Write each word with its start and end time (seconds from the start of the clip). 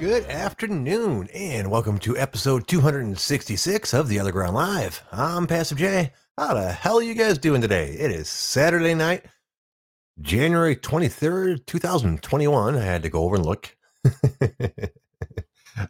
Good 0.00 0.24
afternoon, 0.24 1.28
and 1.32 1.70
welcome 1.70 2.00
to 2.00 2.18
episode 2.18 2.66
266 2.66 3.94
of 3.94 4.08
The 4.08 4.18
Other 4.18 4.32
Ground 4.32 4.56
Live. 4.56 5.00
I'm 5.12 5.46
Passive 5.46 5.78
J. 5.78 6.10
How 6.36 6.52
the 6.52 6.72
hell 6.72 6.98
are 6.98 7.02
you 7.02 7.14
guys 7.14 7.38
doing 7.38 7.60
today? 7.60 7.90
It 7.92 8.10
is 8.10 8.28
Saturday 8.28 8.94
night, 8.94 9.24
January 10.20 10.74
23rd, 10.74 11.64
2021. 11.66 12.74
I 12.74 12.82
had 12.82 13.04
to 13.04 13.08
go 13.08 13.22
over 13.22 13.36
and 13.36 13.46
look. 13.46 13.76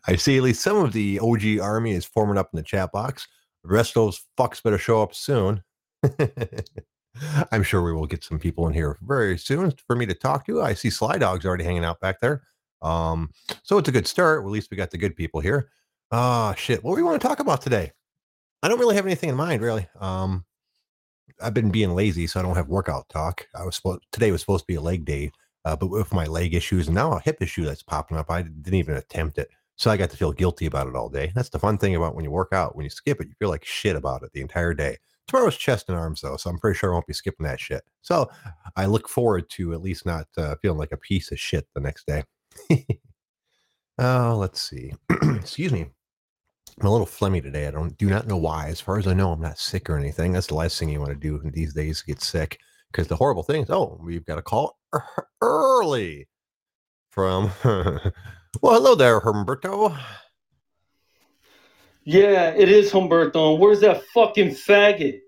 I 0.06 0.16
see 0.16 0.36
at 0.36 0.42
least 0.42 0.60
some 0.60 0.76
of 0.76 0.92
the 0.92 1.18
OG 1.18 1.60
army 1.62 1.92
is 1.92 2.04
forming 2.04 2.36
up 2.36 2.50
in 2.52 2.58
the 2.58 2.62
chat 2.62 2.92
box. 2.92 3.26
The 3.62 3.72
rest 3.72 3.96
of 3.96 4.02
those 4.04 4.22
fucks 4.38 4.62
better 4.62 4.76
show 4.76 5.02
up 5.02 5.14
soon. 5.14 5.62
I'm 7.50 7.62
sure 7.62 7.82
we 7.82 7.94
will 7.94 8.06
get 8.06 8.22
some 8.22 8.38
people 8.38 8.66
in 8.66 8.74
here 8.74 8.98
very 9.00 9.38
soon 9.38 9.72
for 9.86 9.96
me 9.96 10.04
to 10.04 10.14
talk 10.14 10.44
to. 10.46 10.60
I 10.60 10.74
see 10.74 10.90
Sly 10.90 11.16
Dog's 11.16 11.46
already 11.46 11.64
hanging 11.64 11.86
out 11.86 12.00
back 12.00 12.20
there. 12.20 12.42
Um, 12.84 13.30
so 13.62 13.78
it's 13.78 13.88
a 13.88 13.92
good 13.92 14.06
start. 14.06 14.42
Well, 14.42 14.50
at 14.50 14.54
least 14.54 14.70
we 14.70 14.76
got 14.76 14.90
the 14.90 14.98
good 14.98 15.16
people 15.16 15.40
here. 15.40 15.70
Ah, 16.12 16.54
shit. 16.54 16.84
What 16.84 16.92
do 16.92 16.96
we 16.96 17.02
want 17.02 17.20
to 17.20 17.26
talk 17.26 17.40
about 17.40 17.62
today? 17.62 17.90
I 18.62 18.68
don't 18.68 18.78
really 18.78 18.94
have 18.94 19.06
anything 19.06 19.30
in 19.30 19.36
mind, 19.36 19.62
really. 19.62 19.88
Um, 19.98 20.44
I've 21.42 21.54
been 21.54 21.70
being 21.70 21.94
lazy, 21.94 22.26
so 22.26 22.38
I 22.38 22.42
don't 22.42 22.54
have 22.54 22.68
workout 22.68 23.08
talk. 23.08 23.46
I 23.54 23.64
was 23.64 23.76
supposed 23.76 24.02
today 24.12 24.30
was 24.30 24.40
supposed 24.40 24.64
to 24.64 24.72
be 24.72 24.76
a 24.76 24.80
leg 24.80 25.04
day, 25.04 25.32
uh, 25.64 25.74
but 25.76 25.88
with 25.88 26.12
my 26.12 26.26
leg 26.26 26.54
issues 26.54 26.86
and 26.86 26.94
now 26.94 27.12
a 27.12 27.20
hip 27.20 27.38
issue 27.40 27.64
that's 27.64 27.82
popping 27.82 28.16
up, 28.16 28.30
I 28.30 28.42
didn't 28.42 28.74
even 28.74 28.96
attempt 28.96 29.38
it. 29.38 29.48
So 29.76 29.90
I 29.90 29.96
got 29.96 30.10
to 30.10 30.16
feel 30.16 30.32
guilty 30.32 30.66
about 30.66 30.86
it 30.86 30.94
all 30.94 31.08
day. 31.08 31.32
That's 31.34 31.48
the 31.48 31.58
fun 31.58 31.78
thing 31.78 31.96
about 31.96 32.14
when 32.14 32.24
you 32.24 32.30
work 32.30 32.52
out. 32.52 32.76
When 32.76 32.84
you 32.84 32.90
skip 32.90 33.20
it, 33.20 33.26
you 33.26 33.34
feel 33.38 33.48
like 33.48 33.64
shit 33.64 33.96
about 33.96 34.22
it 34.22 34.30
the 34.32 34.40
entire 34.40 34.72
day. 34.72 34.98
Tomorrow's 35.26 35.56
chest 35.56 35.88
and 35.88 35.98
arms, 35.98 36.20
though, 36.20 36.36
so 36.36 36.50
I'm 36.50 36.58
pretty 36.58 36.78
sure 36.78 36.90
I 36.90 36.94
won't 36.94 37.06
be 37.06 37.14
skipping 37.14 37.44
that 37.46 37.58
shit. 37.58 37.82
So 38.02 38.30
I 38.76 38.86
look 38.86 39.08
forward 39.08 39.48
to 39.50 39.72
at 39.72 39.82
least 39.82 40.06
not 40.06 40.28
uh, 40.36 40.54
feeling 40.62 40.78
like 40.78 40.92
a 40.92 40.98
piece 40.98 41.32
of 41.32 41.40
shit 41.40 41.66
the 41.74 41.80
next 41.80 42.06
day. 42.06 42.22
oh, 43.98 44.36
let's 44.38 44.60
see. 44.60 44.92
Excuse 45.22 45.72
me. 45.72 45.86
I'm 46.80 46.86
a 46.86 46.90
little 46.90 47.06
phlegmy 47.06 47.42
today. 47.42 47.68
I 47.68 47.70
don't 47.70 47.96
do 47.98 48.08
not 48.10 48.26
know 48.26 48.36
why. 48.36 48.68
As 48.68 48.80
far 48.80 48.98
as 48.98 49.06
I 49.06 49.14
know, 49.14 49.30
I'm 49.30 49.40
not 49.40 49.58
sick 49.58 49.88
or 49.88 49.96
anything. 49.96 50.32
That's 50.32 50.48
the 50.48 50.56
last 50.56 50.78
thing 50.78 50.88
you 50.88 50.98
want 50.98 51.12
to 51.12 51.14
do 51.16 51.40
these 51.50 51.72
days, 51.72 52.02
get 52.02 52.20
sick. 52.20 52.58
Because 52.90 53.06
the 53.06 53.16
horrible 53.16 53.42
thing 53.42 53.62
is, 53.62 53.70
oh, 53.70 53.98
we've 54.02 54.24
got 54.24 54.38
a 54.38 54.42
call 54.42 54.78
early 55.40 56.28
from. 57.10 57.50
well, 57.64 58.12
hello 58.62 58.94
there, 58.94 59.20
Humberto. 59.20 59.96
Yeah, 62.04 62.50
it 62.50 62.68
is 62.68 62.92
Humberto. 62.92 63.58
Where's 63.58 63.80
that 63.80 64.02
fucking 64.12 64.50
faggot? 64.50 65.20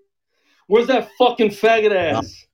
Where's 0.67 0.87
that 0.87 1.09
fucking 1.17 1.49
faggot 1.49 1.95
ass? 1.95 2.45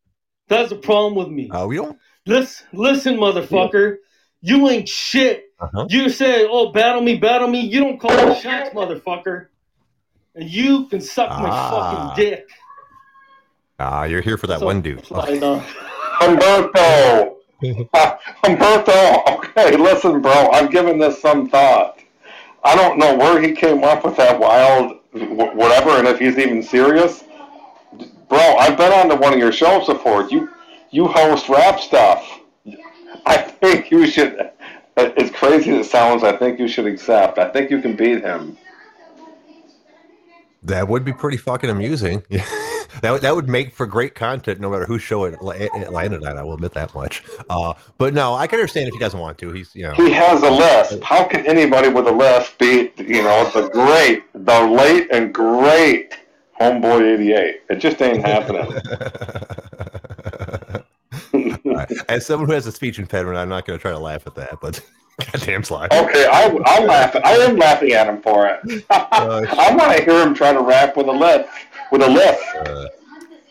That's 0.47 0.69
the 0.69 0.75
problem 0.75 1.15
with 1.15 1.29
me. 1.29 1.49
Uh, 1.49 1.65
we 1.65 1.77
don't. 1.77 1.97
Listen, 2.25 2.67
listen, 2.73 3.17
motherfucker. 3.17 3.97
You 4.43 4.67
ain't 4.67 4.89
shit. 4.89 5.53
Uh-huh. 5.57 5.87
You 5.89 6.09
say, 6.09 6.45
"Oh, 6.45 6.73
battle 6.73 7.01
me, 7.01 7.17
battle 7.17 7.47
me." 7.47 7.61
You 7.61 7.79
don't 7.79 7.97
call 7.97 8.11
me 8.11 8.39
shots, 8.41 8.71
motherfucker. 8.71 9.47
And 10.35 10.49
you 10.49 10.87
can 10.87 10.99
suck 10.99 11.29
ah. 11.31 11.41
my 11.41 11.49
fucking 11.49 12.23
dick. 12.23 12.49
Ah, 13.79 14.03
you're 14.03 14.21
here 14.21 14.37
for 14.37 14.47
that 14.47 14.59
so, 14.59 14.65
one 14.65 14.81
dude. 14.81 14.99
Okay. 15.09 15.39
Humberto. 16.19 17.37
Humberto. 18.43 19.37
Okay, 19.37 19.77
listen, 19.77 20.21
bro. 20.21 20.49
I've 20.51 20.69
given 20.69 20.99
this 20.99 21.21
some 21.21 21.49
thought. 21.49 21.99
I 22.65 22.75
don't 22.75 22.99
know 22.99 23.15
where 23.15 23.41
he 23.41 23.53
came 23.53 23.83
up 23.85 24.03
with 24.03 24.17
that 24.17 24.37
wild 24.37 24.99
whatever, 25.13 25.91
and 25.91 26.07
if 26.07 26.19
he's 26.19 26.37
even 26.37 26.61
serious. 26.61 27.23
Bro, 28.27 28.39
I've 28.57 28.77
been 28.77 28.91
on 28.91 29.09
to 29.09 29.15
one 29.15 29.33
of 29.33 29.39
your 29.39 29.51
shows 29.51 29.85
before. 29.85 30.27
You 30.29 30.49
you 30.89 31.07
host 31.07 31.49
rap 31.49 31.79
stuff. 31.79 32.41
I 33.25 33.37
think 33.37 33.91
you 33.91 34.07
should. 34.07 34.51
As 34.95 35.31
crazy 35.31 35.71
as 35.71 35.87
it 35.87 35.89
sounds, 35.89 36.23
I 36.23 36.37
think 36.37 36.59
you 36.59 36.67
should 36.67 36.85
accept. 36.85 37.39
I 37.39 37.49
think 37.49 37.71
you 37.71 37.81
can 37.81 37.95
beat 37.95 38.21
him. 38.21 38.57
That 40.61 40.87
would 40.87 41.03
be 41.03 41.13
pretty 41.13 41.37
fucking 41.37 41.69
amusing. 41.69 42.23
that 43.01 43.11
would 43.11 43.21
that 43.21 43.35
would 43.35 43.49
make 43.49 43.73
for 43.73 43.85
great 43.85 44.15
content, 44.15 44.59
no 44.59 44.69
matter 44.69 44.85
whose 44.85 45.01
show 45.01 45.25
it, 45.25 45.35
it 45.41 45.91
landed 45.91 46.23
on. 46.23 46.37
I 46.37 46.43
will 46.43 46.53
admit 46.53 46.73
that 46.73 46.93
much. 46.93 47.23
Uh, 47.49 47.73
but 47.97 48.13
no, 48.13 48.33
I 48.33 48.47
can 48.47 48.59
understand 48.59 48.87
if 48.87 48.93
he 48.93 48.99
doesn't 48.99 49.19
want 49.19 49.37
to. 49.39 49.51
He's 49.51 49.75
you 49.75 49.83
know 49.83 49.93
he 49.93 50.11
has 50.11 50.41
a 50.43 50.49
list. 50.49 51.03
How 51.03 51.25
can 51.25 51.45
anybody 51.45 51.89
with 51.89 52.07
a 52.07 52.11
list 52.11 52.57
beat 52.59 52.97
you 52.99 53.23
know 53.23 53.49
the 53.49 53.67
great, 53.69 54.23
the 54.33 54.61
late 54.61 55.07
and 55.11 55.33
great 55.33 56.17
Homeboy 56.61 57.13
eighty 57.13 57.33
eight? 57.33 57.61
It 57.69 57.77
just 57.77 58.01
ain't 58.01 58.25
happening. 58.25 58.71
right. 61.75 61.91
As 62.09 62.25
someone 62.25 62.47
who 62.47 62.53
has 62.53 62.65
a 62.67 62.71
speech 62.71 62.99
impediment, 62.99 63.37
I'm 63.37 63.49
not 63.49 63.65
going 63.65 63.77
to 63.77 63.81
try 63.81 63.91
to 63.91 63.99
laugh 63.99 64.27
at 64.27 64.35
that, 64.35 64.59
but. 64.61 64.83
Goddamn 65.31 65.63
slide. 65.63 65.93
Okay, 65.93 66.27
I'm 66.31 66.87
laughing. 66.87 67.21
I 67.23 67.33
am 67.33 67.55
laughing 67.55 67.91
at 67.91 68.07
him 68.07 68.19
for 68.23 68.47
it. 68.47 68.83
uh, 68.89 69.45
I 69.47 69.75
want 69.75 69.95
to 69.95 70.03
hear 70.03 70.25
him 70.25 70.33
try 70.33 70.51
to 70.51 70.61
rap 70.61 70.97
with 70.97 71.07
a 71.07 71.11
lip. 71.11 71.47
With 71.91 72.01
a 72.01 72.09
lip. 72.09 72.35
Uh, 72.65 72.87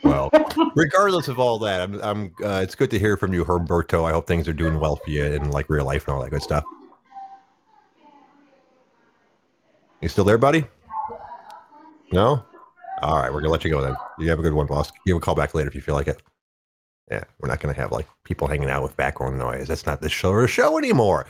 well, 0.02 0.30
regardless 0.74 1.28
of 1.28 1.38
all 1.38 1.60
that, 1.60 1.80
I'm. 1.80 2.02
I'm. 2.02 2.34
Uh, 2.42 2.60
it's 2.64 2.74
good 2.74 2.90
to 2.90 2.98
hear 2.98 3.16
from 3.16 3.32
you, 3.32 3.44
Herberto. 3.44 4.04
I 4.04 4.10
hope 4.10 4.26
things 4.26 4.48
are 4.48 4.52
doing 4.52 4.80
well 4.80 4.96
for 4.96 5.08
you 5.08 5.24
in 5.24 5.52
like 5.52 5.70
real 5.70 5.84
life 5.84 6.08
and 6.08 6.16
all 6.16 6.22
that 6.22 6.30
good 6.30 6.42
stuff. 6.42 6.64
You 10.00 10.08
still 10.08 10.24
there, 10.24 10.38
buddy? 10.38 10.64
No. 12.10 12.44
All 13.02 13.18
right, 13.18 13.32
we're 13.32 13.40
gonna 13.40 13.52
let 13.52 13.64
you 13.64 13.70
go 13.70 13.80
then. 13.80 13.96
You 14.18 14.28
have 14.30 14.40
a 14.40 14.42
good 14.42 14.52
one, 14.52 14.66
boss. 14.66 14.92
Give 15.06 15.16
a 15.16 15.20
call 15.20 15.36
back 15.36 15.54
later 15.54 15.68
if 15.68 15.74
you 15.76 15.80
feel 15.80 15.94
like 15.94 16.08
it. 16.08 16.20
Yeah, 17.10 17.24
we're 17.38 17.48
not 17.48 17.60
going 17.60 17.74
to 17.74 17.80
have 17.80 17.92
like 17.92 18.08
people 18.24 18.46
hanging 18.46 18.70
out 18.70 18.82
with 18.82 18.96
background 18.96 19.38
noise. 19.38 19.68
That's 19.68 19.86
not 19.86 20.00
the 20.00 20.08
show 20.08 20.30
or 20.30 20.46
show 20.46 20.78
anymore. 20.78 21.26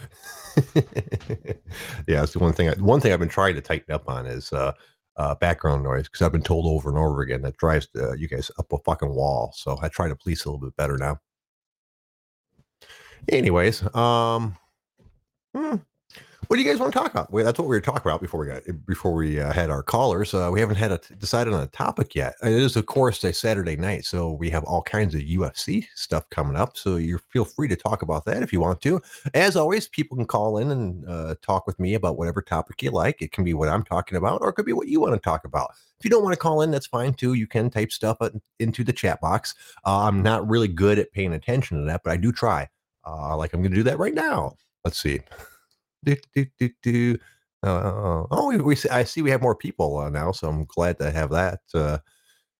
yeah, 0.74 2.22
it's 2.22 2.34
the 2.34 2.38
one 2.38 2.52
thing. 2.52 2.68
I, 2.68 2.74
one 2.74 3.00
thing 3.00 3.12
I've 3.12 3.18
been 3.18 3.28
trying 3.28 3.54
to 3.54 3.60
tighten 3.60 3.92
up 3.92 4.08
on 4.08 4.26
is 4.26 4.52
uh, 4.52 4.72
uh, 5.16 5.34
background 5.36 5.82
noise 5.82 6.04
because 6.04 6.22
I've 6.22 6.32
been 6.32 6.42
told 6.42 6.66
over 6.66 6.88
and 6.88 6.98
over 6.98 7.22
again 7.22 7.42
that 7.42 7.56
drives 7.56 7.88
uh, 7.96 8.12
you 8.12 8.28
guys 8.28 8.50
up 8.58 8.72
a 8.72 8.78
fucking 8.78 9.14
wall. 9.14 9.52
So 9.56 9.78
I 9.82 9.88
try 9.88 10.08
to 10.08 10.16
police 10.16 10.44
a 10.44 10.50
little 10.50 10.64
bit 10.64 10.76
better 10.76 10.98
now. 10.98 11.18
Anyways, 13.28 13.82
um, 13.94 14.56
hmm, 15.54 15.76
what 16.52 16.58
do 16.58 16.62
you 16.64 16.68
guys 16.68 16.78
want 16.78 16.92
to 16.92 16.98
talk 16.98 17.10
about? 17.10 17.32
Well, 17.32 17.46
that's 17.46 17.58
what 17.58 17.66
we 17.66 17.74
were 17.74 17.80
talking 17.80 18.02
about 18.02 18.20
before 18.20 18.40
we 18.40 18.46
got 18.46 18.62
before 18.84 19.14
we 19.14 19.40
uh, 19.40 19.54
had 19.54 19.70
our 19.70 19.82
callers. 19.82 20.34
Uh, 20.34 20.50
we 20.52 20.60
haven't 20.60 20.76
had 20.76 20.92
a 20.92 21.00
decided 21.18 21.54
on 21.54 21.62
a 21.62 21.66
topic 21.68 22.14
yet. 22.14 22.34
It 22.42 22.52
is, 22.52 22.76
of 22.76 22.84
course, 22.84 23.24
a 23.24 23.32
Saturday 23.32 23.74
night, 23.74 24.04
so 24.04 24.32
we 24.32 24.50
have 24.50 24.62
all 24.64 24.82
kinds 24.82 25.14
of 25.14 25.22
UFC 25.22 25.86
stuff 25.94 26.28
coming 26.28 26.54
up. 26.54 26.76
So 26.76 26.96
you 26.96 27.16
feel 27.30 27.46
free 27.46 27.68
to 27.68 27.74
talk 27.74 28.02
about 28.02 28.26
that 28.26 28.42
if 28.42 28.52
you 28.52 28.60
want 28.60 28.82
to. 28.82 29.00
As 29.32 29.56
always, 29.56 29.88
people 29.88 30.14
can 30.14 30.26
call 30.26 30.58
in 30.58 30.70
and 30.72 31.08
uh, 31.08 31.36
talk 31.40 31.66
with 31.66 31.80
me 31.80 31.94
about 31.94 32.18
whatever 32.18 32.42
topic 32.42 32.82
you 32.82 32.90
like. 32.90 33.22
It 33.22 33.32
can 33.32 33.44
be 33.44 33.54
what 33.54 33.70
I'm 33.70 33.82
talking 33.82 34.18
about, 34.18 34.42
or 34.42 34.50
it 34.50 34.52
could 34.52 34.66
be 34.66 34.74
what 34.74 34.88
you 34.88 35.00
want 35.00 35.14
to 35.14 35.20
talk 35.20 35.46
about. 35.46 35.70
If 35.98 36.04
you 36.04 36.10
don't 36.10 36.22
want 36.22 36.34
to 36.34 36.38
call 36.38 36.60
in, 36.60 36.70
that's 36.70 36.86
fine 36.86 37.14
too. 37.14 37.32
You 37.32 37.46
can 37.46 37.70
type 37.70 37.92
stuff 37.92 38.18
into 38.58 38.84
the 38.84 38.92
chat 38.92 39.22
box. 39.22 39.54
Uh, 39.86 40.00
I'm 40.00 40.22
not 40.22 40.46
really 40.46 40.68
good 40.68 40.98
at 40.98 41.12
paying 41.12 41.32
attention 41.32 41.78
to 41.78 41.84
that, 41.84 42.02
but 42.04 42.12
I 42.12 42.18
do 42.18 42.30
try. 42.30 42.68
Uh, 43.06 43.38
like 43.38 43.54
I'm 43.54 43.62
going 43.62 43.72
to 43.72 43.76
do 43.76 43.84
that 43.84 43.98
right 43.98 44.12
now. 44.12 44.56
Let's 44.84 45.00
see. 45.00 45.20
Do, 46.04 46.16
do, 46.34 46.46
do, 46.58 46.70
do. 46.82 47.18
Uh, 47.64 48.24
oh, 48.30 48.48
we, 48.48 48.56
we, 48.58 48.76
I 48.90 49.04
see 49.04 49.22
we 49.22 49.30
have 49.30 49.42
more 49.42 49.54
people 49.54 49.98
uh, 49.98 50.10
now, 50.10 50.32
so 50.32 50.48
I'm 50.48 50.64
glad 50.64 50.98
to 50.98 51.10
have 51.12 51.30
that. 51.30 51.60
Uh, 51.72 51.98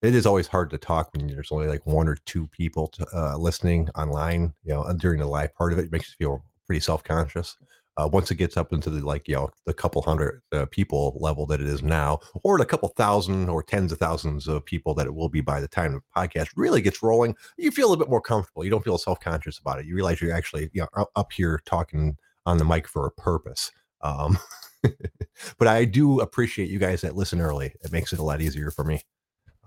it 0.03 0.15
is 0.15 0.27
always 0.27 0.47
hard 0.49 0.71
to 0.71 0.79
talk 0.79 1.11
when 1.15 1.29
there's 1.29 1.53
only 1.53 1.69
like 1.69 1.87
one 1.87 2.09
or 2.09 2.17
two 2.27 2.47
people 2.49 2.89
to, 2.89 3.07
uh, 3.15 3.37
listening 3.37 3.89
online. 3.97 4.53
You 4.65 4.75
know, 4.75 4.93
during 4.99 5.21
the 5.21 5.27
live 5.27 5.55
part 5.55 5.73
of 5.73 5.79
it, 5.79 5.87
it 5.87 5.93
makes 5.93 6.09
you 6.09 6.27
feel 6.27 6.45
pretty 6.67 6.81
self 6.81 7.05
conscious. 7.05 7.57
Uh, 7.99 8.09
once 8.11 8.31
it 8.31 8.37
gets 8.37 8.57
up 8.57 8.73
into 8.73 8.89
the 8.89 9.05
like 9.05 9.29
you 9.29 9.35
know 9.35 9.51
the 9.67 9.75
couple 9.75 10.01
hundred 10.01 10.41
uh, 10.53 10.65
people 10.71 11.17
level 11.21 11.47
that 11.47 11.61
it 11.61 11.67
is 11.67 11.83
now, 11.83 12.19
or 12.43 12.59
the 12.59 12.65
couple 12.65 12.89
thousand 12.91 13.49
or 13.49 13.63
tens 13.63 13.93
of 13.93 13.99
thousands 13.99 14.49
of 14.49 14.65
people 14.65 14.95
that 14.95 15.07
it 15.07 15.15
will 15.15 15.29
be 15.29 15.43
by 15.43 15.61
the 15.61 15.69
time 15.69 15.93
the 15.93 16.01
podcast 16.17 16.49
really 16.57 16.81
gets 16.81 17.03
rolling, 17.03 17.35
you 17.59 17.71
feel 17.71 17.93
a 17.93 17.97
bit 17.97 18.09
more 18.09 18.21
comfortable. 18.21 18.65
You 18.65 18.71
don't 18.71 18.85
feel 18.85 18.99
self 18.99 19.21
conscious 19.21 19.59
about 19.59 19.79
it. 19.79 19.87
You 19.87 19.95
realize 19.95 20.21
you're 20.21 20.33
actually 20.35 20.71
you 20.73 20.87
know 20.95 21.07
up 21.17 21.33
here 21.33 21.61
talking 21.67 22.17
on 22.47 22.59
the 22.59 22.65
mic 22.65 22.89
for 22.89 23.07
a 23.07 23.13
purpose. 23.13 23.71
Um, 24.01 24.39
but 25.59 25.69
I 25.69 25.85
do 25.85 26.21
appreciate 26.21 26.71
you 26.71 26.79
guys 26.79 27.01
that 27.03 27.17
listen 27.17 27.41
early. 27.41 27.75
It 27.83 27.93
makes 27.93 28.13
it 28.13 28.19
a 28.19 28.25
lot 28.25 28.41
easier 28.41 28.71
for 28.71 28.85
me. 28.85 29.01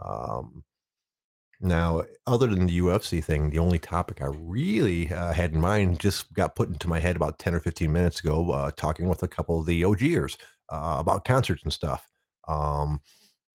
Um, 0.04 0.64
now, 1.62 2.04
other 2.28 2.48
than 2.48 2.66
the 2.66 2.80
UFC 2.80 3.24
thing, 3.24 3.50
the 3.50 3.60
only 3.60 3.80
topic 3.80 4.22
I 4.22 4.28
really 4.38 5.12
uh, 5.12 5.32
had 5.32 5.54
in 5.54 5.62
mind 5.62 6.00
just 6.00 6.32
got 6.34 6.56
put 6.56 6.68
into 6.68 6.90
my 6.90 7.00
head 7.00 7.16
about 7.16 7.40
10 7.40 7.56
or 7.56 7.60
15 7.60 7.92
minutes 7.92 8.20
ago, 8.20 8.52
uh, 8.52 8.72
talking 8.76 9.08
with 9.08 9.24
a 9.24 9.28
couple 9.28 9.60
of 9.60 9.66
the 9.66 9.84
OGers 9.84 10.38
uh, 10.70 10.98
about 11.00 11.24
concerts 11.24 11.64
and 11.64 11.72
stuff. 11.72 12.06
Um, 12.48 13.00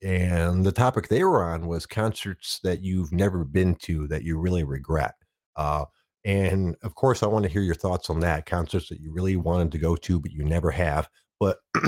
and 0.03 0.65
the 0.65 0.73
topic 0.73 1.09
they 1.09 1.25
were 1.25 1.45
on 1.45 1.67
was 1.67 1.85
concerts 1.85 2.59
that 2.65 2.83
you've 2.83 3.13
never 3.13 3.45
been 3.45 3.75
to 3.77 4.09
that 4.09 4.25
you 4.25 4.39
really 4.39 4.65
regret. 4.65 5.15
Uh, 5.57 5.85
and 6.25 6.77
of 6.83 6.95
course, 6.95 7.23
I 7.23 7.27
want 7.27 7.45
to 7.45 7.51
hear 7.51 7.63
your 7.63 7.75
thoughts 7.75 8.11
on 8.11 8.21
that 8.21 8.47
concerts 8.47 8.89
that 8.89 9.01
you 9.01 9.13
really 9.13 9.37
wanted 9.37 9.73
to 9.73 9.79
go 9.79 9.97
to, 9.97 10.21
but 10.21 10.33
you 10.33 10.45
never 10.45 10.71
have. 10.71 11.09
But 11.39 11.59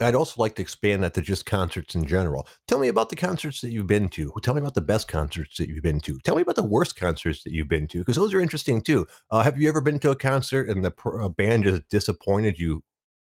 I'd 0.00 0.14
also 0.14 0.40
like 0.40 0.54
to 0.56 0.62
expand 0.62 1.02
that 1.02 1.14
to 1.14 1.20
just 1.20 1.46
concerts 1.46 1.94
in 1.94 2.04
general. 2.06 2.46
Tell 2.68 2.78
me 2.78 2.88
about 2.88 3.08
the 3.08 3.16
concerts 3.16 3.60
that 3.60 3.70
you've 3.70 3.86
been 3.86 4.08
to. 4.10 4.32
Tell 4.42 4.54
me 4.54 4.60
about 4.60 4.74
the 4.74 4.80
best 4.80 5.08
concerts 5.08 5.56
that 5.56 5.68
you've 5.68 5.82
been 5.82 6.00
to. 6.00 6.18
Tell 6.20 6.36
me 6.36 6.42
about 6.42 6.56
the 6.56 6.62
worst 6.62 6.96
concerts 6.96 7.42
that 7.42 7.52
you've 7.52 7.68
been 7.68 7.88
to, 7.88 7.98
because 7.98 8.16
those 8.16 8.32
are 8.32 8.40
interesting 8.40 8.80
too. 8.80 9.06
Uh, 9.30 9.42
have 9.42 9.60
you 9.60 9.68
ever 9.68 9.80
been 9.80 9.98
to 10.00 10.10
a 10.10 10.16
concert 10.16 10.68
and 10.68 10.84
the 10.84 10.90
pr- 10.90 11.26
band 11.28 11.64
just 11.64 11.88
disappointed 11.88 12.58
you 12.58 12.82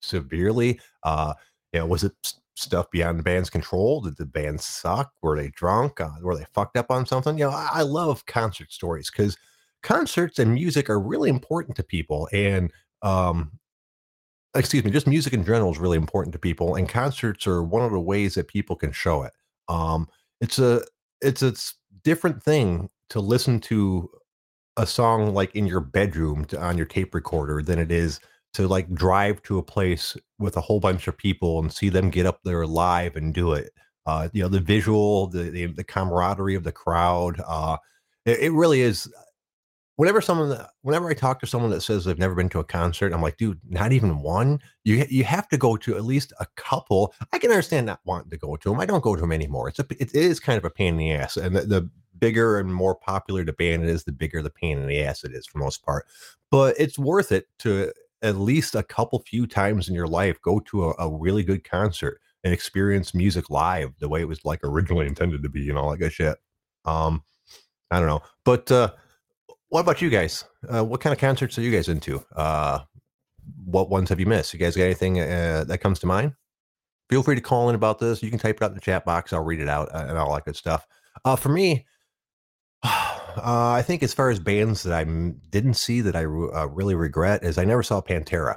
severely? 0.01 0.81
Uh, 1.05 1.35
you 1.73 1.81
know, 1.81 1.87
was 1.87 2.03
it 2.03 2.13
stuff 2.57 2.91
beyond 2.91 3.19
the 3.19 3.23
band's 3.23 3.51
control? 3.51 4.01
Did 4.01 4.17
the 4.17 4.27
band 4.27 4.61
suck? 4.61 5.13
Were 5.23 5.37
they 5.37 5.51
drunk? 5.51 6.01
Uh, 6.01 6.11
were 6.23 6.37
they 6.37 6.47
fucked 6.53 6.77
up 6.77 6.91
on 6.91 7.07
something? 7.07 7.39
You 7.39 7.45
know, 7.45 7.51
I, 7.51 7.69
I 7.75 7.83
love 7.83 8.27
concert 8.27 8.73
stories 8.73 9.11
because 9.11 9.37
concerts 9.83 10.39
and 10.39 10.53
music 10.53 10.91
are 10.91 11.01
really 11.01 11.31
important 11.31 11.77
to 11.77 11.83
people, 11.83 12.29
and 12.33 12.71
um, 13.03 13.53
excuse 14.55 14.85
me, 14.85 14.91
just 14.91 15.07
music 15.07 15.33
in 15.33 15.45
general 15.45 15.73
is 15.73 15.79
really 15.79 15.97
important 15.97 16.33
to 16.33 16.39
people, 16.39 16.75
and 16.75 16.89
concerts 16.89 17.47
are 17.47 17.63
one 17.63 17.83
of 17.83 17.93
the 17.93 18.01
ways 18.01 18.35
that 18.35 18.49
people 18.49 18.77
can 18.77 18.93
show 18.93 19.23
it. 19.23 19.33
Um, 19.69 20.09
it's 20.41 20.59
a 20.59 20.83
it's 21.21 21.43
a 21.43 21.55
different 22.05 22.43
thing 22.43 22.89
to 23.11 23.21
listen 23.21 23.61
to 23.61 24.11
a 24.77 24.87
song 24.87 25.35
like 25.35 25.55
in 25.55 25.67
your 25.67 25.81
bedroom 25.81 26.45
to, 26.47 26.61
on 26.61 26.77
your 26.77 26.87
tape 26.87 27.15
recorder 27.15 27.63
than 27.63 27.79
it 27.79 27.91
is 27.91 28.21
to 28.55 28.69
like 28.69 28.93
drive 28.95 29.43
to 29.43 29.59
a 29.59 29.63
place 29.63 30.17
with 30.39 30.57
a 30.57 30.61
whole 30.61 30.81
bunch 30.81 31.09
of 31.09 31.19
people 31.19 31.59
and 31.59 31.73
see 31.73 31.89
them 31.89 32.11
get 32.11 32.27
up 32.27 32.41
there 32.45 32.67
live 32.67 33.17
and 33.17 33.35
do 33.35 33.53
it. 33.53 33.71
Uh, 34.07 34.29
you 34.33 34.43
know, 34.43 34.49
the 34.49 34.61
visual, 34.61 35.27
the, 35.27 35.51
the, 35.51 35.67
the 35.67 35.85
camaraderie 35.85 36.55
of 36.55 36.65
the 36.65 36.73
crowd. 36.73 37.41
Uh, 37.47 37.77
it, 38.25 38.39
it 38.39 38.53
really 38.53 38.81
is 38.81 39.13
whenever 39.99 40.21
someone 40.21 40.65
whenever 40.83 41.11
I 41.11 41.15
talk 41.15 41.41
to 41.41 41.47
someone 41.47 41.73
that 41.73 41.81
says 41.81 42.05
they've 42.05 42.19
never 42.19 42.37
been 42.37 42.49
to 42.51 42.61
a 42.61 42.65
concert, 42.65 43.13
I'm 43.13 43.21
like, 43.21 43.37
dude, 43.37 43.61
not 43.69 43.93
even 43.93 44.23
one. 44.23 44.61
You 44.85 45.05
you 45.11 45.25
have 45.25 45.49
to 45.49 45.59
go 45.59 45.77
to 45.77 45.97
at 45.97 46.05
least 46.05 46.33
a 46.41 46.47
couple. 46.57 47.13
I 47.33 47.39
can 47.39 47.51
understand 47.51 47.87
not 47.87 48.01
wanting 48.05 48.31
to 48.31 48.39
go 48.39 48.57
to 48.57 48.71
them. 48.71 48.81
I 48.81 48.87
don't 48.87 49.03
go 49.03 49.17
to 49.17 49.21
them 49.21 49.33
anymore. 49.33 49.69
It's 49.69 49.81
a 49.81 49.87
it 49.91 50.15
is 50.15 50.41
kind 50.41 50.57
of 50.57 50.65
a 50.65 50.71
pain 50.71 50.95
in 50.95 50.97
the 50.97 51.13
ass, 51.13 51.37
and 51.37 51.55
the, 51.55 51.63
the 51.63 51.91
bigger 52.19 52.59
and 52.59 52.73
more 52.73 52.95
popular 52.95 53.45
the 53.45 53.53
band 53.53 53.85
is, 53.85 54.05
the 54.05 54.13
bigger 54.13 54.41
the 54.41 54.51
pain 54.51 54.79
in 54.79 54.87
the 54.87 55.03
ass 55.03 55.25
it 55.25 55.35
is 55.35 55.47
for 55.47 55.59
most 55.59 55.85
part. 55.85 56.07
But 56.51 56.77
it's 56.79 56.99
worth 56.99 57.33
it 57.33 57.49
to 57.61 57.93
at 58.23 58.37
least 58.37 58.75
a 58.75 58.83
couple 58.83 59.19
few 59.21 59.47
times 59.47 59.89
in 59.89 59.95
your 59.95 60.09
life 60.09 60.41
go 60.43 60.61
to 60.61 60.91
a, 60.91 60.95
a 60.99 61.11
really 61.11 61.43
good 61.43 61.65
concert 61.65 62.21
and 62.45 62.53
experience 62.53 63.15
music 63.15 63.51
live 63.51 63.93
the 63.99 64.09
way 64.09 64.21
it 64.21 64.29
was 64.29 64.45
like 64.45 64.61
originally 64.63 65.07
intended 65.07 65.43
to 65.43 65.49
be 65.49 65.69
and 65.69 65.79
all 65.79 65.91
that 65.91 65.99
good 65.99 66.13
shit. 66.13 66.37
Um, 66.85 67.23
I 67.91 67.99
don't 67.99 68.09
know, 68.09 68.23
but 68.45 68.71
uh, 68.71 68.93
what 69.69 69.81
about 69.81 70.01
you 70.01 70.11
guys? 70.11 70.45
Uh, 70.73 70.85
what 70.85 71.01
kind 71.01 71.13
of 71.13 71.19
concerts 71.19 71.59
are 71.59 71.63
you 71.63 71.71
guys 71.71 71.89
into? 71.89 72.25
Uh, 72.35 72.81
what 73.65 73.91
ones 73.91 74.09
have 74.09 74.21
you 74.21 74.27
missed? 74.27 74.53
You 74.53 74.59
guys 74.61 74.77
got 74.77 74.85
anything 74.85 75.21
uh, 75.21 75.65
that 75.69 75.79
comes 75.79 75.99
to 76.01 76.07
mind? 76.07 76.33
Feel 77.11 77.23
free 77.23 77.35
to 77.35 77.41
call 77.41 77.69
in 77.69 77.75
about 77.75 77.99
this. 77.99 78.23
You 78.23 78.31
can 78.31 78.39
type 78.39 78.57
it 78.57 78.63
out 78.63 78.71
in 78.71 78.75
the 78.75 78.81
chat 78.81 79.05
box. 79.05 79.33
I'll 79.33 79.45
read 79.45 79.61
it 79.61 79.69
out 79.69 79.89
uh, 79.95 80.07
and 80.09 80.19
all 80.19 80.35
that 80.35 80.45
good 80.45 80.57
stuff. 80.57 80.87
Uh, 81.25 81.37
for 81.37 81.49
me, 81.49 81.87
uh, 82.83 83.37
I 83.37 83.83
think 83.83 84.03
as 84.03 84.15
far 84.15 84.31
as 84.31 84.39
bands 84.39 84.83
that 84.83 84.93
I 84.93 85.05
didn't 85.51 85.75
see 85.75 86.01
that 86.03 86.17
I 86.17 86.23
really 86.23 86.95
regret 86.95 87.45
is 87.45 87.59
I 87.59 87.65
never 87.65 87.83
saw 87.83 88.01
Pantera. 88.01 88.57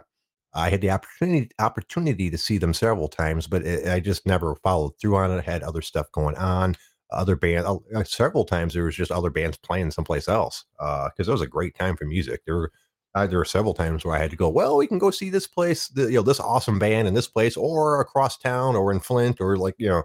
I 0.54 0.70
had 0.70 0.82
the 0.82 0.92
opportunity 0.92 1.50
opportunity 1.60 2.30
to 2.30 2.38
see 2.38 2.58
them 2.58 2.74
several 2.74 3.08
times, 3.08 3.48
but 3.48 3.66
it, 3.66 3.88
I 3.88 4.02
just 4.02 4.26
never 4.26 4.56
followed 4.58 5.00
through 5.00 5.16
on 5.16 5.32
it. 5.32 5.38
I 5.38 5.50
had 5.50 5.64
other 5.64 5.82
stuff 5.82 6.12
going 6.12 6.36
on 6.36 6.76
other 7.12 7.36
band 7.36 7.66
uh, 7.66 7.78
uh, 7.96 8.04
several 8.04 8.46
times 8.46 8.74
there 8.74 8.86
was 8.86 8.96
just 8.96 9.12
other 9.12 9.30
bands 9.30 9.58
playing 9.58 9.92
someplace 9.92 10.28
else 10.28 10.66
because 10.78 11.28
uh, 11.28 11.32
it 11.32 11.34
was 11.34 11.42
a 11.42 11.48
great 11.48 11.76
time 11.76 11.96
for 11.98 12.06
music 12.06 12.42
there 12.46 12.56
were 12.56 12.72
uh, 13.14 13.28
there 13.28 13.40
were 13.40 13.46
several 13.46 13.74
times 13.74 14.06
where 14.06 14.16
I 14.16 14.20
had 14.20 14.32
to 14.32 14.38
go. 14.38 14.48
Well, 14.50 14.78
we 14.78 14.88
can 14.88 14.98
go 14.98 15.12
see 15.12 15.30
this 15.30 15.48
place, 15.48 15.90
the, 15.90 16.04
you 16.04 16.16
know, 16.16 16.22
this 16.22 16.40
awesome 16.40 16.80
band 16.80 17.08
in 17.08 17.14
this 17.14 17.28
place, 17.28 17.58
or 17.58 18.00
across 18.00 18.38
town, 18.38 18.76
or 18.76 18.92
in 18.92 19.00
Flint, 19.00 19.42
or 19.42 19.58
like 19.58 19.76
you 19.78 19.90
know, 19.90 20.04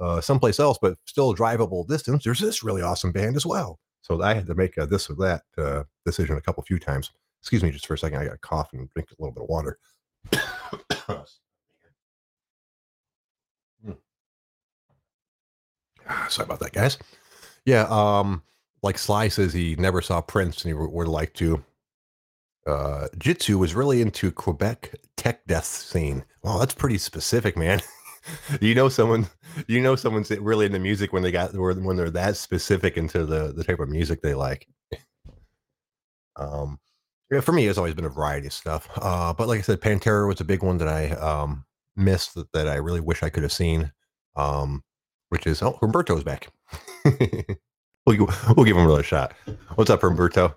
uh, 0.00 0.20
someplace 0.20 0.58
else, 0.58 0.78
but 0.80 0.98
still 1.04 1.34
drivable 1.34 1.86
distance. 1.86 2.24
There's 2.24 2.40
this 2.40 2.64
really 2.64 2.82
awesome 2.82 3.12
band 3.12 3.36
as 3.36 3.46
well. 3.46 3.78
So 4.02 4.20
I 4.22 4.34
had 4.34 4.46
to 4.46 4.54
make 4.54 4.76
a 4.78 4.86
this 4.86 5.08
or 5.08 5.14
that 5.16 5.42
uh, 5.56 5.84
decision 6.04 6.36
a 6.36 6.40
couple 6.40 6.62
few 6.64 6.78
times. 6.78 7.12
Excuse 7.40 7.62
me, 7.62 7.70
just 7.70 7.86
for 7.86 7.94
a 7.94 7.98
second. 7.98 8.18
I 8.18 8.24
got 8.24 8.34
a 8.34 8.38
cough 8.38 8.70
and 8.72 8.90
drink 8.90 9.10
a 9.10 9.22
little 9.22 9.32
bit 9.32 9.44
of 9.44 9.48
water. 9.48 9.78
Sorry 16.28 16.44
about 16.44 16.60
that, 16.60 16.72
guys. 16.72 16.98
Yeah, 17.64 17.86
um, 17.88 18.42
like 18.82 18.98
Sly 18.98 19.28
says, 19.28 19.52
he 19.52 19.76
never 19.76 20.00
saw 20.00 20.20
Prince, 20.20 20.64
and 20.64 20.70
he 20.70 20.74
would 20.74 21.08
like 21.08 21.34
to. 21.34 21.62
Uh, 22.66 23.08
Jitsu 23.18 23.58
was 23.58 23.74
really 23.74 24.00
into 24.02 24.30
Quebec 24.30 24.94
tech 25.16 25.44
death 25.46 25.64
scene. 25.64 26.24
Wow, 26.42 26.58
that's 26.58 26.74
pretty 26.74 26.98
specific, 26.98 27.56
man. 27.56 27.80
you 28.60 28.74
know 28.74 28.88
someone, 28.88 29.28
you 29.66 29.80
know 29.80 29.96
someone's 29.96 30.30
really 30.30 30.66
into 30.66 30.78
music 30.78 31.12
when 31.12 31.22
they 31.22 31.32
got 31.32 31.54
when 31.54 31.96
they're 31.96 32.10
that 32.10 32.36
specific 32.36 32.96
into 32.96 33.24
the 33.26 33.52
the 33.52 33.64
type 33.64 33.80
of 33.80 33.88
music 33.88 34.22
they 34.22 34.34
like. 34.34 34.66
um, 36.36 36.78
yeah, 37.30 37.40
for 37.40 37.52
me, 37.52 37.66
it's 37.66 37.78
always 37.78 37.94
been 37.94 38.04
a 38.04 38.10
variety 38.10 38.46
of 38.48 38.52
stuff. 38.52 38.88
Uh, 38.96 39.32
but 39.32 39.48
like 39.48 39.58
I 39.60 39.62
said, 39.62 39.80
Pantera 39.80 40.26
was 40.26 40.40
a 40.40 40.44
big 40.44 40.62
one 40.62 40.78
that 40.78 40.88
I 40.88 41.10
um 41.10 41.64
missed 41.96 42.34
that, 42.34 42.50
that 42.52 42.68
I 42.68 42.76
really 42.76 43.00
wish 43.00 43.22
I 43.22 43.30
could 43.30 43.42
have 43.42 43.52
seen. 43.52 43.92
Um, 44.36 44.82
which 45.30 45.46
is 45.46 45.62
oh 45.62 45.78
Humberto's 45.80 46.22
back. 46.22 46.48
we'll, 48.06 48.28
we'll 48.56 48.66
give 48.66 48.76
him 48.76 48.84
another 48.84 49.02
shot. 49.02 49.32
What's 49.76 49.90
up, 49.90 50.02
Humberto? 50.02 50.54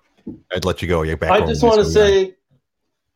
I'd 0.52 0.64
let 0.64 0.82
you 0.82 0.88
go. 0.88 1.02
You're 1.02 1.16
back. 1.16 1.30
I 1.30 1.46
just 1.46 1.62
want 1.62 1.76
to 1.76 1.84
say, 1.84 2.34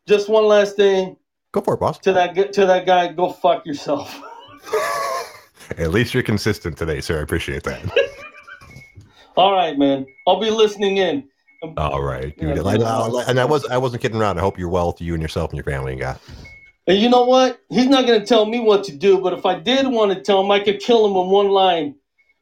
just 0.07 0.27
one 0.29 0.45
last 0.45 0.75
thing. 0.75 1.15
Go 1.51 1.61
for 1.61 1.75
it, 1.75 1.79
boss. 1.79 1.99
To 1.99 2.13
that 2.13 2.53
to 2.53 2.65
that 2.65 2.85
guy, 2.85 3.11
go 3.13 3.31
fuck 3.31 3.65
yourself. 3.65 4.21
At 5.77 5.91
least 5.91 6.13
you're 6.13 6.23
consistent 6.23 6.77
today, 6.77 6.99
sir. 7.01 7.19
I 7.19 7.21
appreciate 7.21 7.63
that. 7.63 7.81
All 9.37 9.53
right, 9.53 9.77
man. 9.77 10.05
I'll 10.27 10.39
be 10.39 10.49
listening 10.49 10.97
in. 10.97 11.27
All 11.75 12.01
right, 12.01 12.33
yeah, 12.37 12.53
and 13.27 13.37
I 13.37 13.43
was 13.43 13.65
I 13.65 13.77
wasn't 13.77 14.01
kidding 14.01 14.17
around. 14.19 14.37
I 14.37 14.41
hope 14.41 14.57
you're 14.57 14.69
well 14.69 14.93
to 14.93 15.03
you 15.03 15.13
and 15.13 15.21
yourself 15.21 15.51
and 15.51 15.57
your 15.57 15.65
family 15.65 15.91
and 15.91 15.99
God. 15.99 16.17
And 16.89 16.97
you 16.97 17.07
know 17.07 17.23
what? 17.23 17.61
He's 17.69 17.85
not 17.85 18.07
going 18.07 18.19
to 18.19 18.25
tell 18.25 18.47
me 18.47 18.59
what 18.59 18.83
to 18.85 18.91
do, 18.91 19.19
but 19.21 19.33
if 19.33 19.45
I 19.45 19.59
did 19.59 19.87
want 19.87 20.11
to 20.11 20.19
tell 20.21 20.43
him, 20.43 20.49
I 20.49 20.59
could 20.59 20.79
kill 20.79 21.05
him 21.05 21.15
in 21.15 21.27
one 21.27 21.49
line 21.49 21.93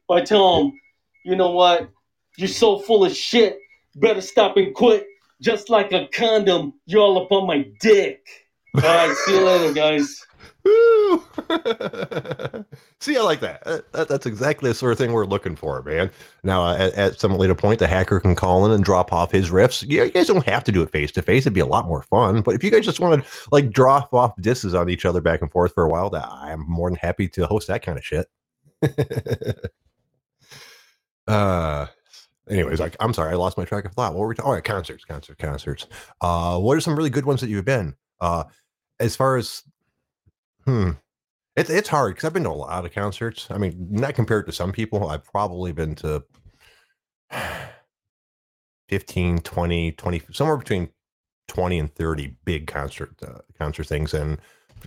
by 0.08 0.22
telling 0.22 0.68
him, 0.68 0.80
you 1.22 1.36
know 1.36 1.50
what? 1.50 1.90
You're 2.38 2.48
so 2.48 2.78
full 2.78 3.04
of 3.04 3.14
shit. 3.14 3.58
Better 3.96 4.22
stop 4.22 4.56
and 4.56 4.74
quit. 4.74 5.06
Just 5.42 5.68
like 5.68 5.92
a 5.92 6.08
condom, 6.14 6.72
you're 6.86 7.02
all 7.02 7.22
up 7.22 7.30
on 7.30 7.46
my 7.46 7.66
dick. 7.80 8.26
All 8.74 8.80
right, 8.80 9.14
see 9.26 9.34
you 9.34 9.44
later, 9.44 9.74
guys. 9.74 10.26
See, 13.00 13.16
I 13.16 13.22
like 13.22 13.40
that. 13.40 13.62
that. 13.92 14.08
That's 14.08 14.26
exactly 14.26 14.70
the 14.70 14.74
sort 14.74 14.92
of 14.92 14.98
thing 14.98 15.12
we're 15.12 15.24
looking 15.24 15.56
for, 15.56 15.82
man. 15.82 16.10
Now, 16.42 16.62
uh, 16.62 16.76
at, 16.76 16.94
at, 16.94 17.20
some 17.20 17.36
later 17.36 17.54
point, 17.54 17.78
the 17.78 17.86
hacker 17.86 18.20
can 18.20 18.34
call 18.34 18.66
in 18.66 18.72
and 18.72 18.84
drop 18.84 19.12
off 19.12 19.32
his 19.32 19.50
riffs. 19.50 19.84
Yeah, 19.86 20.04
you 20.04 20.10
guys 20.10 20.26
don't 20.26 20.46
have 20.46 20.64
to 20.64 20.72
do 20.72 20.82
it 20.82 20.90
face 20.90 21.10
to 21.12 21.22
face. 21.22 21.44
It'd 21.44 21.54
be 21.54 21.60
a 21.60 21.66
lot 21.66 21.86
more 21.86 22.02
fun. 22.02 22.42
But 22.42 22.54
if 22.54 22.62
you 22.62 22.70
guys 22.70 22.84
just 22.84 23.00
want 23.00 23.24
to 23.24 23.30
like 23.50 23.70
drop 23.70 24.12
off 24.12 24.34
disses 24.40 24.74
on 24.74 24.90
each 24.90 25.04
other 25.04 25.20
back 25.20 25.40
and 25.42 25.50
forth 25.50 25.72
for 25.74 25.84
a 25.84 25.88
while, 25.88 26.10
I'm 26.14 26.64
more 26.68 26.90
than 26.90 26.98
happy 26.98 27.28
to 27.28 27.46
host 27.46 27.68
that 27.68 27.82
kind 27.82 27.98
of 27.98 28.04
shit. 28.04 28.26
uh, 31.26 31.86
anyways, 32.48 32.80
like 32.80 32.96
I'm 33.00 33.14
sorry, 33.14 33.32
I 33.32 33.36
lost 33.36 33.56
my 33.56 33.64
track 33.64 33.86
of 33.86 33.92
thought. 33.92 34.12
What 34.12 34.20
were 34.20 34.28
we 34.28 34.34
talking? 34.34 34.52
Oh, 34.52 34.54
yeah, 34.54 34.60
concerts, 34.60 35.04
concerts, 35.04 35.40
concerts. 35.40 35.86
Uh, 36.20 36.58
what 36.58 36.76
are 36.76 36.80
some 36.80 36.96
really 36.96 37.10
good 37.10 37.24
ones 37.24 37.40
that 37.40 37.48
you've 37.48 37.64
been? 37.64 37.94
Uh, 38.20 38.44
as 39.00 39.16
far 39.16 39.36
as 39.36 39.62
Hmm. 40.68 40.90
It's 41.58 41.70
it's 41.70 41.88
hard 41.88 42.14
because 42.14 42.24
I've 42.24 42.32
been 42.32 42.44
to 42.44 42.50
a 42.50 42.52
lot 42.52 42.84
of 42.84 42.92
concerts. 42.92 43.48
I 43.50 43.58
mean, 43.58 43.88
not 43.90 44.14
compared 44.14 44.46
to 44.46 44.52
some 44.52 44.70
people. 44.70 45.08
I've 45.08 45.24
probably 45.24 45.72
been 45.72 45.96
to 45.96 46.22
15, 48.88 49.38
20, 49.38 49.92
20, 49.92 50.22
somewhere 50.32 50.56
between 50.56 50.88
20 51.48 51.78
and 51.80 51.94
30 51.94 52.36
big 52.44 52.68
concert 52.68 53.10
uh, 53.26 53.40
concert 53.58 53.86
things 53.86 54.14
and 54.14 54.38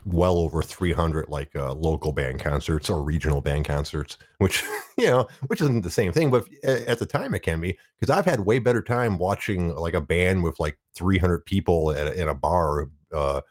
well 0.06 0.38
over 0.38 0.62
300 0.62 1.28
like 1.28 1.54
uh, 1.56 1.74
local 1.74 2.14
band 2.14 2.40
concerts 2.40 2.90
or 2.90 3.04
regional 3.04 3.42
band 3.42 3.66
concerts 3.66 4.18
which 4.38 4.64
you 4.98 5.08
know 5.08 5.28
which 5.48 5.60
isn't 5.60 5.82
the 5.82 5.90
same 5.90 6.14
thing 6.14 6.30
but 6.30 6.48
at 6.64 6.98
the 7.00 7.06
time 7.06 7.34
it 7.34 7.42
can 7.42 7.60
be 7.60 7.78
because 8.00 8.16
i've 8.16 8.24
had 8.24 8.40
way 8.42 8.58
better 8.58 8.82
time 8.82 9.18
watching 9.18 9.76
like 9.76 9.94
a 9.94 10.00
band 10.00 10.44
with 10.44 10.58
like 10.62 10.78
300 10.96 11.46
people 11.46 11.92
at, 11.92 12.16
in 12.16 12.30
a 12.30 12.36
bar 12.36 12.88
uh, 13.14 13.42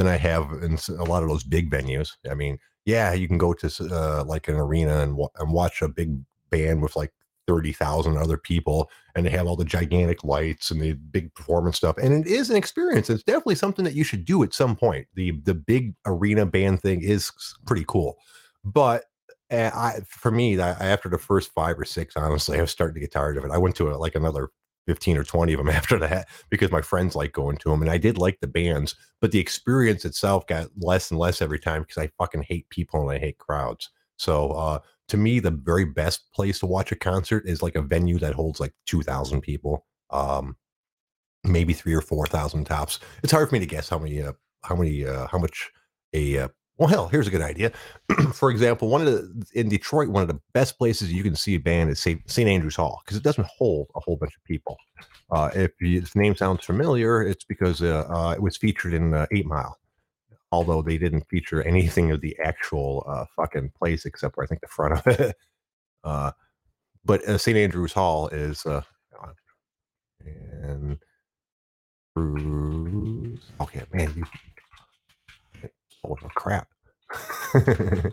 than 0.00 0.08
I 0.08 0.16
have 0.16 0.50
in 0.62 0.78
a 0.98 1.04
lot 1.04 1.22
of 1.22 1.28
those 1.28 1.44
big 1.44 1.70
venues. 1.70 2.16
I 2.30 2.32
mean, 2.32 2.58
yeah, 2.86 3.12
you 3.12 3.28
can 3.28 3.36
go 3.36 3.52
to 3.52 3.66
uh, 3.92 4.24
like 4.24 4.48
an 4.48 4.54
arena 4.54 5.00
and, 5.00 5.18
and 5.38 5.52
watch 5.52 5.82
a 5.82 5.88
big 5.88 6.18
band 6.48 6.80
with 6.80 6.96
like 6.96 7.12
30,000 7.46 8.16
other 8.16 8.38
people 8.38 8.90
and 9.14 9.26
they 9.26 9.30
have 9.30 9.46
all 9.46 9.56
the 9.56 9.64
gigantic 9.64 10.24
lights 10.24 10.70
and 10.70 10.80
the 10.80 10.94
big 10.94 11.34
performance 11.34 11.76
stuff. 11.76 11.98
And 11.98 12.24
it 12.24 12.32
is 12.32 12.48
an 12.48 12.56
experience. 12.56 13.10
It's 13.10 13.22
definitely 13.22 13.56
something 13.56 13.84
that 13.84 13.92
you 13.92 14.02
should 14.02 14.24
do 14.24 14.42
at 14.42 14.54
some 14.54 14.74
point. 14.74 15.06
The 15.16 15.32
the 15.44 15.54
big 15.54 15.94
arena 16.06 16.46
band 16.46 16.80
thing 16.80 17.02
is 17.02 17.30
pretty 17.66 17.84
cool. 17.86 18.16
But 18.64 19.04
uh, 19.50 19.70
I, 19.74 20.00
for 20.08 20.30
me, 20.30 20.58
after 20.58 21.10
the 21.10 21.18
first 21.18 21.52
five 21.52 21.78
or 21.78 21.84
six, 21.84 22.16
honestly, 22.16 22.56
I 22.56 22.62
was 22.62 22.70
starting 22.70 22.94
to 22.94 23.00
get 23.00 23.12
tired 23.12 23.36
of 23.36 23.44
it. 23.44 23.50
I 23.50 23.58
went 23.58 23.76
to 23.76 23.90
a, 23.90 23.96
like 23.96 24.14
another 24.14 24.48
15 24.90 25.16
or 25.18 25.22
20 25.22 25.52
of 25.52 25.58
them 25.58 25.68
after 25.70 26.00
that 26.00 26.26
because 26.48 26.72
my 26.72 26.82
friends 26.82 27.14
like 27.14 27.30
going 27.32 27.56
to 27.58 27.70
them. 27.70 27.80
And 27.80 27.90
I 27.90 27.96
did 27.96 28.18
like 28.18 28.40
the 28.40 28.48
bands, 28.48 28.96
but 29.20 29.30
the 29.30 29.38
experience 29.38 30.04
itself 30.04 30.48
got 30.48 30.66
less 30.78 31.12
and 31.12 31.20
less 31.20 31.40
every 31.40 31.60
time 31.60 31.82
because 31.82 32.02
I 32.02 32.10
fucking 32.18 32.42
hate 32.42 32.68
people 32.70 33.00
and 33.00 33.16
I 33.16 33.20
hate 33.20 33.38
crowds. 33.38 33.90
So 34.16 34.50
uh, 34.50 34.80
to 35.08 35.16
me, 35.16 35.38
the 35.38 35.52
very 35.52 35.84
best 35.84 36.32
place 36.34 36.58
to 36.58 36.66
watch 36.66 36.90
a 36.90 36.96
concert 36.96 37.44
is 37.46 37.62
like 37.62 37.76
a 37.76 37.82
venue 37.82 38.18
that 38.18 38.34
holds 38.34 38.58
like 38.58 38.74
2,000 38.86 39.42
people, 39.42 39.86
um, 40.10 40.56
maybe 41.44 41.72
three 41.72 41.94
or 41.94 42.00
4,000 42.02 42.64
tops. 42.64 42.98
It's 43.22 43.30
hard 43.30 43.48
for 43.48 43.54
me 43.54 43.60
to 43.60 43.66
guess 43.66 43.88
how 43.88 44.00
many, 44.00 44.20
uh, 44.20 44.32
how 44.64 44.74
many, 44.74 45.06
uh, 45.06 45.28
how 45.28 45.38
much 45.38 45.70
a 46.14 46.38
uh, 46.40 46.48
well, 46.80 46.88
hell, 46.88 47.08
here's 47.08 47.26
a 47.26 47.30
good 47.30 47.42
idea. 47.42 47.72
For 48.32 48.50
example, 48.50 48.88
one 48.88 49.02
of 49.02 49.06
the 49.06 49.44
in 49.52 49.68
Detroit, 49.68 50.08
one 50.08 50.22
of 50.22 50.28
the 50.28 50.40
best 50.54 50.78
places 50.78 51.12
you 51.12 51.22
can 51.22 51.36
see 51.36 51.54
a 51.56 51.60
band 51.60 51.90
is 51.90 52.00
St. 52.00 52.48
Andrews 52.48 52.76
Hall 52.76 53.02
because 53.04 53.18
it 53.18 53.22
doesn't 53.22 53.46
hold 53.46 53.88
a 53.94 54.00
whole 54.00 54.16
bunch 54.16 54.34
of 54.34 54.42
people. 54.44 54.78
Uh, 55.30 55.50
if, 55.54 55.72
you, 55.78 55.98
if, 55.98 56.14
the 56.14 56.18
name 56.18 56.34
sounds 56.34 56.64
familiar, 56.64 57.22
it's 57.22 57.44
because 57.44 57.82
uh, 57.82 58.06
uh, 58.08 58.32
it 58.32 58.40
was 58.40 58.56
featured 58.56 58.94
in 58.94 59.12
uh, 59.12 59.26
Eight 59.30 59.44
Mile, 59.44 59.78
although 60.52 60.80
they 60.80 60.96
didn't 60.96 61.28
feature 61.28 61.62
anything 61.64 62.12
of 62.12 62.22
the 62.22 62.34
actual 62.42 63.04
uh, 63.06 63.26
fucking 63.36 63.72
place 63.78 64.06
except 64.06 64.34
for 64.34 64.42
I 64.42 64.46
think 64.46 64.62
the 64.62 64.68
front 64.68 64.94
of 64.94 65.06
it. 65.06 65.36
Uh, 66.02 66.30
but 67.04 67.20
St. 67.38 67.58
Andrews 67.58 67.92
Hall 67.92 68.28
is 68.28 68.64
and 70.24 70.98
okay, 73.60 73.82
man, 73.92 74.14
you 74.16 74.24
oh 76.04 76.16
crap. 76.34 76.68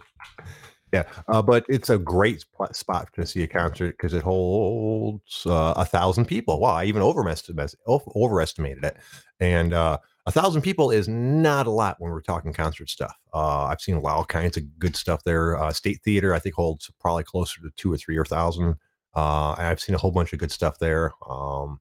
yeah, 0.93 1.03
uh, 1.27 1.41
but 1.41 1.65
it's 1.69 1.89
a 1.89 1.97
great 1.97 2.43
spot 2.71 3.07
to 3.13 3.25
see 3.25 3.43
a 3.43 3.47
concert 3.47 3.91
because 3.97 4.13
it 4.13 4.23
holds 4.23 5.45
uh, 5.45 5.73
a 5.75 5.85
thousand 5.85 6.25
people. 6.25 6.59
Wow, 6.59 6.75
I 6.75 6.85
even 6.85 7.01
overestimated 7.01 8.83
it, 8.83 8.97
and 9.39 9.73
uh, 9.73 9.97
a 10.27 10.31
thousand 10.31 10.61
people 10.61 10.91
is 10.91 11.07
not 11.07 11.67
a 11.67 11.71
lot 11.71 11.95
when 11.99 12.11
we're 12.11 12.21
talking 12.21 12.51
concert 12.51 12.89
stuff. 12.89 13.15
Uh, 13.33 13.65
I've 13.65 13.81
seen 13.81 13.95
all 13.95 14.25
kinds 14.25 14.57
of 14.57 14.79
good 14.79 14.95
stuff 14.95 15.23
there. 15.23 15.57
Uh, 15.57 15.71
State 15.71 16.01
Theater, 16.03 16.33
I 16.33 16.39
think, 16.39 16.55
holds 16.55 16.91
probably 16.99 17.23
closer 17.23 17.61
to 17.61 17.69
two 17.77 17.93
or 17.93 17.97
three 17.97 18.17
or 18.17 18.25
thousand. 18.25 18.75
Uh, 19.15 19.55
I've 19.57 19.79
seen 19.79 19.95
a 19.95 19.97
whole 19.97 20.11
bunch 20.11 20.33
of 20.33 20.39
good 20.39 20.51
stuff 20.51 20.79
there. 20.79 21.13
Um, 21.29 21.79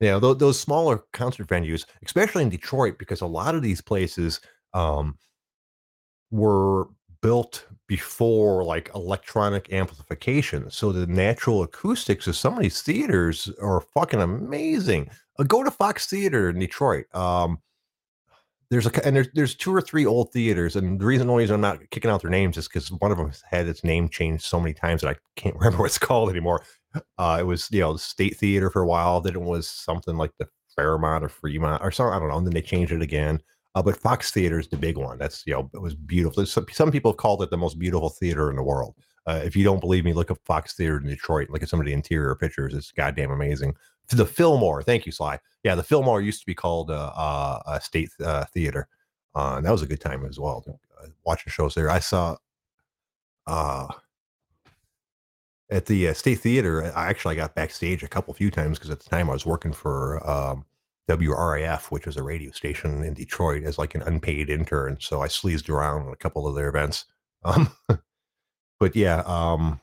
you 0.00 0.08
know, 0.08 0.20
th- 0.20 0.38
those 0.38 0.60
smaller 0.60 1.02
concert 1.12 1.48
venues, 1.48 1.84
especially 2.04 2.42
in 2.42 2.50
Detroit, 2.50 2.98
because 2.98 3.22
a 3.22 3.26
lot 3.26 3.54
of 3.54 3.62
these 3.62 3.80
places 3.80 4.40
um, 4.74 5.16
were 6.30 6.88
built 7.20 7.66
before 7.86 8.64
like 8.64 8.90
electronic 8.94 9.72
amplification. 9.72 10.70
So 10.70 10.92
the 10.92 11.06
natural 11.06 11.62
acoustics 11.62 12.26
of 12.26 12.36
some 12.36 12.54
of 12.54 12.60
these 12.60 12.82
theaters 12.82 13.50
are 13.60 13.80
fucking 13.80 14.20
amazing. 14.20 15.10
Uh, 15.38 15.44
go 15.44 15.64
to 15.64 15.70
Fox 15.70 16.06
Theater 16.06 16.50
in 16.50 16.58
Detroit. 16.58 17.06
Um, 17.14 17.58
there's 18.70 18.86
a 18.86 19.06
and 19.06 19.16
there's 19.16 19.28
there's 19.34 19.54
two 19.54 19.74
or 19.74 19.80
three 19.80 20.04
old 20.04 20.30
theaters, 20.30 20.76
and 20.76 21.00
the 21.00 21.06
reason 21.06 21.30
only 21.30 21.48
I'm 21.48 21.60
not 21.60 21.88
kicking 21.90 22.10
out 22.10 22.20
their 22.20 22.30
names 22.30 22.58
is 22.58 22.68
because 22.68 22.92
one 22.92 23.10
of 23.10 23.16
them 23.16 23.32
had 23.50 23.66
its 23.66 23.82
name 23.82 24.10
changed 24.10 24.44
so 24.44 24.60
many 24.60 24.74
times 24.74 25.00
that 25.00 25.08
I 25.08 25.16
can't 25.36 25.54
remember 25.58 25.78
what 25.78 25.86
it's 25.86 25.98
called 25.98 26.28
anymore. 26.28 26.62
Uh, 27.16 27.38
it 27.40 27.44
was 27.44 27.68
you 27.70 27.80
know 27.80 27.94
the 27.94 27.98
State 27.98 28.36
Theater 28.36 28.68
for 28.68 28.82
a 28.82 28.86
while, 28.86 29.22
then 29.22 29.34
it 29.34 29.40
was 29.40 29.68
something 29.68 30.16
like 30.16 30.32
the 30.38 30.46
Fairmont 30.76 31.24
or 31.24 31.30
Fremont 31.30 31.82
or 31.82 31.90
something. 31.90 32.14
I 32.14 32.18
don't 32.18 32.28
know. 32.28 32.36
And 32.36 32.46
then 32.46 32.54
they 32.54 32.62
changed 32.62 32.92
it 32.92 33.02
again. 33.02 33.40
Uh, 33.78 33.82
but 33.82 33.96
Fox 33.96 34.32
Theater 34.32 34.58
is 34.58 34.66
the 34.66 34.76
big 34.76 34.96
one. 34.96 35.18
That's 35.18 35.46
you 35.46 35.52
know 35.54 35.70
it 35.72 35.80
was 35.80 35.94
beautiful. 35.94 36.44
Some, 36.46 36.66
some 36.72 36.90
people 36.90 37.12
called 37.12 37.44
it 37.44 37.50
the 37.50 37.56
most 37.56 37.78
beautiful 37.78 38.08
theater 38.08 38.50
in 38.50 38.56
the 38.56 38.62
world. 38.62 38.96
Uh, 39.24 39.40
if 39.44 39.54
you 39.54 39.62
don't 39.62 39.78
believe 39.78 40.04
me, 40.04 40.12
look 40.12 40.32
up 40.32 40.38
Fox 40.44 40.74
Theater 40.74 40.96
in 40.96 41.06
Detroit. 41.06 41.48
Look 41.48 41.62
at 41.62 41.68
some 41.68 41.78
of 41.78 41.86
the 41.86 41.92
interior 41.92 42.34
pictures. 42.34 42.74
It's 42.74 42.90
goddamn 42.90 43.30
amazing. 43.30 43.76
The 44.08 44.26
Fillmore. 44.26 44.82
Thank 44.82 45.06
you, 45.06 45.12
Sly. 45.12 45.38
Yeah, 45.62 45.76
the 45.76 45.84
Fillmore 45.84 46.20
used 46.20 46.40
to 46.40 46.46
be 46.46 46.56
called 46.56 46.90
uh, 46.90 47.12
uh, 47.14 47.78
State 47.78 48.10
uh, 48.24 48.46
Theater, 48.46 48.88
uh, 49.36 49.54
and 49.58 49.66
that 49.66 49.70
was 49.70 49.82
a 49.82 49.86
good 49.86 50.00
time 50.00 50.24
as 50.24 50.40
well. 50.40 50.64
Uh, 51.00 51.06
watching 51.24 51.52
shows 51.52 51.76
there, 51.76 51.88
I 51.88 52.00
saw 52.00 52.36
at 55.70 55.86
the 55.86 56.12
State 56.14 56.40
Theater. 56.40 56.90
I 56.96 57.06
actually 57.06 57.36
got 57.36 57.54
backstage 57.54 58.02
a 58.02 58.08
couple 58.08 58.34
few 58.34 58.50
times 58.50 58.76
because 58.76 58.90
at 58.90 58.98
the 58.98 59.08
time 59.08 59.30
I 59.30 59.34
was 59.34 59.46
working 59.46 59.72
for 59.72 60.28
um, 60.28 60.64
WRIF, 61.08 61.90
which 61.90 62.06
is 62.06 62.16
a 62.16 62.22
radio 62.22 62.50
station 62.52 63.02
in 63.04 63.14
Detroit, 63.14 63.64
as 63.64 63.78
like 63.78 63.94
an 63.94 64.02
unpaid 64.02 64.50
intern. 64.50 64.98
So 65.00 65.22
I 65.22 65.28
sleazed 65.28 65.68
around 65.68 66.06
on 66.06 66.12
a 66.12 66.16
couple 66.16 66.46
of 66.46 66.54
their 66.54 66.68
events. 66.68 67.04
Um, 67.44 67.70
but 68.80 68.96
yeah, 68.96 69.22
um, 69.24 69.80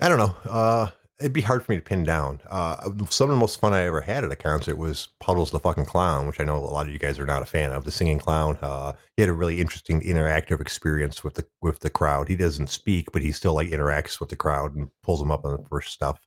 I 0.00 0.08
don't 0.08 0.18
know. 0.18 0.34
Uh, 0.50 0.90
it'd 1.20 1.32
be 1.32 1.42
hard 1.42 1.64
for 1.64 1.72
me 1.72 1.76
to 1.76 1.82
pin 1.82 2.04
down. 2.04 2.40
Uh, 2.48 2.90
some 3.10 3.28
of 3.28 3.36
the 3.36 3.40
most 3.40 3.60
fun 3.60 3.74
I 3.74 3.82
ever 3.82 4.00
had 4.00 4.24
at 4.24 4.32
a 4.32 4.36
concert 4.36 4.76
was 4.76 5.08
Puddles 5.20 5.50
the 5.50 5.60
fucking 5.60 5.84
clown, 5.84 6.26
which 6.26 6.40
I 6.40 6.44
know 6.44 6.56
a 6.56 6.58
lot 6.58 6.86
of 6.86 6.92
you 6.92 6.98
guys 6.98 7.18
are 7.18 7.26
not 7.26 7.42
a 7.42 7.46
fan 7.46 7.72
of. 7.72 7.84
The 7.84 7.90
singing 7.90 8.18
clown. 8.18 8.58
Uh, 8.62 8.94
he 9.16 9.22
had 9.22 9.28
a 9.28 9.34
really 9.34 9.60
interesting 9.60 10.00
interactive 10.00 10.60
experience 10.60 11.22
with 11.22 11.34
the 11.34 11.46
with 11.60 11.80
the 11.80 11.90
crowd. 11.90 12.28
He 12.28 12.36
doesn't 12.36 12.70
speak, 12.70 13.12
but 13.12 13.22
he 13.22 13.32
still 13.32 13.54
like 13.54 13.68
interacts 13.68 14.18
with 14.20 14.30
the 14.30 14.36
crowd 14.36 14.74
and 14.74 14.88
pulls 15.02 15.20
them 15.20 15.30
up 15.30 15.44
on 15.44 15.58
the 15.62 15.68
first 15.68 15.92
stuff. 15.92 16.18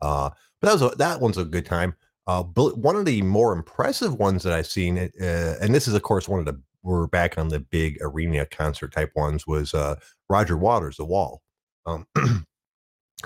Uh, 0.00 0.30
but 0.60 0.68
that 0.68 0.72
was 0.72 0.92
a, 0.92 0.96
that 0.96 1.20
one's 1.20 1.38
a 1.38 1.44
good 1.44 1.66
time. 1.66 1.94
Uh, 2.26 2.42
one 2.42 2.96
of 2.96 3.06
the 3.06 3.22
more 3.22 3.52
impressive 3.52 4.14
ones 4.14 4.42
that 4.42 4.52
I've 4.52 4.66
seen, 4.66 4.98
uh, 4.98 5.54
and 5.60 5.74
this 5.74 5.88
is 5.88 5.94
of 5.94 6.02
course 6.02 6.28
one 6.28 6.40
of 6.40 6.46
the 6.46 6.60
we're 6.82 7.06
back 7.06 7.38
on 7.38 7.48
the 7.48 7.60
big 7.60 7.98
arena 8.00 8.46
concert 8.46 8.92
type 8.92 9.12
ones 9.14 9.46
was 9.46 9.74
uh, 9.74 9.96
Roger 10.28 10.56
Waters, 10.56 10.96
The 10.96 11.04
Wall. 11.04 11.42
Um, 11.86 12.06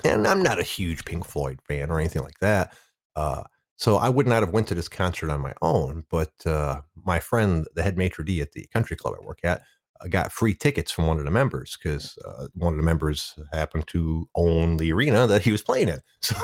and 0.03 0.27
I'm 0.27 0.41
not 0.41 0.59
a 0.59 0.63
huge 0.63 1.05
Pink 1.05 1.25
Floyd 1.25 1.59
fan 1.67 1.89
or 1.89 1.99
anything 1.99 2.23
like 2.23 2.39
that. 2.39 2.73
Uh, 3.15 3.43
so 3.77 3.97
I 3.97 4.09
would 4.09 4.27
not 4.27 4.43
have 4.43 4.53
went 4.53 4.67
to 4.67 4.75
this 4.75 4.87
concert 4.87 5.29
on 5.29 5.41
my 5.41 5.53
own, 5.61 6.05
but 6.09 6.31
uh, 6.45 6.81
my 7.05 7.19
friend, 7.19 7.67
the 7.75 7.83
head 7.83 7.97
maitre 7.97 8.23
d 8.23 8.41
at 8.41 8.51
the 8.51 8.67
country 8.73 8.95
club 8.95 9.15
I 9.19 9.25
work 9.25 9.39
at, 9.43 9.61
got 10.09 10.31
free 10.31 10.53
tickets 10.53 10.91
from 10.91 11.07
one 11.07 11.17
of 11.17 11.25
the 11.25 11.31
members 11.31 11.77
because 11.81 12.17
uh, 12.25 12.47
one 12.55 12.73
of 12.73 12.77
the 12.77 12.83
members 12.83 13.35
happened 13.53 13.87
to 13.87 14.27
own 14.35 14.77
the 14.77 14.91
arena 14.91 15.27
that 15.27 15.41
he 15.41 15.51
was 15.51 15.61
playing 15.61 15.89
in. 15.89 15.99
So, 16.21 16.35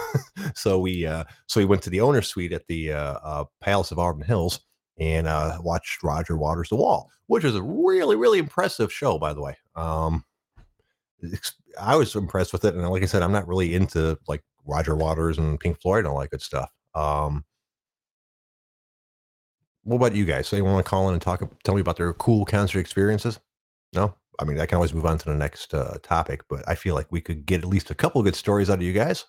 so 0.56 0.80
we 0.80 1.06
uh, 1.06 1.24
so 1.48 1.62
we 1.62 1.66
went 1.66 1.82
to 1.84 1.90
the 1.90 2.02
owner's 2.02 2.28
suite 2.28 2.52
at 2.52 2.68
the 2.68 2.92
uh, 2.92 3.14
uh 3.24 3.46
Palace 3.62 3.92
of 3.92 4.00
Auburn 4.00 4.26
Hills 4.26 4.60
and 5.00 5.26
uh, 5.26 5.58
watched 5.62 6.04
Roger 6.04 6.36
Waters' 6.38 6.70
The 6.70 6.76
Wall, 6.76 7.10
which 7.28 7.46
was 7.46 7.56
a 7.56 7.64
really 7.64 8.18
really 8.18 8.40
impressive 8.40 8.92
show, 8.92 9.18
by 9.18 9.34
the 9.34 9.42
way. 9.42 9.56
Um, 9.76 10.26
I 11.80 11.96
was 11.96 12.16
impressed 12.16 12.52
with 12.52 12.66
it, 12.66 12.76
and 12.76 12.90
like 12.90 13.04
I 13.04 13.06
said, 13.06 13.22
I'm 13.22 13.32
not 13.32 13.48
really 13.48 13.74
into 13.74 14.18
like 14.28 14.44
Roger 14.66 14.96
Waters 14.96 15.38
and 15.38 15.60
Pink 15.60 15.80
Floyd 15.82 16.00
and 16.00 16.08
all 16.08 16.20
that 16.20 16.32
good 16.32 16.42
stuff. 16.42 16.70
Um, 16.96 17.46
what 19.84 19.98
about 19.98 20.16
you 20.16 20.26
guys? 20.26 20.48
So 20.48 20.56
you 20.56 20.64
want 20.64 20.84
to 20.84 20.90
call 20.90 21.08
in 21.08 21.14
and 21.14 21.22
talk? 21.22 21.42
Tell 21.64 21.76
me 21.76 21.82
about 21.82 21.98
their 21.98 22.14
cool 22.14 22.46
concert 22.46 22.80
experiences. 22.80 23.40
No, 23.94 24.14
I 24.40 24.46
mean 24.46 24.60
I 24.60 24.66
can 24.66 24.76
always 24.76 24.94
move 24.94 25.06
on 25.06 25.18
to 25.18 25.26
the 25.26 25.36
next 25.36 25.74
uh, 25.74 25.98
topic, 26.04 26.44
but 26.50 26.68
I 26.68 26.76
feel 26.76 26.96
like 26.96 27.12
we 27.12 27.22
could 27.22 27.46
get 27.46 27.62
at 27.62 27.70
least 27.70 27.92
a 27.92 27.96
couple 27.96 28.22
good 28.24 28.36
stories 28.36 28.70
out 28.70 28.80
of 28.80 28.84
you 28.84 28.94
guys. 28.94 29.26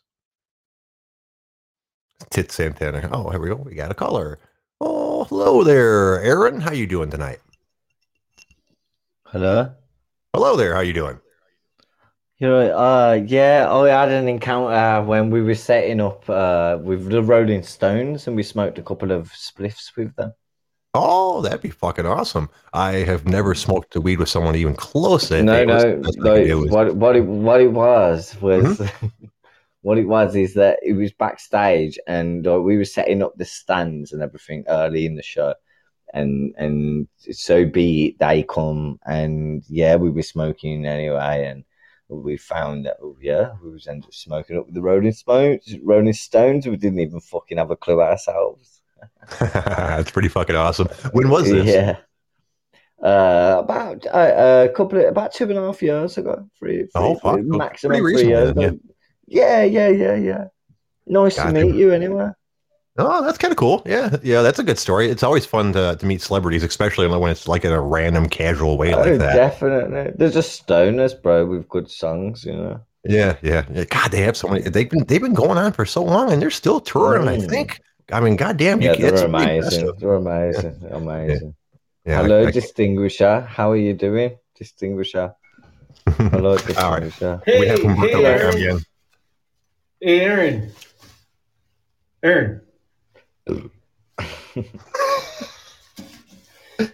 Tit 2.31 2.53
Santana. 2.53 3.09
Oh, 3.13 3.31
here 3.31 3.41
we 3.41 3.49
go. 3.49 3.57
We 3.57 3.75
got 3.75 3.91
a 3.91 3.95
caller. 3.95 4.39
Oh, 4.81 5.25
hello 5.25 5.65
there, 5.65 6.21
Aaron. 6.23 6.61
How 6.61 6.73
you 6.73 6.87
doing 6.87 7.11
tonight? 7.11 7.41
Hello. 9.27 9.73
Hello 10.35 10.57
there. 10.57 10.75
How 10.75 10.81
you 10.81 10.93
doing? 10.93 11.19
You 12.39 12.49
know, 12.49 12.77
uh, 12.77 13.23
yeah, 13.27 13.71
I 13.71 13.89
had 13.89 14.11
an 14.11 14.27
encounter 14.27 15.07
when 15.07 15.29
we 15.31 15.43
were 15.43 15.55
setting 15.55 16.01
up 16.01 16.29
uh, 16.29 16.79
with 16.83 17.11
the 17.11 17.23
Rolling 17.23 17.63
Stones, 17.63 18.27
and 18.27 18.35
we 18.35 18.43
smoked 18.43 18.79
a 18.79 18.83
couple 18.83 19.13
of 19.13 19.31
spliffs 19.33 19.95
with 19.95 20.17
them. 20.17 20.33
Oh, 20.93 21.41
that'd 21.41 21.61
be 21.61 21.71
fucking 21.71 22.07
awesome. 22.07 22.51
I 22.73 22.93
have 22.93 23.25
never 23.25 23.55
smoked 23.55 23.95
a 23.95 24.01
weed 24.01 24.19
with 24.19 24.29
someone 24.29 24.57
even 24.57 24.75
close. 24.75 25.29
To 25.29 25.43
No, 25.43 25.65
no, 25.65 26.01
no. 26.01 26.61
what, 26.67 26.97
what, 26.97 27.17
it, 27.17 27.25
what 27.25 27.61
it 27.61 27.73
was 27.73 28.37
was 28.41 28.79
mm-hmm. 28.79 29.27
what 29.83 29.99
it 29.99 30.07
was 30.07 30.35
is 30.35 30.55
that 30.55 30.79
it 30.83 30.95
was 30.95 31.13
backstage 31.13 31.99
and 32.09 32.47
uh, 32.47 32.61
we 32.61 32.77
were 32.77 32.85
setting 32.85 33.23
up 33.23 33.35
the 33.37 33.45
stands 33.45 34.13
and 34.13 34.21
everything 34.21 34.65
early 34.69 35.07
in 35.07 35.15
the 35.15 35.23
show. 35.23 35.55
And 36.13 36.55
and 36.59 37.07
so 37.31 37.65
be 37.65 38.07
it, 38.07 38.19
they 38.19 38.43
come 38.43 38.99
and 39.07 39.63
yeah, 39.69 39.95
we 39.95 40.11
were 40.11 40.23
smoking 40.23 40.85
anyway, 40.85 41.47
and 41.47 41.65
we 42.09 42.37
found 42.37 42.87
that 42.87 42.97
oh, 43.01 43.17
yeah, 43.21 43.53
we 43.63 43.71
was 43.71 43.87
ended 43.87 44.07
up 44.07 44.15
smoking 44.15 44.59
up 44.59 44.67
with 44.67 44.75
the 44.75 44.83
Rolling 44.83 45.13
Stones. 45.13 45.73
Rolling 45.85 46.13
Stones, 46.13 46.67
we 46.67 46.77
didn't 46.77 46.99
even 46.99 47.21
fucking 47.21 47.59
have 47.59 47.71
a 47.71 47.77
clue 47.77 48.03
ourselves. 48.03 48.70
That's 49.39 50.11
pretty 50.11 50.29
fucking 50.29 50.57
awesome. 50.57 50.89
When 51.13 51.31
was 51.31 51.51
this? 51.51 51.67
Yeah. 51.67 51.97
Uh, 53.03 53.57
about 53.61 54.07
uh, 54.07 54.67
a 54.69 54.73
couple 54.75 54.99
of 54.99 55.07
about 55.07 55.33
two 55.33 55.45
and 55.45 55.59
a 55.59 55.63
half 55.63 55.81
years 55.83 56.19
ago, 56.19 56.47
three, 56.59 56.81
three, 56.81 56.91
oh, 56.97 57.15
three 57.15 57.43
maximum 57.45 57.97
three 57.97 58.27
years. 58.27 58.53
Then, 58.53 58.79
yeah. 59.27 59.63
yeah, 59.63 59.89
yeah, 59.89 59.89
yeah, 59.89 60.15
yeah. 60.17 60.45
Nice 61.07 61.37
to 61.37 61.51
meet 61.51 61.75
you 61.75 61.93
anyway. 61.93 62.31
Oh, 62.99 63.25
that's 63.25 63.39
kind 63.39 63.53
of 63.53 63.57
cool. 63.57 63.83
Yeah, 63.87 64.17
yeah, 64.23 64.43
that's 64.43 64.59
a 64.59 64.63
good 64.63 64.79
story. 64.79 65.09
It's 65.09 65.23
always 65.23 65.47
fun 65.47 65.73
to, 65.73 65.97
to 65.99 66.05
meet 66.05 66.21
celebrities, 66.21 66.63
especially 66.63 67.07
when 67.07 67.31
it's 67.31 67.49
like 67.49 67.65
in 67.65 67.73
a 67.73 67.81
random, 67.81 68.29
casual 68.29 68.77
way 68.77 68.93
oh, 68.93 68.99
like 68.99 69.19
that. 69.19 69.35
Definitely. 69.35 70.13
There's 70.19 70.35
just 70.35 70.67
stoners, 70.67 71.21
bro, 71.23 71.47
with 71.47 71.67
good 71.71 71.91
songs, 71.91 72.45
you 72.45 72.53
know. 72.53 72.81
Yeah, 73.05 73.37
yeah, 73.41 73.65
yeah. 73.73 73.85
God, 73.85 74.11
they 74.11 74.21
have 74.21 74.37
so 74.37 74.49
many. 74.49 74.61
They've 74.69 74.91
been 74.91 75.05
they've 75.07 75.23
been 75.23 75.33
going 75.33 75.57
on 75.57 75.73
for 75.73 75.87
so 75.87 76.05
long, 76.05 76.31
and 76.31 76.43
they're 76.43 76.51
still 76.51 76.81
touring. 76.81 77.23
Mm. 77.23 77.29
I 77.29 77.47
think. 77.47 77.81
I 78.13 78.21
mean, 78.21 78.37
goddamn, 78.37 78.81
yeah, 78.81 78.95
they're 78.95 79.27
amazing. 79.27 79.93
They're 79.99 80.15
amazing. 80.15 80.83
Amazing. 80.91 81.55
Yeah. 82.05 82.23
Hello, 82.23 82.45
I, 82.45 82.49
I, 82.49 82.51
distinguisher. 82.51 83.41
How 83.43 83.71
are 83.71 83.77
you 83.77 83.95
doing, 83.95 84.37
distinguisher? 84.57 85.35
Hello, 86.07 86.57
distinguisher. 86.67 87.43
Hey, 87.45 87.69
hey, 87.69 88.25
Aaron. 88.25 88.81
Hey, 90.01 90.21
Aaron. 90.21 90.73
Aaron. 92.23 92.61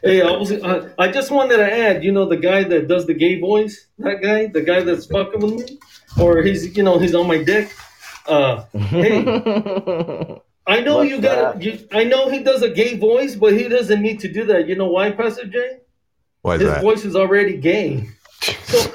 hey, 0.02 0.22
I 0.22 0.30
was. 0.30 0.52
Uh, 0.52 0.92
I 0.98 1.08
just 1.08 1.30
wanted 1.30 1.56
to 1.58 1.72
add. 1.72 2.04
You 2.04 2.12
know, 2.12 2.26
the 2.26 2.36
guy 2.36 2.64
that 2.64 2.88
does 2.88 3.06
the 3.06 3.14
gay 3.14 3.40
voice. 3.40 3.86
That 3.98 4.22
guy, 4.22 4.46
the 4.46 4.62
guy 4.62 4.82
that's 4.82 5.06
fucking 5.06 5.40
with 5.40 5.54
me, 5.54 5.78
or 6.20 6.42
he's, 6.42 6.76
you 6.76 6.82
know, 6.82 6.98
he's 6.98 7.14
on 7.14 7.26
my 7.26 7.42
dick. 7.42 7.72
Uh, 8.26 8.64
hey, 8.72 9.22
I 10.66 10.80
know 10.80 10.96
What's 10.96 11.10
you 11.10 11.20
got. 11.20 11.62
You, 11.62 11.86
I 11.92 12.04
know 12.04 12.28
he 12.28 12.40
does 12.42 12.62
a 12.62 12.70
gay 12.70 12.96
voice, 12.96 13.36
but 13.36 13.52
he 13.52 13.68
doesn't 13.68 14.02
need 14.02 14.20
to 14.20 14.32
do 14.32 14.44
that. 14.46 14.66
You 14.68 14.74
know 14.74 14.88
why, 14.88 15.10
Pastor 15.12 15.46
Jay? 15.46 15.78
Why 16.42 16.54
is 16.56 16.60
His 16.62 16.70
that? 16.70 16.82
voice 16.82 17.04
is 17.04 17.16
already 17.16 17.56
gay. 17.56 18.08
So. 18.64 18.92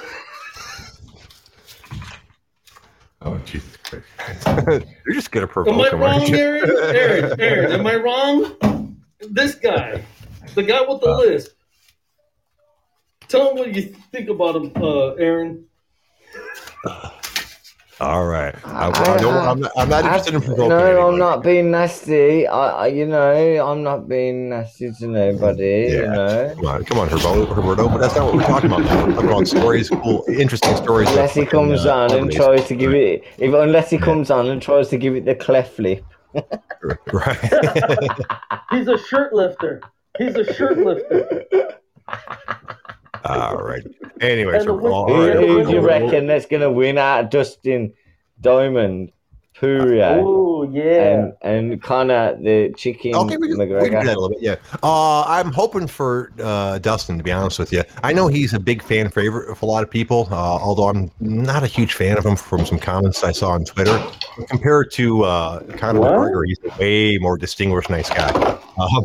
oh 3.24 3.38
Jesus 3.40 3.76
Christ! 3.84 4.48
You're 5.06 5.16
just 5.16 5.32
gonna 5.32 5.48
provoke 5.48 5.74
Am 5.74 5.82
I 5.82 5.98
wrong, 5.98 6.30
Aaron? 6.34 6.70
Aaron? 6.70 7.42
Aaron, 7.42 7.72
am 7.72 7.88
I 7.88 7.96
wrong? 7.96 8.98
This 9.20 9.56
guy, 9.56 10.06
the 10.56 10.64
guy 10.64 10.82
with 10.82 11.02
the 11.02 11.10
uh, 11.10 11.18
list. 11.18 11.52
Tell 13.28 13.50
him 13.52 13.58
what 13.58 13.74
you 13.74 13.94
think 14.12 14.30
about 14.30 14.56
him, 14.58 14.72
uh, 14.76 15.14
Aaron. 15.16 15.66
All 18.02 18.26
right. 18.26 18.56
I, 18.66 18.88
I, 18.88 18.90
I, 18.90 19.52
am 19.52 19.60
not, 19.60 19.72
I'm 19.78 19.90
not 19.90 20.04
interested 20.06 20.34
in 20.34 20.42
provoking. 20.42 20.70
No, 20.70 20.78
anybody. 20.80 21.02
I'm 21.02 21.20
not 21.20 21.44
being 21.44 21.70
nasty. 21.70 22.48
I, 22.48 22.88
you 22.88 23.06
know, 23.06 23.68
I'm 23.68 23.84
not 23.84 24.10
being 24.10 24.50
nasty 24.50 24.92
to 24.92 25.08
nobody. 25.08 25.86
Yeah. 25.88 25.92
You 25.92 26.08
know. 26.08 26.56
Come 26.58 26.66
on, 26.66 26.86
come 26.86 26.98
on, 26.98 27.10
Herberto, 27.10 27.46
Herberto. 27.54 27.90
But 27.90 28.00
that's 28.00 28.16
not 28.16 28.26
what 28.26 28.36
we're 28.38 28.42
talking 28.42 28.72
about. 28.72 28.82
We're 28.82 29.14
talking 29.14 29.30
about 29.30 29.48
stories, 29.48 29.90
cool, 29.92 30.26
interesting 30.28 30.76
stories. 30.78 31.10
Unless 31.10 31.36
he 31.36 31.46
comes 31.46 31.86
uh, 31.86 31.96
on 31.96 32.12
and 32.14 32.32
tries 32.32 32.68
to 32.70 32.76
give 32.76 32.96
it, 32.96 33.24
if 33.38 33.54
unless 33.54 33.92
he 33.92 34.00
comes 34.00 34.32
on 34.32 34.48
and 34.48 34.60
tries 34.60 34.90
to 34.90 34.98
give 34.98 35.16
it 35.16 35.26
the 35.26 35.36
cleft 35.36 35.78
lip. 35.78 36.04
right. 37.14 38.10
He's 38.72 38.88
a 38.88 38.98
shirt 38.98 39.32
lifter. 39.32 39.80
He's 40.18 40.36
a 40.36 40.52
shirt 40.52 40.80
lifter. 40.80 41.78
All 43.26 43.58
right. 43.58 43.84
Anyway, 44.20 44.60
so 44.64 44.80
all 44.88 45.18
right. 45.18 45.36
who 45.36 45.64
do 45.64 45.72
you 45.72 45.80
reckon 45.82 46.28
that's 46.28 46.46
going 46.46 46.62
to 46.62 46.72
win 46.72 46.98
out? 46.98 47.32
Dustin 47.32 47.94
Diamond, 48.40 49.12
Poirier, 49.56 50.20
oh 50.24 50.64
yeah, 50.72 51.34
and, 51.44 51.72
and 51.72 51.84
Conor 51.84 52.36
the 52.42 52.74
chicken. 52.76 53.16
Okay, 53.16 53.38
we 53.38 53.48
can, 53.48 53.58
McGregor. 53.58 53.82
we 53.82 53.90
can 53.90 54.00
do 54.00 54.06
that 54.08 54.18
a 54.18 54.20
little 54.20 54.30
bit. 54.30 54.42
Yeah, 54.42 54.56
uh, 54.82 55.24
I'm 55.24 55.52
hoping 55.52 55.88
for 55.88 56.32
uh, 56.42 56.80
Dustin. 56.80 57.18
To 57.18 57.24
be 57.24 57.32
honest 57.32 57.60
with 57.60 57.72
you, 57.72 57.84
I 58.04 58.14
know 58.14 58.28
he's 58.28 58.54
a 58.54 58.60
big 58.60 58.82
fan 58.82 59.10
favorite 59.10 59.56
for 59.56 59.66
a 59.66 59.70
lot 59.70 59.84
of 59.84 59.90
people. 59.90 60.28
Uh, 60.32 60.36
although 60.36 60.88
I'm 60.88 61.12
not 61.20 61.64
a 61.64 61.68
huge 61.68 61.94
fan 61.94 62.18
of 62.18 62.26
him 62.26 62.36
from 62.36 62.66
some 62.66 62.80
comments 62.80 63.24
I 63.24 63.32
saw 63.32 63.52
on 63.52 63.66
Twitter. 63.66 64.04
Compared 64.50 64.92
to 64.94 65.24
uh, 65.24 65.60
Conor 65.78 66.00
what? 66.00 66.12
McGregor, 66.12 66.44
he's 66.48 66.60
a 66.64 66.80
way 66.80 67.18
more 67.20 67.38
distinguished, 67.38 67.90
nice 67.90 68.10
guy. 68.10 68.32
Uh, 68.78 69.02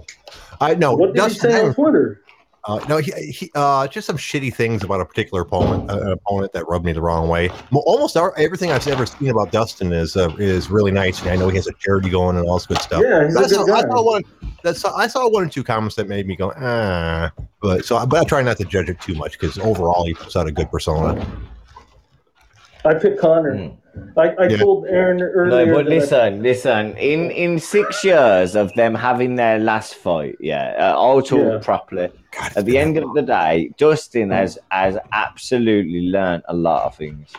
I 0.60 0.74
know. 0.74 0.94
What 0.94 1.08
did 1.08 1.16
Dustin, 1.16 1.50
he 1.50 1.56
say 1.56 1.66
on 1.66 1.74
Twitter? 1.74 2.22
Uh, 2.66 2.84
no, 2.88 2.96
he, 2.96 3.12
he 3.30 3.50
uh, 3.54 3.86
just 3.86 4.06
some 4.06 4.16
shitty 4.16 4.52
things 4.52 4.82
about 4.82 5.00
a 5.00 5.04
particular 5.04 5.42
opponent, 5.42 5.88
uh, 5.88 6.00
an 6.00 6.12
opponent 6.12 6.52
that 6.52 6.66
rubbed 6.68 6.84
me 6.84 6.92
the 6.92 7.00
wrong 7.00 7.28
way. 7.28 7.48
Almost 7.72 8.16
everything 8.16 8.72
I've 8.72 8.86
ever 8.88 9.06
seen 9.06 9.28
about 9.28 9.52
Dustin 9.52 9.92
is 9.92 10.16
uh, 10.16 10.34
is 10.38 10.68
really 10.68 10.90
nice. 10.90 11.24
I 11.24 11.36
know 11.36 11.48
he 11.48 11.56
has 11.56 11.68
a 11.68 11.72
charity 11.74 12.10
going 12.10 12.36
and 12.36 12.46
all 12.48 12.54
this 12.54 12.66
good 12.66 12.82
stuff. 12.82 13.02
Yeah, 13.04 13.24
he's 13.24 13.36
I, 13.36 13.46
saw, 13.46 13.72
I 13.72 13.82
saw 13.82 14.02
one. 14.02 14.24
That's 14.64 14.84
I 14.84 15.06
saw 15.06 15.28
one 15.28 15.44
or 15.44 15.48
two 15.48 15.62
comments 15.62 15.94
that 15.94 16.08
made 16.08 16.26
me 16.26 16.34
go 16.34 16.52
ah, 16.56 17.30
but 17.62 17.84
so 17.84 18.04
but 18.04 18.20
I 18.20 18.24
try 18.24 18.42
not 18.42 18.56
to 18.58 18.64
judge 18.64 18.88
it 18.88 19.00
too 19.00 19.14
much 19.14 19.38
because 19.38 19.58
overall 19.58 20.04
he 20.04 20.14
puts 20.14 20.34
out 20.34 20.48
a 20.48 20.52
good 20.52 20.70
persona. 20.70 21.24
I 22.84 22.94
picked 22.94 23.20
Conor. 23.20 23.54
Mm. 23.54 23.76
I, 24.16 24.28
I 24.30 24.46
yeah. 24.48 24.56
told 24.56 24.86
Aaron 24.86 25.20
earlier. 25.22 25.66
No, 25.66 25.74
but 25.74 25.86
listen, 25.86 26.34
I... 26.34 26.36
listen. 26.38 26.96
In 26.96 27.30
in 27.30 27.58
six 27.58 28.02
years 28.04 28.54
of 28.54 28.72
them 28.74 28.94
having 28.94 29.36
their 29.36 29.58
last 29.58 29.94
fight, 29.94 30.36
yeah, 30.40 30.74
uh, 30.78 30.96
all 30.96 31.22
talk 31.22 31.52
yeah. 31.52 31.58
properly. 31.62 32.08
God, 32.32 32.52
At 32.56 32.64
the 32.64 32.78
end 32.78 32.96
of 32.98 33.14
the 33.14 33.22
day, 33.22 33.72
Dustin 33.76 34.30
has 34.30 34.58
has 34.70 34.96
absolutely 35.12 36.08
learned 36.08 36.42
a 36.48 36.54
lot 36.54 36.84
of 36.84 36.96
things. 36.96 37.32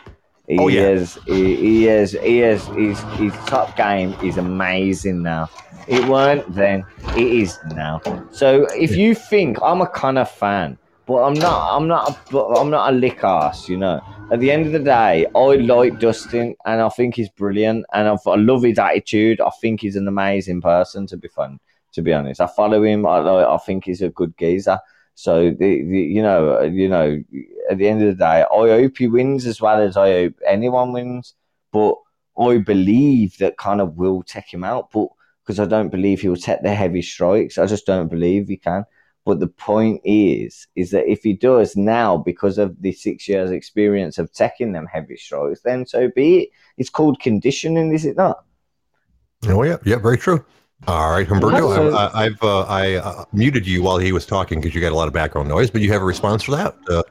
He 0.48 0.58
oh, 0.58 0.68
yeah. 0.68 0.88
is 0.88 1.18
he, 1.26 1.56
he 1.56 1.88
is 1.88 2.12
he 2.12 2.42
is 2.42 2.64
his 2.68 3.00
his 3.18 3.32
top 3.46 3.76
game 3.76 4.14
is 4.22 4.38
amazing 4.38 5.22
now. 5.22 5.50
It 5.86 6.06
weren't 6.06 6.54
then, 6.54 6.84
it 7.16 7.26
is 7.26 7.58
now. 7.74 8.00
So 8.30 8.66
if 8.74 8.94
you 8.94 9.14
think 9.14 9.58
I'm 9.62 9.80
a 9.80 9.86
Conor 9.86 10.26
fan, 10.26 10.78
but 11.08 11.24
I'm 11.24 11.34
not 11.34 11.76
I'm 11.76 11.88
not 11.88 12.32
a, 12.32 12.38
I'm 12.38 12.70
not 12.70 12.92
a 12.92 12.96
lick 12.96 13.24
ass, 13.24 13.68
you 13.68 13.78
know 13.78 14.00
at 14.30 14.40
the 14.40 14.50
end 14.50 14.66
of 14.66 14.72
the 14.72 14.78
day, 14.78 15.26
I 15.34 15.54
like 15.56 15.98
Dustin 15.98 16.54
and 16.66 16.82
I 16.82 16.88
think 16.90 17.14
he's 17.14 17.30
brilliant 17.30 17.86
and 17.92 18.08
I've, 18.08 18.26
I 18.26 18.34
love 18.34 18.62
his 18.62 18.78
attitude. 18.78 19.40
I 19.40 19.50
think 19.60 19.80
he's 19.80 19.96
an 19.96 20.06
amazing 20.06 20.60
person 20.60 21.06
to 21.06 21.16
be 21.16 21.28
fun, 21.28 21.58
to 21.92 22.02
be 22.02 22.12
honest. 22.12 22.40
I 22.40 22.46
follow 22.46 22.82
him. 22.82 23.06
I, 23.06 23.20
I 23.20 23.56
think 23.58 23.86
he's 23.86 24.02
a 24.02 24.10
good 24.10 24.36
geezer. 24.36 24.78
So 25.14 25.50
the, 25.50 25.82
the, 25.82 26.00
you 26.00 26.22
know 26.22 26.60
you 26.62 26.88
know 26.88 27.20
at 27.70 27.78
the 27.78 27.88
end 27.88 28.02
of 28.02 28.08
the 28.08 28.22
day, 28.22 28.42
I 28.42 28.44
hope 28.80 28.98
he 28.98 29.08
wins 29.08 29.46
as 29.46 29.60
well 29.60 29.80
as 29.80 29.96
I 29.96 30.12
hope 30.12 30.34
anyone 30.46 30.92
wins. 30.92 31.34
But 31.72 31.94
I 32.38 32.58
believe 32.58 33.38
that 33.38 33.56
kind 33.56 33.80
of 33.80 33.96
will 33.96 34.22
take 34.22 34.52
him 34.52 34.62
out, 34.62 34.90
but 34.92 35.08
because 35.42 35.58
I 35.58 35.64
don't 35.64 35.88
believe 35.88 36.20
he'll 36.20 36.36
take 36.36 36.62
the 36.62 36.74
heavy 36.74 37.02
strikes. 37.02 37.56
I 37.58 37.66
just 37.66 37.86
don't 37.86 38.08
believe 38.08 38.48
he 38.48 38.58
can. 38.58 38.84
But 39.28 39.40
the 39.40 39.46
point 39.46 40.00
is, 40.06 40.66
is 40.74 40.90
that 40.92 41.06
if 41.06 41.22
he 41.22 41.34
does 41.34 41.76
now, 41.76 42.16
because 42.16 42.56
of 42.56 42.80
the 42.80 42.92
six 42.92 43.28
years 43.28 43.50
experience 43.50 44.16
of 44.16 44.32
taking 44.32 44.72
them 44.72 44.86
heavy 44.86 45.18
strokes, 45.18 45.60
then 45.60 45.84
so 45.84 46.10
be 46.16 46.38
it. 46.38 46.48
It's 46.78 46.88
called 46.88 47.20
conditioning, 47.20 47.92
is 47.92 48.06
it 48.06 48.16
not? 48.16 48.42
Oh 49.46 49.62
yeah, 49.64 49.76
yeah, 49.84 49.96
very 49.96 50.16
true. 50.16 50.42
All 50.86 51.10
right, 51.10 51.28
Humberto, 51.28 51.94
I've, 51.94 52.14
I've 52.14 52.42
uh, 52.42 52.60
I 52.62 52.94
uh, 52.94 53.24
muted 53.34 53.66
you 53.66 53.82
while 53.82 53.98
he 53.98 54.12
was 54.12 54.24
talking 54.24 54.60
because 54.62 54.74
you 54.74 54.80
got 54.80 54.92
a 54.92 54.96
lot 54.96 55.08
of 55.08 55.12
background 55.12 55.50
noise, 55.50 55.70
but 55.70 55.82
you 55.82 55.92
have 55.92 56.00
a 56.00 56.06
response 56.06 56.44
for 56.44 56.52
that? 56.52 56.74
Uh, 56.88 57.02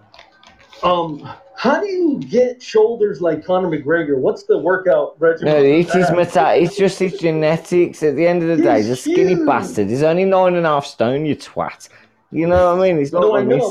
um, 0.82 1.30
how 1.56 1.80
do 1.80 1.86
you 1.86 2.20
get 2.20 2.64
shoulders 2.64 3.22
like 3.22 3.46
Conor 3.46 3.68
McGregor? 3.68 4.18
What's 4.18 4.44
the 4.46 4.58
workout 4.58 5.20
regimen? 5.20 5.54
No, 5.54 5.60
it's 5.60 5.94
his 5.94 6.10
meta- 6.12 6.56
It's 6.56 6.78
just 6.78 6.98
his 6.98 7.20
genetics. 7.20 8.02
At 8.02 8.16
the 8.16 8.26
end 8.26 8.42
of 8.42 8.50
the 8.50 8.56
He's 8.56 8.64
day, 8.64 8.82
the 8.90 8.96
skinny 8.96 9.36
huge. 9.36 9.46
bastard. 9.46 9.90
He's 9.90 10.02
only 10.02 10.26
nine 10.26 10.56
and 10.56 10.66
a 10.66 10.70
half 10.70 10.86
stone. 10.88 11.28
You 11.28 11.36
twat. 11.36 11.90
You 12.32 12.48
know 12.48 12.76
what 12.76 12.86
I 12.86 12.88
mean? 12.88 12.98
He's 13.00 13.14
not 13.14 13.22
no, 13.22 13.36
I 13.38 13.44
know, 13.44 13.70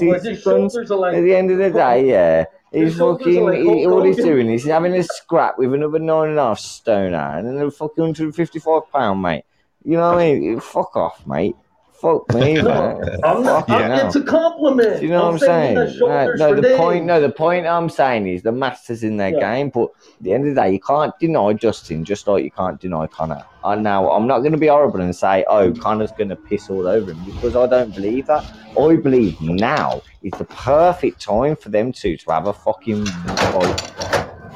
like. 0.97 1.15
At 1.15 1.23
the 1.23 1.35
end 1.35 1.51
of 1.51 1.59
the 1.59 1.71
day, 1.71 2.09
yeah. 2.09 2.45
He's 2.73 2.99
fucking. 2.99 3.45
Like 3.45 3.59
he, 3.59 3.87
all 3.87 4.03
he's 4.03 4.17
doing 4.17 4.51
is 4.51 4.65
having 4.65 4.95
a 4.95 5.03
scrap 5.03 5.59
with 5.59 5.75
another 5.75 5.99
nine 5.99 6.31
and 6.31 6.39
a 6.39 6.43
half 6.43 6.59
stoner 6.59 7.39
and 7.39 7.47
a 7.61 7.71
fucking 7.71 8.03
155 8.03 8.91
pound, 8.91 9.23
mate. 9.23 9.45
You 9.85 9.99
know 9.99 10.13
what 10.13 10.19
I 10.19 10.35
mean? 10.35 10.61
Fuck 10.61 10.97
off, 10.97 11.27
mate. 11.27 11.55
Fuck 12.01 12.35
me, 12.35 12.55
no, 12.63 13.01
I'm 13.25 13.43
not, 13.43 13.67
yeah. 13.69 14.07
It's 14.07 14.17
a 14.17 14.23
compliment. 14.23 15.01
Do 15.01 15.07
you 15.07 15.13
know 15.13 15.29
I'm 15.29 15.35
what 15.35 15.43
I'm 15.43 15.49
saying? 15.49 15.75
No, 15.99 16.35
no 16.35 16.55
the 16.55 16.61
days. 16.61 16.77
point. 16.77 17.07
No, 17.07 17.21
the 17.21 17.31
point 17.31 17.67
I'm 17.67 17.89
saying 17.89 18.27
is 18.27 18.43
the 18.43 18.53
masters 18.53 19.03
in 19.03 19.17
their 19.17 19.31
yeah. 19.31 19.55
game. 19.55 19.71
But 19.71 19.85
at 19.85 20.23
the 20.23 20.35
end 20.35 20.47
of 20.47 20.55
the 20.55 20.61
day, 20.61 20.73
you 20.73 20.81
can't 20.81 21.19
deny 21.19 21.55
Dustin, 21.55 22.05
just 22.05 22.27
like 22.27 22.45
you 22.45 22.51
can't 22.51 22.79
deny 22.79 23.07
Conor. 23.07 23.43
And 23.65 23.83
now 23.83 24.11
I'm 24.11 24.27
not 24.27 24.41
going 24.41 24.53
to 24.53 24.59
be 24.59 24.67
horrible 24.67 25.01
and 25.01 25.17
say, 25.17 25.45
"Oh, 25.49 25.73
Conor's 25.73 26.13
going 26.13 26.29
to 26.29 26.37
piss 26.37 26.69
all 26.69 26.87
over 26.87 27.13
him," 27.13 27.25
because 27.25 27.57
I 27.57 27.67
don't 27.67 27.95
believe 27.95 28.27
that. 28.27 28.45
I 28.79 28.97
believe 28.97 29.41
now 29.41 30.03
is 30.23 30.33
the 30.33 30.45
perfect 30.45 31.21
time 31.23 31.57
for 31.57 31.71
them 31.71 31.93
two 31.93 32.19
to 32.19 32.31
have 32.31 32.47
a 32.47 32.53
fucking 32.53 33.07
fight. 33.07 33.93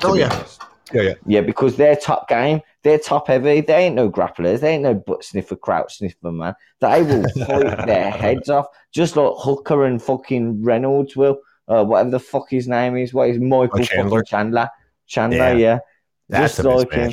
Oh 0.05 0.14
yeah. 0.14 0.33
Honest. 0.33 0.62
Yeah, 0.92 1.03
yeah. 1.03 1.14
Yeah, 1.26 1.40
because 1.42 1.76
their 1.76 1.96
top 1.96 2.29
game, 2.29 2.61
they're 2.83 2.98
top 2.98 3.29
heavy. 3.29 3.61
They 3.61 3.87
ain't 3.87 3.94
no 3.94 4.11
grapplers. 4.11 4.61
They 4.61 4.74
ain't 4.74 4.83
no 4.83 4.94
butt 4.94 5.24
sniffer, 5.24 5.57
crouch 5.57 5.98
sniffer, 5.98 6.33
man. 6.33 6.55
They 6.81 7.03
will 7.03 7.22
fight 7.46 7.87
their 7.87 8.11
heads 8.11 8.48
off, 8.48 8.66
just 8.92 9.16
like 9.16 9.33
Hooker 9.37 9.85
and 9.85 10.03
fucking 10.03 10.62
Reynolds 10.62 11.16
will. 11.16 11.40
Uh, 11.68 11.85
whatever 11.85 12.11
the 12.11 12.20
fuck 12.20 12.50
his 12.50 12.66
name 12.66 12.96
is. 12.96 13.14
What 13.14 13.31
is 13.31 13.38
Michael 13.38 13.81
oh, 13.81 13.85
Chandler. 13.85 14.22
Chandler? 14.24 14.68
Chandler, 15.07 15.53
yeah. 15.53 15.57
yeah. 15.57 15.79
That's 16.29 16.57
just 16.57 16.66
like 16.66 16.92
him. 16.92 17.12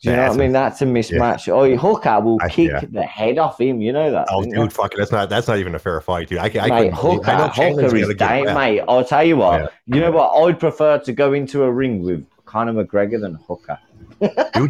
Do 0.00 0.10
you 0.10 0.16
know 0.16 0.28
what 0.28 0.34
I 0.34 0.36
mean? 0.36 0.52
That's 0.52 0.80
a 0.80 0.84
mismatch. 0.84 1.48
Yeah. 1.48 1.54
Oh, 1.54 1.76
Hooker 1.76 2.20
will 2.20 2.38
I, 2.40 2.48
kick 2.48 2.70
yeah. 2.70 2.84
the 2.88 3.02
head 3.02 3.36
off 3.36 3.60
him. 3.60 3.80
You 3.80 3.92
know 3.92 4.12
that. 4.12 4.28
Oh, 4.30 4.44
dude, 4.44 4.72
fuck 4.72 4.94
it. 4.94 4.96
That's 4.96 5.10
not. 5.10 5.28
That's 5.28 5.48
not 5.48 5.58
even 5.58 5.74
a 5.74 5.78
fair 5.80 6.00
fight, 6.00 6.28
dude. 6.28 6.38
I, 6.38 6.44
I 6.60 6.68
mate, 6.68 6.94
Hooker, 6.94 7.28
I 7.28 7.48
Hooker 7.48 7.96
is 7.96 8.14
down, 8.14 8.54
mate. 8.54 8.82
I'll 8.86 9.04
tell 9.04 9.24
you 9.24 9.38
what. 9.38 9.60
Yeah. 9.60 9.96
You 9.96 10.00
know 10.02 10.12
what? 10.12 10.40
I'd 10.40 10.60
prefer 10.60 10.98
to 11.00 11.12
go 11.12 11.32
into 11.32 11.64
a 11.64 11.72
ring 11.72 12.02
with 12.02 12.24
Conor 12.48 12.72
McGregor 12.72 13.20
than 13.20 13.34
Hooker. 13.34 13.78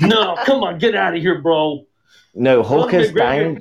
no, 0.03 0.37
come 0.45 0.65
on, 0.65 0.79
get 0.79 0.97
out 0.97 1.15
of 1.15 1.23
here, 1.23 1.41
bro. 1.41 1.87
No, 2.35 2.63
Hooker's 2.63 3.13
down. 3.13 3.61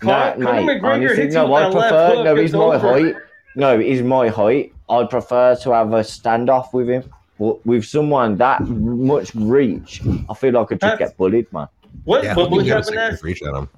Conor, 0.00 0.38
no, 0.38 0.46
Conor 0.46 0.62
mate, 0.62 0.82
honestly, 0.82 1.28
no, 1.28 1.54
I 1.54 1.70
prefer. 1.70 2.24
No, 2.24 2.34
he's 2.34 2.52
my 2.54 2.78
height. 2.78 3.14
No, 3.54 3.78
he's 3.78 4.02
my 4.02 4.28
height. 4.28 4.72
I'd 4.88 5.10
prefer 5.10 5.54
to 5.56 5.70
have 5.72 5.92
a 5.92 6.00
standoff 6.00 6.72
with 6.72 6.88
him. 6.88 7.04
With 7.38 7.84
someone 7.84 8.36
that 8.38 8.60
much 8.62 9.34
reach, 9.34 10.00
I 10.30 10.34
feel 10.34 10.52
like 10.52 10.72
I 10.72 10.76
just 10.76 10.98
get 10.98 11.16
bullied, 11.16 11.52
man. 11.52 11.66
What? 12.04 12.24
Yeah, 12.24 12.34
but 12.34 12.50
we 12.50 12.66
haven't 12.68 12.96
asked. 12.96 13.22
Reach 13.22 13.42
at 13.42 13.52
him. 13.52 13.68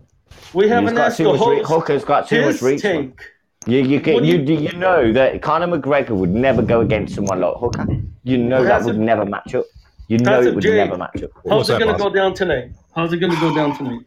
We 0.53 0.69
haven't 0.69 0.97
asked 0.99 1.19
the 1.19 1.37
host. 1.37 1.69
Hooker's 1.69 2.05
got 2.05 2.29
too 2.29 2.45
much 2.45 2.63
reach. 2.63 2.83
Take. 2.83 3.19
You 3.67 3.79
you 3.79 4.01
get 4.01 4.25
you, 4.25 4.37
you, 4.43 4.55
you 4.61 4.73
know 4.73 5.13
that 5.13 5.41
Conor 5.41 5.67
McGregor 5.67 6.11
would 6.11 6.31
never 6.31 6.61
go 6.61 6.81
against 6.83 7.15
someone 7.15 7.41
like 7.41 7.57
Hooker. 7.57 7.87
You 8.23 8.37
know 8.37 8.63
that 8.65 8.85
would 8.85 8.99
never 8.99 9.25
match 9.25 9.55
up. 9.55 9.65
You 10.09 10.19
know 10.19 10.43
it 10.43 10.55
would 10.55 10.63
Jay, 10.63 10.77
never 10.77 10.99
match 10.99 11.23
up. 11.23 11.31
How's 11.49 11.71
it 11.71 11.79
going 11.79 11.97
to 11.97 12.03
go 12.03 12.11
down 12.11 12.35
tonight? 12.35 12.73
How's 12.95 13.13
it 13.13 13.19
going 13.19 13.33
to 13.33 13.41
go 13.41 13.55
down 13.55 13.77
tonight? 13.77 14.01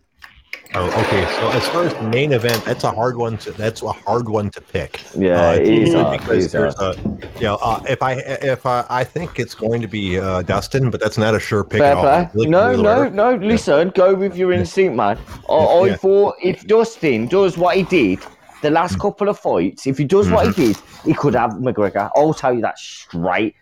Oh, 0.76 0.86
okay. 0.86 1.26
So 1.39 1.50
as 1.52 1.67
far 1.70 1.86
as 1.86 1.93
the 1.93 2.04
main 2.04 2.34
event, 2.34 2.63
that's 2.65 2.84
a 2.84 2.91
hard 2.91 3.17
one 3.17 3.38
to 3.39 3.52
that's 3.52 3.82
a 3.82 3.91
hard 3.91 4.30
one 4.30 4.52
to 4.52 4.62
pick. 4.62 5.02
Yeah, 5.15 5.39
uh, 5.39 5.60
he's 5.60 5.93
because 5.93 6.52
there's 6.52 6.78
a, 6.80 6.96
you 7.38 7.43
know, 7.43 7.56
uh, 7.62 7.82
if 7.89 8.04
I 8.04 8.13
if 8.13 8.65
I, 8.65 8.86
I 8.89 9.04
think 9.04 9.39
it's 9.39 9.56
going 9.56 9.82
to 9.82 9.88
be 9.88 10.20
uh, 10.20 10.43
Dustin, 10.43 10.91
but 10.91 11.00
that's 11.00 11.17
not 11.17 11.34
a 11.34 11.39
sure 11.39 11.63
pick. 11.63 11.80
Fair 11.80 11.96
play. 11.96 12.48
no, 12.48 12.76
no, 12.76 13.10
no. 13.10 13.36
Listen, 13.36 13.88
yeah. 13.88 13.93
go 13.93 14.13
with 14.13 14.36
your 14.36 14.52
instinct, 14.52 14.96
man. 14.96 15.17
I, 15.50 15.54
I 15.54 15.88
yeah. 15.88 15.96
thought 15.96 16.36
if 16.43 16.67
Dustin 16.67 17.28
does 17.28 17.58
what 17.58 17.76
he 17.78 17.84
did 17.84 18.20
the 18.62 18.70
last 18.70 18.98
mm. 18.98 19.02
couple 19.02 19.30
of 19.30 19.39
fights, 19.39 19.88
if 19.88 19.98
he 19.98 20.04
does 20.04 20.26
mm-hmm. 20.26 20.36
what 20.36 20.46
he 20.48 20.52
mm-hmm. 20.52 21.02
did, 21.04 21.06
he 21.06 21.13
could 21.13 21.36
have 21.36 21.52
McGregor. 21.52 22.10
I'll 22.15 22.34
tell 22.34 22.54
you 22.54 22.62
that 22.62 22.80
straight. 22.80 23.56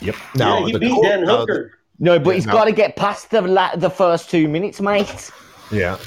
Yep. 0.00 0.16
Now 0.36 0.60
yeah, 0.60 0.66
he 0.66 0.78
beat 0.78 1.02
Dan 1.02 1.26
Hooker. 1.26 1.78
No, 1.98 2.18
but 2.18 2.34
he's 2.34 2.46
got 2.46 2.64
to 2.64 2.72
get 2.72 2.96
past 2.96 3.30
the 3.30 3.42
la- 3.42 3.76
the 3.76 3.90
first 3.90 4.30
two 4.30 4.48
minutes, 4.48 4.80
mate. 4.80 5.30
Yeah. 5.70 5.98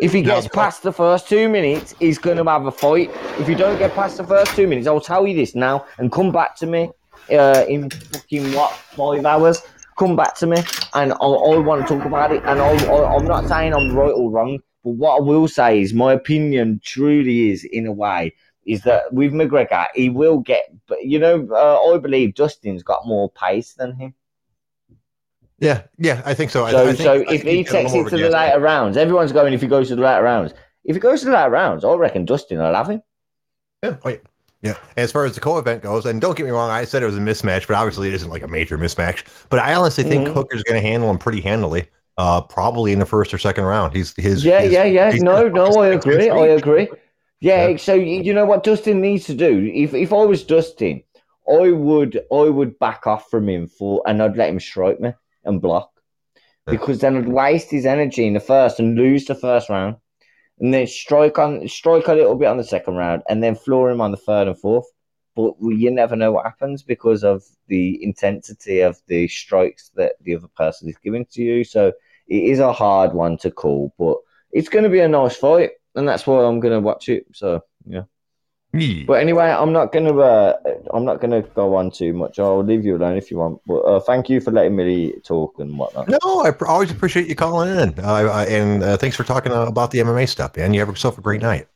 if 0.00 0.12
he 0.12 0.22
gets 0.22 0.46
past 0.48 0.82
the 0.82 0.92
first 0.92 1.28
two 1.28 1.48
minutes, 1.48 1.94
he's 1.98 2.18
going 2.18 2.36
to 2.36 2.44
have 2.44 2.66
a 2.66 2.72
fight. 2.72 3.10
If 3.38 3.48
you 3.48 3.56
don't 3.56 3.78
get 3.78 3.94
past 3.94 4.16
the 4.16 4.24
first 4.24 4.54
two 4.54 4.66
minutes, 4.66 4.86
I'll 4.86 5.00
tell 5.00 5.26
you 5.26 5.34
this 5.34 5.54
now 5.54 5.86
and 5.98 6.12
come 6.12 6.30
back 6.30 6.54
to 6.56 6.66
me 6.66 6.90
uh, 7.30 7.64
in 7.68 7.90
fucking 7.90 8.52
what 8.52 8.72
five 8.72 9.24
hours. 9.24 9.62
Come 9.98 10.14
back 10.14 10.34
to 10.36 10.46
me 10.46 10.58
and 10.94 11.12
I'll, 11.14 11.42
I'll 11.44 11.62
want 11.62 11.86
to 11.86 11.96
talk 11.96 12.04
about 12.06 12.30
it. 12.30 12.42
And 12.44 12.60
I'll, 12.60 12.90
I'll, 12.90 13.16
I'm 13.16 13.26
not 13.26 13.48
saying 13.48 13.72
I'm 13.72 13.94
right 13.94 14.12
or 14.12 14.30
wrong, 14.30 14.58
but 14.86 14.92
what 14.92 15.16
I 15.16 15.20
will 15.20 15.48
say 15.48 15.80
is 15.80 15.92
my 15.92 16.12
opinion 16.12 16.80
truly 16.84 17.50
is, 17.50 17.64
in 17.64 17.86
a 17.86 17.92
way, 17.92 18.32
is 18.64 18.82
that 18.82 19.12
with 19.12 19.32
McGregor, 19.32 19.88
he 19.96 20.08
will 20.08 20.38
get. 20.38 20.72
But 20.86 21.04
you 21.04 21.18
know, 21.18 21.48
uh, 21.50 21.92
I 21.92 21.98
believe 21.98 22.36
Dustin's 22.36 22.84
got 22.84 23.04
more 23.04 23.28
pace 23.28 23.74
than 23.74 23.96
him. 23.96 24.14
Yeah, 25.58 25.82
yeah, 25.98 26.22
I 26.24 26.34
think 26.34 26.52
so. 26.52 26.68
So, 26.70 26.78
I, 26.78 26.82
I 26.82 26.84
think, 26.92 26.98
so 26.98 27.14
if 27.14 27.42
he 27.42 27.64
takes 27.64 27.94
it 27.94 28.08
to 28.10 28.16
the 28.16 28.30
later 28.30 28.60
rounds, 28.60 28.96
everyone's 28.96 29.32
going. 29.32 29.54
If 29.54 29.60
he 29.60 29.66
goes 29.66 29.88
to 29.88 29.96
the 29.96 30.02
later 30.02 30.22
rounds, 30.22 30.54
if 30.84 30.94
he 30.94 31.00
goes 31.00 31.18
to 31.20 31.26
the 31.26 31.32
later 31.32 31.50
rounds, 31.50 31.84
I 31.84 31.92
reckon 31.94 32.24
Dustin 32.24 32.58
will 32.58 32.72
have 32.72 32.88
him. 32.88 33.02
Yeah, 33.82 33.96
oh, 34.04 34.08
yeah. 34.08 34.16
yeah. 34.62 34.76
As 34.96 35.10
far 35.10 35.24
as 35.24 35.34
the 35.34 35.40
co-event 35.40 35.82
goes, 35.82 36.06
and 36.06 36.20
don't 36.20 36.36
get 36.36 36.44
me 36.46 36.52
wrong, 36.52 36.70
I 36.70 36.84
said 36.84 37.02
it 37.02 37.06
was 37.06 37.16
a 37.16 37.20
mismatch, 37.20 37.66
but 37.66 37.74
obviously 37.74 38.06
it 38.06 38.14
isn't 38.14 38.30
like 38.30 38.44
a 38.44 38.48
major 38.48 38.78
mismatch. 38.78 39.24
But 39.48 39.58
I 39.58 39.74
honestly 39.74 40.04
think 40.04 40.26
mm-hmm. 40.26 40.34
Hooker's 40.34 40.62
going 40.62 40.80
to 40.80 40.88
handle 40.88 41.10
him 41.10 41.18
pretty 41.18 41.40
handily. 41.40 41.88
Uh, 42.18 42.40
probably 42.40 42.92
in 42.92 42.98
the 42.98 43.06
first 43.06 43.34
or 43.34 43.38
second 43.38 43.64
round. 43.64 43.94
He's 43.94 44.14
his. 44.16 44.44
Yeah, 44.44 44.62
his, 44.62 44.72
yeah, 44.72 44.84
yeah. 44.84 45.10
No, 45.16 45.48
no, 45.48 45.66
I 45.82 45.88
agree. 45.88 46.30
I 46.30 46.46
agree. 46.46 46.88
Yeah, 47.40 47.68
yeah. 47.68 47.76
So 47.76 47.92
you 47.92 48.32
know 48.32 48.46
what 48.46 48.64
Dustin 48.64 49.00
needs 49.02 49.26
to 49.26 49.34
do? 49.34 49.70
If 49.74 49.92
if 49.92 50.12
I 50.12 50.24
was 50.24 50.42
Dustin, 50.42 51.02
I 51.46 51.72
would 51.72 52.22
I 52.32 52.48
would 52.48 52.78
back 52.78 53.06
off 53.06 53.28
from 53.30 53.48
him 53.48 53.66
for, 53.68 54.02
and 54.06 54.22
I'd 54.22 54.36
let 54.36 54.48
him 54.48 54.60
strike 54.60 54.98
me 54.98 55.12
and 55.44 55.60
block 55.60 55.90
because 56.66 57.00
then 57.00 57.16
I'd 57.16 57.28
waste 57.28 57.70
his 57.70 57.86
energy 57.86 58.26
in 58.26 58.34
the 58.34 58.40
first 58.40 58.80
and 58.80 58.96
lose 58.96 59.26
the 59.26 59.34
first 59.34 59.68
round, 59.68 59.96
and 60.58 60.72
then 60.72 60.86
strike 60.86 61.38
on 61.38 61.68
strike 61.68 62.08
a 62.08 62.14
little 62.14 62.34
bit 62.34 62.48
on 62.48 62.56
the 62.56 62.64
second 62.64 62.94
round, 62.94 63.22
and 63.28 63.42
then 63.42 63.54
floor 63.54 63.90
him 63.90 64.00
on 64.00 64.10
the 64.10 64.16
third 64.16 64.48
and 64.48 64.58
fourth. 64.58 64.86
But 65.36 65.54
you 65.60 65.90
never 65.90 66.16
know 66.16 66.32
what 66.32 66.46
happens 66.46 66.82
because 66.82 67.22
of 67.22 67.44
the 67.68 68.02
intensity 68.02 68.80
of 68.80 68.98
the 69.06 69.28
strikes 69.28 69.90
that 69.94 70.14
the 70.22 70.34
other 70.34 70.48
person 70.56 70.88
is 70.88 70.96
giving 70.96 71.26
to 71.32 71.42
you. 71.42 71.62
So 71.62 71.92
it 72.28 72.44
is 72.44 72.58
a 72.58 72.72
hard 72.72 73.12
one 73.12 73.36
to 73.38 73.50
call, 73.50 73.92
but 73.98 74.18
it's 74.52 74.68
going 74.68 74.84
to 74.84 74.90
be 74.90 75.00
a 75.00 75.08
nice 75.08 75.36
fight, 75.36 75.72
and 75.94 76.08
that's 76.08 76.26
why 76.26 76.44
I'm 76.44 76.60
going 76.60 76.74
to 76.74 76.80
watch 76.80 77.08
it. 77.08 77.26
So 77.32 77.62
yeah. 77.86 78.02
But 79.06 79.14
anyway, 79.14 79.46
I'm 79.46 79.72
not 79.72 79.92
gonna 79.92 80.16
uh, 80.18 80.56
I'm 80.92 81.04
not 81.04 81.20
gonna 81.20 81.42
go 81.42 81.76
on 81.76 81.90
too 81.90 82.12
much. 82.12 82.38
I'll 82.38 82.62
leave 82.62 82.84
you 82.84 82.96
alone 82.96 83.16
if 83.16 83.30
you 83.30 83.38
want. 83.38 83.60
But 83.66 83.78
uh, 83.80 84.00
thank 84.00 84.28
you 84.28 84.40
for 84.40 84.50
letting 84.50 84.76
me 84.76 85.14
talk 85.24 85.58
and 85.58 85.78
whatnot. 85.78 86.08
No, 86.08 86.42
I 86.42 86.50
pr- 86.50 86.66
always 86.66 86.90
appreciate 86.90 87.26
you 87.26 87.34
calling 87.34 87.70
in, 87.70 87.98
uh, 87.98 88.44
and 88.48 88.82
uh, 88.82 88.96
thanks 88.98 89.16
for 89.16 89.24
talking 89.24 89.52
uh, 89.52 89.62
about 89.62 89.92
the 89.92 90.00
MMA 90.00 90.28
stuff, 90.28 90.58
And 90.58 90.74
You 90.74 90.80
have 90.80 90.88
yourself 90.88 91.16
a 91.16 91.22
great 91.22 91.40
night. 91.40 91.68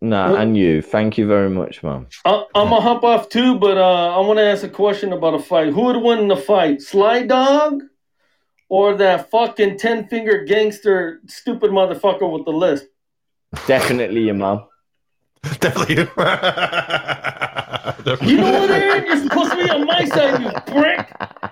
Nah, 0.00 0.34
and 0.34 0.56
you. 0.56 0.82
Thank 0.82 1.16
you 1.16 1.28
very 1.28 1.48
much, 1.48 1.84
man. 1.84 2.08
I, 2.24 2.44
am 2.56 2.68
gonna 2.70 2.80
hop 2.80 3.04
off 3.04 3.28
too, 3.28 3.56
but 3.56 3.78
uh, 3.78 4.16
I 4.16 4.18
want 4.26 4.38
to 4.38 4.44
ask 4.44 4.64
a 4.64 4.68
question 4.68 5.12
about 5.12 5.34
a 5.34 5.38
fight. 5.38 5.72
Who 5.72 5.82
would 5.82 6.02
win 6.02 6.18
in 6.18 6.28
the 6.28 6.36
fight, 6.36 6.82
Sly 6.82 7.22
Dog, 7.22 7.82
or 8.72 8.94
that 8.94 9.30
fucking 9.30 9.76
ten 9.76 10.08
finger 10.08 10.44
gangster, 10.44 11.20
stupid 11.26 11.70
motherfucker 11.70 12.32
with 12.32 12.46
the 12.46 12.52
list? 12.52 12.86
Definitely 13.66 14.22
your 14.22 14.34
mom. 14.34 14.64
Definitely. 15.60 15.96
you 15.96 16.04
know 18.38 18.50
what, 18.50 18.70
Aaron? 18.70 19.04
You're 19.04 19.22
supposed 19.24 19.50
to 19.50 19.56
be 19.62 19.68
on 19.68 19.84
my 19.84 20.06
side, 20.06 20.40
you 20.40 20.50
prick. 20.72 21.06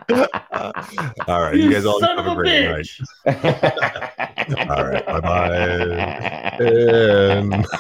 all 1.29 1.43
right, 1.43 1.57
you, 1.57 1.65
you 1.65 1.73
guys 1.73 1.85
all 1.85 2.01
have 2.01 2.27
a, 2.27 2.31
a 2.31 2.35
great 2.35 2.49
bitch. 2.49 3.03
night. 3.27 4.71
all 4.71 4.85
right, 4.85 5.05
bye 5.05 5.21
bye. 5.21 6.57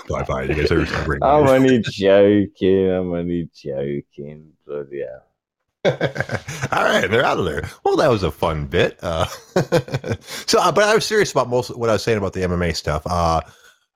Bye 0.07 0.23
bye. 0.25 0.43
You 0.43 0.55
guys 0.55 0.69
have 0.69 0.81
a 0.81 1.05
great 1.07 1.21
night. 1.21 1.31
I'm 1.31 1.49
only 1.49 1.79
joking. 1.79 2.91
I'm 2.91 3.15
only 3.15 3.49
joking. 3.55 4.53
But 4.67 4.89
yeah. 4.93 5.21
All 5.87 6.85
right, 6.85 7.07
they're 7.11 7.25
out 7.25 7.39
of 7.39 7.47
there. 7.47 7.63
Well, 7.85 7.97
that 7.97 8.11
was 8.11 8.23
a 8.23 8.31
fun 8.31 8.67
bit. 8.67 8.99
Uh, 9.03 9.25
so, 10.47 10.61
uh, 10.61 10.71
but 10.71 10.85
I 10.85 10.95
was 10.95 11.07
serious 11.07 11.33
about 11.33 11.49
most 11.49 11.75
what 11.77 11.89
I 11.89 11.95
was 11.95 12.03
saying 12.03 12.19
about 12.19 12.35
the 12.35 12.43
MMA 12.43 12.77
stuff. 12.77 13.03
Uh, 13.07 13.41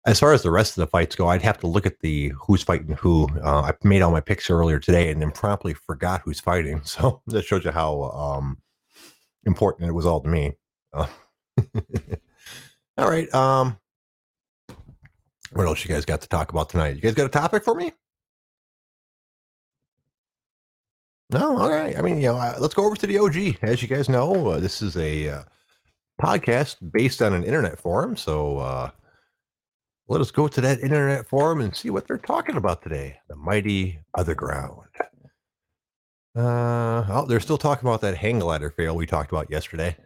as 0.07 0.19
far 0.19 0.33
as 0.33 0.43
the 0.43 0.51
rest 0.51 0.77
of 0.79 0.81
the 0.81 0.87
fights 0.87 1.15
go, 1.15 1.29
I'd 1.29 1.43
have 1.43 1.59
to 1.61 1.67
look 1.67 1.85
at 1.85 2.01
the 2.01 2.33
who's 2.41 2.63
fighting 2.63 2.97
who. 2.97 3.29
Uh, 3.43 3.63
I 3.63 3.73
made 3.83 4.01
all 4.01 4.11
my 4.11 4.21
picks 4.21 4.49
earlier 4.49 4.79
today 4.79 5.11
and 5.11 5.21
then 5.21 5.31
promptly 5.31 5.75
forgot 5.75 6.23
who's 6.25 6.41
fighting. 6.41 6.81
So 6.95 7.21
that 7.27 7.45
shows 7.45 7.65
you 7.65 7.71
how 7.71 8.03
um, 8.05 8.59
important 9.45 9.89
it 9.89 9.93
was 9.93 10.07
all 10.07 10.21
to 10.23 10.29
me. 10.29 10.53
Uh, 10.95 11.07
all 12.97 13.11
right. 13.11 13.33
Um, 13.35 13.79
what 15.53 15.67
else 15.67 15.85
you 15.85 15.95
guys 15.95 16.07
got 16.07 16.23
to 16.23 16.29
talk 16.29 16.51
about 16.51 16.71
tonight? 16.71 16.97
You 16.97 17.03
guys 17.03 17.15
got 17.15 17.27
a 17.27 17.29
topic 17.29 17.63
for 17.63 17.75
me? 17.75 17.93
No, 21.35 21.59
all 21.59 21.69
right. 21.69 21.99
I 21.99 22.01
mean, 22.01 22.19
you 22.19 22.29
know, 22.29 22.37
uh, 22.37 22.55
let's 22.61 22.75
go 22.75 22.85
over 22.87 22.95
to 22.95 23.07
the 23.09 23.19
OG. 23.19 23.57
As 23.63 23.83
you 23.83 23.89
guys 23.89 24.09
know, 24.09 24.51
uh, 24.51 24.61
this 24.61 24.81
is 24.81 24.97
a 24.97 25.31
uh, 25.31 25.43
podcast 26.23 26.77
based 26.93 27.21
on 27.21 27.33
an 27.33 27.43
internet 27.43 27.77
forum. 27.77 28.17
So 28.17 28.59
uh, 28.59 28.91
let 30.07 30.21
us 30.21 30.31
go 30.31 30.47
to 30.47 30.61
that 30.61 30.79
internet 30.79 31.27
forum 31.27 31.61
and 31.61 31.75
see 31.75 31.91
what 31.91 32.07
they're 32.07 32.19
talking 32.19 32.57
about 32.57 32.85
today. 32.85 33.17
The 33.29 33.35
mighty 33.35 33.99
other 34.17 34.37
ground. 34.37 34.87
Uh, 36.37 37.05
oh, 37.09 37.27
they're 37.29 37.41
still 37.41 37.59
talking 37.59 37.89
about 37.89 38.01
that 38.03 38.17
hang 38.17 38.39
glider 38.39 38.71
fail 38.71 38.95
we 38.95 39.05
talked 39.05 39.33
about 39.33 39.51
yesterday. 39.51 39.97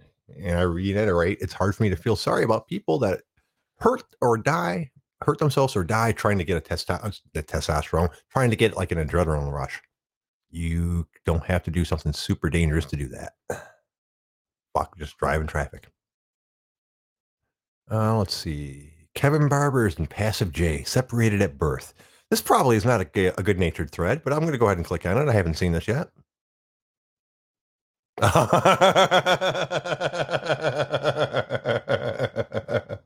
And 0.43 0.59
I 0.59 0.63
reiterate, 0.63 1.43
it's 1.43 1.53
hard 1.53 1.77
for 1.77 1.83
me 1.83 1.91
to 1.91 1.97
feel 1.97 2.17
sorry 2.17 2.45
about 2.45 2.69
people 2.69 2.99
that 3.01 3.21
hurt 3.81 4.03
or 4.23 4.39
die, 4.39 4.91
hurt 5.21 5.41
themselves 5.41 5.77
or 5.77 5.85
die 5.85 6.13
trying 6.13 6.39
to 6.39 6.45
get 6.45 6.57
a, 6.57 6.75
testo- 6.75 7.21
a 7.35 7.43
testosterone, 7.43 8.09
trying 8.31 8.49
to 8.49 8.57
get 8.57 8.79
like 8.79 8.93
an 8.93 9.07
adrenaline 9.07 9.53
rush. 9.53 9.83
You 10.51 11.07
don't 11.25 11.45
have 11.45 11.63
to 11.65 11.71
do 11.71 11.85
something 11.85 12.13
super 12.13 12.51
dangerous 12.51 12.87
to 12.87 12.97
do 12.97 13.09
that. 13.09 13.35
Fuck, 14.77 14.97
just 14.99 15.17
driving 15.19 15.47
traffic. 15.47 15.89
Uh, 17.91 18.17
let's 18.19 18.35
see. 18.35 18.93
Kevin 19.15 19.49
Barbers 19.49 19.99
and 19.99 20.09
Passive 20.09 20.53
J 20.53 20.85
separated 20.85 21.43
at 21.43 21.59
birth. 21.59 21.95
This 22.31 22.41
probably 22.41 22.77
is 22.77 22.85
not 22.85 23.01
a, 23.01 23.39
a 23.39 23.43
good 23.43 23.59
natured 23.59 23.91
thread, 23.91 24.23
but 24.23 24.33
I'm 24.33 24.41
going 24.41 24.53
to 24.53 24.59
go 24.59 24.67
ahead 24.67 24.79
and 24.79 24.87
click 24.87 25.07
on 25.07 25.19
it. 25.19 25.29
I 25.29 25.33
haven't 25.33 25.55
seen 25.55 25.73
this 25.73 25.89
yet. 25.89 26.11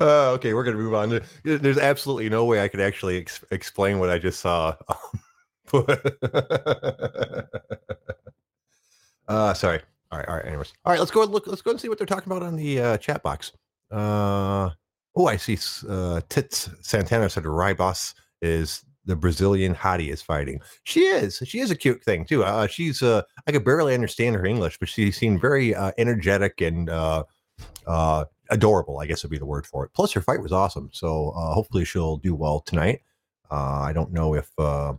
Uh, 0.00 0.30
okay, 0.30 0.54
we're 0.54 0.62
going 0.62 0.76
to 0.76 0.82
move 0.82 0.94
on. 0.94 1.20
There's 1.42 1.78
absolutely 1.78 2.28
no 2.28 2.44
way 2.44 2.62
I 2.62 2.68
could 2.68 2.80
actually 2.80 3.18
ex- 3.18 3.44
explain 3.50 3.98
what 3.98 4.08
I 4.08 4.18
just 4.18 4.40
saw. 4.40 4.76
uh, 9.28 9.54
sorry. 9.54 9.80
All 10.10 10.18
right. 10.18 10.28
All 10.28 10.36
right. 10.36 10.46
Anyways. 10.46 10.72
All 10.84 10.92
right. 10.92 10.98
Let's 10.98 11.12
go 11.12 11.24
look. 11.24 11.46
Let's 11.46 11.62
go 11.62 11.70
and 11.70 11.80
see 11.80 11.88
what 11.88 11.98
they're 11.98 12.06
talking 12.06 12.30
about 12.30 12.42
on 12.42 12.56
the 12.56 12.80
uh, 12.80 12.96
chat 12.98 13.22
box. 13.22 13.52
Uh, 13.90 14.70
Oh, 15.16 15.26
I 15.26 15.36
see. 15.36 15.58
Uh, 15.88 16.20
Tits 16.28 16.70
Santana 16.82 17.28
said 17.28 17.44
Ribas 17.44 18.14
is 18.42 18.84
the 19.06 19.16
Brazilian 19.16 19.74
hottie 19.74 20.12
is 20.12 20.22
fighting. 20.22 20.60
She 20.84 21.00
is. 21.00 21.42
She 21.44 21.60
is 21.60 21.70
a 21.70 21.76
cute 21.76 22.04
thing 22.04 22.24
too. 22.24 22.44
Uh, 22.44 22.66
she's. 22.66 23.02
Uh, 23.02 23.22
I 23.46 23.52
could 23.52 23.64
barely 23.64 23.94
understand 23.94 24.36
her 24.36 24.46
English, 24.46 24.78
but 24.78 24.88
she 24.88 25.10
seemed 25.10 25.40
very 25.40 25.74
uh, 25.74 25.92
energetic 25.98 26.60
and 26.60 26.88
uh, 26.88 27.24
uh, 27.86 28.26
adorable. 28.50 29.00
I 29.00 29.06
guess 29.06 29.22
would 29.22 29.30
be 29.30 29.38
the 29.38 29.46
word 29.46 29.66
for 29.66 29.84
it. 29.84 29.92
Plus, 29.94 30.12
her 30.12 30.20
fight 30.20 30.42
was 30.42 30.52
awesome. 30.52 30.90
So 30.92 31.30
uh, 31.30 31.54
hopefully, 31.54 31.84
she'll 31.84 32.18
do 32.18 32.34
well 32.34 32.60
tonight. 32.60 33.00
Uh, 33.50 33.80
I 33.80 33.92
don't 33.92 34.12
know 34.12 34.34
if 34.34 34.48
uh, 34.58 34.94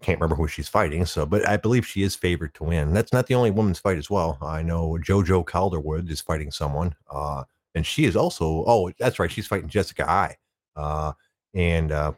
can't 0.00 0.20
remember 0.20 0.36
who 0.36 0.48
she's 0.48 0.68
fighting. 0.68 1.04
So, 1.06 1.26
but 1.26 1.46
I 1.48 1.56
believe 1.56 1.86
she 1.86 2.02
is 2.02 2.14
favored 2.14 2.54
to 2.54 2.64
win. 2.64 2.92
That's 2.92 3.12
not 3.12 3.26
the 3.26 3.34
only 3.34 3.50
woman's 3.50 3.78
fight 3.78 3.98
as 3.98 4.10
well. 4.10 4.38
I 4.42 4.62
know 4.62 4.98
JoJo 5.02 5.46
Calderwood 5.46 6.10
is 6.10 6.20
fighting 6.20 6.50
someone, 6.50 6.94
uh, 7.10 7.44
and 7.74 7.84
she 7.86 8.04
is 8.04 8.16
also. 8.16 8.64
Oh, 8.66 8.90
that's 8.98 9.18
right, 9.18 9.30
she's 9.30 9.46
fighting 9.46 9.68
Jessica 9.68 10.08
Eye. 10.08 10.36
uh, 10.76 11.12
and 11.54 11.92
uh, 11.92 12.12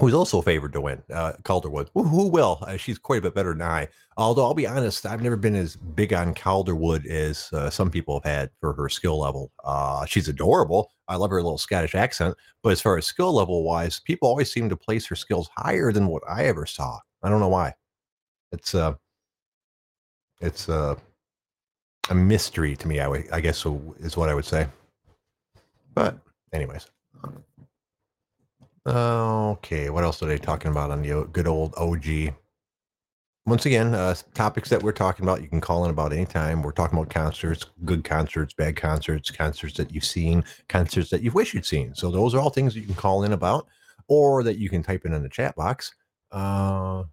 who's 0.00 0.14
also 0.14 0.40
favored 0.40 0.72
to 0.72 0.80
win. 0.80 1.02
Uh, 1.12 1.34
Calderwood, 1.44 1.88
who, 1.94 2.02
who 2.02 2.28
will? 2.28 2.58
Uh, 2.62 2.76
she's 2.76 2.98
quite 2.98 3.18
a 3.18 3.22
bit 3.22 3.34
better 3.34 3.52
than 3.52 3.62
Eye. 3.62 3.88
Although 4.16 4.44
I'll 4.44 4.54
be 4.54 4.66
honest, 4.66 5.04
I've 5.04 5.22
never 5.22 5.36
been 5.36 5.54
as 5.54 5.76
big 5.76 6.12
on 6.14 6.34
Calderwood 6.34 7.06
as 7.06 7.52
uh, 7.52 7.68
some 7.68 7.90
people 7.90 8.14
have 8.14 8.24
had 8.24 8.50
for 8.60 8.72
her 8.72 8.88
skill 8.88 9.20
level. 9.20 9.52
Uh, 9.62 10.04
she's 10.06 10.28
adorable. 10.28 10.90
I 11.06 11.16
love 11.16 11.30
her 11.30 11.42
little 11.42 11.58
Scottish 11.58 11.94
accent. 11.94 12.34
But 12.62 12.70
as 12.70 12.80
far 12.80 12.96
as 12.96 13.06
skill 13.06 13.34
level 13.34 13.62
wise, 13.62 14.00
people 14.00 14.28
always 14.28 14.50
seem 14.50 14.68
to 14.70 14.76
place 14.76 15.06
her 15.06 15.16
skills 15.16 15.50
higher 15.56 15.92
than 15.92 16.06
what 16.06 16.22
I 16.28 16.44
ever 16.44 16.66
saw. 16.66 16.98
I 17.22 17.28
don't 17.28 17.40
know 17.40 17.48
why. 17.48 17.74
It's 18.52 18.74
uh, 18.74 18.94
it's 20.40 20.68
uh, 20.68 20.94
a 22.08 22.14
mystery 22.14 22.74
to 22.76 22.88
me. 22.88 23.00
I, 23.00 23.04
w- 23.04 23.28
I 23.32 23.40
guess 23.40 23.66
is 24.00 24.16
what 24.16 24.28
I 24.28 24.34
would 24.34 24.46
say. 24.46 24.66
But 25.94 26.18
anyways. 26.52 26.86
Okay, 28.90 29.88
what 29.88 30.02
else 30.02 30.20
are 30.20 30.26
they 30.26 30.36
talking 30.36 30.72
about 30.72 30.90
on 30.90 31.00
the 31.00 31.24
good 31.32 31.46
old 31.46 31.74
OG? 31.76 32.34
Once 33.46 33.64
again, 33.64 33.94
uh, 33.94 34.12
topics 34.34 34.68
that 34.68 34.82
we're 34.82 34.90
talking 34.90 35.24
about, 35.24 35.40
you 35.40 35.48
can 35.48 35.60
call 35.60 35.84
in 35.84 35.92
about 35.92 36.12
anytime. 36.12 36.60
We're 36.60 36.72
talking 36.72 36.98
about 36.98 37.08
concerts, 37.08 37.66
good 37.84 38.02
concerts, 38.02 38.52
bad 38.52 38.74
concerts, 38.74 39.30
concerts 39.30 39.76
that 39.76 39.94
you've 39.94 40.04
seen, 40.04 40.42
concerts 40.68 41.08
that 41.10 41.22
you 41.22 41.30
wish 41.30 41.54
you'd 41.54 41.66
seen. 41.66 41.94
So 41.94 42.10
those 42.10 42.34
are 42.34 42.40
all 42.40 42.50
things 42.50 42.74
that 42.74 42.80
you 42.80 42.86
can 42.86 42.96
call 42.96 43.22
in 43.22 43.32
about, 43.32 43.68
or 44.08 44.42
that 44.42 44.58
you 44.58 44.68
can 44.68 44.82
type 44.82 45.04
in 45.04 45.12
in 45.12 45.22
the 45.22 45.28
chat 45.28 45.54
box. 45.54 45.94
Uh, 46.32 47.04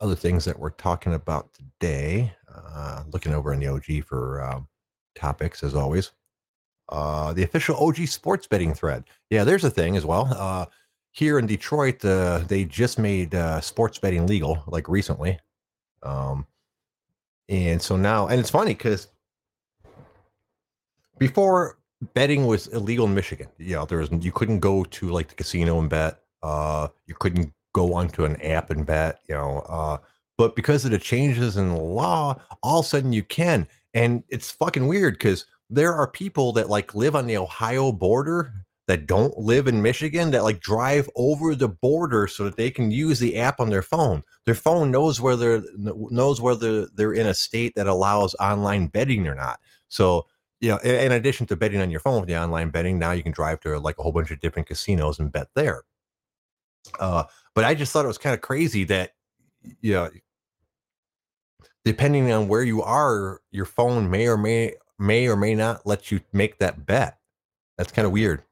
other 0.00 0.14
things 0.14 0.44
that 0.44 0.58
we're 0.58 0.70
talking 0.70 1.14
about 1.14 1.48
today, 1.54 2.34
uh, 2.54 3.02
looking 3.10 3.32
over 3.32 3.54
in 3.54 3.60
the 3.60 3.68
OG 3.68 4.04
for 4.04 4.42
um, 4.42 4.68
topics 5.14 5.62
as 5.62 5.74
always. 5.74 6.12
Uh, 6.90 7.32
the 7.32 7.42
official 7.42 7.76
OG 7.76 7.96
sports 8.08 8.46
betting 8.46 8.74
thread. 8.74 9.04
Yeah, 9.30 9.44
there's 9.44 9.64
a 9.64 9.70
thing 9.70 9.96
as 9.96 10.04
well. 10.04 10.28
Uh, 10.30 10.66
here 11.18 11.40
in 11.40 11.46
Detroit, 11.46 12.04
uh, 12.04 12.38
they 12.46 12.64
just 12.64 12.96
made 12.96 13.34
uh, 13.34 13.60
sports 13.60 13.98
betting 13.98 14.24
legal, 14.28 14.62
like 14.68 14.88
recently. 14.88 15.36
Um, 16.04 16.46
and 17.48 17.82
so 17.82 17.96
now, 17.96 18.28
and 18.28 18.38
it's 18.38 18.50
funny 18.50 18.72
because 18.72 19.08
before 21.18 21.78
betting 22.14 22.46
was 22.46 22.68
illegal 22.68 23.06
in 23.06 23.14
Michigan, 23.16 23.48
you 23.58 23.74
know, 23.74 23.84
there 23.84 23.98
was 23.98 24.10
you 24.20 24.30
couldn't 24.30 24.60
go 24.60 24.84
to 24.84 25.10
like 25.10 25.26
the 25.26 25.34
casino 25.34 25.80
and 25.80 25.90
bet. 25.90 26.20
Uh, 26.40 26.86
you 27.06 27.16
couldn't 27.18 27.52
go 27.72 27.94
onto 27.94 28.24
an 28.24 28.40
app 28.40 28.70
and 28.70 28.86
bet. 28.86 29.18
You 29.28 29.34
know, 29.34 29.66
uh, 29.68 29.98
but 30.36 30.54
because 30.54 30.84
of 30.84 30.92
the 30.92 31.00
changes 31.00 31.56
in 31.56 31.70
the 31.70 31.80
law, 31.80 32.40
all 32.62 32.78
of 32.80 32.86
a 32.86 32.88
sudden 32.88 33.12
you 33.12 33.24
can, 33.24 33.66
and 33.92 34.22
it's 34.28 34.52
fucking 34.52 34.86
weird 34.86 35.14
because 35.14 35.46
there 35.68 35.94
are 35.94 36.06
people 36.06 36.52
that 36.52 36.70
like 36.70 36.94
live 36.94 37.16
on 37.16 37.26
the 37.26 37.38
Ohio 37.38 37.90
border 37.90 38.52
that 38.88 39.06
don't 39.06 39.36
live 39.38 39.68
in 39.68 39.82
Michigan 39.82 40.30
that 40.30 40.42
like 40.42 40.60
drive 40.60 41.08
over 41.14 41.54
the 41.54 41.68
border 41.68 42.26
so 42.26 42.44
that 42.44 42.56
they 42.56 42.70
can 42.70 42.90
use 42.90 43.18
the 43.18 43.36
app 43.36 43.60
on 43.60 43.68
their 43.68 43.82
phone. 43.82 44.24
Their 44.46 44.54
phone 44.54 44.90
knows 44.90 45.20
whether 45.20 45.62
knows 45.76 46.40
whether 46.40 46.86
they're 46.86 47.12
in 47.12 47.26
a 47.26 47.34
state 47.34 47.74
that 47.76 47.86
allows 47.86 48.34
online 48.40 48.86
betting 48.86 49.28
or 49.28 49.34
not. 49.34 49.60
So, 49.88 50.26
you 50.60 50.70
know, 50.70 50.78
in 50.78 51.12
addition 51.12 51.46
to 51.48 51.56
betting 51.56 51.82
on 51.82 51.90
your 51.90 52.00
phone 52.00 52.20
with 52.20 52.28
the 52.28 52.42
online 52.42 52.70
betting, 52.70 52.98
now 52.98 53.12
you 53.12 53.22
can 53.22 53.30
drive 53.32 53.60
to 53.60 53.78
like 53.78 53.98
a 53.98 54.02
whole 54.02 54.10
bunch 54.10 54.30
of 54.30 54.40
different 54.40 54.66
casinos 54.66 55.18
and 55.18 55.30
bet 55.30 55.48
there. 55.54 55.82
Uh, 56.98 57.24
but 57.54 57.64
I 57.64 57.74
just 57.74 57.92
thought 57.92 58.06
it 58.06 58.08
was 58.08 58.18
kind 58.18 58.34
of 58.34 58.40
crazy 58.40 58.84
that, 58.84 59.12
you 59.82 59.92
know, 59.92 60.10
depending 61.84 62.32
on 62.32 62.48
where 62.48 62.62
you 62.62 62.82
are, 62.82 63.42
your 63.50 63.66
phone 63.66 64.08
may 64.10 64.26
or 64.26 64.38
may 64.38 64.72
may 64.98 65.28
or 65.28 65.36
may 65.36 65.54
not 65.54 65.86
let 65.86 66.10
you 66.10 66.20
make 66.32 66.58
that 66.58 66.86
bet. 66.86 67.18
That's 67.76 67.92
kind 67.92 68.06
of 68.06 68.12
weird. 68.12 68.42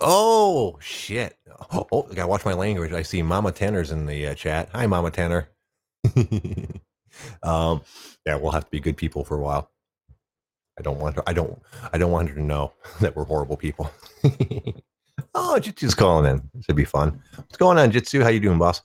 Oh 0.00 0.78
shit! 0.80 1.36
Oh, 1.72 1.86
oh, 1.92 2.08
I 2.10 2.14
gotta 2.14 2.28
watch 2.28 2.44
my 2.44 2.54
language. 2.54 2.92
I 2.92 3.02
see 3.02 3.22
Mama 3.22 3.52
Tanner's 3.52 3.90
in 3.90 4.06
the 4.06 4.28
uh, 4.28 4.34
chat. 4.34 4.68
Hi, 4.72 4.86
Mama 4.86 5.10
Tanner. 5.10 5.50
um, 7.42 7.82
yeah, 8.24 8.36
we'll 8.36 8.52
have 8.52 8.64
to 8.64 8.70
be 8.70 8.80
good 8.80 8.96
people 8.96 9.24
for 9.24 9.36
a 9.36 9.40
while. 9.40 9.70
I 10.78 10.82
don't 10.82 10.98
want 10.98 11.16
her. 11.16 11.22
I 11.26 11.32
don't. 11.32 11.60
I 11.92 11.98
don't 11.98 12.12
want 12.12 12.28
her 12.28 12.34
to 12.36 12.42
know 12.42 12.72
that 13.00 13.16
we're 13.16 13.24
horrible 13.24 13.56
people. 13.56 13.90
oh, 15.34 15.58
Jitsu's 15.60 15.94
calling 15.94 16.30
in. 16.30 16.48
This 16.54 16.66
should 16.66 16.76
be 16.76 16.84
fun. 16.84 17.20
What's 17.36 17.56
going 17.56 17.78
on, 17.78 17.90
Jitsu? 17.90 18.22
How 18.22 18.28
you 18.28 18.40
doing, 18.40 18.58
boss? 18.58 18.82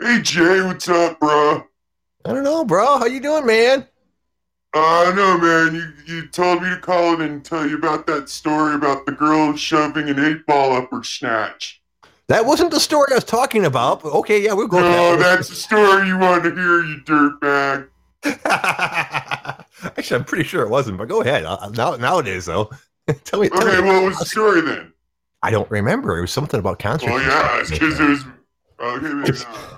Hey 0.00 0.20
Jay, 0.22 0.60
what's 0.62 0.88
up, 0.88 1.20
bro? 1.20 1.64
I 2.24 2.32
don't 2.32 2.44
know, 2.44 2.64
bro. 2.64 2.98
How 2.98 3.06
you 3.06 3.20
doing, 3.20 3.46
man? 3.46 3.86
I 4.76 5.06
uh, 5.06 5.14
know, 5.14 5.38
man. 5.38 5.74
You 5.74 6.14
you 6.14 6.26
told 6.26 6.62
me 6.62 6.68
to 6.70 6.76
call 6.78 7.14
in 7.14 7.20
and 7.20 7.44
tell 7.44 7.68
you 7.68 7.76
about 7.76 8.06
that 8.08 8.28
story 8.28 8.74
about 8.74 9.06
the 9.06 9.12
girl 9.12 9.54
shoving 9.56 10.08
an 10.08 10.18
eight 10.18 10.44
ball 10.46 10.72
up 10.72 10.90
her 10.90 11.04
snatch. 11.04 11.80
That 12.26 12.44
wasn't 12.44 12.72
the 12.72 12.80
story 12.80 13.06
I 13.12 13.14
was 13.14 13.24
talking 13.24 13.66
about. 13.66 14.02
But 14.02 14.12
okay, 14.14 14.42
yeah, 14.42 14.52
we'll 14.52 14.66
go. 14.66 14.80
No, 14.80 15.16
that 15.16 15.36
that's 15.36 15.48
the 15.48 15.54
story 15.54 16.08
you 16.08 16.18
wanted 16.18 16.50
to 16.50 16.56
hear, 16.56 16.84
you 16.84 16.96
dirtbag. 17.02 17.88
Actually, 19.96 20.16
I'm 20.16 20.24
pretty 20.24 20.44
sure 20.44 20.62
it 20.62 20.70
wasn't, 20.70 20.98
but 20.98 21.06
go 21.08 21.20
ahead. 21.20 21.44
Uh, 21.44 21.70
now, 21.74 21.94
now 21.96 22.18
it 22.18 22.26
is 22.26 22.46
though. 22.46 22.70
tell 23.24 23.40
me. 23.40 23.50
Tell 23.50 23.68
okay, 23.68 23.80
me. 23.80 23.86
what 23.86 24.02
was 24.02 24.18
the 24.18 24.24
story 24.24 24.60
then? 24.60 24.92
I 25.42 25.50
don't 25.50 25.70
remember. 25.70 26.18
It 26.18 26.22
was 26.22 26.32
something 26.32 26.58
about 26.58 26.80
concerts. 26.80 27.12
Oh 27.12 27.18
yeah, 27.18 27.62
because 27.68 28.00
it 28.00 28.08
was. 28.08 28.24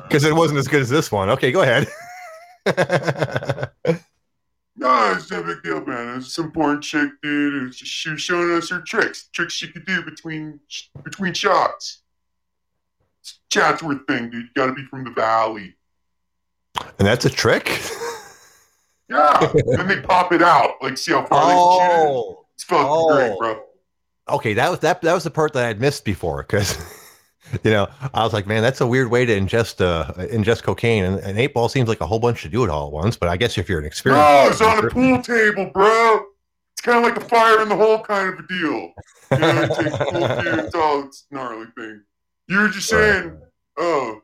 Because 0.04 0.24
it 0.24 0.34
wasn't 0.34 0.58
as 0.58 0.68
good 0.68 0.80
as 0.80 0.88
this 0.88 1.12
one. 1.12 1.28
Okay, 1.28 1.52
go 1.52 1.62
ahead. 1.62 1.86
No, 4.78 5.12
it's 5.12 5.30
no 5.30 5.42
big 5.42 5.62
deal, 5.62 5.84
man. 5.84 6.18
It's 6.18 6.34
some 6.34 6.52
porn 6.52 6.82
chick, 6.82 7.10
dude. 7.22 7.72
Just, 7.72 7.90
she 7.90 8.10
was 8.10 8.20
showing 8.20 8.50
us 8.52 8.68
her 8.68 8.80
tricks, 8.80 9.28
tricks 9.32 9.54
she 9.54 9.68
could 9.68 9.86
do 9.86 10.02
between 10.02 10.60
between 11.02 11.32
shots. 11.32 12.02
It's 13.20 13.38
Chatsworth 13.48 14.06
thing, 14.06 14.30
dude. 14.30 14.44
You 14.44 14.48
got 14.54 14.66
to 14.66 14.74
be 14.74 14.84
from 14.84 15.04
the 15.04 15.10
valley. 15.10 15.76
And 16.98 17.08
that's 17.08 17.24
a 17.24 17.30
trick. 17.30 17.80
yeah, 19.08 19.52
then 19.66 19.88
they 19.88 20.00
pop 20.02 20.32
it 20.32 20.42
out. 20.42 20.74
Like, 20.82 20.98
see 20.98 21.12
how 21.12 21.24
far 21.24 21.40
oh. 21.44 21.48
they 21.48 21.54
can 21.54 21.88
shoot 21.88 22.02
it. 22.02 22.16
Oh. 22.16 22.46
It's 22.54 22.64
fucking 22.64 22.86
oh. 22.86 23.14
great, 23.14 23.38
bro. 23.38 23.62
Oh. 24.28 24.36
Okay, 24.36 24.54
that 24.54 24.70
was 24.70 24.80
that. 24.80 25.00
That 25.00 25.14
was 25.14 25.24
the 25.24 25.30
part 25.30 25.54
that 25.54 25.64
I 25.64 25.68
had 25.68 25.80
missed 25.80 26.04
before 26.04 26.42
because. 26.42 26.76
you 27.64 27.70
know, 27.70 27.88
I 28.14 28.24
was 28.24 28.32
like, 28.32 28.46
man, 28.46 28.62
that's 28.62 28.80
a 28.80 28.86
weird 28.86 29.10
way 29.10 29.24
to 29.24 29.38
ingest 29.38 29.84
uh, 29.84 30.12
ingest 30.24 30.62
cocaine. 30.62 31.04
And 31.04 31.18
an 31.20 31.38
eight 31.38 31.54
ball 31.54 31.68
seems 31.68 31.88
like 31.88 32.00
a 32.00 32.06
whole 32.06 32.18
bunch 32.18 32.42
to 32.42 32.48
do 32.48 32.64
it 32.64 32.70
all 32.70 32.86
at 32.86 32.92
once. 32.92 33.16
But 33.16 33.28
I 33.28 33.36
guess 33.36 33.56
if 33.58 33.68
you're 33.68 33.78
an 33.78 33.84
experienced, 33.84 34.28
no, 34.28 34.48
it's 34.50 34.60
on 34.78 34.84
a 34.84 34.90
pool 34.90 35.22
table, 35.22 35.70
bro. 35.72 36.20
It's 36.72 36.82
kind 36.82 36.98
of 36.98 37.04
like 37.04 37.16
a 37.16 37.26
fire 37.26 37.62
in 37.62 37.68
the 37.68 37.76
hole 37.76 38.00
kind 38.00 38.28
of 38.28 38.38
a 38.38 38.46
deal. 38.46 38.92
You 39.32 39.38
know, 39.38 39.62
it 39.62 39.74
takes 39.74 39.96
pool 39.96 40.28
cue, 40.28 40.64
it's 40.64 40.74
all 40.74 41.04
it's 41.04 41.26
gnarly 41.30 41.66
thing. 41.76 42.02
You 42.48 42.60
were 42.60 42.68
just 42.68 42.88
saying, 42.88 43.40
oh, 43.78 44.20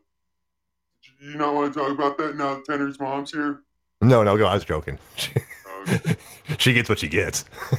you 1.23 1.37
not 1.37 1.55
want 1.55 1.73
to 1.73 1.79
talk 1.79 1.91
about 1.91 2.19
that 2.19 2.37
now? 2.37 2.61
Tanner's 2.69 2.99
mom's 2.99 3.31
here. 3.33 3.63
No, 4.01 4.25
no, 4.25 4.37
go. 4.37 4.47
I 4.47 4.55
was 4.55 4.65
joking. 4.65 4.99
okay. 5.83 6.17
she 6.59 6.73
gets 6.73 6.89
what 6.89 6.99
she 6.99 7.09
gets. 7.09 7.45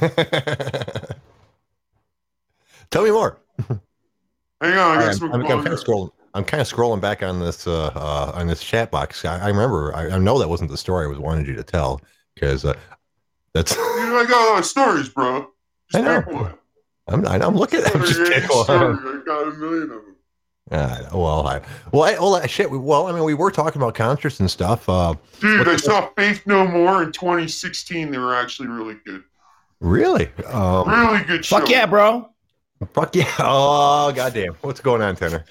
Tell 2.90 3.04
me 3.04 3.10
more. 3.10 3.38
Hang 4.64 4.78
on, 4.78 4.98
I 4.98 5.00
got 5.02 5.14
some. 5.14 5.32
I'm, 5.32 5.42
I'm, 5.42 5.46
kind 5.46 5.66
of 5.66 5.78
scrolling. 5.78 6.10
I'm 6.32 6.44
kind 6.44 6.60
of 6.60 6.66
scrolling 6.66 7.00
back 7.00 7.22
on 7.22 7.38
this 7.38 7.66
uh, 7.66 7.86
uh, 7.94 8.32
on 8.34 8.46
this 8.46 8.62
chat 8.62 8.90
box. 8.90 9.24
I, 9.24 9.38
I 9.38 9.48
remember. 9.48 9.94
I, 9.94 10.10
I, 10.10 10.18
know 10.18 10.38
that 10.38 10.48
wasn't 10.48 10.70
the 10.70 10.78
story 10.78 11.04
I 11.04 11.08
was 11.08 11.18
wanted 11.18 11.46
you 11.46 11.54
to 11.54 11.62
tell 11.62 12.00
because 12.34 12.64
uh, 12.64 12.74
that's. 13.52 13.76
I 13.78 14.24
got 14.26 14.48
a 14.48 14.50
lot 14.52 14.58
of 14.60 14.64
stories, 14.64 15.10
bro. 15.10 15.50
Just 15.92 16.04
I 16.04 16.22
know. 16.22 16.54
I'm, 17.08 17.26
I'm 17.26 17.54
looking. 17.54 17.80
I'm 17.84 18.00
just 18.00 18.24
kidding. 18.24 18.48
I 18.50 19.20
got 19.26 19.48
a 19.48 19.52
million 19.52 19.82
of 19.82 19.88
them. 19.90 20.16
Uh, 20.70 21.08
well, 21.12 21.46
I, 21.46 21.60
well, 21.92 22.02
I, 22.04 22.12
well, 22.18 22.46
shit. 22.46 22.70
Well, 22.70 23.06
I 23.06 23.12
mean, 23.12 23.24
we 23.24 23.34
were 23.34 23.50
talking 23.50 23.82
about 23.82 23.94
concerts 23.94 24.40
and 24.40 24.50
stuff. 24.50 24.88
Uh, 24.88 25.14
Dude, 25.40 25.68
I 25.68 25.76
saw 25.76 26.08
Faith 26.16 26.46
No 26.46 26.66
More 26.66 27.02
in 27.02 27.12
2016. 27.12 28.10
They 28.10 28.16
were 28.16 28.34
actually 28.34 28.68
really 28.68 28.96
good. 29.04 29.22
Really? 29.80 30.30
Um, 30.46 30.88
really 30.88 31.22
good. 31.24 31.44
Fuck 31.44 31.68
yeah, 31.68 31.84
bro. 31.84 32.30
Fuck 32.92 33.16
yeah. 33.16 33.30
Oh, 33.38 34.12
goddamn. 34.14 34.54
What's 34.60 34.80
going 34.80 35.02
on, 35.02 35.16
Tanner? 35.16 35.44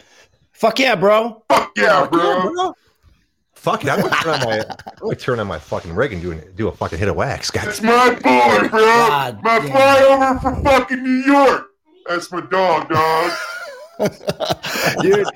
Fuck 0.51 0.79
yeah, 0.79 0.95
bro. 0.95 1.43
Fuck 1.49 1.71
yeah, 1.75 2.07
bro. 2.07 2.73
Fuck 3.53 3.85
it. 3.85 3.89
I'm 3.89 4.01
gonna 4.01 4.15
turn 4.15 4.33
on 4.33 4.45
my 4.45 4.59
I'm 4.59 4.93
gonna 4.99 5.15
turn 5.15 5.39
on 5.39 5.47
my 5.47 5.59
fucking 5.59 5.95
rig 5.95 6.11
and 6.11 6.21
do, 6.21 6.35
do 6.55 6.67
a 6.67 6.71
fucking 6.71 6.99
hit 6.99 7.07
of 7.07 7.15
wax. 7.15 7.49
God. 7.49 7.65
That's 7.65 7.81
my 7.81 8.09
boy, 8.15 8.67
bro. 8.67 8.79
God 8.79 9.41
my 9.41 9.59
damn. 9.59 9.69
flyover 9.69 10.41
from 10.41 10.63
fucking 10.63 11.01
New 11.01 11.09
York. 11.09 11.67
That's 12.07 12.31
my 12.31 12.41
dog, 12.41 12.89
dog. 12.89 13.31
Dude. 15.01 15.27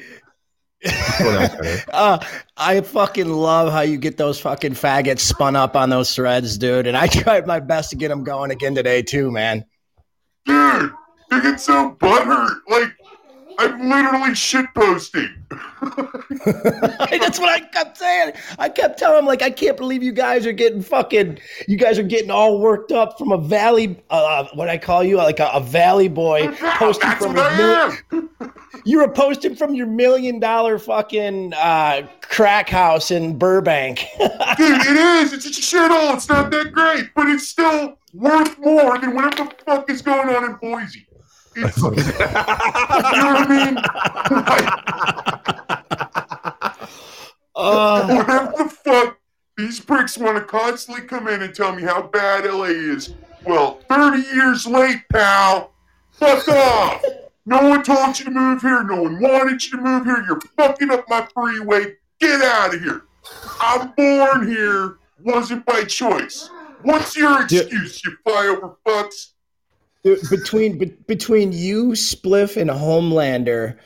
uh, 1.91 2.19
I 2.55 2.81
fucking 2.81 3.29
love 3.29 3.71
how 3.71 3.81
you 3.81 3.97
get 3.97 4.17
those 4.17 4.39
fucking 4.39 4.73
faggots 4.73 5.19
spun 5.19 5.55
up 5.55 5.75
on 5.75 5.89
those 5.89 6.13
threads, 6.13 6.57
dude. 6.57 6.85
And 6.85 6.95
I 6.95 7.07
tried 7.07 7.47
my 7.47 7.59
best 7.59 7.89
to 7.91 7.95
get 7.95 8.09
them 8.09 8.23
going 8.23 8.51
again 8.51 8.75
today, 8.75 9.01
too, 9.01 9.31
man. 9.31 9.65
Dude, 10.45 10.91
they 11.29 11.41
get 11.41 11.59
so 11.59 11.91
butthurt. 11.99 12.61
Like, 12.69 12.93
I'm 13.59 13.89
literally 13.89 14.31
shitposting. 14.33 15.33
That's 17.19 17.39
what 17.39 17.49
I 17.49 17.61
kept 17.61 17.97
saying. 17.97 18.33
I 18.59 18.69
kept 18.69 18.99
telling 18.99 19.19
him, 19.19 19.25
like, 19.25 19.41
I 19.41 19.49
can't 19.49 19.75
believe 19.75 20.03
you 20.03 20.11
guys 20.11 20.45
are 20.45 20.51
getting 20.51 20.81
fucking, 20.81 21.39
you 21.67 21.77
guys 21.77 21.97
are 21.97 22.03
getting 22.03 22.29
all 22.29 22.59
worked 22.59 22.91
up 22.91 23.17
from 23.17 23.31
a 23.31 23.37
valley, 23.37 23.99
uh, 24.11 24.45
what 24.53 24.69
I 24.69 24.77
call 24.77 25.03
you, 25.03 25.17
like 25.17 25.39
a, 25.39 25.49
a 25.53 25.59
valley 25.59 26.07
boy 26.07 26.53
posting 26.75 27.09
That's 27.09 27.25
from 27.25 27.33
what 27.33 27.51
a 27.51 27.55
I 27.55 27.91
mil-. 28.11 28.29
You 28.85 28.99
were 28.99 29.09
posting 29.09 29.55
from 29.55 29.73
your 29.73 29.87
million 29.87 30.39
dollar 30.39 30.77
fucking 30.77 31.53
uh, 31.55 32.07
crack 32.21 32.69
house 32.69 33.11
in 33.11 33.37
Burbank. 33.37 34.05
Dude, 34.19 34.29
it 34.29 34.97
is. 34.97 35.33
It's 35.33 35.45
just 35.45 35.73
a 35.73 35.77
shithole. 35.77 36.13
It's 36.13 36.29
not 36.29 36.51
that 36.51 36.71
great, 36.71 37.09
but 37.15 37.27
it's 37.27 37.47
still 37.47 37.97
worth 38.13 38.57
more 38.59 38.97
than 38.99 39.15
whatever 39.15 39.49
the 39.49 39.55
fuck 39.65 39.89
is 39.89 40.01
going 40.01 40.29
on 40.29 40.43
in 40.45 40.53
Boise. 40.61 41.06
It's, 41.59 41.77
you 41.77 41.89
know 41.89 43.33
what 43.33 43.49
I 43.49 43.65
mean? 43.65 43.77
uh, 47.55 48.07
Whatever 48.07 48.53
the 48.57 48.69
fuck 48.69 49.17
these 49.57 49.79
pricks 49.79 50.17
want 50.17 50.37
to 50.37 50.43
constantly 50.43 51.03
come 51.07 51.27
in 51.27 51.41
and 51.41 51.53
tell 51.53 51.75
me 51.75 51.81
how 51.83 52.03
bad 52.03 52.45
LA 52.45 52.65
is. 52.65 53.13
Well, 53.45 53.79
30 53.89 54.19
years 54.35 54.67
late, 54.67 55.01
pal. 55.11 55.71
Fuck 56.11 56.47
off. 56.47 57.01
No 57.45 57.67
one 57.69 57.83
told 57.83 58.19
you 58.19 58.25
to 58.25 58.31
move 58.31 58.61
here. 58.61 58.83
No 58.83 59.03
one 59.03 59.19
wanted 59.21 59.63
you 59.65 59.71
to 59.77 59.83
move 59.83 60.05
here. 60.05 60.23
You're 60.27 60.41
fucking 60.57 60.91
up 60.91 61.05
my 61.09 61.27
freeway. 61.33 61.95
Get 62.19 62.41
out 62.41 62.75
of 62.75 62.81
here. 62.81 63.03
I'm 63.61 63.93
born 63.95 64.47
here. 64.47 64.97
Wasn't 65.23 65.65
by 65.65 65.83
choice. 65.85 66.49
What's 66.83 67.15
your 67.17 67.41
excuse, 67.43 68.03
you 68.05 68.15
flyover 68.25 68.75
fucks? 68.85 69.31
Between 70.03 70.77
be, 70.77 70.85
between 71.07 71.51
you, 71.51 71.89
Spliff, 71.91 72.55
and 72.55 72.69
Homelander, 72.69 73.77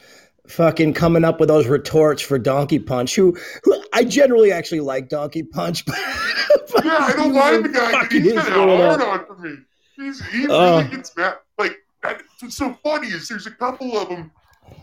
fucking 0.47 0.93
coming 0.93 1.23
up 1.23 1.39
with 1.39 1.49
those 1.49 1.67
retorts 1.67 2.21
for 2.21 2.37
Donkey 2.37 2.79
Punch. 2.79 3.15
Who, 3.15 3.35
who 3.63 3.83
I 3.93 4.03
generally 4.03 4.51
actually 4.51 4.81
like 4.81 5.09
Donkey 5.09 5.43
Punch. 5.43 5.85
But, 5.85 5.95
but 6.73 6.85
Yeah, 6.85 6.97
I 6.97 7.13
don't 7.13 7.33
mind 7.33 7.65
the 7.65 7.69
guy. 7.69 8.05
He's 8.11 8.33
got 8.33 8.49
hard 8.51 9.01
on 9.01 9.25
for 9.25 9.37
me. 9.37 9.55
He's, 9.95 10.23
he 10.27 10.45
really 10.45 10.55
Uh. 10.55 10.83
gets 10.83 11.15
mad. 11.17 11.37
Like, 11.57 11.77
that, 12.03 12.21
what's 12.39 12.55
so 12.57 12.73
funny 12.83 13.07
is 13.07 13.27
there's 13.27 13.47
a 13.47 13.51
couple 13.51 13.97
of 13.97 14.09
them 14.09 14.31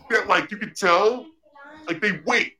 that, 0.09 0.27
like, 0.27 0.51
you 0.51 0.57
can 0.57 0.73
tell, 0.73 1.25
like, 1.87 2.01
they 2.01 2.19
wait. 2.25 2.53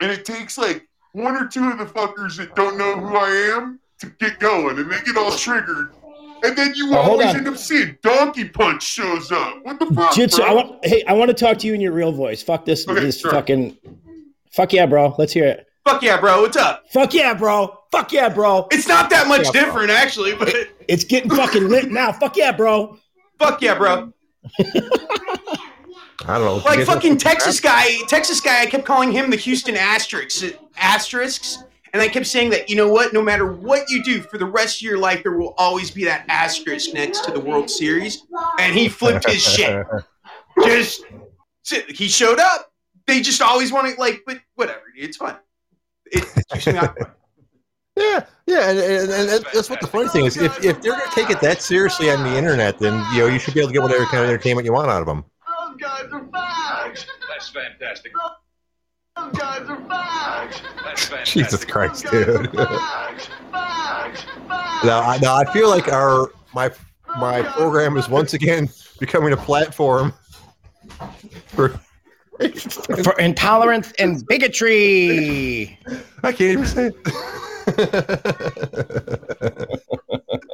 And 0.00 0.10
it 0.10 0.24
takes, 0.24 0.58
like, 0.58 0.86
one 1.12 1.36
or 1.36 1.46
two 1.46 1.70
of 1.70 1.78
the 1.78 1.86
fuckers 1.86 2.36
that 2.36 2.54
don't 2.56 2.76
know 2.76 2.96
who 2.98 3.16
I 3.16 3.30
am 3.56 3.80
to 4.00 4.06
get 4.18 4.38
going. 4.38 4.78
And 4.78 4.90
they 4.90 5.00
get 5.00 5.16
all 5.16 5.32
triggered. 5.32 5.92
And 6.42 6.56
then 6.56 6.74
you 6.74 6.94
Oh, 6.94 6.98
always 6.98 7.26
end 7.34 7.48
up 7.48 7.56
seeing 7.56 7.96
Donkey 8.02 8.48
Punch 8.48 8.82
shows 8.82 9.32
up. 9.32 9.58
What 9.64 9.78
the 9.78 9.86
fuck? 9.86 10.14
Jitsu, 10.14 10.38
bro? 10.42 10.46
I 10.46 10.54
want. 10.54 10.84
Hey, 10.86 11.02
I 11.08 11.12
want 11.14 11.28
to 11.28 11.34
talk 11.34 11.58
to 11.58 11.66
you 11.66 11.74
in 11.74 11.80
your 11.80 11.92
real 11.92 12.12
voice. 12.12 12.42
Fuck 12.42 12.64
this. 12.64 12.86
Okay, 12.86 13.00
this 13.00 13.20
sure. 13.20 13.30
fucking. 13.30 13.76
Fuck 14.52 14.72
yeah, 14.72 14.86
bro. 14.86 15.14
Let's 15.18 15.32
hear 15.32 15.46
it. 15.46 15.66
Fuck 15.84 16.02
yeah, 16.02 16.18
bro. 16.20 16.42
What's 16.42 16.56
up? 16.56 16.84
Fuck 16.92 17.14
yeah, 17.14 17.32
bro. 17.34 17.78
Fuck 17.92 18.12
yeah, 18.12 18.28
bro. 18.28 18.66
It's 18.70 18.88
not 18.88 19.08
that 19.10 19.28
much 19.28 19.44
Yeah, 19.46 19.50
bro. 19.52 19.60
different, 19.62 19.90
actually, 19.90 20.34
but 20.34 20.52
It's 20.88 21.04
getting 21.04 21.30
fucking 21.30 21.68
lit 21.68 21.90
now. 21.90 22.12
Fuck 22.12 22.36
yeah, 22.36 22.52
bro. 22.52 22.98
fuck 23.38 23.62
yeah, 23.62 23.76
bro. 23.76 24.12
I 26.28 26.38
don't 26.38 26.44
know. 26.44 26.56
Like 26.64 26.84
fucking 26.86 27.18
Texas 27.18 27.60
guy, 27.60 27.98
Texas 28.08 28.40
guy. 28.40 28.62
I 28.62 28.66
kept 28.66 28.84
calling 28.84 29.12
him 29.12 29.30
the 29.30 29.36
Houston 29.36 29.76
asterisks, 29.76 30.42
asterisks, 30.76 31.58
and 31.96 32.02
I 32.02 32.08
kept 32.08 32.26
saying 32.26 32.50
that 32.50 32.68
you 32.68 32.76
know 32.76 32.88
what? 32.90 33.14
No 33.14 33.22
matter 33.22 33.50
what 33.50 33.88
you 33.88 34.04
do 34.04 34.20
for 34.20 34.36
the 34.36 34.44
rest 34.44 34.76
of 34.76 34.82
your 34.82 34.98
life, 34.98 35.22
there 35.22 35.32
will 35.32 35.54
always 35.56 35.90
be 35.90 36.04
that 36.04 36.26
asterisk 36.28 36.92
next 36.92 37.24
to 37.24 37.30
the 37.30 37.40
World 37.40 37.70
Series. 37.70 38.26
And 38.60 38.74
he 38.74 38.86
flipped 38.86 39.26
his 39.26 39.42
shit. 39.42 39.86
Just 40.64 41.04
he 41.88 42.06
showed 42.08 42.38
up. 42.38 42.70
They 43.06 43.20
just 43.22 43.40
always 43.40 43.72
want 43.72 43.92
to 43.94 43.98
like, 44.00 44.20
but 44.26 44.38
whatever. 44.56 44.82
It's 44.96 45.16
fun. 45.16 45.36
It, 46.06 46.24
it's 46.50 46.64
just 46.64 46.76
not 46.76 46.98
fun. 46.98 47.10
Yeah, 47.96 48.24
yeah, 48.46 48.70
and, 48.70 48.78
and, 48.78 49.10
and 49.10 49.28
that- 49.30 49.44
that's 49.54 49.70
what 49.70 49.80
the 49.80 49.86
funny 49.86 50.08
thing 50.10 50.26
is. 50.26 50.36
If, 50.36 50.62
if 50.62 50.82
they're 50.82 50.92
going 50.92 51.08
to 51.08 51.14
take 51.14 51.30
it 51.30 51.40
that 51.40 51.62
seriously 51.62 52.10
on 52.10 52.22
the 52.24 52.36
internet, 52.36 52.78
then 52.78 52.92
you 53.14 53.20
know 53.20 53.26
you 53.26 53.38
should 53.38 53.54
be 53.54 53.60
able 53.60 53.68
to 53.68 53.72
get 53.72 53.82
whatever 53.82 54.04
kind 54.06 54.22
of 54.22 54.28
entertainment 54.28 54.64
you 54.66 54.72
want 54.72 54.90
out 54.90 55.00
of 55.00 55.06
them. 55.06 55.24
Those 55.46 55.76
guys 55.80 56.04
are 56.12 56.20
fags. 56.24 57.06
That's 57.28 57.48
fantastic. 57.48 58.12
Jesus 61.24 61.64
Christ, 61.64 62.04
Those 62.04 62.28
are 62.28 62.42
dude. 62.42 62.54
Now, 64.84 65.00
I, 65.00 65.18
now 65.20 65.34
I 65.36 65.44
feel 65.52 65.68
like 65.68 65.92
our 65.92 66.30
my 66.54 66.70
my 67.18 67.42
program 67.42 67.96
is 67.96 68.08
once 68.08 68.34
again 68.34 68.68
becoming 68.98 69.32
a 69.32 69.36
platform 69.36 70.12
for. 71.48 71.80
For 73.02 73.18
intolerance 73.18 73.92
and 73.98 74.22
bigotry. 74.26 75.78
I 76.22 76.32
can't 76.32 76.42
even 76.42 76.66
say 76.66 76.90
it. 76.92 76.94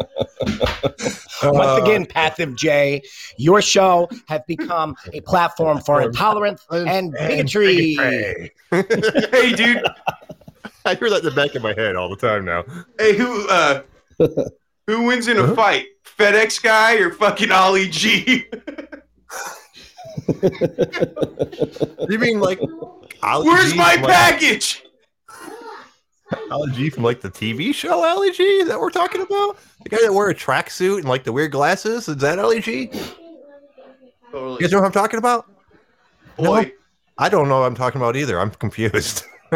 Once 0.61 1.29
Uh, 1.43 1.81
again, 1.83 2.07
Passive 2.07 2.55
J, 2.55 3.03
your 3.37 3.61
show 3.63 4.09
has 4.29 4.41
become 4.47 4.95
a 5.13 5.21
platform 5.23 5.81
for 5.81 6.03
intolerance 6.03 6.65
and 6.71 7.13
bigotry. 7.13 7.95
Hey, 7.95 9.53
dude. 9.55 9.83
I 10.85 10.95
hear 10.97 11.11
that 11.11 11.19
in 11.21 11.25
the 11.25 11.33
back 11.35 11.55
of 11.55 11.63
my 11.63 11.75
head 11.75 11.95
all 11.97 12.09
the 12.09 12.17
time 12.17 12.45
now. 12.45 12.65
Hey, 12.99 13.17
who 13.17 13.49
uh, 13.49 13.83
who 14.87 15.05
wins 15.07 15.29
in 15.29 15.39
a 15.39 15.47
Huh? 15.47 15.55
fight? 15.55 15.87
FedEx 16.19 16.63
guy 16.63 16.95
or 16.97 17.11
fucking 17.13 17.51
Ollie 17.53 17.89
G? 17.89 18.47
You 22.09 22.19
mean 22.19 22.41
like 22.41 22.61
Ali 23.23 23.47
Where's 23.49 23.73
G 23.73 23.79
my 23.79 23.95
from, 23.95 24.03
like, 24.03 24.13
package? 24.13 24.83
Ali 26.51 26.73
G 26.73 26.91
from 26.91 27.03
like 27.03 27.21
the 27.21 27.31
TV 27.31 27.75
show 27.75 28.05
Ali 28.05 28.33
G? 28.33 28.65
That 28.65 28.79
we're 28.79 28.91
talking 28.91 29.23
about? 29.23 29.59
The 29.83 29.89
guy 29.89 29.99
that 30.03 30.13
wore 30.13 30.31
a 30.31 30.35
tracksuit 30.35 30.99
and 30.99 31.09
like 31.09 31.25
the 31.25 31.33
weird 31.33 31.53
glasses? 31.53 32.09
Is 32.09 32.17
that 32.19 32.39
Ali 32.39 32.61
G? 32.61 32.91
You 34.33 34.59
guys 34.59 34.73
know 34.73 34.81
what 34.81 34.87
I'm 34.87 34.93
talking 34.93 35.19
about? 35.19 35.47
Boy, 36.37 36.73
I 37.19 37.29
don't 37.29 37.49
know 37.49 37.61
what 37.61 37.67
I'm 37.67 37.75
talking 37.75 38.01
about 38.01 38.17
either. 38.17 38.39
I'm 38.41 38.51
confused. 38.51 39.25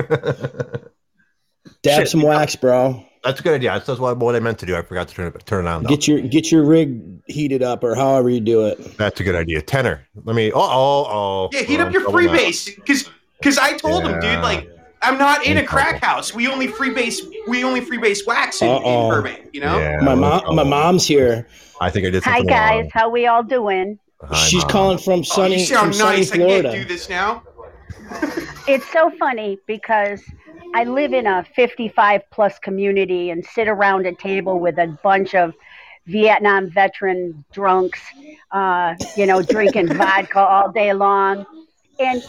Dab 1.82 2.00
Shit. 2.00 2.08
some 2.08 2.22
wax, 2.22 2.56
bro. 2.56 3.04
That's 3.24 3.40
a 3.40 3.42
good 3.42 3.54
idea. 3.54 3.82
That's 3.84 3.98
what, 3.98 4.18
what 4.18 4.36
I 4.36 4.40
meant 4.40 4.58
to 4.60 4.66
do. 4.66 4.76
I 4.76 4.82
forgot 4.82 5.08
to 5.08 5.14
turn 5.14 5.26
it 5.26 5.46
turn 5.46 5.66
it 5.66 5.68
on. 5.68 5.82
Though. 5.82 5.88
Get 5.88 6.06
your 6.06 6.20
get 6.20 6.52
your 6.52 6.64
rig 6.64 7.02
heated 7.26 7.62
up 7.62 7.82
or 7.82 7.94
however 7.94 8.30
you 8.30 8.40
do 8.40 8.66
it. 8.66 8.96
That's 8.96 9.18
a 9.20 9.24
good 9.24 9.34
idea. 9.34 9.62
Tenor. 9.62 10.06
Let 10.24 10.36
me. 10.36 10.52
Oh, 10.52 10.60
oh, 10.60 11.06
oh. 11.08 11.48
yeah, 11.52 11.62
heat 11.62 11.78
We're 11.78 11.86
up 11.86 11.92
your 11.92 12.02
trouble 12.02 12.22
now. 12.22 12.34
freebase 12.34 12.76
because 12.76 13.10
because 13.38 13.58
I 13.58 13.76
told 13.76 14.04
him, 14.04 14.20
dude, 14.20 14.40
like 14.40 14.68
I'm 15.02 15.18
not 15.18 15.44
in 15.46 15.58
a 15.58 15.64
crack 15.64 15.98
trouble. 16.00 16.06
house. 16.06 16.34
We 16.34 16.48
only 16.48 16.68
freebase 16.68 17.20
we 17.46 17.62
only 17.64 17.80
freebase 17.80 18.26
wax 18.26 18.62
in, 18.62 18.68
in 18.68 19.08
Burbank. 19.08 19.50
You 19.52 19.60
know. 19.60 19.78
Yeah, 19.78 20.00
My 20.00 20.14
we're 20.14 20.20
mom, 20.20 20.56
my 20.56 20.64
mom's 20.64 21.06
here. 21.06 21.46
I 21.80 21.90
think 21.90 22.06
I 22.06 22.10
did 22.10 22.24
Hi 22.24 22.38
something 22.38 22.46
guys, 22.48 22.80
wrong. 22.82 22.90
how 22.94 23.08
we 23.10 23.26
all 23.26 23.42
doing? 23.42 23.98
Hi, 24.22 24.34
She's 24.46 24.62
Mom. 24.62 24.70
calling 24.70 24.98
from 24.98 25.20
Oh, 25.20 25.22
sunny, 25.22 25.60
you 25.60 25.66
sound 25.66 25.88
from 25.88 25.92
sunny 25.92 26.16
nice. 26.18 26.32
I 26.32 26.36
can't 26.38 26.48
do 26.48 26.60
Florida. 26.70 26.84
this 26.88 27.08
now. 27.10 27.42
It's 28.66 28.90
so 28.92 29.10
funny 29.18 29.58
because 29.66 30.22
I 30.74 30.84
live 30.84 31.12
in 31.12 31.26
a 31.26 31.44
55 31.54 32.22
plus 32.30 32.58
community 32.58 33.30
and 33.30 33.44
sit 33.44 33.68
around 33.68 34.06
a 34.06 34.14
table 34.14 34.58
with 34.58 34.78
a 34.78 34.86
bunch 35.02 35.34
of 35.34 35.54
Vietnam 36.06 36.70
veteran 36.70 37.44
drunks, 37.52 38.00
uh, 38.52 38.94
you 39.16 39.26
know, 39.26 39.42
drinking 39.42 39.88
vodka 39.94 40.38
all 40.40 40.70
day 40.72 40.92
long. 40.92 41.44
And 41.98 42.22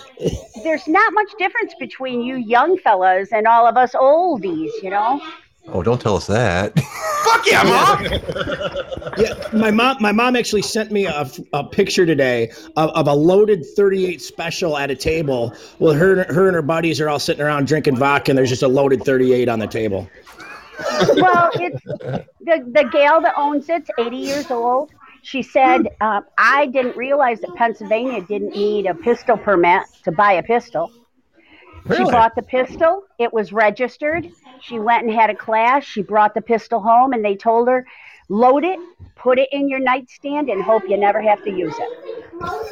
there's 0.63 0.87
not 0.87 1.13
much 1.13 1.31
difference 1.37 1.73
between 1.79 2.21
you 2.21 2.35
young 2.35 2.77
fellas 2.77 3.31
and 3.31 3.47
all 3.47 3.67
of 3.67 3.77
us 3.77 3.93
oldies, 3.93 4.71
you 4.81 4.89
know? 4.89 5.21
Oh, 5.69 5.83
don't 5.83 5.99
tell 5.99 6.15
us 6.15 6.27
that. 6.27 6.77
Fuck 7.23 7.45
yeah, 7.45 7.63
mom. 7.63 8.83
Yeah, 9.17 9.33
my 9.51 9.71
mom. 9.71 9.97
My 9.99 10.11
mom 10.11 10.35
actually 10.35 10.61
sent 10.61 10.91
me 10.91 11.07
a, 11.07 11.27
a 11.51 11.63
picture 11.63 12.05
today 12.05 12.51
of, 12.75 12.91
of 12.91 13.07
a 13.07 13.13
loaded 13.15 13.65
38 13.65 14.21
special 14.21 14.77
at 14.77 14.91
a 14.91 14.95
table. 14.95 15.55
Well, 15.79 15.95
her 15.95 16.23
her 16.31 16.45
and 16.45 16.53
her 16.53 16.61
buddies 16.61 17.01
are 17.01 17.09
all 17.09 17.17
sitting 17.17 17.43
around 17.43 17.65
drinking 17.65 17.95
vodka, 17.95 18.29
and 18.29 18.37
there's 18.37 18.49
just 18.49 18.61
a 18.61 18.67
loaded 18.67 19.03
38 19.03 19.49
on 19.49 19.57
the 19.57 19.65
table. 19.65 20.07
well, 21.15 21.49
it's 21.55 21.83
the 21.83 22.23
the 22.41 22.87
gal 22.91 23.21
that 23.21 23.33
owns 23.35 23.67
it's 23.69 23.89
80 23.97 24.15
years 24.17 24.51
old. 24.51 24.91
She 25.21 25.41
said, 25.41 25.89
um, 26.01 26.25
"I 26.37 26.67
didn't 26.67 26.95
realize 26.95 27.41
that 27.41 27.53
Pennsylvania 27.55 28.21
didn't 28.21 28.55
need 28.55 28.85
a 28.85 28.93
pistol 28.93 29.37
permit 29.37 29.83
to 30.03 30.11
buy 30.11 30.33
a 30.33 30.43
pistol. 30.43 30.91
She 31.95 32.03
bought 32.03 32.35
the 32.35 32.41
pistol. 32.41 33.03
It 33.17 33.31
was 33.31 33.53
registered. 33.53 34.29
She 34.61 34.79
went 34.79 35.03
and 35.05 35.13
had 35.13 35.29
a 35.29 35.35
class. 35.35 35.83
She 35.85 36.01
brought 36.01 36.33
the 36.33 36.41
pistol 36.41 36.81
home, 36.81 37.13
and 37.13 37.23
they 37.23 37.35
told 37.35 37.69
her, 37.69 37.85
load 38.27 38.65
it, 38.65 38.77
put 39.15 39.39
it 39.39 39.47
in 39.51 39.69
your 39.69 39.79
nightstand, 39.79 40.49
and 40.49 40.61
hope 40.61 40.83
you 40.89 40.97
never 40.97 41.21
have 41.21 41.43
to 41.43 41.51
use 41.51 41.75
it." 41.77 42.13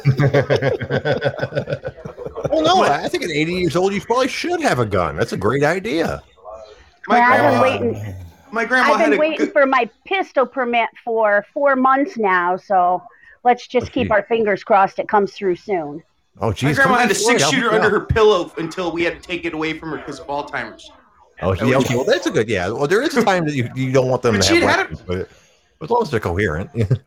well, 2.50 2.62
no, 2.62 2.82
I 2.82 3.08
think 3.08 3.24
at 3.24 3.30
80 3.30 3.52
years 3.52 3.76
old, 3.76 3.92
you 3.92 4.00
probably 4.00 4.28
should 4.28 4.60
have 4.60 4.78
a 4.78 4.86
gun. 4.86 5.16
That's 5.16 5.32
a 5.32 5.36
great 5.36 5.64
idea. 5.64 6.22
My 7.08 7.18
Well, 7.18 7.32
I've 7.32 7.52
been 7.52 7.90
waiting. 7.90 8.25
My 8.56 8.64
grandma 8.64 8.94
I've 8.94 8.98
been 8.98 9.12
a 9.12 9.16
waiting 9.18 9.38
good, 9.38 9.52
for 9.52 9.66
my 9.66 9.88
pistol 10.04 10.46
permit 10.46 10.88
for 11.04 11.46
four 11.54 11.76
months 11.76 12.16
now, 12.16 12.56
so 12.56 13.02
let's 13.44 13.68
just 13.68 13.92
keep 13.92 14.10
our 14.10 14.24
fingers 14.24 14.64
crossed 14.64 14.98
it 14.98 15.08
comes 15.08 15.32
through 15.32 15.56
soon. 15.56 16.02
Oh, 16.40 16.48
My 16.48 16.52
geez. 16.52 16.76
grandma 16.76 16.96
had 16.96 17.10
a 17.10 17.14
six 17.14 17.48
shooter 17.48 17.70
help 17.70 17.84
under 17.84 17.90
her 17.90 18.00
pillow 18.00 18.52
until 18.58 18.90
we 18.92 19.04
had 19.04 19.22
to 19.22 19.26
take 19.26 19.44
it 19.44 19.54
away 19.54 19.78
from 19.78 19.90
her 19.90 19.98
because 19.98 20.18
of 20.18 20.26
Alzheimer's. 20.26 20.90
Oh, 21.42 21.52
yeah, 21.52 21.76
okay. 21.76 21.94
Well, 21.94 22.04
that's 22.04 22.26
a 22.26 22.30
good. 22.30 22.48
Yeah. 22.48 22.70
Well, 22.70 22.86
there 22.86 23.02
is 23.02 23.14
a 23.16 23.22
time 23.22 23.44
that 23.44 23.54
you, 23.54 23.68
you 23.74 23.92
don't 23.92 24.08
want 24.08 24.22
them 24.22 24.36
But 24.36 24.42
to 24.42 24.48
she'd 24.48 24.62
have 24.62 24.70
had 24.70 24.78
weapons, 24.78 25.02
but 25.02 25.28
as 25.82 25.90
long 25.90 26.02
as 26.02 26.10
they're 26.10 26.20
coherent. 26.20 26.70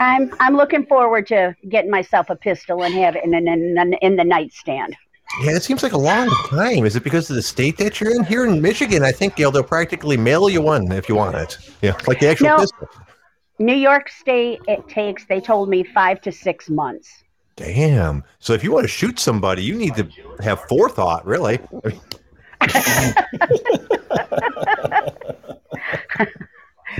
I'm 0.00 0.34
I'm 0.40 0.56
looking 0.56 0.84
forward 0.86 1.26
to 1.28 1.54
getting 1.68 1.90
myself 1.90 2.28
a 2.28 2.36
pistol 2.36 2.82
and 2.82 2.92
have 2.94 3.16
it 3.16 3.24
in, 3.24 3.32
in, 3.32 3.48
in, 3.48 3.94
in 3.94 4.16
the 4.16 4.24
nightstand. 4.24 4.96
Yeah, 5.42 5.56
it 5.56 5.62
seems 5.64 5.82
like 5.82 5.92
a 5.92 5.98
long 5.98 6.28
time. 6.48 6.84
Is 6.86 6.94
it 6.96 7.02
because 7.02 7.28
of 7.28 7.36
the 7.36 7.42
state 7.42 7.76
that 7.78 8.00
you're 8.00 8.14
in? 8.14 8.22
Here 8.24 8.46
in 8.46 8.62
Michigan, 8.62 9.02
I 9.02 9.10
think 9.12 9.38
you 9.38 9.44
know, 9.46 9.50
they'll 9.50 9.62
practically 9.64 10.16
mail 10.16 10.48
you 10.48 10.62
one 10.62 10.90
if 10.92 11.08
you 11.08 11.16
want 11.16 11.34
it. 11.36 11.58
Yeah, 11.82 11.96
like 12.06 12.20
the 12.20 12.28
actual 12.28 12.46
No. 12.48 12.56
pistol. 12.58 12.88
New 13.58 13.74
York 13.74 14.08
State, 14.10 14.60
it 14.68 14.88
takes. 14.88 15.24
They 15.26 15.40
told 15.40 15.68
me 15.68 15.82
five 15.82 16.20
to 16.22 16.32
six 16.32 16.68
months. 16.70 17.24
Damn. 17.56 18.24
So 18.40 18.52
if 18.52 18.62
you 18.64 18.72
want 18.72 18.84
to 18.84 18.88
shoot 18.88 19.18
somebody, 19.18 19.62
you 19.62 19.74
need 19.76 19.94
to 19.96 20.08
have 20.40 20.60
forethought, 20.68 21.24
really. 21.26 21.58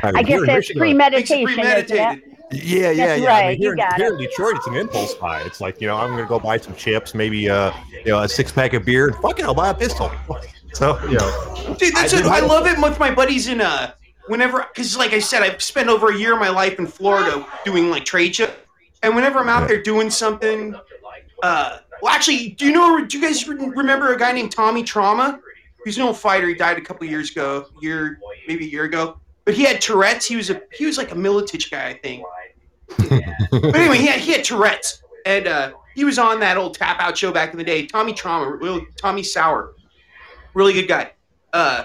I 0.03 0.23
guess 0.23 0.27
here 0.27 0.41
in 0.41 0.47
that's 0.47 0.57
Michigan- 0.69 0.79
premeditation. 0.81 1.45
premeditated. 1.55 2.34
Yeah, 2.53 2.91
yeah, 2.91 3.07
That's 3.07 3.23
yeah. 3.23 3.35
I 3.35 3.49
mean, 3.53 3.63
you 3.63 3.69
here, 3.69 3.77
got 3.77 3.95
here 3.97 4.07
it. 4.09 4.13
in 4.13 4.19
Detroit, 4.19 4.57
it's 4.57 4.67
an 4.67 4.75
impulse 4.77 5.15
buy. 5.15 5.43
It's 5.43 5.61
like 5.61 5.81
you 5.81 5.87
know, 5.89 5.97
I'm 5.97 6.11
gonna 6.11 6.27
go 6.27 6.39
buy 6.39 6.59
some 6.59 6.75
chips, 6.77 7.15
maybe 7.15 7.49
uh, 7.49 7.73
you 8.05 8.13
know, 8.13 8.23
a 8.23 8.29
six 8.29 8.53
pack 8.53 8.75
of 8.75 8.85
beer, 8.85 9.09
and 9.09 9.17
fuck 9.17 9.39
it, 9.41 9.45
I'll 9.45 9.55
buy 9.55 9.71
a 9.71 9.75
pistol. 9.75 10.11
So 10.75 10.99
you 11.05 11.17
know, 11.17 11.77
Dude, 11.79 11.95
that's 11.95 12.13
I 12.15 12.23
I, 12.29 12.39
I 12.39 12.41
love 12.41 12.67
it 12.67 12.77
with 12.83 12.99
my 12.99 13.15
buddies 13.15 13.47
in 13.47 13.61
uh 13.61 13.93
whenever 14.27 14.67
because 14.75 14.97
like 14.97 15.13
I 15.13 15.21
said, 15.21 15.41
I've 15.45 15.63
spent 15.63 15.89
over 15.89 16.09
a 16.09 16.17
year 16.19 16.33
of 16.33 16.41
my 16.41 16.49
life 16.49 16.81
in 16.81 16.89
Florida 16.89 17.47
doing 17.65 17.91
like 17.91 18.05
trade 18.05 18.35
show, 18.35 18.51
and 19.05 19.15
whenever 19.15 19.39
I'm 19.39 19.49
out 19.49 19.61
Yeah. 19.63 19.67
there 19.69 19.83
doing 19.85 20.11
something, 20.11 20.75
uh, 21.45 21.79
well, 22.03 22.13
actually, 22.13 22.49
do 22.51 22.67
you 22.67 22.73
know? 22.73 23.05
Do 23.05 23.17
you 23.17 23.25
guys 23.25 23.47
re- 23.47 23.55
remember 23.57 24.13
a 24.13 24.19
guy 24.19 24.33
named 24.33 24.51
Tommy 24.51 24.83
Trauma? 24.83 25.39
He's 25.85 25.97
an 25.97 26.03
old 26.03 26.19
fighter. 26.19 26.49
He 26.49 26.55
died 26.55 26.77
a 26.77 26.81
couple 26.81 27.07
years 27.07 27.31
ago, 27.31 27.67
year 27.81 28.19
maybe 28.49 28.65
a 28.65 28.69
year 28.69 28.83
ago. 28.83 29.21
But 29.45 29.55
he 29.55 29.65
had 29.65 29.81
Tourette's. 29.81 30.27
He 30.27 30.37
was 30.37 30.51
a 30.51 30.63
he 30.73 30.87
was 30.87 30.99
like 30.99 31.13
a 31.13 31.15
Miletich 31.15 31.71
guy, 31.71 31.89
I 31.89 31.95
think. 31.95 32.25
but 33.51 33.77
anyway, 33.77 33.99
he 33.99 34.07
had, 34.07 34.21
he 34.21 34.33
had 34.33 34.45
Tourette's, 34.45 35.03
and 35.27 35.47
uh, 35.47 35.73
he 35.95 36.05
was 36.05 36.19
on 36.19 36.41
that 36.41 36.57
old 36.57 36.75
tap 36.75 37.01
out 37.01 37.17
show 37.17 37.33
back 37.33 37.53
in 37.53 37.59
the 37.59 37.65
day. 37.65 37.87
Tommy 37.87 38.13
Trauma, 38.13 38.51
really, 38.51 38.87
Tommy 38.97 39.23
Sauer, 39.23 39.75
really 40.55 40.73
good 40.73 40.89
guy. 40.89 41.13
Uh, 41.53 41.85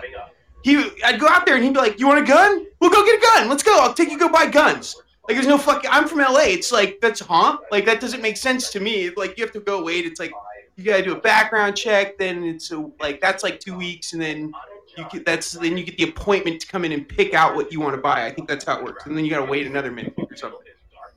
he, 0.64 0.90
I'd 1.06 1.20
go 1.20 1.28
out 1.28 1.46
there 1.46 1.56
and 1.56 1.64
he'd 1.64 1.74
be 1.74 1.80
like, 1.80 2.00
"You 2.00 2.08
want 2.08 2.20
a 2.20 2.26
gun? 2.28 2.66
We'll 2.80 2.90
go 2.90 3.06
get 3.06 3.18
a 3.18 3.22
gun. 3.22 3.50
Let's 3.50 3.64
go. 3.64 3.78
I'll 3.80 3.94
take 3.94 4.10
you 4.10 4.18
go 4.18 4.30
buy 4.30 4.48
guns." 4.48 4.96
Like, 5.28 5.36
there's 5.36 5.48
no 5.48 5.58
fucking. 5.58 5.90
I'm 5.94 6.08
from 6.08 6.20
LA. 6.20 6.46
It's 6.46 6.72
like 6.72 7.00
that's 7.02 7.20
huh? 7.20 7.58
Like 7.72 7.86
that 7.86 8.02
doesn't 8.02 8.22
make 8.22 8.36
sense 8.36 8.72
to 8.72 8.80
me. 8.80 9.12
Like 9.12 9.38
you 9.38 9.44
have 9.44 9.54
to 9.54 9.60
go 9.60 9.84
wait. 9.84 10.06
It's 10.06 10.20
like 10.20 10.32
you 10.76 10.84
gotta 10.84 11.04
do 11.04 11.14
a 11.14 11.20
background 11.20 11.78
check. 11.78 12.18
Then 12.18 12.44
it's 12.44 12.72
a, 12.72 12.90
like 13.00 13.22
that's 13.22 13.44
like 13.44 13.60
two 13.60 13.78
weeks, 13.78 14.14
and 14.14 14.22
then 14.22 14.54
you 15.00 15.06
get 15.12 15.26
that's 15.26 15.54
then 15.54 15.78
you 15.78 15.84
get 15.84 15.98
the 15.98 16.04
appointment 16.04 16.62
to 16.62 16.68
come 16.68 16.86
in 16.86 16.92
and 16.92 17.08
pick 17.08 17.34
out 17.34 17.56
what 17.56 17.72
you 17.72 17.80
want 17.80 17.96
to 17.96 18.02
buy. 18.02 18.26
I 18.26 18.32
think 18.32 18.48
that's 18.48 18.66
how 18.66 18.78
it 18.80 18.84
works. 18.84 19.06
And 19.06 19.18
then 19.18 19.26
you 19.26 19.32
gotta 19.32 19.50
wait 19.50 19.66
another 19.68 19.92
minute 19.92 20.14
or 20.18 20.36
something. 20.36 20.60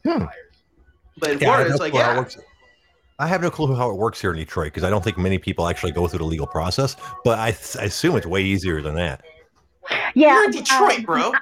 Hmm. 0.05 0.25
But 1.19 1.33
in 1.33 1.39
Yeah, 1.39 1.51
I 1.51 1.55
Florida, 1.55 1.71
it's 1.71 1.81
like 1.81 1.93
clue 1.93 2.01
how 2.01 2.11
it 2.11 2.15
yeah. 2.15 2.19
works. 2.19 2.39
I 3.19 3.27
have 3.27 3.43
no 3.43 3.51
clue 3.51 3.75
how 3.75 3.91
it 3.91 3.97
works 3.97 4.21
here 4.21 4.33
in 4.33 4.39
Detroit 4.39 4.67
because 4.73 4.85
I 4.85 4.91
don't 4.91 5.05
think 5.05 5.19
many 5.19 5.39
people 5.39 5.69
actually 5.69 5.93
go 5.93 6.09
through 6.09 6.19
the 6.21 6.25
legal 6.25 6.47
process. 6.47 6.97
But 7.25 7.39
I, 7.39 7.49
I 7.81 7.85
assume 7.85 8.17
it's 8.17 8.27
way 8.27 8.43
easier 8.43 8.81
than 8.83 8.95
that. 8.97 9.23
Yeah, 10.15 10.35
You're 10.35 10.45
in 10.47 10.51
Detroit, 10.53 10.99
um, 11.01 11.05
bro. 11.05 11.33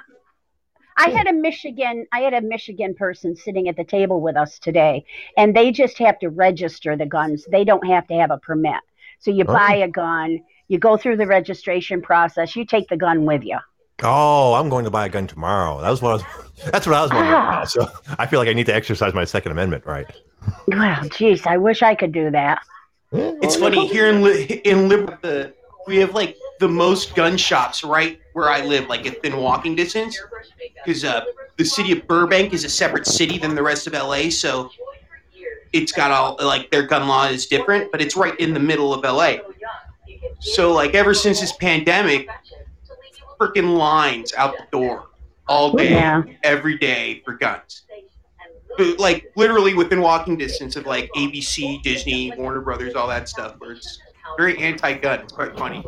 I 0.97 1.09
had 1.09 1.25
a 1.27 1.33
Michigan, 1.33 2.05
I 2.11 2.19
had 2.19 2.33
a 2.33 2.41
Michigan 2.41 2.93
person 2.93 3.35
sitting 3.35 3.67
at 3.67 3.77
the 3.77 3.83
table 3.83 4.21
with 4.21 4.35
us 4.35 4.59
today, 4.59 5.05
and 5.37 5.55
they 5.55 5.71
just 5.71 5.97
have 5.97 6.19
to 6.19 6.29
register 6.29 6.95
the 6.95 7.05
guns. 7.05 7.45
They 7.51 7.63
don't 7.63 7.85
have 7.87 8.07
to 8.07 8.13
have 8.15 8.29
a 8.29 8.37
permit. 8.37 8.81
So 9.19 9.31
you 9.31 9.45
Oh. 9.47 9.53
buy 9.53 9.75
a 9.75 9.87
gun, 9.87 10.41
you 10.71 10.79
go 10.79 10.95
through 10.95 11.17
the 11.17 11.27
registration 11.27 12.01
process, 12.01 12.55
you 12.55 12.65
take 12.65 12.87
the 12.87 12.95
gun 12.95 13.25
with 13.25 13.43
you. 13.43 13.59
Oh, 14.03 14.53
I'm 14.53 14.69
going 14.69 14.85
to 14.85 14.89
buy 14.89 15.05
a 15.05 15.09
gun 15.09 15.27
tomorrow. 15.27 15.81
That 15.81 15.89
was 15.89 16.01
what 16.01 16.11
I 16.11 16.13
was. 16.13 16.23
That's 16.71 16.87
what 16.87 16.95
I 16.95 17.01
was 17.01 17.11
wondering. 17.11 17.33
Ah. 17.33 17.49
about. 17.49 17.69
So 17.69 17.91
I 18.17 18.25
feel 18.25 18.39
like 18.39 18.47
I 18.47 18.53
need 18.53 18.67
to 18.67 18.73
exercise 18.73 19.13
my 19.13 19.25
Second 19.25 19.51
Amendment 19.51 19.85
right. 19.85 20.07
Well, 20.67 21.09
geez, 21.09 21.45
I 21.45 21.57
wish 21.57 21.81
I 21.83 21.93
could 21.93 22.13
do 22.13 22.31
that. 22.31 22.61
It's 23.11 23.57
funny 23.57 23.85
here 23.85 24.07
in 24.07 24.23
Li- 24.23 24.61
in 24.63 24.87
Lib- 24.87 25.53
we 25.87 25.97
have 25.97 26.13
like 26.15 26.37
the 26.61 26.69
most 26.69 27.15
gun 27.15 27.35
shops 27.35 27.83
right 27.83 28.21
where 28.31 28.49
I 28.49 28.63
live, 28.63 28.87
like 28.87 29.03
within 29.03 29.35
walking 29.35 29.75
distance, 29.75 30.17
because 30.85 31.03
uh, 31.03 31.25
the 31.57 31.65
city 31.65 31.91
of 31.91 32.07
Burbank 32.07 32.53
is 32.53 32.63
a 32.63 32.69
separate 32.69 33.05
city 33.05 33.37
than 33.37 33.55
the 33.55 33.63
rest 33.63 33.87
of 33.87 33.93
LA, 33.93 34.29
so 34.29 34.71
it's 35.73 35.91
got 35.91 36.11
all 36.11 36.37
like 36.39 36.71
their 36.71 36.83
gun 36.83 37.09
law 37.09 37.25
is 37.27 37.45
different, 37.47 37.91
but 37.91 38.01
it's 38.01 38.15
right 38.15 38.39
in 38.39 38.53
the 38.53 38.59
middle 38.59 38.93
of 38.93 39.03
LA. 39.03 39.39
So 40.41 40.73
like 40.73 40.93
ever 40.95 41.13
since 41.13 41.39
this 41.39 41.53
pandemic, 41.53 42.27
freaking 43.39 43.77
lines 43.77 44.33
out 44.33 44.55
the 44.57 44.65
door 44.71 45.07
all 45.47 45.71
day, 45.73 45.91
Yeah. 45.91 46.23
every 46.43 46.77
day 46.77 47.21
for 47.23 47.33
guns. 47.33 47.83
But, 48.77 48.99
like 48.99 49.31
literally 49.35 49.73
within 49.73 50.01
walking 50.01 50.37
distance 50.37 50.75
of 50.75 50.85
like 50.85 51.09
ABC, 51.15 51.81
Disney, 51.83 52.31
Warner 52.37 52.61
Brothers, 52.61 52.95
all 52.95 53.07
that 53.07 53.29
stuff, 53.29 53.55
where 53.59 53.71
it's 53.73 53.99
very 54.37 54.57
anti-gun. 54.57 55.19
It's 55.21 55.33
quite 55.33 55.57
funny 55.57 55.83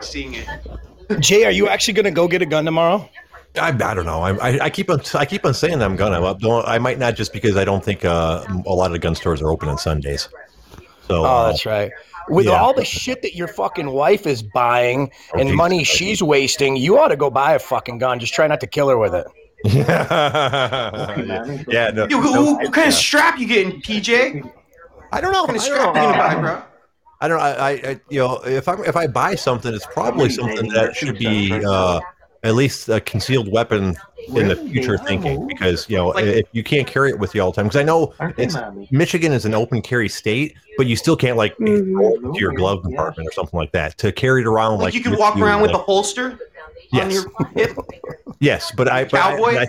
seeing 0.00 0.34
it. 0.34 0.46
Jay, 1.20 1.44
are 1.44 1.50
you 1.50 1.68
actually 1.68 1.94
going 1.94 2.04
to 2.04 2.10
go 2.10 2.26
get 2.28 2.42
a 2.42 2.46
gun 2.46 2.64
tomorrow? 2.64 3.08
I, 3.58 3.68
I 3.68 3.72
don't 3.72 4.04
know. 4.04 4.20
I, 4.20 4.32
I, 4.50 4.64
I 4.64 4.70
keep 4.70 4.90
on 4.90 5.00
I 5.14 5.24
keep 5.24 5.46
on 5.46 5.54
saying 5.54 5.78
that 5.78 5.84
I'm 5.86 5.96
gonna. 5.96 6.22
I 6.22 6.34
don't- 6.34 6.66
I 6.68 6.78
might 6.78 6.98
not 6.98 7.14
just 7.14 7.32
because 7.32 7.56
I 7.56 7.64
don't 7.64 7.82
think 7.82 8.04
uh, 8.04 8.44
a 8.66 8.74
lot 8.74 8.86
of 8.86 8.92
the 8.92 8.98
gun 8.98 9.14
stores 9.14 9.40
are 9.40 9.48
open 9.48 9.68
on 9.70 9.78
Sundays. 9.78 10.28
So 11.08 11.22
Oh, 11.22 11.24
uh, 11.24 11.46
that's 11.52 11.64
right. 11.64 11.90
With 12.28 12.46
yeah. 12.46 12.60
all 12.60 12.74
the 12.74 12.84
shit 12.84 13.22
that 13.22 13.34
your 13.34 13.48
fucking 13.48 13.90
wife 13.90 14.26
is 14.26 14.42
buying 14.42 15.10
Oh, 15.34 15.38
and 15.38 15.48
Jesus 15.48 15.56
money 15.56 15.76
Christ. 15.78 15.90
she's 15.92 16.22
wasting, 16.22 16.76
you 16.76 16.98
ought 16.98 17.08
to 17.08 17.16
go 17.16 17.30
buy 17.30 17.54
a 17.54 17.58
fucking 17.58 17.98
gun. 17.98 18.18
Just 18.18 18.34
try 18.34 18.46
not 18.46 18.60
to 18.60 18.66
kill 18.66 18.88
her 18.88 18.98
with 18.98 19.14
it. 19.14 19.26
yeah, 19.64 21.20
yeah. 21.68 21.90
No, 21.90 22.06
Yo, 22.08 22.20
who, 22.20 22.34
no, 22.34 22.52
what 22.54 22.72
kind 22.72 22.76
yeah. 22.76 22.88
of 22.88 22.94
strap 22.94 23.38
you 23.38 23.46
getting, 23.46 23.80
PJ? 23.80 24.50
I 25.12 25.20
don't 25.20 25.32
know. 25.32 25.42
What 25.44 25.48
kind 25.48 25.58
I 25.58 25.60
of 25.60 25.62
strap 25.62 25.86
you 25.88 26.02
gonna 26.02 26.18
buy, 26.18 26.34
bro? 26.40 26.62
I 27.20 27.28
don't. 27.28 27.40
I, 27.40 27.50
I, 27.52 27.70
I 27.70 28.00
you 28.10 28.18
know, 28.18 28.40
if 28.44 28.68
I 28.68 28.74
if 28.82 28.96
I 28.96 29.06
buy 29.06 29.34
something, 29.34 29.72
it's 29.72 29.86
probably 29.86 30.28
something 30.28 30.68
that 30.70 30.94
should 30.94 31.18
be 31.18 31.52
uh, 31.64 32.00
at 32.42 32.54
least 32.54 32.88
a 32.88 33.00
concealed 33.00 33.50
weapon 33.50 33.96
in 34.28 34.48
the 34.48 34.56
future 34.56 34.98
thinking, 34.98 35.46
because 35.46 35.88
you 35.88 35.96
know, 35.96 36.08
Like- 36.08 36.24
if 36.24 36.46
you 36.52 36.62
can't 36.62 36.86
carry 36.86 37.10
it 37.10 37.18
with 37.18 37.34
you 37.34 37.42
all 37.42 37.50
the 37.52 37.56
time, 37.56 37.66
because 37.66 37.80
I 37.80 37.84
know 37.84 38.12
it's 38.36 38.56
Michigan 38.90 39.32
is 39.32 39.44
an 39.44 39.54
open 39.54 39.82
carry 39.82 40.08
state, 40.08 40.54
but 40.76 40.86
you 40.86 40.96
still 40.96 41.16
can't 41.16 41.36
like 41.36 41.56
Mhm. 41.58 41.92
throw 41.92 42.14
it 42.14 42.22
into 42.22 42.40
your 42.40 42.52
glove 42.52 42.82
compartment 42.82 43.28
or 43.28 43.32
something 43.32 43.58
like 43.58 43.72
that 43.72 43.96
to 43.98 44.12
carry 44.12 44.42
it 44.42 44.46
around. 44.46 44.74
Like, 44.74 44.80
Like, 44.86 44.94
you 44.94 45.00
can 45.02 45.16
walk 45.16 45.36
around 45.38 45.62
with 45.62 45.72
a 45.72 45.78
holster 45.78 46.38
Yes. 46.92 47.24
Yes, 48.40 48.72
but 48.76 48.88
I, 48.90 49.04
but 49.04 49.14
I- 49.14 49.30
Cowboy? 49.36 49.56
I- 49.60 49.66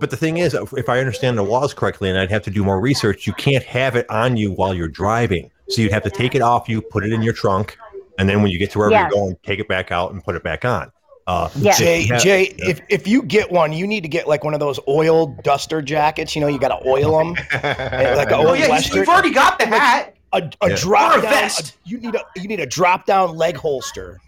but 0.00 0.10
the 0.10 0.16
thing 0.16 0.38
is, 0.38 0.54
if 0.54 0.88
I 0.88 0.98
understand 0.98 1.36
the 1.38 1.42
laws 1.42 1.74
correctly, 1.74 2.08
and 2.10 2.18
I'd 2.18 2.30
have 2.30 2.42
to 2.44 2.50
do 2.50 2.64
more 2.64 2.80
research, 2.80 3.26
you 3.26 3.32
can't 3.34 3.62
have 3.64 3.96
it 3.96 4.08
on 4.10 4.36
you 4.36 4.52
while 4.52 4.74
you're 4.74 4.88
driving. 4.88 5.50
So 5.68 5.82
you'd 5.82 5.92
have 5.92 6.02
to 6.04 6.10
take 6.10 6.34
it 6.34 6.42
off 6.42 6.68
you, 6.68 6.80
put 6.82 7.04
it 7.04 7.12
in 7.12 7.22
your 7.22 7.32
trunk, 7.32 7.76
and 8.18 8.28
then 8.28 8.42
when 8.42 8.50
you 8.50 8.58
get 8.58 8.70
to 8.72 8.78
wherever 8.78 8.92
Yes. 8.92 9.10
you're 9.12 9.20
going, 9.22 9.36
take 9.44 9.58
it 9.60 9.68
back 9.68 9.92
out 9.92 10.12
and 10.12 10.22
put 10.22 10.34
it 10.36 10.42
back 10.42 10.64
on. 10.64 10.90
Uh, 11.26 11.48
Yeah. 11.56 11.72
Jay, 11.76 12.02
Yeah. 12.06 12.18
If, 12.68 12.80
if 12.88 13.06
you 13.06 13.22
get 13.22 13.50
one, 13.50 13.72
you 13.72 13.86
need 13.86 14.02
to 14.02 14.08
get 14.08 14.28
like 14.28 14.44
one 14.44 14.52
of 14.54 14.60
those 14.60 14.78
oil 14.88 15.26
duster 15.42 15.80
jackets. 15.80 16.34
You 16.34 16.40
know, 16.42 16.48
you 16.48 16.58
got 16.58 16.78
to 16.78 16.86
oil 16.88 17.18
them. 17.18 17.32
like 17.52 18.30
a 18.30 18.36
Oh 18.36 18.52
yeah, 18.52 18.64
you- 18.66 18.70
western. 18.70 18.98
you've 18.98 19.08
already 19.08 19.30
got 19.32 19.58
the 19.58 19.66
hat. 19.66 20.14
A, 20.32 20.50
a 20.62 20.68
Yeah. 20.70 20.76
drop 20.76 21.14
Or 21.16 21.18
a 21.20 21.22
down. 21.22 21.32
vest. 21.32 21.76
you 21.84 21.98
need 21.98 22.14
a 22.14 22.20
you 22.36 22.48
need 22.48 22.60
a 22.60 22.66
drop 22.66 23.06
down 23.06 23.36
leg 23.36 23.56
holster. 23.56 24.20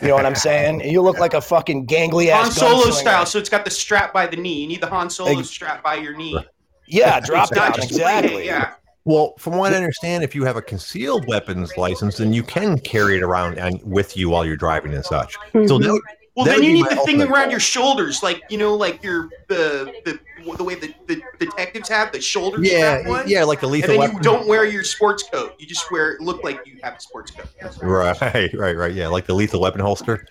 You 0.00 0.08
know 0.08 0.14
what 0.14 0.26
I'm 0.26 0.34
saying? 0.36 0.80
You 0.80 1.00
look 1.02 1.18
like 1.18 1.34
a 1.34 1.40
fucking 1.40 1.86
gangly 1.86 2.28
ass. 2.28 2.58
Han 2.58 2.66
ass 2.68 2.82
Solo 2.82 2.90
style, 2.92 3.26
so 3.26 3.38
it's 3.38 3.48
got 3.48 3.64
the 3.64 3.70
strap 3.70 4.12
by 4.12 4.26
the 4.26 4.36
knee. 4.36 4.60
You 4.62 4.68
need 4.68 4.80
the 4.80 4.86
Han 4.88 5.08
Solo 5.10 5.38
Ex- 5.38 5.48
strap 5.50 5.82
by 5.82 5.94
your 5.96 6.16
knee. 6.16 6.38
Yeah, 6.86 7.18
drop 7.20 7.50
down. 7.50 7.72
just 7.74 7.90
Exactly. 7.90 8.44
Yeah. 8.46 8.74
well, 9.04 9.34
from 9.38 9.56
what 9.56 9.72
I 9.72 9.76
understand, 9.76 10.22
if 10.22 10.34
you 10.34 10.44
have 10.44 10.56
a 10.56 10.62
concealed 10.62 11.26
weapons 11.26 11.76
license, 11.76 12.18
then 12.18 12.32
you 12.32 12.42
can 12.44 12.78
carry 12.78 13.16
it 13.16 13.22
around 13.22 13.58
and 13.58 13.80
with 13.82 14.16
you 14.16 14.28
while 14.30 14.44
you're 14.44 14.56
driving 14.56 14.94
and 14.94 15.04
such. 15.04 15.32
So 15.52 15.58
Mhm. 15.60 15.82
that 15.82 15.92
would, 15.92 16.02
Well, 16.34 16.46
That 16.46 16.56
then 16.56 16.62
you 16.62 16.72
need 16.72 16.86
the 16.86 16.96
thing 17.04 17.20
around 17.20 17.50
your 17.50 17.60
shoulders, 17.60 18.22
like 18.22 18.42
you 18.48 18.56
know, 18.56 18.74
like 18.74 19.02
your 19.02 19.28
the 19.48 19.92
the 20.06 20.18
the 20.56 20.64
way 20.64 20.74
the, 20.76 20.94
the 21.06 21.22
detectives 21.38 21.90
have 21.90 22.10
the 22.10 22.22
shoulder 22.22 22.62
yeah, 22.62 23.06
one. 23.06 23.28
yeah, 23.28 23.44
like 23.44 23.60
the 23.60 23.66
lethal. 23.66 23.90
And 23.90 23.92
then 23.92 23.98
weapon. 24.00 24.16
you 24.16 24.22
don't 24.22 24.48
wear 24.48 24.64
your 24.64 24.82
sports 24.82 25.24
coat. 25.30 25.54
You 25.58 25.66
just 25.66 25.90
wear 25.90 26.16
look 26.20 26.42
like 26.42 26.66
you 26.66 26.78
have 26.82 26.94
a 26.94 27.00
sports 27.00 27.32
coat. 27.32 27.48
Right, 27.82 28.52
right, 28.54 28.76
right. 28.76 28.94
Yeah, 28.94 29.08
like 29.08 29.26
the 29.26 29.34
lethal 29.34 29.60
weapon 29.60 29.82
holster. 29.82 30.26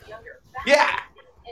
Yeah. 0.66 0.89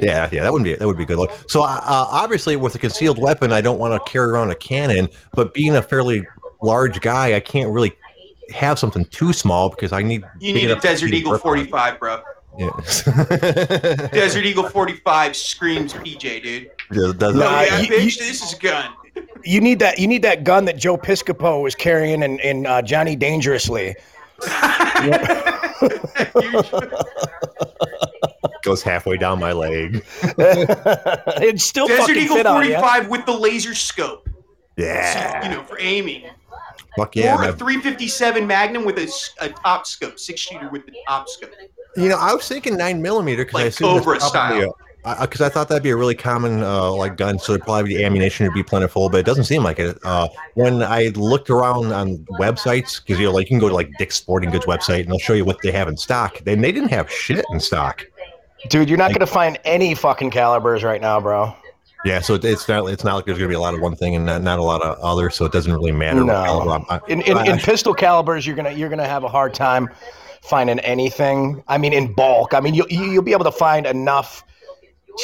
Yeah, 0.02 0.30
yeah, 0.32 0.44
that 0.44 0.52
wouldn't 0.54 0.66
be 0.66 0.76
that 0.76 0.88
would 0.88 0.98
be 0.98 1.06
good. 1.06 1.18
Look. 1.18 1.32
So 1.48 1.62
uh, 1.62 1.82
obviously, 1.84 2.56
with 2.56 2.74
a 2.74 2.80
concealed 2.80 3.20
weapon, 3.20 3.52
I 3.52 3.62
don't 3.62 3.78
want 3.80 3.94
to 3.94 4.12
carry 4.12 4.32
around 4.32 4.50
a 4.50 4.56
cannon. 4.56 5.10
But 5.34 5.54
being 5.54 5.76
a 5.76 5.82
fairly 5.82 6.26
large 6.62 7.02
guy, 7.02 7.36
I 7.36 7.40
can't 7.40 7.70
really 7.70 7.94
have 8.54 8.80
something 8.80 9.06
too 9.06 9.34
small 9.34 9.70
because 9.70 9.92
I 9.92 10.02
need. 10.02 10.24
You 10.40 10.54
need 10.54 10.72
a 10.72 10.80
Desert 10.80 11.14
Eagle 11.14 11.38
45, 11.38 12.00
bro. 12.00 12.22
Yeah. 12.58 12.70
Desert 14.12 14.46
Eagle 14.46 14.68
45 14.70 15.36
screams 15.36 15.94
PJ, 15.94 16.44
dude. 16.44 16.72
Does- 16.92 17.14
does 17.16 17.36
Nah, 17.36 17.46
oh 17.46 17.62
yeah, 17.62 17.80
you- 17.80 17.88
bitch, 17.88 18.18
you- 18.20 18.26
this 18.26 18.44
is 18.44 18.54
a 18.54 18.58
gun. 18.58 18.92
You 19.44 19.62
need 19.62 19.80
that. 19.80 20.00
You 20.00 20.08
need 20.08 20.22
that 20.24 20.44
gun 20.44 20.66
that 20.66 20.78
Joe 20.78 20.98
Piscopo 20.98 21.62
was 21.64 21.76
carrying 21.76 22.24
in, 22.24 22.40
in 22.40 22.66
uh, 22.66 22.82
Johnny 22.82 23.16
Dangerously. 23.16 23.96
Goes 28.64 28.84
halfway 28.84 29.18
down 29.18 29.40
my 29.40 29.54
leg. 29.54 30.04
it 30.22 31.62
still 31.62 31.88
Desert 31.88 32.02
fucking 32.02 32.18
Eagle 32.24 32.38
fit 32.38 32.46
on 32.46 32.56
45 32.56 33.08
with 33.10 33.26
the 33.26 33.32
laser 33.34 33.74
scope. 33.74 34.30
Yeah. 34.78 35.44
You 35.50 35.56
know, 35.56 35.64
for 35.64 35.80
aiming. 35.80 36.24
Fuck 36.98 37.16
yeah. 37.16 37.36
or 37.38 37.50
a 37.50 37.54
357 37.54 38.46
Magnum 38.46 38.84
with 38.86 38.98
a, 38.98 39.10
a 39.42 39.50
top 39.50 39.86
scope, 39.88 40.20
six 40.20 40.42
shooter 40.42 40.70
with 40.70 40.86
the 40.86 40.94
top 41.08 41.30
scope. 41.30 41.52
You 41.98 42.10
know, 42.10 42.18
I 42.18 42.34
was 42.34 42.48
thinking 42.48 42.78
nine 42.78 43.02
millimeter 43.02 43.44
because 43.46 43.60
I 43.60 43.64
Like 43.64 43.70
assumed 43.74 44.00
Cobra 44.00 44.20
that's 44.20 44.32
probably 44.32 44.62
style. 44.62 44.78
because 45.22 45.42
I 45.42 45.50
thought 45.50 45.70
that'd 45.70 45.82
be 45.84 45.90
a 45.90 45.96
really 45.98 46.16
common 46.16 46.62
uh, 46.64 46.92
like 46.94 47.18
gun, 47.18 47.40
so 47.40 47.54
it'd 47.54 47.66
probably 47.66 47.96
the 47.96 48.04
ammunition 48.06 48.46
would 48.46 48.54
be 48.54 48.64
plentiful, 48.64 49.10
but 49.10 49.18
it 49.18 49.26
doesn't 49.26 49.46
seem 49.46 49.64
like 49.64 49.80
it. 49.80 49.98
Uh, 50.04 50.28
when 50.54 50.84
I 50.84 51.08
looked 51.16 51.50
around 51.50 51.92
on 51.92 52.18
websites, 52.40 53.02
because 53.02 53.20
you 53.20 53.26
know, 53.26 53.32
like 53.34 53.48
you 53.50 53.56
can 53.56 53.60
go 53.60 53.70
to 53.70 53.74
like 53.76 53.90
Dick's 53.98 54.16
Sporting 54.16 54.52
Goods 54.52 54.66
website 54.66 55.02
and 55.02 55.12
they'll 55.12 55.20
show 55.20 55.34
you 55.34 55.46
what 55.46 55.58
they 55.64 55.72
have 55.72 55.88
in 55.88 55.98
stock. 55.98 56.38
Then 56.44 56.62
they 56.62 56.72
didn't 56.72 56.90
have 56.90 57.12
shit 57.12 57.44
in 57.52 57.60
stock. 57.60 58.06
Dude, 58.70 58.88
you're 58.90 58.98
not 58.98 59.12
gonna 59.14 59.26
find 59.26 59.58
any 59.66 59.96
fucking 59.96 60.32
calibers 60.32 60.84
right 60.84 61.02
now, 61.02 61.20
bro. 61.20 61.54
Yeah, 62.06 62.22
so 62.22 62.36
it's 62.36 62.68
not 62.68 62.86
it's 62.90 63.04
not 63.04 63.16
like 63.16 63.26
there's 63.26 63.38
gonna 63.38 63.50
be 63.50 63.56
a 63.56 63.60
lot 63.60 63.74
of 63.74 63.82
one 63.82 63.96
thing 63.96 64.16
and 64.16 64.26
not, 64.26 64.42
not 64.42 64.60
a 64.60 64.64
lot 64.64 64.82
of 64.82 64.98
others, 65.00 65.36
so 65.36 65.44
it 65.46 65.52
doesn't 65.52 65.74
really 65.74 65.92
matter. 65.92 66.24
what 66.24 66.34
No. 66.34 66.44
caliber 66.44 66.72
I'm- 66.72 66.86
I- 66.90 67.00
In 67.08 67.22
in, 67.22 67.38
I- 67.38 67.46
in 67.46 67.58
pistol 67.58 67.94
calibers, 67.94 68.46
you're 68.46 68.56
gonna 68.56 68.72
you're 68.72 68.90
gonna 68.90 69.08
have 69.08 69.24
a 69.24 69.28
hard 69.28 69.54
time 69.54 69.90
finding 70.44 70.80
anything. 70.80 71.64
I 71.68 71.78
mean, 71.78 71.94
in 71.94 72.14
bulk. 72.14 72.54
I 72.54 72.60
mean, 72.60 72.74
you'll 72.74 72.88
you- 72.90 73.12
you'll 73.12 73.24
be 73.24 73.34
able 73.34 73.46
to 73.46 73.52
find 73.52 73.86
enough 73.86 74.44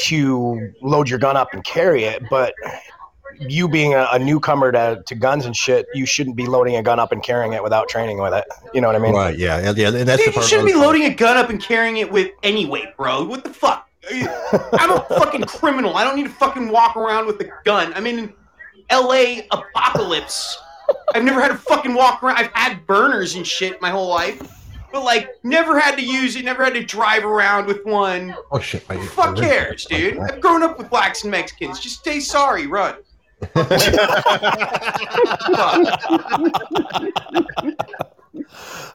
to 0.05 0.72
load 0.82 1.09
your 1.09 1.20
gun 1.20 1.38
up 1.38 1.53
and 1.53 1.63
carry 1.63 2.03
it, 2.03 2.24
but 2.30 2.53
you 3.39 3.68
being 3.68 3.93
a, 3.93 4.07
a 4.11 4.20
newcomer 4.20 4.72
to, 4.72 5.01
to 5.05 5.16
guns 5.16 5.45
and 5.45 5.55
shit, 5.55 5.86
you 5.93 6.05
shouldn't 6.05 6.36
be 6.36 6.45
loading 6.45 6.76
a 6.76 6.84
gun 6.84 6.99
up 6.99 7.11
and 7.11 7.24
carrying 7.24 7.53
it 7.53 7.63
without 7.63 7.88
training 7.89 8.18
with 8.20 8.34
it. 8.34 8.45
You 8.74 8.82
know 8.82 8.88
what 8.88 8.95
I 8.95 8.99
mean? 8.99 9.13
right, 9.13 9.38
yeah, 9.38 9.59
yeah, 9.61 9.74
yeah, 9.76 9.88
and 9.88 10.07
that's 10.07 10.24
the 10.24 10.32
Dude, 10.32 10.36
you 10.36 10.43
shouldn't 10.43 10.68
be 10.68 10.74
loading 10.74 11.03
a 11.03 11.13
gun 11.13 11.38
up 11.38 11.49
and 11.49 11.61
carrying 11.61 11.97
it 11.97 12.11
with 12.11 12.32
any 12.43 12.66
weight, 12.66 12.95
bro. 12.97 13.24
What 13.24 13.43
the 13.43 13.53
fuck? 13.53 13.89
I'm 14.11 14.91
a 14.91 15.01
fucking 15.09 15.43
criminal. 15.45 15.95
I 15.97 16.03
don't 16.03 16.16
need 16.16 16.28
to 16.28 16.30
fucking 16.34 16.70
walk 16.70 16.95
around 16.95 17.26
with 17.26 17.39
a 17.41 17.49
gun. 17.63 17.93
I'm 17.95 18.05
in 18.05 18.32
LA 18.91 19.39
apocalypse. 19.51 20.57
I've 21.16 21.24
never 21.24 21.41
had 21.41 21.49
to 21.49 21.57
fucking 21.57 21.93
walk 21.93 22.22
around. 22.22 22.38
I've 22.38 22.51
had 22.53 22.86
burners 22.86 23.36
and 23.36 23.45
shit 23.45 23.82
my 23.82 23.89
whole 23.89 24.07
life. 24.09 24.39
But 24.96 25.04
like 25.04 25.30
never 25.43 25.78
had 25.78 25.98
to 25.98 26.02
use 26.02 26.38
it, 26.38 26.46
never 26.46 26.64
had 26.64 26.74
to 26.76 26.82
drive 26.86 27.26
around 27.26 27.66
with 27.68 27.84
one. 27.86 28.34
Oh 28.50 28.60
shit! 28.60 28.86
I- 28.89 28.96
Fuck 29.08 29.36
cares, 29.36 29.84
dude. 29.84 30.18
I've 30.18 30.39
grown 30.39 30.64
up 30.64 30.78
with 30.78 30.89
blacks 30.89 31.24
and 31.24 31.32
Mexicans. 31.32 31.82
Just 31.82 32.02
say 32.06 32.22
sorry, 32.22 32.66
run. 32.66 32.96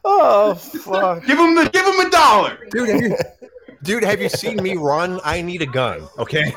Oh 0.05 0.55
fuck! 0.55 1.27
Give 1.27 1.39
him 1.39 1.55
the 1.55 1.69
give 1.71 1.85
him 1.87 2.01
a 2.01 2.11
dollar. 2.11 2.59
dude, 2.71 2.89
have 2.89 3.01
you, 3.03 3.17
dude, 3.83 4.05
have 4.05 4.21
you 4.21 4.29
seen 4.29 4.63
me 4.63 4.77
run? 4.77 5.21
I 5.25 5.43
need 5.43 5.63
a 5.63 5.67
gun. 5.67 6.09
Okay, 6.19 6.55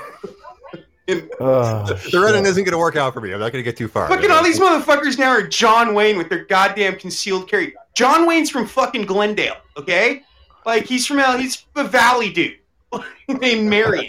Oh, 1.10 1.84
the 2.12 2.20
running 2.20 2.45
isn't 2.45 2.64
gonna 2.64 2.78
work 2.78 2.95
out 2.95 3.14
for 3.14 3.22
me. 3.22 3.34
I'm 3.34 3.39
not 3.39 3.51
gonna 3.51 3.64
get 3.64 3.78
too 3.78 3.88
far. 3.88 4.08
Fucking 4.08 4.32
all 4.32 4.43
these 4.43 4.60
motherfuckers 4.60 5.18
now 5.18 5.30
are 5.30 5.45
John 5.45 5.93
Wayne 5.93 6.18
with 6.18 6.30
their 6.30 6.45
goddamn 6.45 6.97
concealed 6.97 7.49
carry. 7.49 7.74
John 7.93 8.26
Wayne's 8.26 8.49
from 8.49 8.66
fucking 8.66 9.06
Glendale, 9.06 9.58
okay? 9.78 10.24
Like 10.66 10.86
he's 10.86 11.06
from 11.06 11.20
L. 11.20 11.38
He's 11.38 11.66
a 11.76 11.84
Valley 11.84 12.32
dude 12.32 12.58
named 13.28 13.70
Marion. 13.70 14.08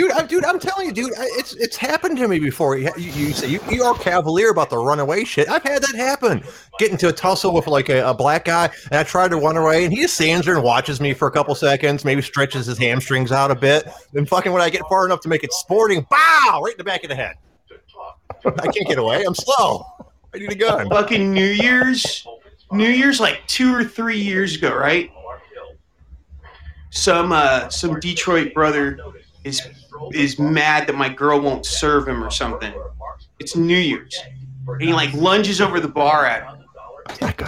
Dude, 0.00 0.12
I, 0.12 0.22
dude, 0.24 0.44
I'm 0.44 0.58
telling 0.58 0.86
you, 0.86 0.92
dude, 0.92 1.12
it's 1.16 1.52
it's 1.54 1.76
happened 1.76 2.16
to 2.18 2.28
me 2.28 2.38
before. 2.38 2.78
You, 2.78 2.90
you, 2.96 3.12
you 3.12 3.32
say 3.32 3.48
you, 3.48 3.60
you 3.70 3.82
are 3.82 3.94
cavalier 3.94 4.50
about 4.50 4.70
the 4.70 4.78
runaway 4.78 5.24
shit. 5.24 5.48
I've 5.48 5.62
had 5.62 5.82
that 5.82 5.94
happen. 5.94 6.42
Get 6.78 6.90
into 6.90 7.08
a 7.08 7.12
tussle 7.12 7.52
with 7.52 7.66
like 7.66 7.90
a, 7.90 8.08
a 8.08 8.14
black 8.14 8.46
guy, 8.46 8.70
and 8.90 8.94
I 8.94 9.02
tried 9.02 9.28
to 9.28 9.36
run 9.36 9.56
away, 9.56 9.84
and 9.84 9.92
he 9.92 10.02
just 10.02 10.14
stands 10.14 10.46
there 10.46 10.54
and 10.54 10.64
watches 10.64 11.00
me 11.00 11.12
for 11.12 11.28
a 11.28 11.30
couple 11.30 11.54
seconds, 11.54 12.04
maybe 12.04 12.22
stretches 12.22 12.66
his 12.66 12.78
hamstrings 12.78 13.30
out 13.30 13.50
a 13.50 13.54
bit. 13.54 13.88
Then 14.12 14.24
fucking 14.24 14.52
when 14.52 14.62
I 14.62 14.70
get 14.70 14.82
far 14.88 15.04
enough 15.04 15.20
to 15.20 15.28
make 15.28 15.44
it 15.44 15.52
sporting, 15.52 16.06
bow, 16.10 16.62
right 16.64 16.72
in 16.72 16.78
the 16.78 16.84
back 16.84 17.04
of 17.04 17.10
the 17.10 17.16
head. 17.16 17.36
I 18.44 18.68
can't 18.68 18.86
get 18.86 18.98
away. 18.98 19.24
I'm 19.24 19.34
slow. 19.34 19.84
I 20.34 20.38
need 20.38 20.50
a 20.50 20.54
gun. 20.54 20.88
Fucking 20.88 21.32
New 21.32 21.44
Year's, 21.44 22.26
New 22.72 22.88
Year's 22.88 23.20
like 23.20 23.46
two 23.46 23.74
or 23.74 23.84
three 23.84 24.20
years 24.20 24.56
ago, 24.56 24.74
right? 24.74 25.10
Some 26.92 27.30
uh 27.30 27.68
some 27.68 28.00
Detroit 28.00 28.52
brother 28.52 28.98
is 29.44 29.62
is 30.12 30.38
mad 30.38 30.86
that 30.86 30.96
my 30.96 31.08
girl 31.08 31.40
won't 31.40 31.66
serve 31.66 32.06
him 32.08 32.22
or 32.22 32.30
something. 32.30 32.72
It's 33.38 33.56
New 33.56 33.76
Year's. 33.76 34.18
And 34.68 34.82
he 34.82 34.92
like 34.92 35.12
lunges 35.14 35.60
over 35.60 35.80
the 35.80 35.88
bar 35.88 36.26
at 36.26 36.42
him. 36.44 36.56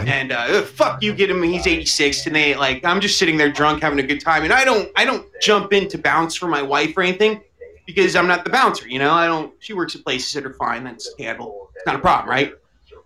and 0.09 0.33
uh, 0.33 0.63
fuck 0.63 1.03
you, 1.03 1.13
get 1.13 1.31
him. 1.31 1.43
He's 1.43 1.67
86, 1.67 2.27
and 2.27 2.35
they 2.35 2.55
like 2.57 2.85
I'm 2.85 3.01
just 3.01 3.19
sitting 3.19 3.37
there 3.37 3.51
drunk 3.51 3.83
having 3.83 3.99
a 4.01 4.03
good 4.03 4.21
time, 4.21 4.43
and 4.45 4.53
I 4.53 4.65
don't 4.65 4.91
I 4.97 5.05
don't 5.05 5.27
jump 5.41 5.73
in 5.73 5.89
to 5.89 5.99
bounce 5.99 6.35
for 6.35 6.49
my 6.49 6.63
wife 6.63 6.97
or 6.97 7.03
anything 7.03 7.43
because 7.87 8.17
I'm 8.17 8.27
not 8.27 8.45
the 8.45 8.51
bouncer, 8.51 8.89
you 8.89 8.99
know. 8.99 9.13
I 9.13 9.27
don't. 9.27 9.53
She 9.61 9.73
works 9.73 9.95
at 9.95 10.03
places 10.03 10.33
that 10.33 10.45
are 10.47 10.55
fine. 10.55 10.85
That's 10.85 11.09
handled. 11.19 11.69
It's 11.77 11.87
not 11.87 11.97
a 11.97 12.01
problem, 12.01 12.29
right? 12.31 12.53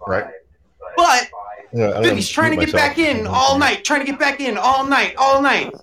Right. 0.07 0.27
But 0.97 1.29
Yeah, 1.73 1.89
I 1.89 1.93
don't 1.95 2.03
dude, 2.05 2.15
he's 2.15 2.29
trying 2.29 2.53
to 2.53 2.57
get 2.57 2.73
myself. 2.73 2.97
back 2.97 2.99
in 2.99 3.27
all 3.27 3.59
night, 3.59 3.85
trying 3.85 4.01
to 4.01 4.07
get 4.07 4.19
back 4.19 4.41
in 4.41 4.57
all 4.57 4.87
night, 4.87 5.15
all 5.19 5.43
night. 5.43 5.75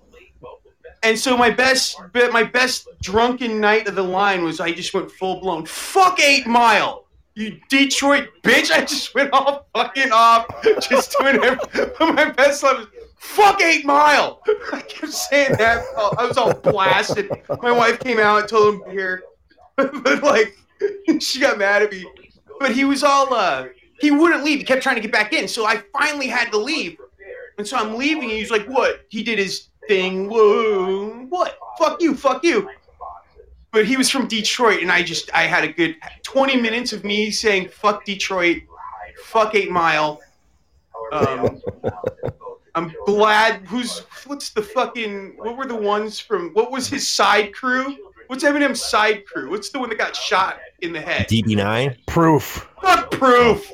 And 1.03 1.19
so 1.19 1.35
my 1.35 1.49
best, 1.49 1.97
my 2.31 2.43
best 2.43 2.87
drunken 3.01 3.59
night 3.59 3.87
of 3.89 3.95
the 3.95 4.03
line 4.03 4.43
was 4.43 4.61
I 4.61 4.71
just 4.71 4.93
went 4.93 5.11
full 5.11 5.41
blown. 5.41 5.65
Fuck 5.65 6.21
Eight 6.21 6.47
Mile, 6.47 7.05
you 7.35 7.59
Detroit 7.69 8.29
bitch! 8.41 8.71
I 8.71 8.85
just 8.85 9.13
went 9.13 9.31
all 9.33 9.67
fucking 9.75 10.11
off, 10.13 10.45
just 10.63 11.15
doing 11.19 11.43
every, 11.43 11.87
my 11.99 12.29
best 12.31 12.63
was 12.63 12.87
fuck 13.17 13.61
Eight 13.61 13.85
Mile. 13.85 14.41
I 14.71 14.79
kept 14.79 15.11
saying 15.11 15.55
that. 15.57 15.83
Oh, 15.97 16.13
I 16.17 16.25
was 16.25 16.37
all 16.37 16.53
blasted. 16.53 17.29
My 17.61 17.71
wife 17.71 17.99
came 17.99 18.19
out 18.19 18.39
and 18.39 18.47
told 18.47 18.75
him 18.75 18.91
here, 18.91 19.23
but 19.75 20.23
like 20.23 20.55
she 21.19 21.41
got 21.41 21.57
mad 21.57 21.81
at 21.81 21.91
me. 21.91 22.05
But 22.59 22.73
he 22.73 22.85
was 22.85 23.03
all 23.03 23.33
uh, 23.33 23.65
he 23.99 24.11
wouldn't 24.11 24.45
leave. 24.45 24.59
He 24.59 24.63
kept 24.63 24.83
trying 24.83 24.95
to 24.95 25.01
get 25.01 25.11
back 25.11 25.33
in. 25.33 25.49
So 25.49 25.65
I 25.65 25.83
finally 25.91 26.27
had 26.27 26.49
to 26.51 26.57
leave. 26.57 26.97
And 27.57 27.67
so 27.67 27.77
I'm 27.77 27.97
leaving, 27.97 28.23
and 28.23 28.31
he's 28.31 28.49
like, 28.49 28.65
"What?" 28.67 29.05
He 29.09 29.21
did 29.21 29.37
his 29.37 29.69
thing. 29.87 30.29
Whoa, 30.29 31.25
what? 31.29 31.57
Fuck 31.77 32.01
you, 32.01 32.15
fuck 32.15 32.43
you. 32.43 32.69
But 33.71 33.85
he 33.85 33.97
was 33.97 34.09
from 34.09 34.27
Detroit, 34.27 34.81
and 34.81 34.91
I 34.91 35.01
just 35.01 35.33
I 35.33 35.43
had 35.43 35.63
a 35.63 35.71
good 35.71 35.95
20 36.23 36.61
minutes 36.61 36.93
of 36.93 37.03
me 37.03 37.31
saying 37.31 37.69
"fuck 37.69 38.05
Detroit," 38.05 38.61
"fuck 39.23 39.55
Eight 39.55 39.71
Mile." 39.71 40.21
Um, 41.11 41.61
I'm 42.75 42.93
glad. 43.05 43.61
Who's 43.65 43.99
what's 44.25 44.51
the 44.51 44.61
fucking? 44.61 45.37
What 45.37 45.57
were 45.57 45.65
the 45.65 45.75
ones 45.75 46.19
from? 46.19 46.51
What 46.53 46.71
was 46.71 46.87
his 46.87 47.07
side 47.07 47.53
crew? 47.53 47.97
What's 48.27 48.43
Eminem's 48.43 48.83
side 48.83 49.25
crew? 49.25 49.49
What's 49.49 49.69
the 49.69 49.79
one 49.79 49.89
that 49.89 49.97
got 49.97 50.15
shot 50.15 50.59
in 50.81 50.93
the 50.93 51.01
head? 51.01 51.27
DB9. 51.27 51.97
Proof. 52.07 52.67
Fuck 52.81 53.11
proof. 53.11 53.71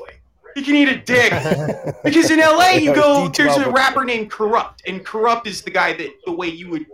He 0.55 0.63
can 0.63 0.75
eat 0.75 0.89
a 0.89 0.97
dick. 0.97 1.31
Because 2.03 2.31
in 2.31 2.39
LA, 2.39 2.71
you 2.71 2.93
go. 2.95 3.27
There's 3.29 3.57
a 3.57 3.69
rapper 3.69 4.03
named 4.03 4.31
Kurupt, 4.31 4.81
and 4.87 5.05
Kurupt 5.05 5.47
is 5.47 5.61
the 5.61 5.71
guy 5.71 5.93
that 5.93 6.09
the 6.25 6.31
way 6.31 6.47
you 6.47 6.69
would, 6.69 6.85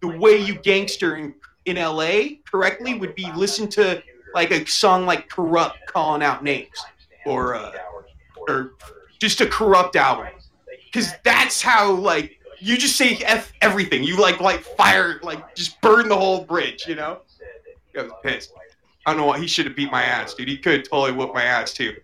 the 0.00 0.08
way 0.18 0.36
you 0.36 0.54
gangster 0.54 1.16
in 1.16 1.34
in 1.64 1.76
LA 1.76 2.36
correctly 2.48 2.94
would 2.94 3.14
be 3.14 3.30
listen 3.32 3.68
to 3.68 4.02
like 4.34 4.50
a 4.50 4.64
song 4.66 5.04
like 5.04 5.28
Kurupt 5.28 5.74
calling 5.86 6.22
out 6.22 6.42
names, 6.42 6.84
or 7.24 7.54
uh, 7.54 7.72
or 8.48 8.74
just 9.18 9.40
a 9.40 9.46
Kurupt 9.46 9.96
album. 9.96 10.28
Because 10.84 11.12
that's 11.24 11.60
how 11.60 11.92
like 11.92 12.38
you 12.58 12.76
just 12.76 12.96
say 12.96 13.16
f 13.24 13.52
everything. 13.60 14.02
You 14.02 14.18
like 14.18 14.40
like 14.40 14.60
fire 14.60 15.20
like 15.22 15.54
just 15.54 15.80
burn 15.80 16.08
the 16.08 16.16
whole 16.16 16.44
bridge. 16.44 16.84
You 16.86 16.94
know. 16.94 17.20
I 17.98 18.02
was 18.02 18.12
pissed. 18.22 18.52
I 19.06 19.12
don't 19.12 19.20
know 19.20 19.26
what 19.26 19.40
he 19.40 19.46
should 19.46 19.66
have 19.66 19.76
beat 19.76 19.90
my 19.90 20.02
ass, 20.02 20.34
dude. 20.34 20.48
He 20.48 20.58
could 20.58 20.84
totally 20.84 21.12
whoop 21.12 21.32
my 21.32 21.44
ass 21.44 21.72
too. 21.72 21.94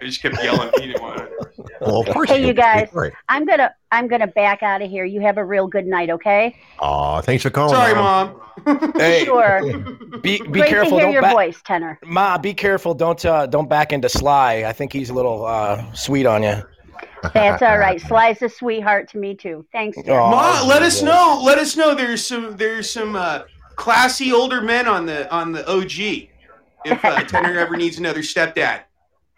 I 0.00 0.04
just 0.06 0.22
kept 0.22 0.42
yelling. 0.42 0.70
He 0.78 0.86
didn't 0.88 1.02
want 1.02 1.18
to. 1.18 1.30
Well, 1.82 2.00
of 2.00 2.08
course. 2.08 2.28
Hey, 2.28 2.46
you 2.46 2.52
guys. 2.52 2.88
Right. 2.92 3.12
I'm 3.28 3.46
gonna 3.46 3.74
I'm 3.90 4.06
gonna 4.06 4.26
back 4.26 4.62
out 4.62 4.82
of 4.82 4.90
here. 4.90 5.04
You 5.06 5.20
have 5.22 5.38
a 5.38 5.44
real 5.44 5.66
good 5.66 5.86
night, 5.86 6.10
okay? 6.10 6.56
Aw, 6.78 7.20
thanks 7.22 7.42
for 7.42 7.48
calling. 7.50 7.74
Sorry, 7.74 7.94
Mom. 7.94 8.38
mom. 8.66 8.92
Hey, 8.96 9.24
Sure. 9.24 9.62
be 10.22 10.38
be 10.38 10.38
Great 10.38 10.68
careful. 10.68 10.90
to 10.90 10.96
hear 10.96 11.04
don't 11.04 11.12
your 11.12 11.22
back- 11.22 11.32
voice, 11.34 11.60
Tenor. 11.62 11.98
Ma, 12.04 12.36
be 12.38 12.52
careful. 12.52 12.92
Don't 12.94 13.22
uh, 13.24 13.46
don't 13.46 13.68
back 13.68 13.92
into 13.94 14.08
Sly. 14.10 14.64
I 14.66 14.72
think 14.72 14.92
he's 14.92 15.08
a 15.10 15.14
little 15.14 15.44
uh, 15.46 15.82
sweet 15.94 16.26
on 16.26 16.42
you. 16.42 16.62
That's 17.34 17.62
all 17.62 17.78
right. 17.78 18.00
Sly's 18.08 18.42
a 18.42 18.48
sweetheart 18.50 19.08
to 19.10 19.18
me 19.18 19.34
too. 19.34 19.64
Thanks. 19.72 19.96
dear. 20.02 20.18
Oh, 20.18 20.30
Ma, 20.30 20.62
let 20.66 20.82
us 20.82 21.00
know. 21.02 21.40
Let 21.44 21.58
us 21.58 21.76
know. 21.76 21.94
There's 21.94 22.26
some. 22.26 22.56
There's 22.58 22.90
some 22.90 23.16
uh, 23.16 23.42
classy 23.76 24.32
older 24.32 24.60
men 24.60 24.86
on 24.86 25.06
the 25.06 25.30
on 25.34 25.52
the 25.52 25.66
OG. 25.70 26.28
If 26.84 27.04
uh, 27.04 27.22
Tenor 27.24 27.58
ever 27.58 27.76
needs 27.76 27.98
another 27.98 28.20
stepdad, 28.20 28.82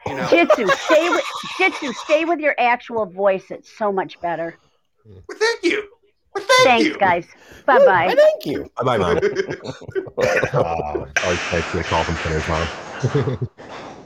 you 0.09 0.15
know. 0.15 0.27
Jitsu, 0.29 0.69
stay 0.69 1.09
with 1.11 1.25
Jitsu, 1.59 1.93
stay 1.93 2.25
with 2.25 2.41
your 2.41 2.55
actual 2.59 3.07
voice. 3.07 3.51
It's 3.51 3.71
so 3.77 3.93
much 3.93 4.21
better. 4.21 4.57
Well, 5.05 5.23
thank 5.39 5.63
you. 5.65 5.89
Well, 6.35 6.45
thank 6.45 6.65
Thanks, 6.69 6.89
you. 6.89 6.99
guys. 6.99 7.27
Bye 7.67 7.79
bye. 7.85 8.15
Thank 8.17 8.47
you. 8.47 8.71
Bye 8.77 8.85
bye, 8.85 8.99
Mom. 8.99 9.19
Aw, 10.19 11.07
always 11.25 11.53
nice 11.53 11.73
to 11.73 11.83
call 11.85 12.05
from 12.05 12.17
Kenner's 12.17 12.49
mom. 12.49 13.49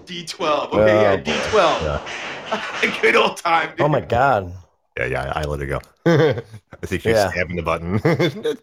D12. 0.07 0.72
Okay, 0.72 1.03
yeah, 1.03 1.12
Oh, 1.12 2.01
D12. 2.88 3.03
Good 3.03 3.16
old 3.16 3.36
time. 3.36 3.70
Dude. 3.70 3.80
Oh 3.80 3.88
my 3.88 4.01
god. 4.01 4.53
Yeah, 4.99 5.07
yeah, 5.07 5.32
I 5.34 5.44
let 5.44 5.61
it 5.61 5.66
go. 5.66 5.80
I 6.07 6.86
think 6.86 7.03
she's 7.03 7.12
Yeah. 7.12 7.30
stabbing 7.30 7.57
the 7.57 7.62
button. 7.62 7.99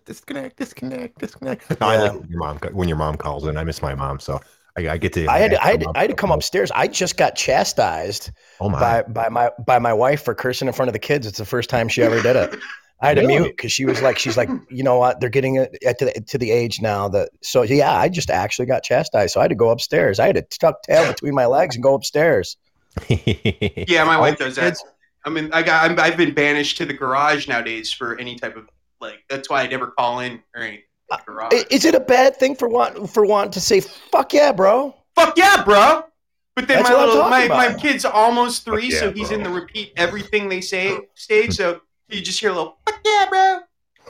disconnect, 0.06 0.58
disconnect, 0.58 1.20
disconnect. 1.20 1.80
No, 1.80 1.88
I 1.88 1.98
like 1.98 2.14
when 2.20 2.30
your 2.30 2.40
mom 2.40 2.58
when 2.72 2.88
your 2.88 2.98
mom 2.98 3.18
calls 3.18 3.46
in. 3.46 3.56
I 3.58 3.64
miss 3.64 3.82
my 3.82 3.94
mom, 3.94 4.20
so 4.20 4.40
I, 4.78 4.90
I 4.90 4.98
get 4.98 5.14
to. 5.14 5.28
I 5.28 5.40
had 5.40 5.52
to, 5.52 5.64
I 5.64 5.68
had, 5.68 5.80
my 5.82 5.92
to, 5.92 5.98
I 6.00 6.02
had 6.02 6.10
to 6.10 6.16
come 6.16 6.32
upstairs. 6.32 6.72
I 6.72 6.88
just 6.88 7.18
got 7.18 7.36
chastised 7.36 8.32
Oh 8.60 8.70
my! 8.70 8.80
by 8.80 9.04
by 9.04 9.30
my 9.30 9.52
by 9.66 9.80
my 9.80 9.94
wife 9.94 10.24
for 10.24 10.34
cursing 10.34 10.68
in 10.68 10.74
front 10.74 10.90
of 10.90 10.94
the 10.94 11.00
kids. 11.00 11.28
It's 11.28 11.38
the 11.38 11.46
first 11.46 11.70
time 11.70 11.88
she 11.88 12.02
ever 12.02 12.22
did 12.22 12.36
it. 12.36 12.60
I 13.02 13.08
had 13.08 13.18
to 13.18 13.28
mute 13.28 13.50
because 13.58 13.74
she 13.74 13.84
was 13.84 14.02
like, 14.02 14.18
she's 14.18 14.38
like, 14.38 14.50
you 14.70 14.82
know 14.82 14.98
what? 14.98 15.20
They're 15.20 15.30
getting 15.30 15.58
it 15.58 16.00
to 16.00 16.06
the, 16.06 16.24
to 16.30 16.38
the 16.38 16.52
age 16.52 16.80
now 16.82 17.10
that 17.10 17.32
so 17.42 17.62
yeah. 17.62 17.94
I 17.94 18.08
just 18.08 18.30
actually 18.30 18.66
got 18.66 18.82
chastised, 18.82 19.34
so 19.34 19.42
I 19.42 19.44
had 19.44 19.50
to 19.50 19.56
go 19.56 19.72
upstairs. 19.72 20.20
I 20.20 20.28
had 20.28 20.36
to 20.36 20.42
tuck 20.44 20.84
tail 20.84 21.12
between 21.12 21.36
my 21.36 21.46
legs 21.46 21.76
and 21.76 21.84
go 21.84 21.94
upstairs. 21.96 22.58
Yeah, 23.10 24.04
my 24.06 24.18
wife 24.20 24.38
does 24.38 24.56
that. 24.56 24.78
I 25.26 25.30
mean, 25.30 25.50
I 25.52 25.64
got. 25.64 25.90
I'm, 25.90 26.00
I've 26.00 26.16
been 26.18 26.34
banished 26.34 26.78
to 26.78 26.86
the 26.86 26.94
garage 26.94 27.48
nowadays 27.48 27.92
for 27.92 28.18
any 28.20 28.36
type 28.36 28.56
of 28.56 28.70
like. 29.02 29.24
That's 29.30 29.50
why 29.50 29.64
I 29.64 29.68
never 29.68 29.88
call 29.88 30.20
in 30.20 30.42
or 30.56 30.62
anything. 30.62 30.84
To 31.10 31.16
uh, 31.16 31.20
garage. 31.26 31.54
Is 31.72 31.86
it 31.86 31.96
a 31.96 32.00
bad 32.00 32.36
thing 32.38 32.56
for 32.56 32.68
want 32.68 33.10
for 33.10 33.26
wanting 33.26 33.52
to 33.52 33.62
say 33.62 33.80
fuck 33.80 34.34
yeah, 34.34 34.52
bro? 34.52 34.96
Fuck 35.16 35.38
yeah, 35.38 35.64
bro. 35.64 36.04
But 36.56 36.68
then 36.68 36.84
That's 36.84 36.90
my 36.92 37.00
little 37.00 37.16
talking 37.22 37.50
my, 37.50 37.70
my 37.70 37.74
kid's 37.74 38.06
almost 38.06 38.64
three, 38.64 38.92
Fuck 38.92 39.00
so 39.00 39.12
he's 39.12 39.30
bro. 39.30 39.38
in 39.38 39.44
the 39.44 39.50
repeat 39.50 39.92
everything 39.96 40.50
they 40.50 40.62
say 40.62 40.98
stage. 41.16 41.56
So 41.56 41.82
you 42.10 42.22
just 42.22 42.40
hear 42.40 42.52
a 42.52 42.54
little 42.54 42.78
fuck 42.86 43.00
yeah, 43.04 43.26
bro. 43.30 43.60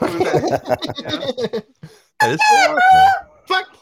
that 0.00 1.64
is 2.22 2.40
so 2.40 2.54
awesome. 2.54 3.28
Fuck. 3.46 3.76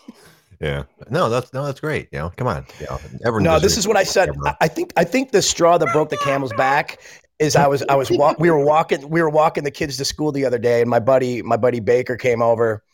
Yeah. 0.60 0.84
No, 1.10 1.28
that's 1.28 1.52
no, 1.52 1.64
that's 1.64 1.80
great. 1.80 2.08
You 2.12 2.18
know, 2.20 2.32
come 2.36 2.46
on. 2.46 2.66
You 2.80 2.86
know, 2.86 2.98
everyone 3.26 3.42
No, 3.42 3.58
this 3.58 3.76
is 3.76 3.88
what 3.88 3.96
I 3.96 4.04
said. 4.04 4.28
fuck 4.44 4.56
I- 4.60 4.64
I 4.66 4.68
think 4.68 4.92
I 4.96 5.04
think 5.04 5.32
the 5.32 5.42
straw 5.42 5.76
that 5.78 5.92
broke 5.92 6.10
the 6.10 6.16
camel's 6.18 6.52
back 6.52 7.00
is 7.40 7.56
I 7.56 7.66
was 7.66 7.82
I 7.88 7.96
was 7.96 8.10
wa- 8.12 8.34
we 8.38 8.48
were 8.50 8.64
walking 8.64 9.08
we 9.08 9.20
were 9.22 9.30
walking 9.30 9.64
the 9.64 9.70
kids 9.72 9.96
to 9.96 10.04
school 10.04 10.30
the 10.30 10.44
other 10.44 10.58
day, 10.58 10.80
and 10.80 10.88
my 10.88 11.00
buddy 11.00 11.42
my 11.42 11.56
buddy 11.56 11.80
Baker 11.80 12.16
came 12.16 12.40
over 12.42 12.84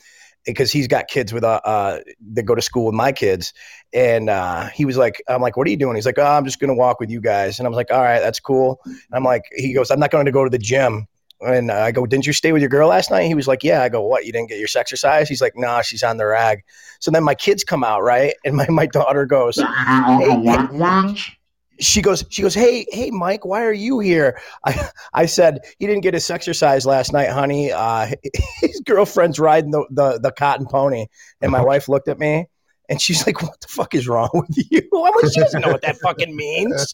because 0.48 0.72
he's 0.72 0.88
got 0.88 1.08
kids 1.08 1.32
with 1.32 1.44
uh, 1.44 1.60
uh 1.64 2.00
that 2.32 2.42
go 2.42 2.54
to 2.54 2.62
school 2.62 2.86
with 2.86 2.94
my 2.94 3.12
kids, 3.12 3.52
and 3.92 4.28
uh, 4.28 4.68
he 4.68 4.84
was 4.84 4.96
like, 4.96 5.22
I'm 5.28 5.40
like, 5.40 5.56
what 5.56 5.66
are 5.66 5.70
you 5.70 5.76
doing? 5.76 5.94
He's 5.94 6.06
like, 6.06 6.18
oh, 6.18 6.24
I'm 6.24 6.44
just 6.44 6.58
gonna 6.58 6.74
walk 6.74 7.00
with 7.00 7.10
you 7.10 7.20
guys, 7.20 7.58
and 7.58 7.66
I 7.66 7.68
was 7.68 7.76
like, 7.76 7.90
all 7.90 8.02
right, 8.02 8.20
that's 8.20 8.40
cool. 8.40 8.80
I'm 9.12 9.24
like, 9.24 9.44
he 9.54 9.72
goes, 9.72 9.90
I'm 9.90 10.00
not 10.00 10.10
going 10.10 10.26
to 10.26 10.32
go 10.32 10.44
to 10.44 10.50
the 10.50 10.58
gym. 10.58 11.06
And 11.40 11.70
I 11.70 11.92
go, 11.92 12.04
didn't 12.04 12.26
you 12.26 12.32
stay 12.32 12.50
with 12.50 12.62
your 12.62 12.68
girl 12.68 12.88
last 12.88 13.12
night? 13.12 13.26
He 13.26 13.34
was 13.34 13.46
like, 13.46 13.62
yeah. 13.62 13.82
I 13.82 13.88
go, 13.88 14.02
what? 14.02 14.26
You 14.26 14.32
didn't 14.32 14.48
get 14.48 14.58
your 14.58 14.66
sex 14.66 14.88
exercise? 14.88 15.28
He's 15.28 15.40
like, 15.40 15.52
nah, 15.56 15.82
she's 15.82 16.02
on 16.02 16.16
the 16.16 16.26
rag. 16.26 16.64
So 16.98 17.12
then 17.12 17.22
my 17.22 17.36
kids 17.36 17.62
come 17.62 17.84
out, 17.84 18.02
right? 18.02 18.34
And 18.44 18.56
my, 18.56 18.66
my 18.68 18.86
daughter 18.86 19.24
goes, 19.24 19.56
she 21.80 22.02
goes, 22.02 22.24
she 22.30 22.42
goes, 22.42 22.54
hey, 22.54 22.86
hey, 22.90 23.10
Mike, 23.10 23.44
why 23.44 23.64
are 23.64 23.72
you 23.72 23.98
here? 24.00 24.40
I, 24.64 24.88
I 25.12 25.26
said, 25.26 25.60
he 25.78 25.86
didn't 25.86 26.02
get 26.02 26.14
his 26.14 26.30
exercise 26.30 26.86
last 26.86 27.12
night, 27.12 27.30
honey. 27.30 27.72
Uh, 27.72 28.10
his 28.60 28.80
girlfriend's 28.80 29.38
riding 29.38 29.70
the, 29.70 29.86
the, 29.90 30.18
the 30.18 30.32
cotton 30.32 30.66
pony. 30.66 31.06
And 31.40 31.52
my 31.52 31.62
wife 31.62 31.88
looked 31.88 32.08
at 32.08 32.18
me 32.18 32.46
and 32.88 33.00
she's 33.00 33.26
like, 33.26 33.42
what 33.42 33.60
the 33.60 33.68
fuck 33.68 33.94
is 33.94 34.08
wrong 34.08 34.30
with 34.32 34.70
you? 34.70 34.80
I'm 34.94 35.12
like, 35.22 35.32
she 35.32 35.40
doesn't 35.40 35.60
know 35.60 35.70
what 35.70 35.82
that 35.82 35.98
fucking 35.98 36.34
means. 36.34 36.92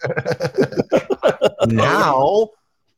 now, 1.68 2.48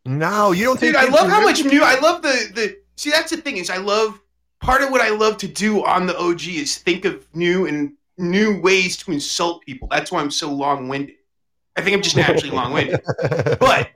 now 0.04 0.52
you 0.52 0.64
don't 0.64 0.80
Dude, 0.80 0.94
think 0.94 0.96
I 0.96 1.08
love 1.08 1.28
how 1.28 1.42
much 1.42 1.64
new. 1.64 1.82
I 1.82 1.98
love 2.00 2.22
the 2.22 2.50
the. 2.54 2.76
See, 2.96 3.10
that's 3.10 3.30
the 3.30 3.36
thing 3.36 3.58
is, 3.58 3.68
I 3.68 3.76
love 3.76 4.18
part 4.60 4.82
of 4.82 4.90
what 4.90 5.02
I 5.02 5.10
love 5.10 5.36
to 5.38 5.48
do 5.48 5.84
on 5.84 6.06
the 6.06 6.16
OG 6.18 6.48
is 6.48 6.78
think 6.78 7.04
of 7.04 7.26
new 7.34 7.66
and 7.66 7.92
new 8.16 8.58
ways 8.60 8.96
to 8.98 9.12
insult 9.12 9.62
people. 9.62 9.88
That's 9.88 10.10
why 10.10 10.20
I'm 10.20 10.30
so 10.30 10.50
long 10.50 10.88
winded. 10.88 11.15
I 11.76 11.82
think 11.82 11.94
I'm 11.96 12.02
just 12.02 12.16
naturally 12.16 12.50
long 12.56 12.72
winded. 12.72 13.00
But 13.60 13.90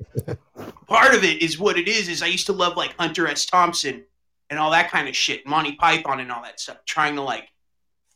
part 0.87 1.15
of 1.15 1.25
it 1.25 1.43
is 1.43 1.59
what 1.59 1.79
it 1.79 1.89
is. 1.89 2.09
Is 2.09 2.23
I 2.23 2.27
used 2.27 2.47
to 2.47 2.53
love 2.53 2.77
like 2.77 2.95
Hunter 2.99 3.27
S. 3.27 3.47
Thompson 3.47 4.05
and 4.51 4.59
all 4.59 4.71
that 4.73 4.91
kind 4.91 5.09
of 5.09 5.17
shit, 5.17 5.47
Monty 5.47 5.73
Python 5.73 6.21
and 6.21 6.31
all 6.31 6.43
that 6.43 6.61
stuff. 6.61 6.79
Trying 6.87 7.15
to 7.17 7.23
like 7.23 7.49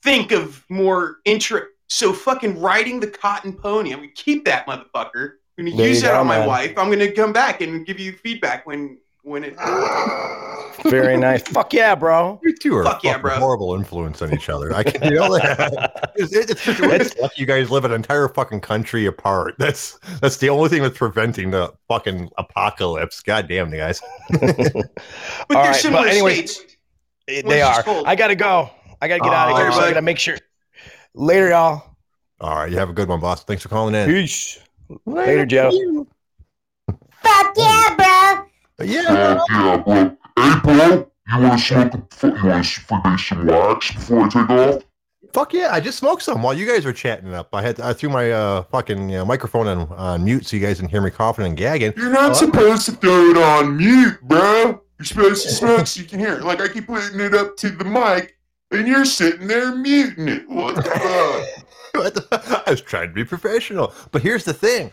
think 0.02 0.32
of 0.32 0.64
more 0.68 1.18
intro. 1.24 1.62
So 1.88 2.12
fucking 2.12 2.60
riding 2.60 3.00
the 3.00 3.06
cotton 3.06 3.52
pony. 3.52 3.92
I'm 3.92 3.98
gonna 4.00 4.08
keep 4.14 4.44
that 4.46 4.66
motherfucker. 4.66 5.32
I'm 5.58 5.66
gonna 5.66 5.76
There 5.76 5.88
use 5.88 6.02
that 6.02 6.12
go, 6.12 6.20
on 6.20 6.26
my 6.26 6.38
man. 6.38 6.48
wife. 6.48 6.78
I'm 6.78 6.90
gonna 6.90 7.12
come 7.12 7.32
back 7.32 7.60
and 7.60 7.86
give 7.86 8.00
you 8.00 8.12
feedback 8.12 8.66
when 8.66 8.98
when 9.24 9.42
it. 9.44 9.56
Very 10.84 11.16
nice. 11.16 11.42
Fuck 11.42 11.72
yeah, 11.72 11.94
bro. 11.94 12.38
You 12.42 12.54
two 12.54 12.76
are 12.76 12.84
Fuck 12.84 13.04
yeah, 13.04 13.16
bro. 13.16 13.36
horrible 13.36 13.74
influence 13.74 14.20
on 14.20 14.34
each 14.34 14.48
other. 14.50 14.74
I 14.74 14.82
can 14.82 15.02
you 15.02 15.18
know 15.18 15.32
that. 15.38 16.12
It's, 16.16 16.32
it's, 16.32 16.52
it's, 16.52 16.78
it's 16.80 17.18
lucky 17.18 17.40
you 17.40 17.46
guys 17.46 17.72
live 17.72 17.84
an 17.84 17.90
entire 17.90 18.28
fucking 18.28 18.60
country 18.60 19.06
apart. 19.06 19.56
That's 19.58 19.98
that's 20.20 20.36
the 20.36 20.48
only 20.48 20.68
thing 20.68 20.80
that's 20.82 20.96
preventing 20.96 21.50
the 21.50 21.72
fucking 21.88 22.30
apocalypse. 22.38 23.20
God 23.20 23.48
damn, 23.48 23.72
you 23.72 23.78
guys. 23.78 24.00
But 24.30 24.46
All 24.46 24.82
they're 25.48 25.56
right, 25.72 25.74
similar 25.74 26.02
but 26.04 26.10
anyways- 26.10 26.54
states. 26.54 26.76
Eh, 27.26 27.42
they 27.44 27.62
are. 27.62 27.82
I 28.06 28.14
gotta 28.14 28.36
go. 28.36 28.70
I 29.02 29.08
gotta 29.08 29.20
get 29.22 29.32
out 29.32 29.50
of 29.50 29.58
here. 29.58 29.72
So 29.72 29.80
I 29.80 29.88
gotta 29.88 30.02
make 30.02 30.18
sure. 30.18 30.36
Later, 31.14 31.48
y'all. 31.48 31.96
All 32.40 32.56
right, 32.56 32.70
you 32.70 32.76
have 32.78 32.90
a 32.90 32.92
good 32.92 33.08
one, 33.08 33.18
boss. 33.20 33.42
Thanks 33.44 33.62
for 33.62 33.68
calling 33.70 33.94
in. 33.94 34.06
Peace. 34.08 34.60
Later, 35.06 35.46
Joe. 35.46 36.06
Fuck 37.22 37.54
yeah, 37.56 37.94
bro. 37.96 38.43
Yeah. 38.82 39.36
Fuck 39.38 39.46
yeah, 39.50 39.76
bro. 39.78 40.16
Hey, 40.36 40.60
bro, 40.62 41.10
you 41.28 41.42
want 41.42 41.58
to 41.60 41.64
smoke? 41.64 41.94
A, 41.94 42.26
you 42.26 42.46
want 42.48 42.64
to 42.64 42.80
fucking 42.80 43.18
some 43.18 43.46
wax 43.46 43.92
before 43.92 44.20
I 44.22 44.28
take 44.28 44.50
off? 44.50 44.82
Fuck 45.32 45.52
yeah! 45.52 45.70
I 45.72 45.80
just 45.80 45.98
smoked 45.98 46.22
some 46.22 46.42
while 46.44 46.54
you 46.54 46.64
guys 46.66 46.84
were 46.84 46.92
chatting 46.92 47.34
up. 47.34 47.48
I 47.52 47.60
had 47.62 47.80
I 47.80 47.92
threw 47.92 48.08
my 48.08 48.30
uh, 48.30 48.62
fucking 48.64 49.08
you 49.08 49.16
know, 49.16 49.24
microphone 49.24 49.66
on, 49.66 49.88
on 49.92 50.24
mute 50.24 50.46
so 50.46 50.56
you 50.56 50.62
guys 50.64 50.76
didn't 50.78 50.90
hear 50.90 51.00
me 51.00 51.10
coughing 51.10 51.44
and 51.44 51.56
gagging. 51.56 51.92
You're 51.96 52.10
not 52.10 52.30
Oh, 52.32 52.34
supposed 52.34 52.86
to 52.86 52.92
throw 52.92 53.30
it 53.30 53.36
on 53.36 53.76
mute, 53.76 54.20
bro. 54.22 54.80
You're 54.98 55.06
supposed 55.06 55.42
to 55.44 55.50
smoke 55.50 55.86
so 55.88 56.00
you 56.02 56.06
can 56.06 56.20
hear 56.20 56.34
it. 56.34 56.44
Like 56.44 56.60
I 56.60 56.68
keep 56.68 56.86
putting 56.86 57.18
it 57.18 57.34
up 57.34 57.56
to 57.58 57.70
the 57.70 57.84
mic, 57.84 58.36
and 58.70 58.86
you're 58.86 59.04
sitting 59.04 59.48
there 59.48 59.74
muting 59.74 60.28
it. 60.28 60.48
What 60.48 60.76
the 60.76 60.82
fuck? 60.82 61.64
What 61.94 62.14
the- 62.14 62.62
I 62.66 62.70
was 62.72 62.80
trying 62.80 63.08
to 63.08 63.14
be 63.14 63.24
professional, 63.24 63.92
but 64.12 64.20
here's 64.22 64.44
the 64.44 64.52
thing: 64.54 64.92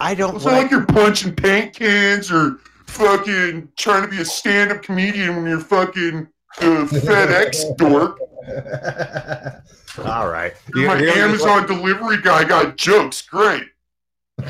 I 0.00 0.14
don't 0.14 0.36
It's 0.36 0.44
not 0.44 0.52
like. 0.52 0.62
like 0.64 0.70
you're 0.70 0.86
punching 0.86 1.36
paint 1.36 1.74
cans 1.74 2.30
or 2.30 2.58
fucking 2.90 3.68
trying 3.76 4.02
to 4.02 4.08
be 4.08 4.20
a 4.20 4.24
stand-up 4.24 4.82
comedian 4.82 5.36
when 5.36 5.46
you're 5.46 5.60
fucking 5.60 6.28
a 6.58 6.62
FedEx 6.62 7.76
dork. 7.76 8.18
All 10.04 10.28
right, 10.28 10.52
My 10.74 10.98
You- 10.98 11.06
you- 11.06 11.12
Amazon 11.12 11.66
delivery 11.66 12.20
guy 12.22 12.44
got 12.44 12.76
jokes. 12.76 13.22
Great. 13.22 13.64
All 14.42 14.48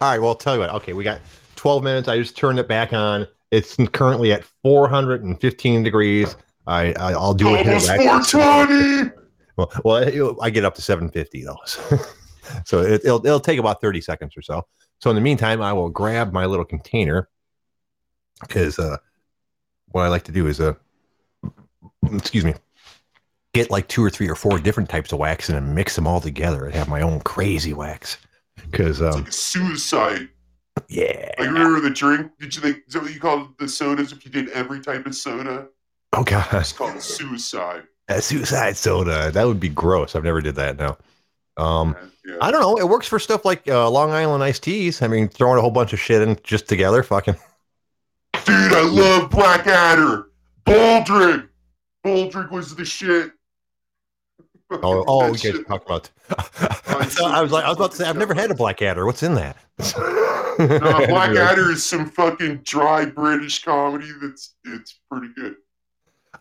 right, 0.00 0.18
well, 0.18 0.28
I'll 0.28 0.34
tell 0.34 0.54
you 0.54 0.60
what. 0.60 0.70
Okay, 0.70 0.92
we 0.92 1.02
got 1.04 1.20
12 1.56 1.82
minutes. 1.82 2.08
I 2.08 2.18
just 2.18 2.36
turned 2.36 2.58
it 2.58 2.68
back 2.68 2.92
on. 2.92 3.26
It's 3.50 3.76
currently 3.92 4.32
at 4.32 4.44
415 4.62 5.82
degrees. 5.82 6.36
I, 6.66 6.92
I 6.94 7.12
I'll 7.12 7.34
do 7.34 7.54
it. 7.54 7.66
Almost 7.66 7.88
420. 7.90 9.10
Well, 9.56 9.72
well, 9.84 10.36
I 10.40 10.50
get 10.50 10.64
up 10.64 10.74
to 10.76 10.82
750 10.82 11.44
though, 11.44 11.56
so, 11.66 11.98
so 12.64 12.80
it, 12.82 13.00
it'll 13.04 13.24
it'll 13.26 13.40
take 13.40 13.58
about 13.58 13.80
30 13.80 14.00
seconds 14.02 14.36
or 14.36 14.42
so. 14.42 14.62
So 15.00 15.10
in 15.10 15.16
the 15.16 15.22
meantime, 15.22 15.60
I 15.62 15.72
will 15.72 15.88
grab 15.88 16.32
my 16.32 16.44
little 16.46 16.64
container 16.64 17.28
because 18.40 18.78
uh, 18.78 18.98
what 19.90 20.02
I 20.02 20.08
like 20.08 20.24
to 20.24 20.32
do 20.32 20.46
is 20.46 20.60
uh, 20.60 20.74
excuse 22.12 22.44
me, 22.44 22.54
get 23.54 23.70
like 23.70 23.88
two 23.88 24.04
or 24.04 24.10
three 24.10 24.28
or 24.28 24.34
four 24.34 24.58
different 24.58 24.88
types 24.88 25.12
of 25.12 25.18
wax 25.18 25.48
and 25.48 25.56
then 25.56 25.74
mix 25.74 25.94
them 25.94 26.06
all 26.06 26.20
together 26.20 26.64
and 26.66 26.74
have 26.74 26.88
my 26.88 27.00
own 27.00 27.20
crazy 27.20 27.72
wax. 27.72 28.18
Because 28.70 29.00
um, 29.00 29.24
like 29.24 29.32
suicide. 29.32 30.28
yeah, 30.88 31.32
Like 31.38 31.48
remember 31.48 31.80
the 31.80 31.90
drink? 31.90 32.30
Did 32.38 32.54
you 32.54 32.62
think 32.62 32.78
is 32.86 32.94
that 32.94 33.02
what 33.02 33.12
you 33.12 33.20
called 33.20 33.56
the 33.58 33.68
sodas? 33.68 34.12
If 34.12 34.24
you 34.24 34.30
did 34.30 34.48
every 34.50 34.80
type 34.80 35.06
of 35.06 35.14
soda, 35.14 35.68
oh 36.12 36.24
gosh, 36.24 36.52
it's 36.52 36.72
called 36.72 37.00
suicide. 37.00 37.84
a 38.08 38.20
suicide 38.20 38.76
soda 38.76 39.30
that 39.30 39.44
would 39.44 39.60
be 39.60 39.68
gross. 39.68 40.14
I've 40.14 40.24
never 40.24 40.40
did 40.40 40.56
that 40.56 40.76
No. 40.76 40.96
Um, 41.56 41.96
Yeah. 42.24 42.36
I 42.40 42.50
don't 42.50 42.60
know. 42.60 42.76
It 42.76 42.88
works 42.88 43.08
for 43.08 43.18
stuff 43.18 43.44
like 43.44 43.66
uh, 43.68 43.88
Long 43.90 44.10
Island 44.10 44.44
iced 44.44 44.62
teas. 44.62 45.02
I 45.02 45.08
mean, 45.08 45.28
throwing 45.28 45.58
a 45.58 45.60
whole 45.60 45.70
bunch 45.70 45.92
of 45.92 45.98
shit 45.98 46.22
in 46.22 46.38
just 46.44 46.68
together, 46.68 47.02
fucking. 47.02 47.36
Dude, 48.48 48.72
I 48.72 48.82
love 48.82 49.30
Blackadder. 49.30 50.30
Baldrick. 50.66 51.48
Baldrick 52.04 52.50
was 52.50 52.74
the 52.74 52.84
shit. 52.84 53.32
Oh, 54.70 55.02
oh, 55.08 55.30
guys 55.30 55.40
shit- 55.40 55.66
talked 55.66 55.86
about. 55.86 56.10
I, 56.30 57.04
thought- 57.06 57.32
I 57.34 57.40
was 57.40 57.52
like, 57.52 57.64
I 57.64 57.68
was 57.68 57.78
about 57.78 57.92
to 57.92 57.96
say, 57.96 58.04
I've 58.04 58.18
never 58.18 58.34
had 58.34 58.50
a 58.50 58.54
Blackadder. 58.54 59.06
What's 59.06 59.22
in 59.22 59.34
that? 59.34 59.56
No, 60.58 61.06
Blackadder 61.06 61.70
is 61.70 61.82
some 61.82 62.10
fucking 62.10 62.58
dry 62.64 63.06
British 63.06 63.64
comedy 63.64 64.10
that's 64.20 64.56
it's 64.66 65.00
pretty 65.10 65.32
good. 65.34 65.56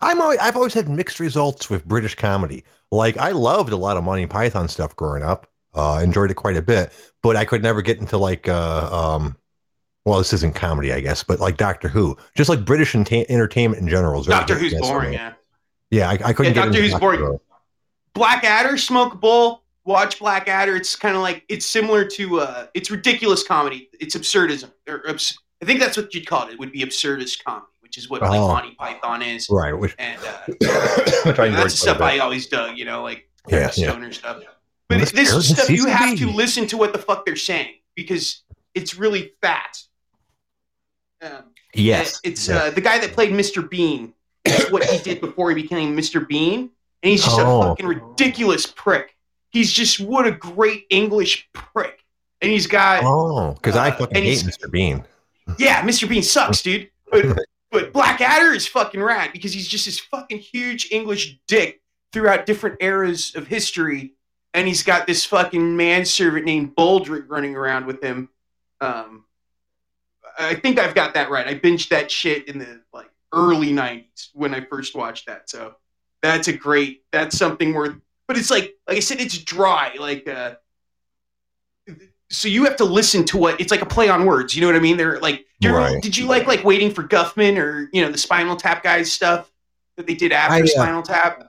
I'm 0.01 0.20
always, 0.20 0.39
I've 0.39 0.58
always 0.58 0.74
had 0.74 0.89
mixed 0.89 1.22
results 1.22 1.70
with 1.70 1.86
British 1.86 2.16
comedy. 2.16 2.66
Like 2.91 3.16
I 3.18 3.32
loved 3.32 3.72
a 3.72 3.78
lot 3.78 3.95
of 3.95 4.03
Monty 4.03 4.28
Python 4.28 4.68
stuff 4.68 4.93
growing 4.97 5.24
up. 5.24 5.47
Uh, 5.74 6.01
enjoyed 6.03 6.30
it 6.30 6.34
quite 6.34 6.58
a 6.58 6.62
bit, 6.62 6.91
but 7.24 7.38
I 7.38 7.45
could 7.45 7.64
never 7.64 7.82
get 7.82 7.97
into 7.99 8.18
like 8.18 8.49
uh, 8.49 8.89
um, 8.91 9.38
well, 10.08 10.18
this 10.20 10.32
isn't 10.34 10.55
comedy, 10.55 10.93
I 10.93 11.01
guess, 11.01 11.22
but 11.24 11.39
like 11.39 11.58
Doctor 11.58 11.88
Who, 11.89 12.18
just 12.36 12.49
like 12.49 12.64
British 12.66 12.93
enta- 12.93 13.26
entertainment 13.30 13.82
in 13.82 13.88
general. 13.89 14.22
is 14.22 14.28
Doctor 14.28 14.55
Who's 14.55 14.72
and 14.72 14.80
miss 14.82 14.89
for 14.89 14.99
boring, 15.01 15.14
yeah. 15.14 15.34
Yeah, 15.91 16.10
I, 16.10 16.14
I 16.14 16.34
couldn't 16.34 16.45
Yeah, 16.45 16.53
get 16.53 16.55
Doctor 16.55 16.68
into 16.70 16.82
Who's 16.82 16.91
Doctor 16.91 16.99
boring. 17.01 17.20
Who. 17.20 17.41
Blackadder, 18.14 18.78
smoke 18.78 19.14
a 19.14 19.18
bowl, 19.18 19.64
watch 19.86 20.20
Blackadder. 20.20 20.76
It's 20.76 20.95
kind 20.95 21.16
of 21.16 21.22
like 21.22 21.43
it's 21.49 21.66
similar 21.66 22.03
to 22.05 22.39
uh, 22.39 22.68
it's 22.74 22.89
ridiculous 22.89 23.43
comedy. 23.43 23.89
It's 23.99 24.16
absurdism. 24.16 24.72
Or 24.88 25.08
abs- 25.08 25.38
I 25.62 25.66
think 25.66 25.80
that's 25.80 25.97
what 25.97 26.14
you'd 26.14 26.26
call 26.28 26.47
it. 26.47 26.53
It 26.53 26.60
would 26.60 26.72
be 26.72 26.82
absurdist 26.84 27.43
comedy, 27.43 27.68
which 27.82 27.97
is 27.97 28.10
what 28.10 28.22
like 28.22 28.32
Oh. 28.39 28.47
Monty 28.47 28.76
Python 28.76 29.22
is. 29.22 29.47
Right. 29.49 29.74
Which, 29.74 29.93
And 29.99 30.20
uh, 30.24 30.38
which 31.26 31.39
I 31.39 31.49
that's 31.49 31.76
stuff. 31.80 31.99
I 32.01 32.20
always 32.20 32.47
dug. 32.47 32.78
You 32.78 32.86
know, 32.86 33.03
like 33.03 33.30
Yeah, 33.47 33.72
yeah. 33.76 33.89
stoner 33.91 34.12
stuff. 34.12 34.43
But 34.89 34.99
This 34.99 35.12
this 35.12 35.49
stuff 35.49 35.70
you 35.70 35.86
have 35.88 36.18
to 36.18 36.30
listen 36.30 36.66
to 36.68 36.78
what 36.78 36.93
the 36.93 36.99
fuck 36.99 37.26
they're 37.26 37.36
saying 37.36 37.74
because 37.95 38.43
it's 38.74 38.95
really 38.95 39.34
fast. 39.41 39.89
Um, 41.22 41.43
Yes. 41.74 42.20
it's 42.24 42.47
Yeah. 42.47 42.55
uh, 42.57 42.70
the 42.72 42.82
guy 42.82 42.99
that 42.99 43.13
played 43.13 43.32
Mr. 43.32 43.68
Bean. 43.68 44.13
Is 44.45 44.72
what 44.72 44.84
he 44.86 44.97
did 44.99 45.20
before 45.28 45.49
he 45.51 45.55
became 45.61 45.95
Mr. 45.97 46.26
Bean, 46.26 46.70
and 47.03 47.11
he's 47.11 47.24
just 47.24 47.38
Oh. 47.39 47.61
a 47.61 47.65
fucking 47.70 47.86
ridiculous 47.86 48.65
prick. 48.65 49.15
He's 49.49 49.74
just 49.74 49.99
what 49.99 50.26
a 50.26 50.32
great 50.32 50.86
English 50.89 51.49
prick, 51.53 52.03
and 52.41 52.49
he's 52.51 52.65
got 52.68 53.03
Oh, 53.03 53.53
because 53.53 53.76
I 53.76 53.89
uh, 53.89 53.97
fucking 53.97 54.24
hate 54.24 54.39
Mr. 54.39 54.72
Bean. 54.72 55.03
yeah, 55.59 55.82
Mr. 55.82 56.07
Bean 56.07 56.24
sucks, 56.24 56.61
dude. 56.61 56.89
But 57.11 57.26
but 57.72 57.91
Blackadder 57.91 58.53
is 58.53 58.65
fucking 58.68 59.01
rad 59.03 59.32
because 59.34 59.51
he's 59.53 59.68
just 59.68 59.86
this 59.86 59.99
fucking 59.99 60.39
huge 60.39 60.88
English 60.91 61.38
dick 61.47 61.82
throughout 62.13 62.45
different 62.45 62.78
eras 62.80 63.34
of 63.36 63.47
history, 63.47 64.13
and 64.53 64.65
he's 64.65 64.82
got 64.84 65.07
this 65.07 65.26
fucking 65.26 65.76
manservant 65.76 66.45
named 66.45 66.74
Baldrick 66.76 67.26
running 67.28 67.55
around 67.55 67.86
with 67.86 68.01
him. 68.01 68.30
Um, 68.80 69.26
I 70.38 70.55
think 70.55 70.79
I've 70.79 70.95
got 70.95 71.13
that 71.15 71.29
right. 71.29 71.47
I 71.47 71.55
binged 71.55 71.89
that 71.89 72.11
shit 72.11 72.47
in 72.47 72.59
the 72.59 72.81
like 72.93 73.09
early 73.33 73.71
'90s 73.71 74.29
when 74.33 74.53
I 74.53 74.61
first 74.61 74.95
watched 74.95 75.25
that. 75.27 75.49
So 75.49 75.75
that's 76.21 76.47
a 76.47 76.53
great. 76.53 77.03
That's 77.11 77.38
something 77.38 77.73
worth. 77.73 77.95
But 78.27 78.38
it's 78.38 78.51
like, 78.51 78.75
like 78.88 78.97
I 78.97 78.99
said, 78.99 79.21
it's 79.21 79.38
dry. 79.38 79.95
Like, 79.99 80.27
uh, 80.27 80.55
so 82.29 82.47
you 82.47 82.65
have 82.65 82.75
to 82.77 82.83
listen 82.85 83.23
to 83.25 83.38
what 83.38 83.59
it's 83.61 83.71
like 83.71 83.81
a 83.81 83.85
play 83.85 84.09
on 84.09 84.25
words. 84.25 84.53
You 84.55 84.61
know 84.61 84.67
what 84.67 84.75
I 84.75 84.79
mean? 84.79 84.97
They're 84.97 85.19
like, 85.19 85.45
Right. 85.63 86.01
did 86.01 86.15
you 86.17 86.25
like 86.25 86.45
like 86.45 86.63
waiting 86.63 86.91
for 86.93 87.03
Guffman 87.03 87.57
or 87.57 87.89
you 87.93 88.01
know 88.01 88.11
the 88.11 88.17
Spinal 88.17 88.55
Tap 88.55 88.83
guys 88.83 89.11
stuff 89.11 89.51
that 89.95 90.05
they 90.05 90.13
did 90.13 90.31
after 90.31 90.55
I, 90.55 90.61
uh, 90.61 90.65
Spinal 90.67 91.01
Tap? 91.01 91.46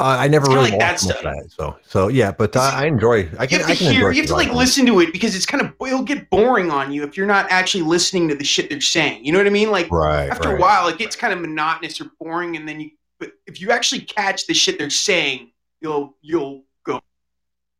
Uh, 0.00 0.16
I 0.20 0.28
never 0.28 0.46
really 0.46 0.70
like 0.70 0.78
that 0.78 0.92
watched 0.92 1.00
stuff. 1.04 1.22
that. 1.22 1.50
So, 1.50 1.76
so 1.84 2.06
yeah, 2.06 2.30
but 2.30 2.54
uh, 2.54 2.70
I 2.72 2.86
enjoy. 2.86 3.28
I 3.38 3.42
You 3.42 3.48
can. 3.48 3.60
have 3.60 3.70
I 3.70 3.74
can 3.74 3.92
hear. 3.92 4.12
You 4.12 4.20
have 4.20 4.26
to 4.28 4.34
like 4.36 4.52
listen 4.52 4.86
to 4.86 5.00
it 5.00 5.12
because 5.12 5.34
it's 5.34 5.44
kind 5.46 5.60
of 5.60 5.72
it'll 5.84 6.04
get 6.04 6.30
boring 6.30 6.70
on 6.70 6.92
you 6.92 7.02
if 7.02 7.16
you're 7.16 7.26
not 7.26 7.50
actually 7.50 7.82
listening 7.82 8.28
to 8.28 8.36
the 8.36 8.44
shit 8.44 8.70
they're 8.70 8.80
saying. 8.80 9.24
You 9.24 9.32
know 9.32 9.38
what 9.38 9.48
I 9.48 9.50
mean? 9.50 9.72
Like 9.72 9.90
Right. 9.90 10.30
after 10.30 10.50
right. 10.50 10.58
a 10.58 10.60
while, 10.60 10.86
it 10.86 10.98
gets 10.98 11.16
kind 11.16 11.32
of 11.32 11.40
monotonous 11.40 12.00
or 12.00 12.10
boring, 12.20 12.56
and 12.56 12.68
then 12.68 12.78
you. 12.80 12.90
But 13.18 13.32
if 13.48 13.60
you 13.60 13.72
actually 13.72 14.02
catch 14.02 14.46
the 14.46 14.54
shit 14.54 14.78
they're 14.78 14.88
saying, 14.90 15.50
you'll 15.80 16.16
you'll 16.20 16.62
go. 16.84 17.00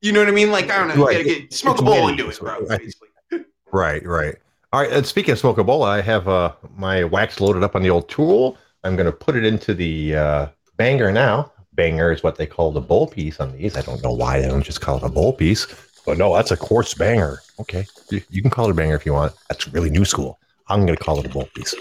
You 0.02 0.10
know 0.10 0.18
what 0.18 0.28
I 0.28 0.32
mean? 0.32 0.50
Like 0.50 0.70
I 0.70 0.78
don't 0.78 0.88
know. 0.88 1.08
You 1.08 1.12
gotta 1.12 1.24
get 1.24 1.52
smoke 1.52 1.78
a 1.78 1.82
bowl 1.84 2.08
and 2.08 2.18
do 2.18 2.28
it, 2.28 2.38
bro. 2.40 2.66
Basically. 2.66 3.08
Right, 3.70 4.04
right. 4.06 4.34
All 4.72 4.80
right. 4.80 4.90
And 4.90 5.04
speaking 5.06 5.32
of 5.32 5.38
smoke 5.38 5.58
Ebola, 5.58 5.86
I 5.86 6.00
have 6.00 6.26
uh, 6.26 6.52
my 6.74 7.04
wax 7.04 7.38
loaded 7.38 7.62
up 7.62 7.76
on 7.76 7.82
the 7.82 7.90
old 7.90 8.08
tool. 8.08 8.56
I'm 8.82 8.96
going 8.96 9.04
to 9.04 9.12
put 9.12 9.36
it 9.36 9.44
into 9.44 9.74
the 9.74 10.16
uh, 10.16 10.46
banger 10.78 11.12
now. 11.12 11.52
Banger 11.79 12.11
is 12.11 12.24
what 12.24 12.35
they 12.35 12.45
call 12.47 12.72
the 12.72 12.81
bowl 12.81 13.07
piece 13.07 13.39
on 13.39 13.53
these. 13.57 13.76
I 13.76 13.83
don't 13.83 14.03
know 14.03 14.11
why 14.12 14.41
they 14.41 14.49
don't 14.49 14.64
just 14.64 14.81
call 14.81 14.97
it 14.97 15.05
a 15.05 15.09
bowl 15.09 15.33
piece, 15.33 15.64
but 16.05 16.18
no, 16.18 16.35
that's 16.35 16.51
a 16.51 16.57
quartz 16.57 16.93
banger. 16.93 17.41
Okay, 17.61 17.87
you, 18.11 18.20
you 18.31 18.43
can 18.43 18.51
call 18.51 18.66
it 18.66 18.72
a 18.72 18.74
banger 18.74 18.97
if 18.97 19.07
you 19.07 19.12
want. 19.12 19.33
That's 19.49 19.68
really 19.68 19.89
new 19.89 20.05
school. 20.05 20.41
I'm 20.66 20.85
going 20.85 20.99
to 20.99 21.05
call 21.05 21.20
it 21.20 21.26
a 21.26 21.29
bowl 21.29 21.49
piece. 21.55 21.74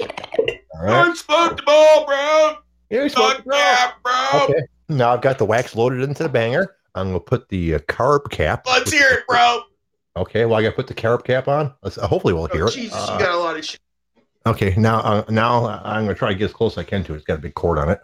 All 0.00 0.82
right. 0.82 1.08
I 1.08 1.14
smoked 1.14 1.58
the 1.58 1.62
ball, 1.62 2.04
bro. 2.04 2.54
Here's 2.90 3.14
yeah, 3.16 3.92
bro. 4.02 4.40
Okay. 4.42 4.62
Now 4.88 5.12
I've 5.14 5.22
got 5.22 5.38
the 5.38 5.44
wax 5.44 5.76
loaded 5.76 6.02
into 6.02 6.24
the 6.24 6.28
banger. 6.28 6.74
I'm 6.96 7.10
going 7.10 7.20
to 7.20 7.24
put 7.24 7.48
the 7.48 7.76
uh, 7.76 7.78
carb 7.78 8.30
cap. 8.30 8.64
Let's 8.66 8.90
hear 8.90 9.08
it, 9.08 9.26
bro. 9.28 9.60
Okay, 10.16 10.44
well 10.46 10.58
I 10.58 10.62
got 10.62 10.70
to 10.70 10.76
put 10.76 10.88
the 10.88 10.94
carb 10.94 11.24
cap 11.24 11.46
on. 11.46 11.72
Let's, 11.82 11.96
uh, 11.96 12.08
hopefully 12.08 12.34
we'll 12.34 12.46
hear 12.46 12.64
Oh, 12.64 12.68
it. 12.68 12.74
Jesus, 12.74 12.92
Uh, 12.94 13.16
you 13.18 13.24
got 13.24 13.34
a 13.34 13.38
lot 13.38 13.56
of 13.56 13.64
shit. 13.64 13.80
Okay, 14.46 14.74
now 14.76 14.98
uh, 14.98 15.24
now 15.28 15.66
I'm 15.84 16.04
gonna 16.04 16.14
try 16.16 16.28
to 16.30 16.34
get 16.34 16.46
as 16.46 16.52
close 16.52 16.72
as 16.74 16.78
I 16.78 16.82
can 16.82 17.02
to 17.04 17.14
it. 17.14 17.16
It's 17.16 17.24
got 17.24 17.38
a 17.38 17.40
big 17.40 17.54
cord 17.54 17.78
on 17.78 17.88
it. 17.88 18.00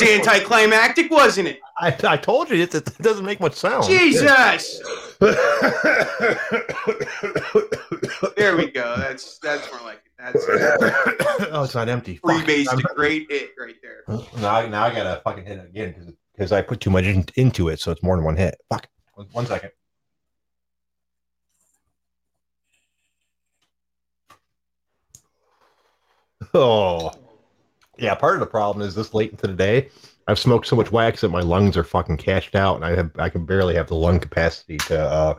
Was 0.00 0.26
anticlimactic, 0.26 1.10
wasn't 1.10 1.48
it? 1.48 1.60
I, 1.78 1.96
I 2.04 2.16
told 2.16 2.50
you 2.50 2.56
it, 2.62 2.74
it 2.74 2.98
doesn't 2.98 3.24
make 3.24 3.40
much 3.40 3.54
sound. 3.54 3.84
Jesus. 3.84 4.80
There 8.36 8.56
we 8.56 8.70
go. 8.70 8.96
That's 8.98 9.38
that's 9.38 9.70
more 9.72 9.80
like 9.82 10.02
it. 10.04 10.12
That's 10.18 10.44
oh, 11.52 11.62
it's 11.64 11.74
not 11.74 11.88
empty. 11.88 12.18
Freebase 12.18 12.68
I'm- 12.68 12.78
to 12.78 12.88
great 12.94 13.26
it 13.30 13.52
right 13.58 13.74
there. 13.82 14.04
Now, 14.38 14.56
I- 14.56 14.66
now 14.68 14.84
I 14.84 14.94
gotta 14.94 15.20
fucking 15.22 15.44
hit 15.44 15.58
it 15.58 15.66
again 15.68 16.16
because 16.34 16.52
I 16.52 16.60
put 16.62 16.80
too 16.80 16.90
much 16.90 17.04
in, 17.04 17.24
into 17.36 17.68
it, 17.68 17.80
so 17.80 17.90
it's 17.92 18.02
more 18.02 18.16
than 18.16 18.24
one 18.24 18.36
hit. 18.36 18.56
Fuck. 18.70 18.88
One- 19.14 19.26
One 19.32 19.46
second. 19.46 19.70
Oh, 26.54 27.10
yeah. 27.98 28.14
Part 28.14 28.34
of 28.34 28.40
the 28.40 28.46
problem 28.46 28.86
is 28.86 28.94
this 28.94 29.14
late 29.14 29.30
into 29.30 29.46
the 29.46 29.54
day, 29.54 29.90
I've 30.26 30.38
smoked 30.38 30.66
so 30.66 30.76
much 30.76 30.90
wax 30.90 31.20
that 31.20 31.28
my 31.28 31.40
lungs 31.40 31.76
are 31.76 31.84
fucking 31.84 32.16
cashed 32.16 32.54
out, 32.54 32.76
and 32.76 32.84
I 32.84 32.96
have 32.96 33.10
I 33.18 33.28
can 33.28 33.44
barely 33.44 33.74
have 33.74 33.88
the 33.88 33.94
lung 33.94 34.20
capacity 34.20 34.78
to 34.78 35.38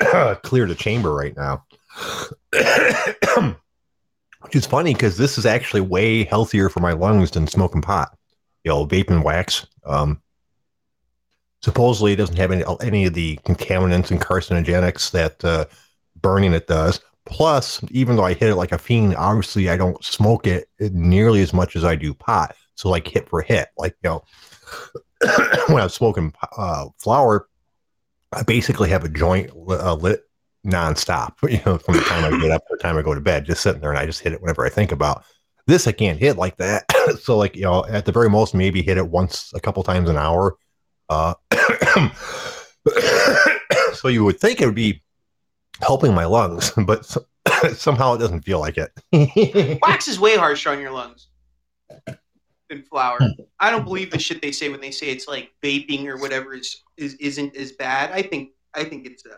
uh, 0.00 0.34
clear 0.42 0.66
the 0.66 0.74
chamber 0.74 1.14
right 1.14 1.36
now. 1.36 1.64
Which 4.42 4.54
is 4.54 4.66
funny 4.66 4.92
because 4.94 5.16
this 5.16 5.36
is 5.36 5.46
actually 5.46 5.80
way 5.80 6.24
healthier 6.24 6.68
for 6.68 6.80
my 6.80 6.92
lungs 6.92 7.32
than 7.32 7.46
smoking 7.46 7.82
pot. 7.82 8.16
You 8.64 8.70
know, 8.70 8.86
vaping 8.86 9.24
wax. 9.24 9.66
Um, 9.84 10.22
supposedly, 11.62 12.12
it 12.12 12.16
doesn't 12.16 12.36
have 12.36 12.52
any 12.52 12.64
any 12.80 13.06
of 13.06 13.14
the 13.14 13.36
contaminants 13.44 14.10
and 14.10 14.20
carcinogenics 14.20 15.10
that 15.12 15.44
uh, 15.44 15.64
burning 16.20 16.52
it 16.52 16.66
does. 16.66 17.00
Plus, 17.28 17.80
even 17.90 18.16
though 18.16 18.24
I 18.24 18.32
hit 18.32 18.48
it 18.48 18.56
like 18.56 18.72
a 18.72 18.78
fiend, 18.78 19.14
obviously 19.16 19.68
I 19.68 19.76
don't 19.76 20.02
smoke 20.02 20.46
it 20.46 20.68
nearly 20.80 21.42
as 21.42 21.52
much 21.52 21.76
as 21.76 21.84
I 21.84 21.94
do 21.94 22.14
pot. 22.14 22.56
So, 22.74 22.88
like 22.88 23.06
hit 23.06 23.28
for 23.28 23.42
hit, 23.42 23.68
like 23.76 23.96
you 24.02 24.10
know, 24.10 24.24
when 25.68 25.82
I'm 25.82 25.88
smoking 25.90 26.32
uh, 26.56 26.86
flower, 26.98 27.48
I 28.32 28.42
basically 28.44 28.88
have 28.90 29.04
a 29.04 29.08
joint 29.08 29.50
uh, 29.50 29.94
lit 29.94 30.22
nonstop. 30.66 31.34
You 31.50 31.60
know, 31.66 31.78
from 31.78 31.96
the 31.96 32.00
time 32.02 32.24
I 32.24 32.40
get 32.40 32.50
up 32.50 32.62
to 32.68 32.76
the 32.76 32.82
time 32.82 32.96
I 32.96 33.02
go 33.02 33.14
to 33.14 33.20
bed, 33.20 33.44
just 33.44 33.62
sitting 33.62 33.80
there, 33.80 33.90
and 33.90 33.98
I 33.98 34.06
just 34.06 34.20
hit 34.20 34.32
it 34.32 34.40
whenever 34.40 34.64
I 34.64 34.70
think 34.70 34.92
about. 34.92 35.24
This 35.66 35.86
I 35.86 35.92
can't 35.92 36.18
hit 36.18 36.38
like 36.38 36.56
that. 36.56 36.84
so, 37.20 37.36
like 37.36 37.56
you 37.56 37.62
know, 37.62 37.84
at 37.86 38.06
the 38.06 38.12
very 38.12 38.30
most, 38.30 38.54
maybe 38.54 38.80
hit 38.80 38.96
it 38.96 39.08
once, 39.08 39.52
a 39.54 39.60
couple 39.60 39.82
times 39.82 40.08
an 40.08 40.16
hour. 40.16 40.56
Uh, 41.10 41.34
so 43.92 44.08
you 44.08 44.24
would 44.24 44.40
think 44.40 44.62
it 44.62 44.66
would 44.66 44.74
be 44.74 45.02
helping 45.80 46.14
my 46.14 46.24
lungs, 46.24 46.70
but 46.86 47.04
so- 47.04 47.26
somehow 47.74 48.14
it 48.14 48.18
doesn't 48.18 48.42
feel 48.42 48.60
like 48.60 48.76
it. 48.78 49.78
Wax 49.82 50.08
is 50.08 50.20
way 50.20 50.36
harsher 50.36 50.70
on 50.70 50.80
your 50.80 50.90
lungs 50.90 51.28
than 52.68 52.82
flower. 52.82 53.18
Hmm. 53.18 53.42
I 53.60 53.70
don't 53.70 53.84
believe 53.84 54.10
the 54.10 54.18
shit 54.18 54.42
they 54.42 54.52
say 54.52 54.68
when 54.68 54.80
they 54.80 54.90
say 54.90 55.08
it's 55.08 55.26
like 55.26 55.50
vaping 55.62 56.06
or 56.06 56.18
whatever 56.18 56.54
is, 56.54 56.82
is 56.96 57.14
isn't 57.14 57.56
as 57.56 57.72
bad. 57.72 58.10
I 58.12 58.22
think 58.22 58.50
I 58.74 58.84
think 58.84 59.06
it's 59.06 59.24
a 59.26 59.30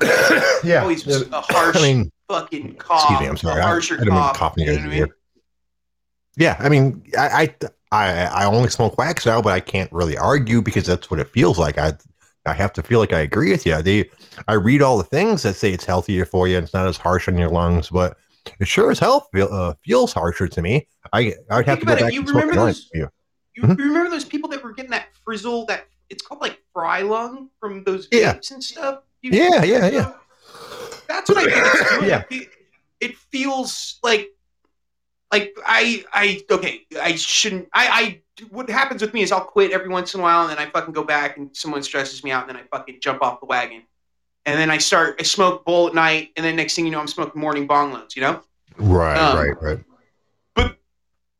uh, 0.00 0.60
yeah, 0.64 0.82
always 0.82 1.06
a 1.06 1.40
harsh 1.40 1.76
I 1.76 1.82
mean, 1.82 2.10
fucking 2.28 2.74
cough. 2.76 3.02
excuse 3.02 3.20
me, 3.20 3.26
I'm 3.26 3.36
sorry. 3.36 3.60
A 3.60 3.64
I, 3.64 3.66
I 3.66 3.68
harsher 3.70 3.96
didn't 3.96 4.10
cough. 4.10 4.36
cough 4.36 4.58
in 4.58 4.64
you 4.64 4.72
know 4.72 4.78
what 4.78 4.84
I 4.84 4.88
mean? 5.00 5.06
Yeah, 6.36 6.56
I 6.60 6.68
mean, 6.68 7.02
I, 7.18 7.28
I 7.28 7.54
I 7.90 8.24
I 8.26 8.44
only 8.46 8.70
smoke 8.70 8.96
wax 8.98 9.26
now, 9.26 9.42
but 9.42 9.52
I 9.52 9.60
can't 9.60 9.90
really 9.92 10.16
argue 10.16 10.62
because 10.62 10.86
that's 10.86 11.10
what 11.10 11.18
it 11.20 11.28
feels 11.28 11.58
like. 11.58 11.78
I 11.78 11.94
I 12.48 12.54
have 12.54 12.72
to 12.74 12.82
feel 12.82 12.98
like 12.98 13.12
I 13.12 13.20
agree 13.20 13.50
with 13.50 13.64
you. 13.66 13.80
They 13.82 14.10
I 14.46 14.54
read 14.54 14.82
all 14.82 14.96
the 14.98 15.04
things 15.04 15.42
that 15.42 15.54
say 15.54 15.72
it's 15.72 15.84
healthier 15.84 16.24
for 16.24 16.48
you 16.48 16.56
and 16.56 16.64
it's 16.64 16.74
not 16.74 16.86
as 16.86 16.96
harsh 16.96 17.28
on 17.28 17.36
your 17.38 17.50
lungs, 17.50 17.90
but 17.90 18.16
it 18.60 18.66
sure 18.66 18.90
as 18.90 18.98
hell 18.98 19.28
feel, 19.32 19.48
uh, 19.52 19.74
feels 19.84 20.12
harsher 20.12 20.48
to 20.48 20.62
me. 20.62 20.86
I 21.12 21.34
I'd 21.50 21.66
have 21.66 21.78
Think 21.78 21.80
to 21.80 21.86
go 21.86 22.00
back 22.00 22.12
you 22.12 22.22
remember 22.22 22.54
those- 22.54 22.90
you. 22.94 23.08
You, 23.54 23.62
Mhm. 23.64 23.76
remember 23.78 24.10
those 24.10 24.24
people 24.24 24.48
that 24.50 24.62
were 24.62 24.72
getting 24.72 24.92
that 24.92 25.08
frizzle 25.24 25.66
that 25.66 25.86
it's 26.10 26.22
called 26.22 26.40
like 26.40 26.58
fry 26.72 27.02
lung 27.02 27.50
from 27.60 27.82
those 27.84 28.06
Yeah. 28.12 28.34
vapes 28.34 28.50
and 28.52 28.62
stuff? 28.62 29.00
You- 29.20 29.32
Yeah, 29.32 29.64
yeah, 29.64 29.88
yeah. 29.88 30.12
That's 31.08 31.28
what 31.28 31.38
I 31.38 31.44
think 31.44 31.56
it's 31.66 31.90
doing. 31.98 32.08
Yeah. 32.08 32.22
It, 32.30 32.48
it 33.00 33.16
feels 33.16 33.98
like 34.02 34.28
like 35.32 35.54
I 35.66 36.04
I 36.12 36.40
okay, 36.50 36.86
I 37.02 37.16
shouldn't 37.16 37.68
I 37.74 37.88
I 37.88 38.22
what 38.50 38.68
happens 38.70 39.00
with 39.02 39.14
me 39.14 39.22
is 39.22 39.32
I'll 39.32 39.40
quit 39.40 39.72
every 39.72 39.88
once 39.88 40.14
in 40.14 40.20
a 40.20 40.22
while 40.22 40.42
and 40.42 40.50
then 40.50 40.58
I 40.58 40.70
fucking 40.70 40.94
go 40.94 41.04
back 41.04 41.36
and 41.36 41.54
someone 41.56 41.82
stresses 41.82 42.22
me 42.24 42.30
out 42.30 42.48
and 42.48 42.56
then 42.56 42.62
I 42.62 42.76
fucking 42.76 42.98
jump 43.00 43.22
off 43.22 43.40
the 43.40 43.46
wagon. 43.46 43.82
And 44.46 44.58
then 44.58 44.70
I 44.70 44.78
start 44.78 45.16
I 45.20 45.24
smoke 45.24 45.64
bowl 45.64 45.88
at 45.88 45.94
night 45.94 46.30
and 46.36 46.44
then 46.44 46.56
next 46.56 46.74
thing 46.74 46.84
you 46.86 46.90
know 46.90 47.00
I'm 47.00 47.08
smoking 47.08 47.40
morning 47.40 47.66
bong 47.66 47.92
loads, 47.92 48.16
you 48.16 48.22
know? 48.22 48.42
Right, 48.76 49.16
Um, 49.18 49.36
right, 49.36 49.62
right. 49.62 49.84
But 50.54 50.78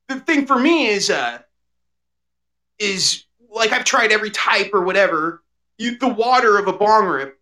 the 0.08 0.20
thing 0.20 0.46
for 0.46 0.58
me 0.58 0.88
is 0.88 1.08
uh 1.10 1.38
is 2.78 3.24
like 3.50 3.72
I've 3.72 3.84
tried 3.84 4.12
every 4.12 4.30
type 4.30 4.70
or 4.72 4.82
whatever. 4.82 5.42
You 5.78 5.96
the 5.98 6.08
water 6.08 6.58
of 6.58 6.66
a 6.68 6.72
bong 6.72 7.06
rip 7.06 7.38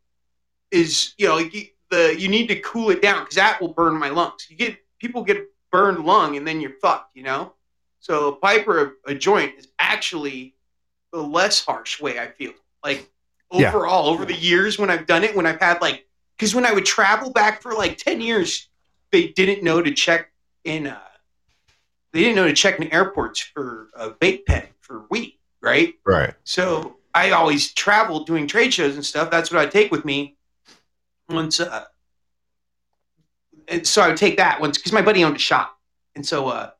is 0.70 1.14
you 1.18 1.28
know 1.28 1.38
you- 1.38 1.68
the 1.88 2.16
you 2.18 2.26
need 2.28 2.48
to 2.48 2.58
cool 2.60 2.90
it 2.90 3.00
down 3.00 3.20
because 3.20 3.36
that 3.36 3.60
will 3.60 3.72
burn 3.72 3.96
my 3.96 4.08
lungs. 4.08 4.46
You 4.50 4.56
get 4.56 4.76
people 5.00 5.22
get 5.22 5.48
burned 5.70 6.04
lung 6.04 6.36
and 6.36 6.46
then 6.46 6.60
you're 6.60 6.74
fucked, 6.82 7.16
you 7.16 7.22
know. 7.22 7.52
So 8.06 8.28
a 8.28 8.36
pipe 8.36 8.68
or 8.68 8.80
a, 8.84 9.10
a 9.10 9.14
joint 9.16 9.54
is 9.58 9.66
actually 9.80 10.54
the 11.12 11.20
less 11.20 11.64
harsh 11.64 12.00
way 12.00 12.20
I 12.20 12.28
feel. 12.28 12.52
Like 12.84 13.10
Yeah. 13.52 13.70
overall, 13.70 14.06
over 14.06 14.24
the 14.24 14.32
years 14.32 14.78
when 14.78 14.90
I've 14.90 15.08
done 15.08 15.24
it, 15.24 15.34
when 15.34 15.44
I've 15.44 15.58
had 15.58 15.80
like, 15.80 16.06
because 16.38 16.54
when 16.54 16.64
I 16.64 16.72
would 16.72 16.84
travel 16.84 17.32
back 17.32 17.62
for 17.62 17.74
like 17.74 17.98
ten 17.98 18.20
years, 18.20 18.68
they 19.10 19.26
didn't 19.28 19.64
know 19.64 19.82
to 19.82 19.90
check 19.92 20.30
in. 20.62 20.86
Uh, 20.86 21.00
they 22.12 22.20
didn't 22.20 22.36
know 22.36 22.46
to 22.46 22.52
check 22.52 22.78
in 22.78 22.92
airports 22.92 23.40
for 23.40 23.88
a 23.96 24.10
vape 24.10 24.46
pen 24.46 24.68
for 24.78 25.06
weed, 25.10 25.40
right? 25.60 25.94
Right. 26.04 26.34
So 26.44 26.98
I 27.12 27.32
always 27.32 27.72
traveled 27.74 28.28
doing 28.28 28.46
trade 28.46 28.72
shows 28.72 28.94
and 28.94 29.04
stuff. 29.04 29.32
That's 29.32 29.50
what 29.50 29.60
I'd 29.60 29.72
take 29.72 29.90
with 29.90 30.04
me. 30.04 30.36
Once, 31.28 31.58
uh, 31.58 31.86
and 33.66 33.84
so 33.84 34.00
I 34.00 34.06
would 34.08 34.16
take 34.16 34.36
that 34.36 34.60
once 34.60 34.78
because 34.78 34.92
my 34.92 35.02
buddy 35.02 35.24
owned 35.24 35.34
a 35.34 35.40
shop, 35.40 35.76
and 36.14 36.24
so 36.24 36.46
uh, 36.46 36.70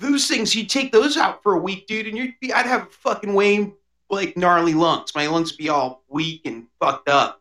those 0.00 0.26
things 0.26 0.54
you 0.54 0.64
take 0.64 0.92
those 0.92 1.16
out 1.16 1.42
for 1.42 1.54
a 1.54 1.58
week, 1.58 1.86
dude, 1.86 2.06
and 2.06 2.16
you'd 2.16 2.34
be 2.40 2.52
I'd 2.52 2.66
have 2.66 2.92
fucking 2.92 3.32
way 3.34 3.72
like 4.08 4.36
gnarly 4.36 4.74
lungs. 4.74 5.14
My 5.14 5.26
lungs 5.28 5.52
would 5.52 5.58
be 5.58 5.68
all 5.68 6.02
weak 6.08 6.42
and 6.46 6.66
fucked 6.80 7.08
up. 7.08 7.40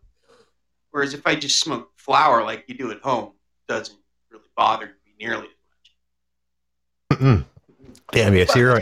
Whereas 0.91 1.14
if 1.14 1.26
I 1.26 1.36
just 1.36 1.60
smoke 1.60 1.89
flower 1.97 2.43
like 2.43 2.66
you 2.68 2.76
do 2.76 2.91
at 2.91 3.01
home, 3.01 3.34
it 3.68 3.72
doesn't 3.72 3.97
really 4.30 4.43
bother 4.55 4.88
me 5.05 5.14
nearly 5.20 5.47
as 7.12 7.20
much. 7.20 7.20
Mm-mm. 7.20 7.45
Damn, 8.12 8.34
yes, 8.34 8.53
here, 8.55 8.76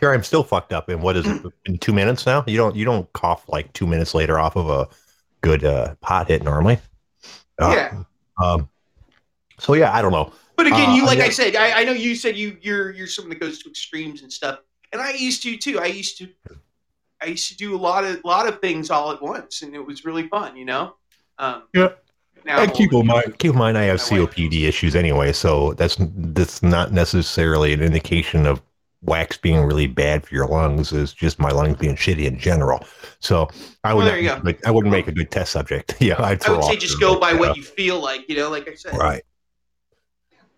here 0.00 0.12
I'm 0.12 0.22
still 0.22 0.42
fucked 0.42 0.72
up. 0.72 0.88
In 0.88 1.02
what 1.02 1.16
is 1.16 1.26
it? 1.26 1.42
In 1.66 1.76
two 1.76 1.92
minutes 1.92 2.24
now? 2.24 2.42
You 2.46 2.56
don't, 2.56 2.74
you 2.74 2.86
don't 2.86 3.10
cough 3.12 3.46
like 3.48 3.70
two 3.74 3.86
minutes 3.86 4.14
later 4.14 4.38
off 4.38 4.56
of 4.56 4.70
a 4.70 4.88
good 5.42 5.62
uh, 5.62 5.94
pot 6.00 6.28
hit 6.28 6.42
normally. 6.42 6.78
Uh, 7.60 7.72
Yeah. 7.74 8.02
Um. 8.42 8.68
So 9.58 9.74
yeah, 9.74 9.94
I 9.94 10.02
don't 10.02 10.12
know. 10.12 10.32
But 10.56 10.66
again, 10.66 10.90
Uh, 10.90 10.94
you 10.94 11.04
like 11.06 11.18
yeah. 11.18 11.24
I 11.24 11.28
said, 11.30 11.54
I, 11.56 11.80
I 11.80 11.84
know 11.84 11.92
you 11.92 12.14
said 12.16 12.36
you 12.36 12.56
you're 12.62 12.90
you're 12.92 13.06
someone 13.06 13.30
that 13.30 13.40
goes 13.40 13.58
to 13.62 13.68
extremes 13.68 14.22
and 14.22 14.32
stuff, 14.32 14.60
and 14.92 15.00
I 15.02 15.12
used 15.12 15.42
to 15.42 15.56
too. 15.56 15.78
I 15.78 15.86
used 15.86 16.16
to 16.18 16.28
I 17.22 17.26
used 17.26 17.48
to 17.48 17.56
do 17.56 17.74
a 17.74 17.78
lot 17.78 18.04
of 18.04 18.22
lot 18.24 18.48
of 18.48 18.60
things 18.60 18.90
all 18.90 19.12
at 19.12 19.20
once, 19.22 19.62
and 19.62 19.74
it 19.74 19.84
was 19.84 20.04
really 20.04 20.28
fun, 20.28 20.56
you 20.56 20.64
know. 20.64 20.94
Um, 21.38 21.64
Yeah. 21.74 21.88
Now, 22.44 22.60
And 22.62 22.72
keep 22.72 22.92
in 22.92 23.04
mind, 23.06 23.38
keep 23.38 23.52
in 23.52 23.58
mind, 23.58 23.76
I 23.76 23.82
have 23.84 23.98
COPD 23.98 24.68
issues 24.68 24.94
anyway, 24.94 25.32
so 25.32 25.72
that's 25.74 25.96
that's 25.98 26.62
not 26.62 26.92
necessarily 26.92 27.72
an 27.72 27.82
indication 27.82 28.46
of 28.46 28.62
wax 29.02 29.36
being 29.36 29.60
really 29.64 29.88
bad 29.88 30.24
for 30.24 30.34
your 30.34 30.46
lungs. 30.46 30.92
It's 30.92 31.12
just 31.12 31.38
my 31.40 31.50
lungs 31.50 31.76
being 31.76 31.96
shitty 31.96 32.24
in 32.24 32.38
general. 32.38 32.84
So 33.18 33.48
I 33.82 33.92
would 33.94 33.98
Well, 33.98 34.06
not 34.06 34.12
there 34.12 34.20
you 34.20 34.28
go. 34.28 34.40
make- 34.42 34.64
I 34.66 34.70
wouldn't 34.70 34.92
make 34.92 35.08
a 35.08 35.12
good 35.12 35.30
test 35.30 35.52
subject. 35.52 35.96
Yeah, 36.00 36.14
I'd 36.22 36.44
I 36.46 36.50
would 36.50 36.64
say 36.64 36.74
off 36.74 36.78
just 36.78 37.00
go 37.00 37.18
by 37.18 37.32
what 37.34 37.56
you 37.56 37.62
feel 37.64 38.00
like, 38.00 38.28
you 38.28 38.36
know. 38.36 38.48
Like 38.48 38.68
I 38.68 38.74
said, 38.74 38.96
Right. 38.96 39.22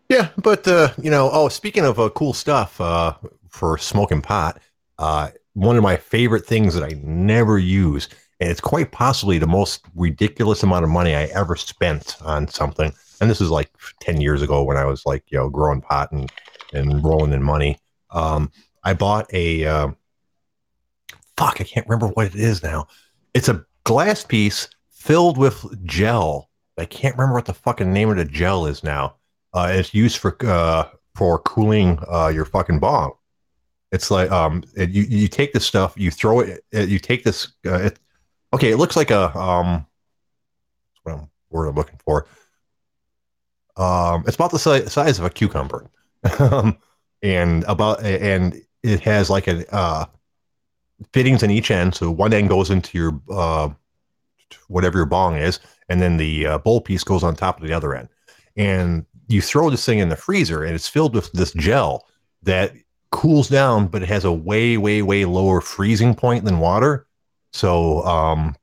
Yeah, 0.09 0.31
but 0.39 0.67
uh, 0.67 0.93
you 1.01 1.11
know, 1.11 1.31
oh, 1.33 1.49
speaking 1.49 1.85
of 1.85 2.01
uh, 2.01 2.09
cool 2.11 2.33
stuff 2.33 2.81
uh, 2.81 3.15
for 3.49 3.77
smoking 3.77 4.23
pot, 4.23 4.61
uh, 4.99 5.31
one 5.53 5.77
of 5.77 5.83
my 5.83 5.97
favorite 5.97 6.47
things 6.47 6.75
that 6.75 6.83
I 6.83 6.99
never 7.03 7.59
use, 7.59 8.09
and 8.41 8.51
it's 8.51 8.61
quite 8.61 8.91
possibly 8.91 9.39
the 9.39 9.47
most 9.47 9.85
ridiculous 9.95 10.63
amount 10.63 10.85
of 10.85 10.91
money 10.91 11.15
I 11.15 11.25
ever 11.25 11.57
spent 11.57 12.17
on 12.23 12.49
something. 12.49 12.93
And 13.21 13.29
this 13.29 13.41
is 13.41 13.51
like 13.51 13.71
ten 14.01 14.21
years 14.21 14.41
ago 14.41 14.63
when 14.63 14.77
I 14.79 14.85
was 14.85 15.05
like, 15.05 15.25
you 15.29 15.39
know, 15.39 15.51
growing 15.51 15.83
pot 15.83 16.11
and 16.13 16.31
and 16.73 17.05
rolling 17.05 17.33
in 17.33 17.43
money. 17.43 17.79
Um, 18.11 18.51
I 18.85 18.95
bought 18.95 19.33
a 19.35 19.67
um 19.67 19.97
fuck, 21.37 21.61
I 21.61 21.65
can't 21.65 21.87
remember 21.87 22.09
what 22.09 22.27
it 22.27 22.35
is 22.35 22.63
now. 22.63 22.87
It's 23.35 23.49
a 23.49 23.65
glass 23.85 24.25
piece 24.25 24.69
filled 24.91 25.39
with 25.39 25.85
gel. 25.85 26.49
I 26.79 26.85
can't 26.85 27.17
remember 27.17 27.35
what 27.35 27.47
the 27.47 27.55
fucking 27.55 27.93
name 27.93 28.11
of 28.11 28.17
the 28.17 28.25
gel 28.25 28.67
is 28.67 28.83
now. 28.83 29.17
Uh, 29.53 29.70
it's 29.72 29.94
used 29.94 30.18
for 30.18 30.36
uh, 30.46 30.88
for 31.14 31.38
cooling 31.40 31.99
uh, 32.11 32.28
your 32.28 32.44
fucking 32.44 32.78
bong. 32.78 33.12
It's 33.90 34.11
like 34.11 34.30
um, 34.30 34.62
it, 34.76 34.90
you 34.90 35.03
you 35.05 35.28
take 35.28 35.53
this 35.53 35.66
stuff, 35.66 35.94
you 35.96 36.11
throw 36.11 36.40
it, 36.40 36.64
it 36.72 36.88
you 36.88 36.99
take 36.99 37.24
this. 37.24 37.53
Uh, 37.64 37.74
it, 37.74 37.99
okay, 38.53 38.70
it 38.70 38.76
looks 38.76 38.96
like 38.96 39.11
a 39.11 39.36
um, 39.36 39.86
what's 41.03 41.05
what 41.05 41.14
I'm, 41.14 41.30
word 41.51 41.66
I'm 41.68 41.74
looking 41.74 41.99
for. 42.05 42.26
Um, 43.76 44.24
it's 44.26 44.36
about 44.36 44.51
the 44.51 44.59
si- 44.59 44.88
size 44.88 45.18
of 45.18 45.24
a 45.24 45.30
cucumber, 45.30 45.88
um, 46.38 46.76
and 47.22 47.64
about 47.64 48.03
and 48.03 48.61
it 48.82 49.01
has 49.01 49.30
like 49.30 49.49
a 49.49 49.74
uh, 49.74 50.05
fittings 51.12 51.42
in 51.42 51.51
each 51.51 51.70
end. 51.70 51.94
So 51.94 52.11
one 52.11 52.34
end 52.34 52.49
goes 52.49 52.70
into 52.70 52.99
your 52.99 53.20
uh, 53.30 53.70
whatever 54.68 54.99
your 54.99 55.07
bong 55.07 55.36
is, 55.36 55.61
and 55.88 56.01
then 56.01 56.16
the 56.16 56.46
uh, 56.46 56.59
bowl 56.59 56.80
piece 56.80 57.05
goes 57.05 57.22
on 57.22 57.34
top 57.34 57.61
of 57.61 57.66
the 57.66 57.72
other 57.72 57.94
end. 57.94 58.09
And 58.57 59.07
you 59.29 59.43
throw 59.43 59.70
this 59.70 59.85
thing 59.85 59.99
in 59.99 60.09
the 60.09 60.16
freezer, 60.16 60.64
and 60.64 60.74
it's 60.74 60.89
filled 60.89 61.14
with 61.14 61.31
this 61.33 61.53
gel 61.53 62.07
that 62.43 62.72
cools 63.11 63.49
down, 63.49 63.87
but 63.87 64.03
it 64.03 64.09
has 64.09 64.24
a 64.24 64.33
way, 64.33 64.76
way, 64.76 65.03
way 65.03 65.24
lower 65.24 65.61
freezing 65.61 66.14
point 66.14 66.45
than 66.45 66.59
water. 66.59 67.07
So 67.53 68.03
um, 68.05 68.57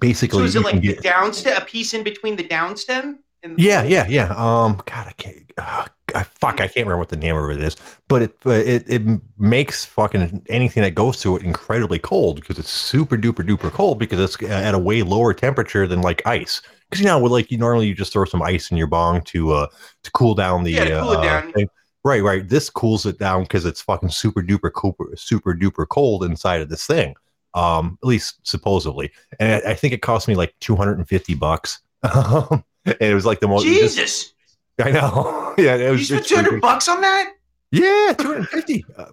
basically, 0.00 0.40
so 0.40 0.44
is 0.44 0.56
it 0.56 0.64
like 0.64 0.80
get 0.80 1.02
the 1.02 1.08
downstem, 1.08 1.60
a 1.60 1.64
piece 1.64 1.94
in 1.94 2.02
between 2.02 2.36
the 2.36 2.44
downstem? 2.44 3.18
And 3.42 3.58
yeah, 3.58 3.82
yeah, 3.82 4.06
yeah. 4.08 4.34
Um, 4.36 4.80
God, 4.86 5.06
I 5.06 5.12
can't. 5.16 5.52
Uh, 5.56 5.86
I, 6.14 6.22
fuck, 6.22 6.60
I 6.60 6.68
can't 6.68 6.86
remember 6.86 6.98
what 6.98 7.08
the 7.08 7.16
name 7.16 7.36
of 7.36 7.50
it 7.50 7.60
is, 7.60 7.76
but 8.08 8.22
it 8.22 8.36
it 8.46 8.84
it 8.86 9.20
makes 9.38 9.84
fucking 9.84 10.44
anything 10.48 10.82
that 10.82 10.94
goes 10.94 11.20
through 11.20 11.36
it 11.38 11.42
incredibly 11.42 11.98
cold 11.98 12.36
because 12.36 12.58
it's 12.58 12.70
super 12.70 13.16
duper 13.16 13.46
duper 13.46 13.70
cold 13.70 13.98
because 13.98 14.20
it's 14.20 14.42
at 14.50 14.74
a 14.74 14.78
way 14.78 15.02
lower 15.02 15.34
temperature 15.34 15.86
than 15.86 16.02
like 16.02 16.22
ice. 16.26 16.62
Because 16.94 17.00
you 17.00 17.06
know, 17.06 17.18
with 17.18 17.32
like 17.32 17.50
you 17.50 17.58
normally 17.58 17.86
you 17.86 17.94
just 17.94 18.12
throw 18.12 18.24
some 18.24 18.42
ice 18.42 18.70
in 18.70 18.76
your 18.76 18.86
bong 18.86 19.22
to 19.22 19.52
uh 19.52 19.66
to 20.04 20.10
cool 20.12 20.34
down 20.34 20.62
the 20.62 20.72
Yeah, 20.72 20.84
to 20.84 21.00
cool 21.00 21.12
it 21.12 21.18
uh, 21.18 21.22
down. 21.22 21.52
thing. 21.52 21.68
Right, 22.04 22.22
right. 22.22 22.48
This 22.48 22.70
cools 22.70 23.06
it 23.06 23.18
down 23.18 23.42
because 23.42 23.64
it's 23.64 23.80
fucking 23.80 24.10
super 24.10 24.42
duper 24.42 24.70
super, 24.74 25.16
super 25.16 25.54
duper 25.54 25.88
cold 25.88 26.24
inside 26.24 26.60
of 26.60 26.68
this 26.68 26.86
thing. 26.86 27.14
Um, 27.54 27.98
at 28.02 28.06
least 28.06 28.40
supposedly, 28.42 29.10
and 29.38 29.52
I, 29.66 29.70
I 29.70 29.74
think 29.74 29.94
it 29.94 30.02
cost 30.02 30.28
me 30.28 30.34
like 30.34 30.54
two 30.60 30.76
hundred 30.76 30.98
and 30.98 31.08
fifty 31.08 31.34
bucks. 31.34 31.80
Um, 32.02 32.64
and 32.84 32.96
it 33.00 33.14
was 33.14 33.24
like 33.26 33.40
the 33.40 33.48
most. 33.48 33.64
Jesus, 33.64 34.34
I 34.80 34.90
know. 34.90 35.54
yeah, 35.58 35.76
it 35.76 35.84
you 35.86 35.90
was. 35.92 36.08
spent 36.08 36.26
two 36.26 36.36
hundred 36.36 36.60
bucks 36.60 36.88
on 36.88 37.00
that? 37.00 37.32
Yeah, 37.70 38.14
two 38.18 38.28
hundred 38.28 38.48
fifty. 38.48 38.84
Uh, 38.98 39.06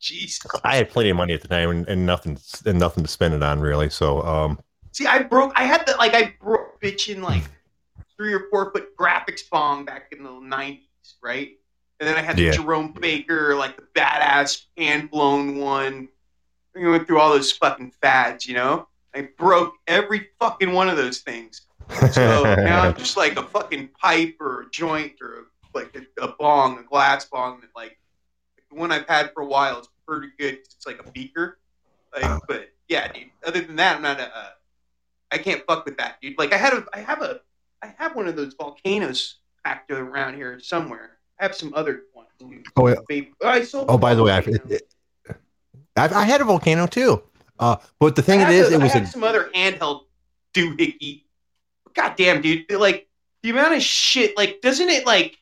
Jesus. 0.00 0.44
I 0.64 0.76
had 0.76 0.90
plenty 0.90 1.08
of 1.08 1.16
money 1.16 1.32
at 1.32 1.40
the 1.40 1.48
time 1.48 1.70
and, 1.70 1.88
and 1.88 2.04
nothing 2.04 2.38
and 2.66 2.78
nothing 2.78 3.02
to 3.04 3.08
spend 3.08 3.32
it 3.32 3.42
on 3.42 3.60
really. 3.60 3.88
So, 3.88 4.20
um, 4.22 4.58
See, 4.94 5.06
I 5.06 5.24
broke. 5.24 5.52
I 5.56 5.64
had 5.64 5.84
the 5.86 5.96
like 5.96 6.14
I 6.14 6.34
broke 6.40 6.80
bitching 6.80 7.20
like 7.20 7.42
three 8.16 8.32
or 8.32 8.46
four 8.48 8.70
foot 8.70 8.96
Graffix 8.96 9.40
bong 9.50 9.84
back 9.84 10.12
in 10.16 10.22
the 10.22 10.30
nineties, 10.40 11.16
right? 11.20 11.50
And 11.98 12.08
then 12.08 12.16
I 12.16 12.22
had 12.22 12.36
the 12.36 12.44
Yeah. 12.44 12.52
Jerome 12.52 12.92
Baker, 12.92 13.56
like 13.56 13.76
the 13.76 13.82
badass 13.94 14.66
hand 14.78 15.10
blown 15.10 15.58
one. 15.58 16.08
We 16.76 16.88
went 16.88 17.08
through 17.08 17.18
all 17.18 17.30
those 17.30 17.50
fucking 17.50 17.92
fads, 18.00 18.46
you 18.46 18.54
know. 18.54 18.86
I 19.14 19.28
broke 19.36 19.74
every 19.88 20.28
fucking 20.38 20.72
one 20.72 20.88
of 20.88 20.96
those 20.96 21.18
things. 21.18 21.62
So 22.12 22.54
now 22.54 22.82
I'm 22.82 22.94
just 22.94 23.16
like 23.16 23.36
a 23.36 23.42
fucking 23.42 23.88
pipe 24.00 24.36
or 24.40 24.62
a 24.62 24.70
joint 24.70 25.14
or 25.20 25.48
like 25.74 25.96
a, 25.96 26.22
a 26.22 26.28
bong, 26.28 26.78
a 26.78 26.82
glass 26.84 27.24
bong 27.24 27.60
that 27.62 27.70
like 27.74 27.98
the 28.70 28.76
one 28.76 28.92
I've 28.92 29.08
had 29.08 29.32
for 29.34 29.42
a 29.42 29.46
while 29.46 29.80
is 29.80 29.88
pretty 30.06 30.28
good. 30.38 30.54
It's 30.54 30.86
like 30.86 31.04
a 31.04 31.10
beaker. 31.10 31.58
Like, 32.12 32.40
but 32.46 32.70
yeah, 32.88 33.10
dude. 33.12 33.30
Other 33.44 33.60
than 33.60 33.76
that, 33.76 33.96
I'm 33.96 34.02
not 34.02 34.20
a. 34.20 34.36
Uh, 34.36 34.50
I 35.34 35.38
can't 35.38 35.62
fuck 35.66 35.84
with 35.84 35.96
that, 35.98 36.20
dude. 36.22 36.38
Like 36.38 36.52
I 36.52 36.56
had 36.56 36.72
a, 36.72 36.84
I 36.94 37.00
have 37.00 37.20
a, 37.22 37.40
I 37.82 37.92
have 37.98 38.14
one 38.16 38.28
of 38.28 38.36
those 38.36 38.54
volcanoes 38.54 39.36
packed 39.64 39.90
around 39.90 40.34
here 40.34 40.58
somewhere. 40.60 41.18
I 41.40 41.44
have 41.44 41.54
some 41.54 41.72
other 41.74 42.02
ones. 42.14 42.28
Dude. 42.38 42.64
Oh, 42.76 42.88
yeah. 42.88 43.22
I 43.44 43.62
sold. 43.64 43.86
oh, 43.88 43.98
by 43.98 44.14
the 44.14 44.22
way, 44.22 44.32
I've, 44.32 44.46
it, 44.48 44.82
I've 45.96 46.12
I 46.12 46.24
had 46.24 46.40
a 46.40 46.44
volcano 46.44 46.86
too. 46.86 47.22
Uh, 47.58 47.76
but 48.00 48.16
the 48.16 48.22
thing 48.22 48.40
I 48.40 48.50
it 48.50 48.54
is, 48.54 48.70
a- 48.70 48.74
it 48.74 48.82
was 48.82 48.94
I 48.94 49.00
a 49.00 49.06
some 49.06 49.24
other 49.24 49.50
handheld 49.54 50.02
doohickey. 50.54 51.22
God 51.94 52.14
damn, 52.16 52.40
dude! 52.42 52.70
Like 52.72 53.08
the 53.42 53.50
amount 53.50 53.74
of 53.74 53.82
shit. 53.82 54.36
Like, 54.36 54.60
doesn't 54.60 54.88
it 54.88 55.06
like? 55.06 55.36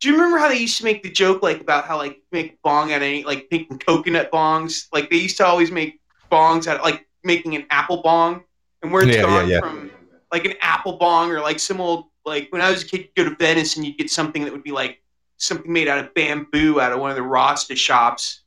Do 0.00 0.08
you 0.08 0.14
remember 0.14 0.38
how 0.38 0.48
they 0.48 0.56
used 0.56 0.78
to 0.78 0.84
make 0.84 1.02
the 1.02 1.10
joke 1.10 1.42
like 1.42 1.60
about 1.60 1.84
how 1.84 1.98
like 1.98 2.22
make 2.32 2.60
bong 2.62 2.90
out 2.92 2.96
of 2.98 3.02
any 3.02 3.22
like 3.24 3.48
making 3.50 3.78
coconut 3.78 4.30
bongs? 4.32 4.86
Like 4.92 5.10
they 5.10 5.16
used 5.16 5.36
to 5.38 5.46
always 5.46 5.70
make 5.70 6.00
bongs 6.32 6.66
out 6.66 6.78
of 6.78 6.82
like 6.82 7.06
making 7.22 7.54
an 7.54 7.66
apple 7.70 8.00
bong, 8.02 8.44
and 8.82 8.92
where 8.92 9.02
it's 9.02 9.16
Yeah, 9.16 9.22
yeah, 9.22 9.40
gone 9.40 9.48
yeah. 9.48 9.60
from 9.60 9.90
like 10.32 10.44
an 10.44 10.54
apple 10.62 10.94
bong 10.94 11.30
or 11.30 11.40
like 11.40 11.58
some 11.58 11.80
old 11.80 12.06
like 12.24 12.48
when 12.50 12.60
I 12.60 12.70
was 12.70 12.82
a 12.84 12.86
kid, 12.86 13.00
you'd 13.00 13.14
go 13.14 13.24
to 13.30 13.36
Venice 13.36 13.76
and 13.76 13.84
you'd 13.84 13.96
get 13.96 14.10
something 14.10 14.44
that 14.44 14.52
would 14.52 14.62
be 14.62 14.72
like 14.72 15.00
something 15.38 15.72
made 15.72 15.88
out 15.88 15.98
of 15.98 16.12
bamboo 16.14 16.80
out 16.80 16.92
of 16.92 17.00
one 17.00 17.10
of 17.10 17.16
the 17.16 17.22
Rasta 17.22 17.74
shops, 17.74 18.42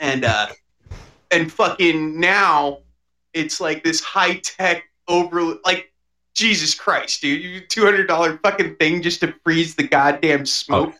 and 0.00 0.24
uh, 0.24 0.48
and 1.30 1.50
fucking 1.52 2.18
now 2.18 2.78
it's 3.32 3.60
like 3.60 3.84
this 3.84 4.00
high 4.00 4.34
tech 4.42 4.84
over 5.08 5.56
like 5.64 5.92
Jesus 6.34 6.74
Christ, 6.74 7.20
dude, 7.22 7.42
you 7.42 7.60
two 7.60 7.84
hundred 7.84 8.06
dollar 8.06 8.38
fucking 8.38 8.76
thing 8.76 9.02
just 9.02 9.20
to 9.20 9.34
freeze 9.44 9.74
the 9.74 9.84
goddamn 9.84 10.46
smoke. 10.46 10.94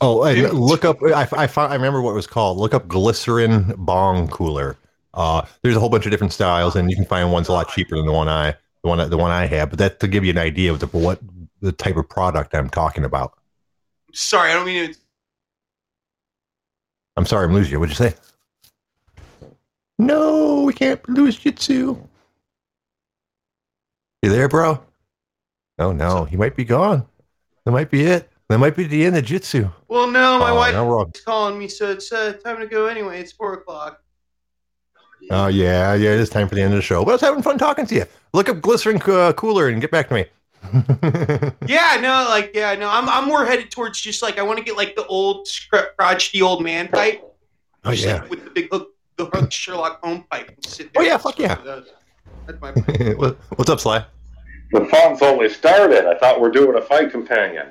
oh, 0.00 0.22
and 0.24 0.52
look 0.52 0.84
up. 0.84 1.02
I, 1.02 1.28
I 1.32 1.46
found. 1.46 1.72
I 1.72 1.76
remember 1.76 2.02
what 2.02 2.12
it 2.12 2.16
was 2.16 2.26
called. 2.26 2.58
Look 2.58 2.74
up 2.74 2.88
glycerin 2.88 3.74
bong 3.76 4.28
cooler. 4.28 4.76
Uh, 5.16 5.44
there's 5.62 5.74
a 5.74 5.80
whole 5.80 5.88
bunch 5.88 6.04
of 6.04 6.10
different 6.10 6.32
styles, 6.32 6.76
and 6.76 6.90
you 6.90 6.96
can 6.96 7.06
find 7.06 7.32
one's 7.32 7.48
a 7.48 7.52
lot 7.52 7.68
cheaper 7.70 7.96
than 7.96 8.06
the 8.06 8.12
one 8.12 8.28
I 8.28 8.54
the 8.82 8.88
one 8.88 9.10
the 9.10 9.16
one 9.16 9.30
I 9.30 9.46
have, 9.46 9.70
but 9.70 9.78
that 9.78 9.98
to 10.00 10.08
give 10.08 10.24
you 10.24 10.30
an 10.30 10.38
idea 10.38 10.70
of 10.70 10.78
the, 10.80 10.86
what 10.88 11.18
the 11.60 11.72
type 11.72 11.96
of 11.96 12.08
product 12.08 12.54
I'm 12.54 12.68
talking 12.68 13.04
about. 13.04 13.32
Sorry, 14.12 14.50
I 14.50 14.54
don't 14.54 14.66
mean 14.66 14.92
to. 14.92 14.98
I'm 17.16 17.24
sorry, 17.26 17.46
I'm 17.46 17.54
losing 17.54 17.72
you. 17.72 17.80
What'd 17.80 17.98
you 17.98 18.10
say? 18.10 18.14
No, 19.98 20.62
we 20.64 20.74
can't 20.74 21.06
lose 21.08 21.38
Jitsu. 21.38 21.96
You 24.22 24.30
there, 24.30 24.48
bro? 24.48 24.82
Oh 25.78 25.92
no, 25.92 26.24
he 26.24 26.36
might 26.36 26.56
be 26.56 26.64
gone. 26.64 27.06
That 27.64 27.72
might 27.72 27.90
be 27.90 28.04
it. 28.04 28.30
That 28.48 28.58
might 28.58 28.76
be 28.76 28.84
the 28.84 29.04
end 29.04 29.16
of 29.16 29.24
Jitsu. 29.24 29.68
Well, 29.88 30.10
no, 30.10 30.38
my 30.38 30.50
Oh, 30.50 30.54
wife 30.56 30.74
no, 30.74 31.02
is 31.12 31.20
calling 31.22 31.58
me, 31.58 31.68
so 31.68 31.90
it's 31.90 32.12
uh, 32.12 32.34
time 32.44 32.60
to 32.60 32.66
go 32.66 32.86
anyway. 32.86 33.20
It's 33.20 33.32
four 33.32 33.54
o'clock. 33.54 34.02
Oh 35.30 35.48
yeah, 35.48 35.94
yeah. 35.94 36.10
It 36.10 36.20
is 36.20 36.28
time 36.30 36.48
for 36.48 36.54
the 36.54 36.62
end 36.62 36.72
of 36.72 36.78
the 36.78 36.82
show. 36.82 37.04
But 37.04 37.10
I 37.10 37.14
was 37.14 37.20
having 37.20 37.42
fun 37.42 37.58
talking 37.58 37.86
to 37.86 37.94
you. 37.94 38.04
Look 38.32 38.48
up 38.48 38.60
glycerin 38.60 39.00
uh, 39.06 39.32
cooler 39.32 39.68
and 39.68 39.80
get 39.80 39.90
back 39.90 40.08
to 40.08 40.14
me. 40.14 40.26
Yeah, 41.66 41.98
no, 42.00 42.26
like 42.28 42.52
yeah, 42.54 42.74
no, 42.74 42.88
I'm 42.88 43.08
I'm 43.08 43.26
more 43.26 43.44
headed 43.44 43.70
towards 43.70 44.00
just 44.00 44.22
like 44.22 44.38
I 44.38 44.42
want 44.42 44.58
to 44.58 44.64
get 44.64 44.76
like 44.76 44.94
the 44.96 45.06
old 45.06 45.46
scr- 45.46 45.76
crotchety 45.98 46.42
old 46.42 46.62
man 46.62 46.88
pipe. 46.88 47.22
Oh 47.84 47.92
Just, 47.92 48.04
yeah. 48.04 48.20
like, 48.22 48.30
with 48.30 48.44
the 48.44 48.50
big 48.50 48.68
hook, 48.70 48.94
the 49.16 49.26
hook 49.26 49.52
Sherlock 49.52 50.00
Holmes 50.02 50.24
pipe. 50.30 50.48
and 50.48 50.64
sit 50.64 50.92
there 50.92 51.02
Oh, 51.02 51.06
yeah, 51.06 51.14
and 51.14 51.22
fuck 51.22 51.38
yeah. 51.38 51.56
That's 52.46 52.60
my 52.60 52.72
What's 53.56 53.70
up, 53.70 53.80
Sly? 53.80 54.04
The 54.72 54.84
fun's 54.86 55.22
only 55.22 55.48
started. 55.48 56.06
I 56.08 56.18
thought 56.18 56.40
we're 56.40 56.50
doing 56.50 56.76
a 56.76 56.82
fight 56.82 57.10
companion. 57.12 57.68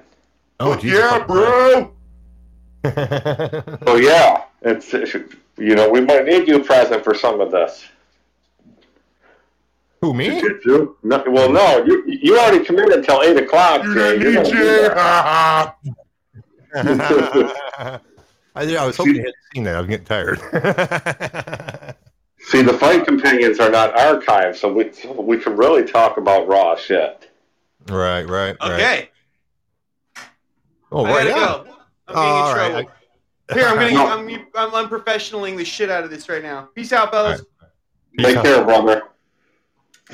Oh 0.60 0.76
Jesus. 0.76 1.00
yeah, 1.00 1.26
bro. 1.26 1.94
So 3.86 3.96
yeah, 3.98 4.44
it's 4.62 4.94
you 5.58 5.76
know 5.76 5.90
we 5.90 6.02
might 6.02 6.26
need 6.26 6.48
you 6.48 6.64
present 6.64 7.04
for 7.04 7.14
some 7.16 7.42
of 7.42 7.52
this. 7.52 7.86
Who 10.02 10.14
me? 10.14 10.40
Jiu-jitsu? 10.40 10.96
No, 11.04 11.24
well, 11.28 11.50
no, 11.52 11.84
you 11.86 12.04
you 12.06 12.38
already 12.38 12.64
committed 12.64 12.94
until 12.94 13.22
eight 13.24 13.38
o'clock. 13.38 13.84
You 13.84 13.94
Jay. 13.94 14.00
don't 14.18 14.22
You're 14.22 14.30
need 14.32 14.36
gonna 14.36 14.50
do 14.50 14.56
Jay. 14.56 14.82
that. 14.90 14.98
Ha 14.98 15.76
I, 18.58 18.76
I 18.76 18.86
was 18.86 18.96
hoping 18.98 19.16
you 19.16 19.20
hadn't 19.22 19.36
seen 19.54 19.64
that. 19.64 19.76
I 19.76 19.80
was 19.82 19.88
getting 19.90 20.06
tired. 20.06 20.40
See, 22.40 22.62
the 22.62 22.74
fight 22.74 23.06
companions 23.06 23.60
are 23.60 23.72
not 23.72 23.96
archived, 23.96 24.56
so 24.58 24.72
we 24.72 24.92
we 25.22 25.38
can 25.40 25.56
really 25.58 25.84
talk 25.84 26.18
about 26.18 26.48
raw 26.48 26.76
shit. 26.76 27.30
right, 27.90 28.24
right, 28.24 28.56
right. 28.62 28.72
Okay, 28.74 29.10
Oh, 30.92 31.04
I 31.06 31.12
right. 31.26 31.28
gotta 31.28 31.70
go. 31.70 31.75
I'm 32.08 32.16
being 32.16 32.26
All 32.26 32.50
in 32.52 32.58
right, 32.58 32.72
trouble. 32.72 32.92
I- 33.50 33.54
Here, 33.54 33.66
I'm 33.68 33.76
gonna. 33.76 33.92
No. 33.94 34.08
I'm, 34.08 34.72
I'm 34.74 34.90
unprofessionaling 34.90 35.58
the 35.58 35.66
shit 35.66 35.90
out 35.90 36.04
of 36.04 36.10
this 36.10 36.28
right 36.30 36.42
now. 36.44 36.70
Peace 36.76 36.92
out, 36.94 37.12
fellas. 37.12 37.42
Take 38.20 38.42
care, 38.42 38.64
brother. 38.64 39.04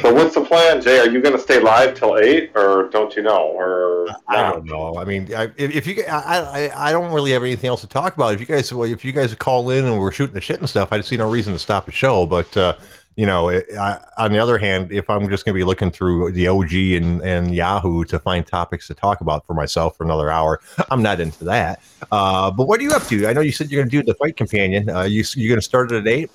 So 0.02 0.14
what's 0.14 0.36
the 0.36 0.44
plan, 0.46 0.82
Jay? 0.82 1.00
Are 1.00 1.10
you 1.10 1.22
going 1.22 1.36
to 1.36 1.42
stay 1.42 1.60
live 1.60 1.96
till 1.96 2.18
eight, 2.18 2.52
or 2.56 2.88
don't 2.92 3.14
you 3.14 3.22
know, 3.24 3.48
or 3.50 4.08
I 4.30 4.36
not? 4.42 4.54
don't 4.54 4.66
know. 4.66 4.96
I 4.96 5.04
mean, 5.04 5.34
I, 5.36 5.44
if, 5.58 5.76
if 5.76 5.86
you, 5.86 6.04
I, 6.10 6.70
I, 6.72 6.90
I 6.90 6.92
don't 6.94 7.12
really 7.14 7.32
have 7.32 7.44
anything 7.44 7.68
else 7.68 7.82
to 7.82 7.88
talk 7.88 8.16
about. 8.16 8.34
If 8.34 8.40
you 8.40 8.46
guys, 8.46 8.74
well, 8.74 8.90
if 8.90 9.04
you 9.04 9.12
guys 9.12 9.36
call 9.36 9.70
in 9.70 9.84
and 9.84 10.00
we're 10.00 10.14
shooting 10.14 10.34
the 10.34 10.40
shit 10.40 10.60
and 10.60 10.70
stuff, 10.70 10.94
I 10.94 11.02
see 11.02 11.18
no 11.18 11.30
reason 11.30 11.52
to 11.52 11.60
stop 11.60 11.86
the 11.88 11.92
show. 11.92 12.26
But 12.26 12.56
uh, 12.56 12.78
you 13.16 13.26
know, 13.26 13.50
it, 13.50 13.66
I, 13.78 14.00
on 14.18 14.32
the 14.32 14.40
other 14.40 14.58
hand, 14.58 14.92
if 14.92 15.10
I'm 15.10 15.28
just 15.30 15.44
going 15.46 15.54
to 15.54 15.60
be 15.60 15.64
looking 15.66 15.92
through 15.92 16.32
the 16.32 16.48
OG 16.48 16.74
and 16.74 17.22
and 17.22 17.54
Yahoo 17.54 18.06
to 18.06 18.18
find 18.20 18.46
topics 18.48 18.88
to 18.88 18.94
talk 18.94 19.22
about 19.22 19.46
for 19.46 19.54
myself 19.54 19.98
for 19.98 20.04
another 20.06 20.30
hour, 20.30 20.62
I'm 20.90 21.02
not 21.04 21.20
into 21.20 21.44
that. 21.46 21.82
Uh, 22.12 22.50
but 22.52 22.68
what 22.68 22.80
are 22.80 22.84
you 22.84 22.92
up 22.92 23.04
to? 23.08 23.28
I 23.28 23.34
know 23.34 23.42
you 23.42 23.52
said 23.52 23.70
you're 23.70 23.82
going 23.82 23.90
to 23.90 23.98
do 24.02 24.04
the 24.04 24.16
fight 24.16 24.38
companion. 24.38 24.90
Uh, 24.90 25.04
you 25.04 25.24
you're 25.36 25.50
going 25.50 25.60
to 25.60 25.66
start 25.66 25.92
it 25.92 25.98
at 25.98 26.08
eight. 26.08 26.32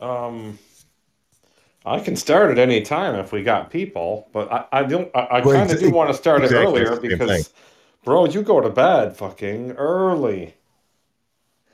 Um, 0.00 0.58
I 1.84 2.00
can 2.00 2.16
start 2.16 2.50
at 2.50 2.58
any 2.58 2.82
time 2.82 3.14
if 3.14 3.30
we 3.32 3.42
got 3.42 3.70
people, 3.70 4.28
but 4.32 4.50
I, 4.52 4.64
I 4.72 4.82
don't. 4.82 5.10
I, 5.14 5.20
I 5.20 5.40
Well, 5.42 5.54
kind 5.56 5.70
of 5.70 5.78
do 5.78 5.90
want 5.90 6.10
to 6.10 6.14
start 6.14 6.42
exactly, 6.42 6.82
it 6.82 6.86
earlier 6.86 7.00
because, 7.00 7.28
thing. 7.46 7.54
bro, 8.04 8.26
you 8.26 8.42
go 8.42 8.60
to 8.60 8.68
bed 8.68 9.16
fucking 9.16 9.72
early. 9.72 10.54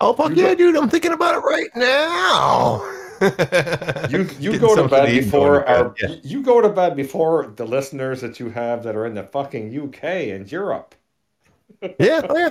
Oh 0.00 0.12
fuck 0.12 0.36
You 0.36 0.42
yeah, 0.42 0.48
go- 0.50 0.54
dude! 0.56 0.76
I'm 0.76 0.90
thinking 0.90 1.12
about 1.12 1.36
it 1.36 1.38
right 1.38 1.70
now. 1.74 2.82
You 3.22 4.28
you 4.40 4.58
go 4.58 4.74
to 4.74 4.88
bed 4.88 5.06
before 5.06 5.66
our 5.66 5.90
bed, 5.90 5.94
yeah. 6.00 6.16
you 6.22 6.42
go 6.42 6.60
to 6.60 6.68
bed 6.68 6.96
before 6.96 7.52
the 7.56 7.64
listeners 7.64 8.20
that 8.20 8.40
you 8.40 8.50
have 8.50 8.82
that 8.82 8.96
are 8.96 9.06
in 9.06 9.14
the 9.14 9.22
fucking 9.22 9.78
UK 9.78 10.04
and 10.04 10.50
Europe. 10.50 10.94
Yeah, 11.98 12.20
oh 12.28 12.36
yeah. 12.36 12.50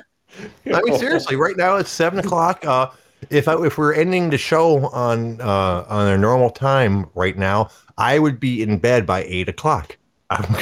I 0.73 0.81
mean, 0.81 0.97
seriously, 0.97 1.35
right 1.35 1.57
now 1.57 1.75
it's 1.75 1.89
seven 1.89 2.19
o'clock. 2.19 2.65
Uh, 2.65 2.89
if 3.29 3.47
I, 3.47 3.61
if 3.65 3.77
we're 3.77 3.93
ending 3.93 4.29
the 4.29 4.37
show 4.37 4.87
on 4.87 5.39
uh, 5.41 5.85
on 5.87 6.07
a 6.07 6.17
normal 6.17 6.49
time 6.49 7.09
right 7.15 7.37
now, 7.37 7.69
I 7.97 8.19
would 8.19 8.39
be 8.39 8.61
in 8.61 8.77
bed 8.79 9.05
by 9.05 9.23
eight 9.23 9.49
o'clock. 9.49 9.97
I'm, 10.29 10.55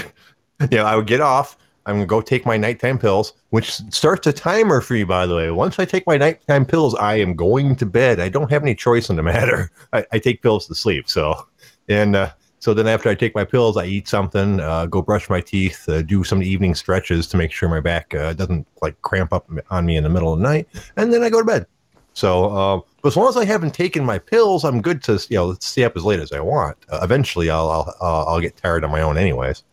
you 0.72 0.78
know, 0.78 0.86
I 0.86 0.96
would 0.96 1.08
get 1.08 1.22
off. 1.22 1.58
I'm 1.86 1.96
gonna 1.96 2.06
go 2.06 2.22
take 2.22 2.46
my 2.46 2.58
nighttime 2.58 3.00
pills, 3.00 3.34
which 3.50 3.72
starts 3.92 4.28
a 4.28 4.34
timer 4.34 4.82
for 4.82 4.96
you, 4.96 5.06
by 5.06 5.26
the 5.26 5.36
way. 5.36 5.52
Once 5.52 5.80
I 5.80 5.86
take 5.86 6.06
my 6.06 6.18
nighttime 6.18 6.66
pills, 6.66 6.96
I 6.96 7.16
am 7.16 7.36
going 7.36 7.76
to 7.78 7.86
bed. 7.86 8.20
I 8.20 8.30
don't 8.30 8.52
have 8.52 8.64
any 8.64 8.76
choice 8.76 9.10
in 9.10 9.16
the 9.16 9.24
matter. 9.34 9.72
I, 9.94 10.06
I 10.12 10.20
take 10.20 10.42
pills 10.42 10.68
to 10.68 10.76
sleep, 10.76 11.10
so 11.10 11.48
and 11.88 12.16
uh, 12.16 12.32
so 12.60 12.74
then 12.74 12.88
after 12.88 13.10
I 13.10 13.16
take 13.16 13.34
my 13.34 13.46
pills, 13.46 13.78
I 13.78 13.86
eat 13.86 14.08
something, 14.08 14.60
uh, 14.60 14.86
go 14.86 15.02
brush 15.02 15.30
my 15.30 15.40
teeth, 15.40 15.88
uh, 15.88 16.02
do 16.02 16.24
some 16.24 16.44
evening 16.44 16.76
stretches 16.76 17.26
to 17.28 17.38
make 17.38 17.52
sure 17.52 17.70
my 17.70 17.80
back 17.80 18.14
uh, 18.14 18.34
doesn't 18.34 18.68
like 18.82 19.02
cramp 19.02 19.32
up 19.32 19.50
on 19.70 19.86
me 19.86 19.96
in 19.96 20.04
the 20.04 20.10
middle 20.10 20.34
of 20.34 20.40
the 20.40 20.44
night, 20.44 20.68
and 20.98 21.14
then 21.14 21.24
I 21.24 21.30
go 21.30 21.40
to 21.40 21.46
bed. 21.46 21.66
So, 22.14 22.46
uh, 22.46 23.08
as 23.08 23.16
long 23.16 23.30
as 23.30 23.38
I 23.38 23.46
haven't 23.46 23.74
taken 23.74 24.04
my 24.04 24.20
pills, 24.20 24.66
I'm 24.66 24.82
good 24.82 25.02
to 25.04 25.26
you 25.30 25.38
know 25.38 25.56
stay 25.62 25.86
up 25.86 25.96
as 25.96 26.04
late 26.04 26.20
as 26.20 26.34
I 26.34 26.42
want. 26.42 26.78
Uh, 26.90 27.00
eventually, 27.02 27.50
I'll 27.50 27.96
I'll 28.02 28.26
I'll 28.28 28.42
get 28.42 28.58
tired 28.58 28.84
on 28.84 28.92
my 28.92 29.02
own, 29.02 29.18
anyways. 29.18 29.64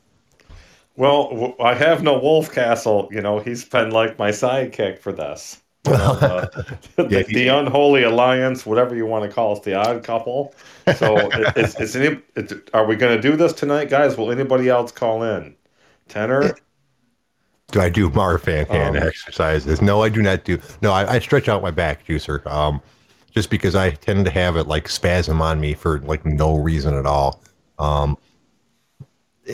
Well, 0.97 1.55
I 1.61 1.75
have 1.75 2.03
no 2.03 2.19
Wolf 2.19 2.51
Castle. 2.53 3.09
You 3.11 3.21
know, 3.21 3.39
he's 3.39 3.65
been 3.65 3.91
like 3.91 4.19
my 4.19 4.31
sidekick 4.31 4.99
for 4.99 5.13
this. 5.13 5.63
You 5.87 5.93
know, 5.93 6.19
uh, 6.21 6.47
the, 6.97 7.07
Yeah, 7.09 7.23
the 7.23 7.47
unholy 7.47 8.03
alliance, 8.03 8.67
whatever 8.67 8.97
you 8.97 9.07
want 9.07 9.25
to 9.25 9.33
call 9.33 9.57
it, 9.57 9.63
the 9.63 9.75
odd 9.75 10.03
couple. 10.03 10.53
So, 10.97 11.31
is, 11.57 11.79
is 11.79 11.95
any, 11.95 12.21
are 12.75 12.85
we 12.87 12.97
going 12.97 13.15
to 13.15 13.23
do 13.23 13.37
this 13.37 13.53
tonight, 13.53 13.89
guys? 13.89 14.17
Will 14.17 14.33
anybody 14.33 14.69
else 14.69 14.91
call 14.91 15.23
in? 15.23 15.55
Tenor? 16.09 16.57
Do 17.71 17.81
I 17.81 17.89
do 17.89 18.11
Marfan 18.11 18.67
hand 18.67 18.97
Um, 18.97 19.03
exercises? 19.03 19.81
No, 19.81 20.03
I 20.03 20.09
do 20.09 20.23
not 20.23 20.43
do. 20.45 20.59
No, 20.83 20.93
I, 20.93 21.15
I 21.15 21.19
stretch 21.21 21.49
out 21.49 21.63
my 21.63 21.71
back 21.71 22.05
juicer. 22.05 22.45
Um, 22.47 22.81
just 23.31 23.51
because 23.51 23.75
I 23.75 23.91
tend 23.91 24.25
to 24.25 24.31
have 24.31 24.57
it 24.57 24.67
like 24.67 24.89
spasm 24.89 25.43
on 25.43 25.61
me 25.61 25.75
for 25.75 26.01
like 26.01 26.25
no 26.25 26.57
reason 26.57 26.95
at 26.95 27.07
all. 27.07 27.43
Um, 27.79 28.17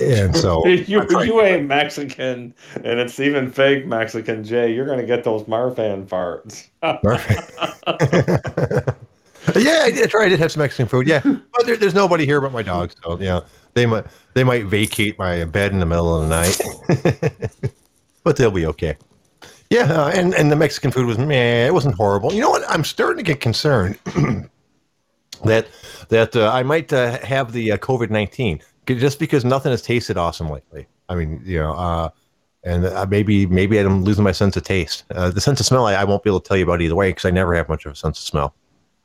and 0.00 0.36
so 0.36 0.66
you, 0.66 1.06
you 1.10 1.40
ain't 1.42 1.66
Mexican, 1.66 2.54
and 2.76 3.00
it's 3.00 3.18
even 3.20 3.50
fake 3.50 3.86
Mexican, 3.86 4.44
Jay. 4.44 4.72
You're 4.72 4.86
to 4.86 5.06
get 5.06 5.24
those 5.24 5.42
Marfan 5.44 6.06
farts. 6.06 6.68
yeah, 9.56 9.82
I 9.84 9.90
did 9.90 10.10
try. 10.10 10.24
I 10.24 10.28
did 10.28 10.38
have 10.38 10.52
some 10.52 10.60
Mexican 10.60 10.86
food. 10.86 11.06
Yeah, 11.06 11.20
but 11.22 11.66
there, 11.66 11.76
there's 11.76 11.94
nobody 11.94 12.24
here 12.24 12.40
but 12.40 12.52
my 12.52 12.62
dogs. 12.62 12.94
So 13.02 13.18
yeah, 13.20 13.40
they 13.74 13.86
might 13.86 14.06
they 14.34 14.44
might 14.44 14.66
vacate 14.66 15.18
my 15.18 15.44
bed 15.44 15.72
in 15.72 15.80
the 15.80 15.86
middle 15.86 16.14
of 16.14 16.28
the 16.28 16.28
night, 16.28 17.72
but 18.24 18.36
they'll 18.36 18.50
be 18.50 18.66
okay. 18.66 18.96
Yeah, 19.70 19.84
uh, 19.84 20.12
and 20.14 20.34
and 20.34 20.50
the 20.50 20.56
Mexican 20.56 20.90
food 20.90 21.06
was 21.06 21.18
meh. 21.18 21.66
It 21.66 21.74
wasn't 21.74 21.96
horrible. 21.96 22.32
You 22.32 22.40
know 22.40 22.50
what? 22.50 22.64
I'm 22.68 22.84
starting 22.84 23.18
to 23.18 23.22
get 23.22 23.40
concerned 23.40 23.98
that 25.44 25.66
that 26.08 26.36
uh, 26.36 26.50
I 26.50 26.62
might 26.62 26.92
uh, 26.92 27.18
have 27.20 27.52
the 27.52 27.72
uh, 27.72 27.76
COVID 27.78 28.10
nineteen 28.10 28.60
just 28.86 29.18
because 29.18 29.44
nothing 29.44 29.70
has 29.70 29.82
tasted 29.82 30.16
awesome 30.16 30.48
lately. 30.48 30.86
I 31.08 31.14
mean, 31.14 31.40
you 31.44 31.58
know, 31.58 31.72
uh, 31.74 32.10
and 32.64 32.84
uh, 32.84 33.06
maybe 33.08 33.46
maybe 33.46 33.78
I'm 33.78 34.04
losing 34.04 34.24
my 34.24 34.32
sense 34.32 34.56
of 34.56 34.62
taste. 34.64 35.04
Uh, 35.10 35.30
the 35.30 35.40
sense 35.40 35.60
of 35.60 35.66
smell 35.66 35.86
I, 35.86 35.94
I 35.94 36.04
won't 36.04 36.22
be 36.22 36.30
able 36.30 36.40
to 36.40 36.48
tell 36.48 36.56
you 36.56 36.64
about 36.64 36.80
either 36.80 36.94
way 36.94 37.10
because 37.10 37.24
I 37.24 37.30
never 37.30 37.54
have 37.54 37.68
much 37.68 37.86
of 37.86 37.92
a 37.92 37.96
sense 37.96 38.18
of 38.18 38.24
smell. 38.24 38.54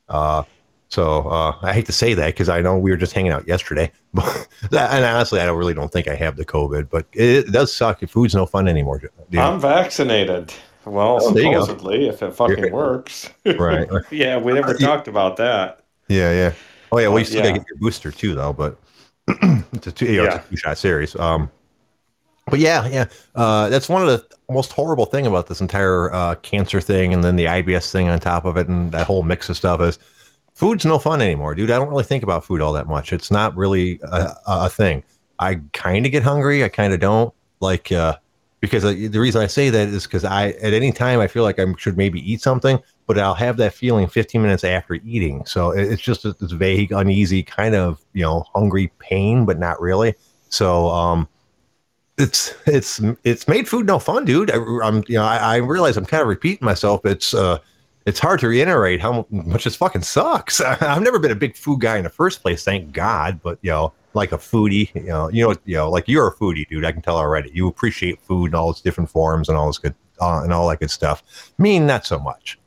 Uh, 0.08 0.42
so 0.90 1.28
uh, 1.28 1.54
I 1.62 1.72
hate 1.74 1.84
to 1.86 1.92
say 1.92 2.14
that 2.14 2.26
because 2.28 2.48
I 2.48 2.60
know 2.62 2.78
we 2.78 2.90
were 2.90 2.96
just 2.96 3.12
hanging 3.12 3.32
out 3.32 3.46
yesterday, 3.46 3.92
but 4.14 4.48
and 4.72 5.04
honestly, 5.04 5.40
I 5.40 5.46
don't 5.46 5.58
really 5.58 5.74
don't 5.74 5.92
think 5.92 6.08
I 6.08 6.14
have 6.14 6.36
the 6.36 6.44
COVID, 6.46 6.88
but 6.88 7.06
it, 7.12 7.48
it 7.48 7.52
does 7.52 7.74
suck. 7.74 8.00
Food's 8.08 8.34
no 8.34 8.46
fun 8.46 8.68
anymore. 8.68 8.98
dude. 9.30 9.38
I'm 9.40 9.60
vaccinated. 9.60 10.52
Well, 10.86 11.18
Oh, 11.20 11.30
there 11.32 11.42
you 11.42 11.52
go. 11.52 11.60
supposedly, 11.66 12.08
if 12.08 12.22
it 12.22 12.32
fucking 12.32 12.72
works. 12.72 13.28
Right. 13.44 13.86
yeah, 14.10 14.38
we 14.38 14.54
never 14.54 14.70
Uh, 14.70 14.74
yeah. 14.78 14.86
talked 14.86 15.08
about 15.08 15.36
that. 15.36 15.80
Yeah, 16.08 16.32
yeah. 16.32 16.52
Oh 16.90 16.98
yeah. 16.98 17.08
Well, 17.08 17.18
you 17.18 17.26
still 17.26 17.42
gotta 17.42 17.58
get 17.58 17.66
your 17.68 17.76
booster 17.78 18.10
too, 18.10 18.34
though. 18.34 18.54
But 18.54 18.78
it's 19.72 19.86
a 19.86 19.92
two, 19.92 20.06
you 20.06 20.16
know, 20.18 20.24
it's 20.24 20.34
Yeah. 20.34 20.40
a 20.40 20.48
two 20.50 20.56
shot 20.56 20.78
series. 20.78 21.16
Um, 21.16 21.50
but 22.46 22.58
yeah, 22.60 22.86
yeah. 22.88 23.04
Uh, 23.34 23.68
that's 23.68 23.88
one 23.88 24.02
of 24.02 24.08
the 24.08 24.24
most 24.50 24.72
horrible 24.72 25.04
thing 25.04 25.26
about 25.26 25.48
this 25.48 25.60
entire 25.60 26.12
uh, 26.14 26.34
cancer 26.36 26.80
thing, 26.80 27.12
and 27.12 27.22
then 27.22 27.36
the 27.36 27.44
IBS 27.44 27.90
thing 27.92 28.08
on 28.08 28.18
top 28.20 28.44
of 28.46 28.56
it, 28.56 28.68
and 28.68 28.90
that 28.92 29.06
whole 29.06 29.22
mix 29.22 29.48
of 29.50 29.56
stuff 29.56 29.80
is 29.82 29.98
food's 30.54 30.86
no 30.86 30.98
fun 30.98 31.20
anymore, 31.20 31.54
dude. 31.54 31.70
I 31.70 31.76
don't 31.76 31.88
really 31.90 32.04
think 32.04 32.22
about 32.22 32.44
food 32.44 32.60
all 32.62 32.72
that 32.72 32.86
much. 32.88 33.12
It's 33.12 33.30
not 33.30 33.54
really 33.56 34.00
a, 34.02 34.34
a 34.46 34.68
thing. 34.70 35.02
I 35.38 35.60
kind 35.72 36.06
of 36.06 36.12
get 36.12 36.22
hungry. 36.22 36.64
I 36.64 36.68
kind 36.68 36.92
of 36.94 37.00
don't 37.00 37.34
like 37.60 37.92
uh, 37.92 38.16
because 38.60 38.84
I, 38.84 38.94
the 39.08 39.20
reason 39.20 39.42
I 39.42 39.46
say 39.46 39.68
that 39.70 39.88
is 39.88 40.04
because 40.04 40.24
I 40.24 40.48
at 40.48 40.72
any 40.72 40.90
time 40.90 41.20
I 41.20 41.26
feel 41.26 41.42
like 41.42 41.58
I 41.58 41.66
should 41.76 41.96
maybe 41.96 42.20
eat 42.32 42.40
something. 42.40 42.80
But 43.08 43.18
I'll 43.18 43.34
have 43.34 43.56
that 43.56 43.72
feeling 43.72 44.06
15 44.06 44.40
minutes 44.40 44.62
after 44.62 44.94
eating. 44.94 45.44
So 45.46 45.70
it's 45.70 46.02
just 46.02 46.22
this 46.22 46.52
vague, 46.52 46.92
uneasy 46.92 47.42
kind 47.42 47.74
of 47.74 48.04
you 48.12 48.22
know 48.22 48.44
hungry 48.54 48.92
pain, 48.98 49.46
but 49.46 49.58
not 49.58 49.80
really. 49.80 50.14
So 50.50 50.90
um, 50.90 51.26
it's 52.18 52.54
it's 52.66 53.00
it's 53.24 53.48
made 53.48 53.66
food 53.66 53.86
no 53.86 53.98
fun, 53.98 54.26
dude. 54.26 54.50
I, 54.50 54.56
am 54.86 55.02
you 55.08 55.14
know 55.14 55.24
I, 55.24 55.38
I, 55.38 55.56
realize 55.56 55.96
I'm 55.96 56.04
kind 56.04 56.20
of 56.20 56.28
repeating 56.28 56.64
myself. 56.64 57.04
It's 57.06 57.32
uh 57.32 57.58
it's 58.04 58.18
hard 58.20 58.40
to 58.40 58.48
reiterate 58.48 59.00
how 59.00 59.26
much 59.30 59.64
this 59.64 59.76
fucking 59.76 60.02
sucks. 60.02 60.60
I've 60.60 61.02
never 61.02 61.18
been 61.18 61.30
a 61.30 61.36
big 61.36 61.56
food 61.56 61.80
guy 61.80 61.96
in 61.96 62.04
the 62.04 62.10
first 62.10 62.42
place, 62.42 62.62
thank 62.62 62.92
God. 62.92 63.40
But 63.42 63.58
you 63.62 63.70
know, 63.70 63.94
like 64.12 64.32
a 64.32 64.38
foodie, 64.38 64.94
you 64.94 65.04
know, 65.04 65.28
you 65.30 65.48
know, 65.48 65.54
you 65.64 65.76
know, 65.76 65.90
like 65.90 66.08
you're 66.08 66.28
a 66.28 66.34
foodie, 66.34 66.68
dude. 66.68 66.84
I 66.84 66.92
can 66.92 67.00
tell 67.00 67.16
already. 67.16 67.50
You 67.54 67.68
appreciate 67.68 68.20
food 68.20 68.46
and 68.46 68.54
all 68.54 68.70
its 68.70 68.82
different 68.82 69.08
forms 69.08 69.48
and 69.48 69.56
all 69.56 69.66
this 69.66 69.78
good 69.78 69.94
uh, 70.20 70.42
and 70.42 70.52
all 70.52 70.68
that 70.68 70.80
good 70.80 70.90
stuff. 70.90 71.22
Me, 71.56 71.78
not 71.78 72.04
so 72.04 72.18
much. 72.18 72.58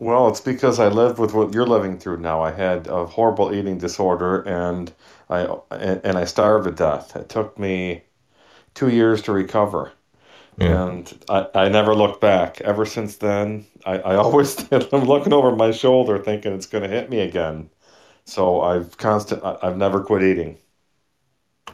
Well, 0.00 0.28
it's 0.28 0.40
because 0.40 0.80
I 0.80 0.88
lived 0.88 1.18
with 1.20 1.34
what 1.34 1.52
you're 1.54 1.66
living 1.66 1.98
through 1.98 2.18
now. 2.18 2.42
I 2.42 2.50
had 2.52 2.86
a 2.88 3.06
horrible 3.06 3.54
eating 3.54 3.78
disorder, 3.78 4.42
and 4.42 4.92
I 5.30 5.42
and, 5.70 6.00
and 6.04 6.18
I 6.18 6.24
starved 6.24 6.64
to 6.66 6.72
death. 6.72 7.14
It 7.16 7.28
took 7.28 7.58
me 7.58 8.02
two 8.74 8.88
years 8.90 9.22
to 9.22 9.32
recover. 9.32 9.92
Yeah. 10.58 10.88
And 10.88 11.24
I, 11.28 11.48
I 11.54 11.68
never 11.68 11.94
looked 11.94 12.20
back. 12.20 12.60
Ever 12.62 12.86
since 12.86 13.16
then, 13.16 13.66
I, 13.86 13.98
I 14.00 14.16
always 14.16 14.70
I'm 14.72 15.04
looking 15.04 15.32
over 15.34 15.54
my 15.56 15.72
shoulder 15.72 16.18
thinking 16.18 16.52
it's 16.54 16.66
going 16.66 16.84
to 16.84 16.90
hit 16.90 17.10
me 17.10 17.20
again. 17.20 17.70
So 18.26 18.60
I've 18.62 18.96
constant 18.98 19.42
I've 19.44 19.76
never 19.78 20.02
quit 20.04 20.22
eating. 20.22 20.58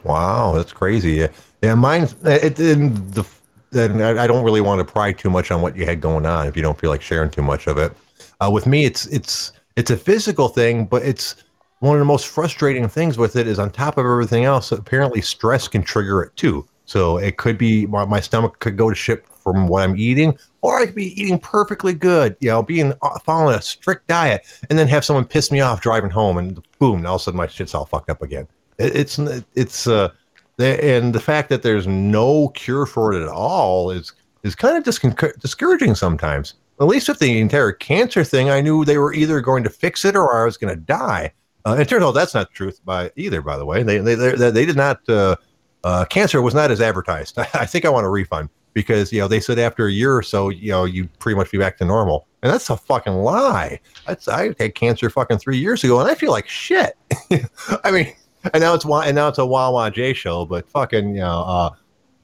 Wow, 0.03 0.53
that's 0.53 0.71
crazy. 0.71 1.27
Yeah, 1.61 1.75
mine. 1.75 2.07
It, 2.23 2.59
in 2.59 3.11
the 3.11 3.25
then 3.71 4.01
I 4.01 4.27
don't 4.27 4.43
really 4.43 4.61
want 4.61 4.79
to 4.79 4.85
pry 4.85 5.11
too 5.11 5.29
much 5.29 5.51
on 5.51 5.61
what 5.61 5.75
you 5.75 5.85
had 5.85 6.01
going 6.01 6.25
on 6.25 6.47
if 6.47 6.55
you 6.55 6.61
don't 6.61 6.79
feel 6.79 6.89
like 6.89 7.01
sharing 7.01 7.29
too 7.29 7.41
much 7.41 7.67
of 7.67 7.77
it. 7.77 7.93
Uh, 8.41 8.49
with 8.51 8.65
me, 8.65 8.85
it's 8.85 9.05
it's 9.07 9.51
it's 9.75 9.91
a 9.91 9.97
physical 9.97 10.47
thing, 10.47 10.85
but 10.85 11.03
it's 11.03 11.35
one 11.79 11.95
of 11.95 11.99
the 11.99 12.05
most 12.05 12.27
frustrating 12.27 12.87
things 12.87 13.17
with 13.17 13.35
it 13.35 13.47
is 13.47 13.59
on 13.59 13.69
top 13.69 13.97
of 13.97 14.05
everything 14.05 14.45
else. 14.45 14.71
Apparently, 14.71 15.21
stress 15.21 15.67
can 15.67 15.83
trigger 15.83 16.21
it 16.23 16.35
too. 16.35 16.65
So 16.85 17.17
it 17.17 17.37
could 17.37 17.57
be 17.57 17.85
my, 17.87 18.05
my 18.05 18.19
stomach 18.19 18.59
could 18.59 18.77
go 18.77 18.89
to 18.89 18.95
shit 18.95 19.25
from 19.27 19.67
what 19.67 19.83
I'm 19.83 19.95
eating, 19.97 20.37
or 20.61 20.79
I 20.79 20.85
could 20.85 20.95
be 20.95 21.19
eating 21.19 21.39
perfectly 21.39 21.93
good, 21.93 22.35
you 22.39 22.49
know, 22.49 22.63
being 22.63 22.93
uh, 23.01 23.19
following 23.19 23.55
a 23.55 23.61
strict 23.61 24.07
diet, 24.07 24.45
and 24.69 24.77
then 24.77 24.87
have 24.87 25.05
someone 25.05 25.25
piss 25.25 25.51
me 25.51 25.61
off 25.61 25.81
driving 25.81 26.09
home, 26.09 26.37
and 26.37 26.61
boom, 26.79 27.05
all 27.05 27.15
of 27.15 27.21
a 27.21 27.23
sudden 27.23 27.37
my 27.37 27.47
shit's 27.47 27.73
all 27.73 27.85
fucked 27.85 28.09
up 28.09 28.21
again. 28.21 28.47
It, 28.77 28.95
it's 28.95 29.19
it's 29.55 29.87
uh, 29.87 30.09
and 30.57 31.13
the 31.13 31.19
fact 31.19 31.49
that 31.49 31.63
there's 31.63 31.87
no 31.87 32.49
cure 32.49 32.85
for 32.85 33.13
it 33.13 33.21
at 33.21 33.27
all 33.27 33.91
is 33.91 34.13
is 34.43 34.55
kind 34.55 34.77
of 34.77 34.83
disc- 34.83 35.03
discouraging 35.39 35.95
sometimes. 35.95 36.53
At 36.79 36.87
least 36.87 37.07
with 37.07 37.19
the 37.19 37.39
entire 37.39 37.71
cancer 37.71 38.23
thing, 38.23 38.49
I 38.49 38.61
knew 38.61 38.85
they 38.85 38.97
were 38.97 39.13
either 39.13 39.41
going 39.41 39.63
to 39.63 39.69
fix 39.69 40.05
it 40.05 40.15
or 40.15 40.41
I 40.41 40.45
was 40.45 40.57
going 40.57 40.75
to 40.75 40.79
die. 40.79 41.31
Uh, 41.65 41.77
it 41.79 41.89
turns 41.89 42.03
out 42.03 42.11
that's 42.11 42.33
not 42.33 42.51
truth 42.51 42.79
by 42.85 43.11
either. 43.15 43.41
By 43.41 43.57
the 43.57 43.65
way, 43.65 43.81
they 43.81 43.97
they 43.97 44.15
they, 44.15 44.51
they 44.51 44.65
did 44.65 44.75
not. 44.75 45.07
Uh, 45.09 45.35
uh, 45.83 46.03
cancer 46.05 46.41
was 46.41 46.55
not 46.55 46.71
as 46.71 46.81
advertised. 46.81 47.37
I 47.53 47.65
think 47.65 47.85
I 47.85 47.89
want 47.89 48.05
a 48.05 48.09
refund 48.09 48.49
because 48.73 49.11
you 49.11 49.19
know 49.19 49.27
they 49.27 49.39
said 49.39 49.57
after 49.57 49.87
a 49.87 49.91
year 49.91 50.15
or 50.15 50.21
so, 50.21 50.49
you 50.49 50.69
know, 50.69 50.85
you 50.85 51.07
pretty 51.19 51.37
much 51.37 51.51
be 51.51 51.57
back 51.57 51.77
to 51.77 51.85
normal, 51.85 52.27
and 52.43 52.53
that's 52.53 52.69
a 52.69 52.77
fucking 52.77 53.13
lie. 53.13 53.79
That's 54.05 54.27
I 54.27 54.53
had 54.59 54.75
cancer 54.75 55.09
fucking 55.09 55.39
three 55.39 55.57
years 55.57 55.83
ago, 55.83 55.99
and 55.99 56.09
I 56.09 56.13
feel 56.13 56.31
like 56.31 56.47
shit. 56.47 56.95
I 57.83 57.91
mean, 57.91 58.13
and 58.53 58.61
now 58.61 58.73
it's 58.73 58.85
and 58.85 59.15
now 59.15 59.27
it's 59.27 59.37
a 59.37 59.45
Wawa 59.45 59.91
J 59.91 60.13
show, 60.13 60.45
but 60.45 60.69
fucking 60.69 61.15
you 61.15 61.21
know. 61.21 61.43
Uh, 61.43 61.69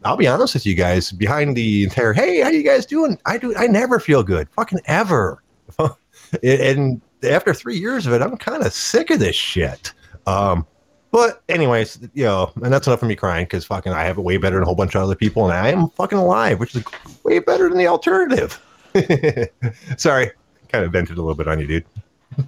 I'll 0.04 0.18
be 0.18 0.28
honest 0.28 0.56
with 0.56 0.66
you 0.66 0.74
guys. 0.74 1.12
Behind 1.12 1.56
the 1.56 1.84
entire, 1.84 2.12
hey, 2.12 2.42
how 2.42 2.50
you 2.50 2.64
guys 2.64 2.88
doing? 2.88 3.20
I 3.28 3.38
do. 3.38 3.56
I 3.56 3.68
never 3.68 4.00
feel 4.00 4.24
good, 4.24 4.50
fucking 4.50 4.80
ever. 4.86 5.44
and 6.44 7.02
after 7.24 7.54
three 7.54 7.78
years 7.78 8.08
of 8.08 8.14
it, 8.14 8.22
I'm 8.22 8.36
kind 8.38 8.64
of 8.64 8.74
sick 8.74 9.12
of 9.12 9.20
this 9.20 9.36
shit. 9.36 9.94
Um, 10.26 10.66
but 11.12 11.44
anyways, 11.50 12.00
you 12.14 12.24
know, 12.24 12.52
and 12.64 12.74
that's 12.74 12.88
enough 12.88 13.02
for 13.02 13.06
me 13.06 13.16
crying 13.16 13.46
because 13.46 13.66
fucking 13.66 13.92
I 13.92 14.04
have 14.04 14.18
it 14.18 14.22
way 14.22 14.38
better 14.38 14.56
than 14.56 14.64
a 14.64 14.66
whole 14.66 14.76
bunch 14.76 14.96
of 14.96 15.04
other 15.04 15.16
people, 15.16 15.44
and 15.44 15.54
I 15.54 15.70
am 15.70 15.90
fucking 15.90 16.18
alive, 16.18 16.60
which 16.60 16.74
is 16.74 16.84
way 17.24 17.40
better 17.40 17.68
than 17.70 17.78
the 17.78 17.88
alternative. 17.88 18.60
Sorry, 19.98 20.32
kind 20.70 20.86
of 20.86 20.92
vented 20.92 21.18
a 21.18 21.22
little 21.22 21.36
bit 21.36 21.48
on 21.48 21.60
you, 21.60 21.68
dude. 21.68 21.86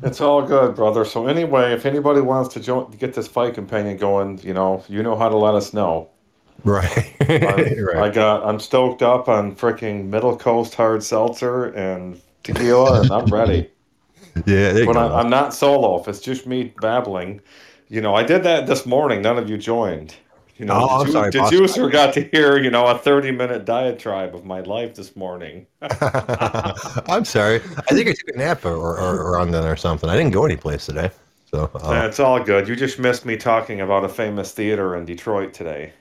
It's 0.02 0.22
all 0.22 0.42
good, 0.42 0.76
brother. 0.76 1.06
So 1.06 1.28
anyway, 1.28 1.74
if 1.74 1.86
anybody 1.86 2.22
wants 2.22 2.54
to 2.54 2.60
join, 2.60 2.92
get 2.92 3.14
this 3.14 3.28
fight 3.28 3.54
companion 3.54 3.98
going, 3.98 4.40
you 4.40 4.54
know, 4.54 4.84
you 4.88 5.04
know 5.04 5.16
how 5.16 5.30
to 5.30 5.38
let 5.38 5.56
us 5.56 5.74
know. 5.74 6.10
Right. 6.64 7.14
right. 7.28 7.98
I 7.98 8.10
got. 8.10 8.46
I'm 8.46 8.60
stoked 8.60 9.02
up 9.02 9.28
on 9.28 9.56
freaking 9.56 10.06
Middle 10.06 10.38
Coast 10.38 10.76
hard 10.76 11.04
seltzer 11.04 11.66
and 11.66 12.22
tequila, 12.44 13.02
and 13.02 13.12
I'm 13.12 13.26
ready. 13.26 13.70
Yeah, 14.48 14.86
but 14.86 14.98
I, 14.98 15.20
I'm 15.20 15.30
not 15.30 15.54
solo. 15.54 16.02
If 16.02 16.08
it's 16.08 16.20
just 16.20 16.48
me 16.48 16.74
babbling, 16.82 17.40
you 17.88 18.02
know, 18.02 18.16
I 18.16 18.24
did 18.24 18.42
that 18.42 18.66
this 18.66 18.84
morning. 18.84 19.22
None 19.22 19.38
of 19.38 19.48
you 19.48 19.60
joined. 19.60 20.16
You 20.58 20.66
know, 20.66 20.88
oh, 20.90 21.04
the, 21.04 21.12
sorry, 21.12 21.32
juicer 21.32 21.92
got 21.92 22.14
to 22.14 22.22
hear, 22.22 22.58
you 22.58 22.70
know, 22.70 22.86
a 22.86 22.98
30 22.98 23.32
minute 23.32 23.66
diatribe 23.66 24.36
of 24.36 24.46
my 24.46 24.62
life 24.62 24.94
this 24.94 25.16
morning. 25.16 25.66
I'm 25.82 27.26
sorry. 27.26 27.56
I 27.56 27.94
think 27.94 28.08
I 28.08 28.14
took 28.14 28.36
a 28.36 28.38
nap 28.38 28.64
or, 28.64 28.76
or, 28.76 29.20
or 29.20 29.40
on 29.40 29.50
then 29.50 29.66
or 29.66 29.76
something. 29.76 30.10
I 30.10 30.16
didn't 30.16 30.32
go 30.32 30.46
anyplace 30.46 30.86
today. 30.86 31.10
So 31.50 31.70
uh, 31.76 31.90
that's 31.92 32.20
all 32.20 32.44
good. 32.44 32.68
You 32.68 32.76
just 32.76 33.00
missed 33.00 33.26
me 33.26 33.36
talking 33.36 33.82
about 33.82 34.04
a 34.04 34.10
famous 34.10 34.52
theater 34.52 34.96
in 34.96 35.06
Detroit 35.06 35.54
today. 35.54 35.94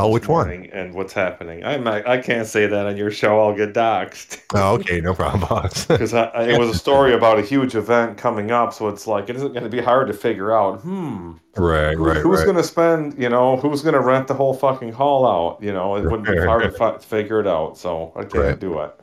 Oh, 0.00 0.08
which 0.08 0.28
one? 0.28 0.66
And 0.72 0.94
what's 0.94 1.12
happening? 1.12 1.64
I'm 1.64 1.82
not, 1.82 2.06
I 2.06 2.18
can't 2.18 2.46
say 2.46 2.68
that 2.68 2.86
on 2.86 2.96
your 2.96 3.10
show. 3.10 3.40
I'll 3.40 3.54
get 3.54 3.74
doxxed. 3.74 4.42
Oh, 4.54 4.74
okay, 4.76 5.00
no 5.00 5.12
problem. 5.12 5.42
Because 5.42 6.12
it 6.14 6.58
was 6.58 6.70
a 6.70 6.78
story 6.78 7.12
about 7.12 7.38
a 7.38 7.42
huge 7.42 7.74
event 7.74 8.16
coming 8.16 8.50
up, 8.50 8.72
so 8.72 8.88
it's 8.88 9.06
like 9.06 9.28
it 9.28 9.36
isn't 9.36 9.52
going 9.52 9.64
to 9.64 9.68
be 9.68 9.80
hard 9.80 10.06
to 10.08 10.14
figure 10.14 10.56
out. 10.56 10.80
Hmm. 10.80 11.32
Right, 11.56 11.94
right. 11.94 12.16
Who's 12.16 12.38
right. 12.38 12.44
going 12.44 12.56
to 12.56 12.62
spend? 12.62 13.20
You 13.22 13.28
know, 13.28 13.56
who's 13.58 13.82
going 13.82 13.94
to 13.94 14.00
rent 14.00 14.26
the 14.26 14.34
whole 14.34 14.54
fucking 14.54 14.92
hall 14.92 15.26
out? 15.26 15.62
You 15.62 15.72
know, 15.72 15.96
it 15.96 16.04
wouldn't 16.04 16.26
be 16.26 16.38
hard 16.38 16.62
to 16.62 16.70
fi- 16.70 16.96
figure 16.98 17.40
it 17.40 17.46
out. 17.46 17.76
So 17.76 18.12
I 18.16 18.20
can't 18.20 18.34
right. 18.34 18.58
do 18.58 18.80
it. 18.80 18.98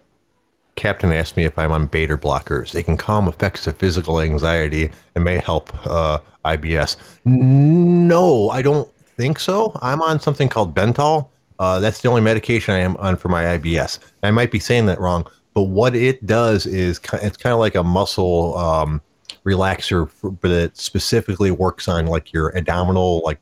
Captain 0.76 1.12
asked 1.12 1.38
me 1.38 1.46
if 1.46 1.58
I'm 1.58 1.72
on 1.72 1.88
beta 1.88 2.18
blockers. 2.18 2.72
They 2.72 2.84
can 2.84 2.98
calm 2.98 3.28
effects 3.28 3.68
of 3.68 3.78
physical 3.78 4.20
anxiety 4.20 4.90
and 5.14 5.24
may 5.24 5.38
help 5.38 5.72
uh, 5.86 6.20
IBS. 6.44 6.98
No, 7.26 8.50
I 8.50 8.62
don't 8.62 8.90
think 9.18 9.40
so. 9.40 9.78
I'm 9.82 10.02
on 10.02 10.20
something 10.20 10.50
called 10.50 10.76
Bentyl. 10.76 11.30
Uh, 11.60 11.80
that's 11.80 12.02
the 12.02 12.10
only 12.10 12.22
medication 12.22 12.74
I 12.74 12.80
am 12.80 12.98
on 12.98 13.16
for 13.16 13.30
my 13.30 13.58
IBS. 13.58 14.00
I 14.24 14.32
might 14.32 14.52
be 14.52 14.60
saying 14.60 14.88
that 14.88 15.00
wrong, 15.00 15.26
but 15.54 15.64
what 15.64 15.96
it 15.96 16.26
does 16.26 16.66
is 16.66 17.00
it's 17.14 17.38
kind 17.38 17.54
of 17.54 17.60
like 17.60 17.76
a 17.76 17.84
muscle 17.84 18.58
um, 18.58 19.02
relaxer, 19.46 20.10
but 20.42 20.52
it 20.52 20.76
specifically 20.76 21.52
works 21.52 21.88
on 21.88 22.08
like 22.08 22.34
your 22.34 22.56
abdominal, 22.58 23.22
like 23.24 23.40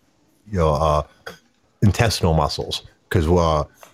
you 0.51 0.59
know, 0.59 0.73
uh, 0.73 1.03
intestinal 1.81 2.33
muscles. 2.33 2.83
Because 3.09 3.25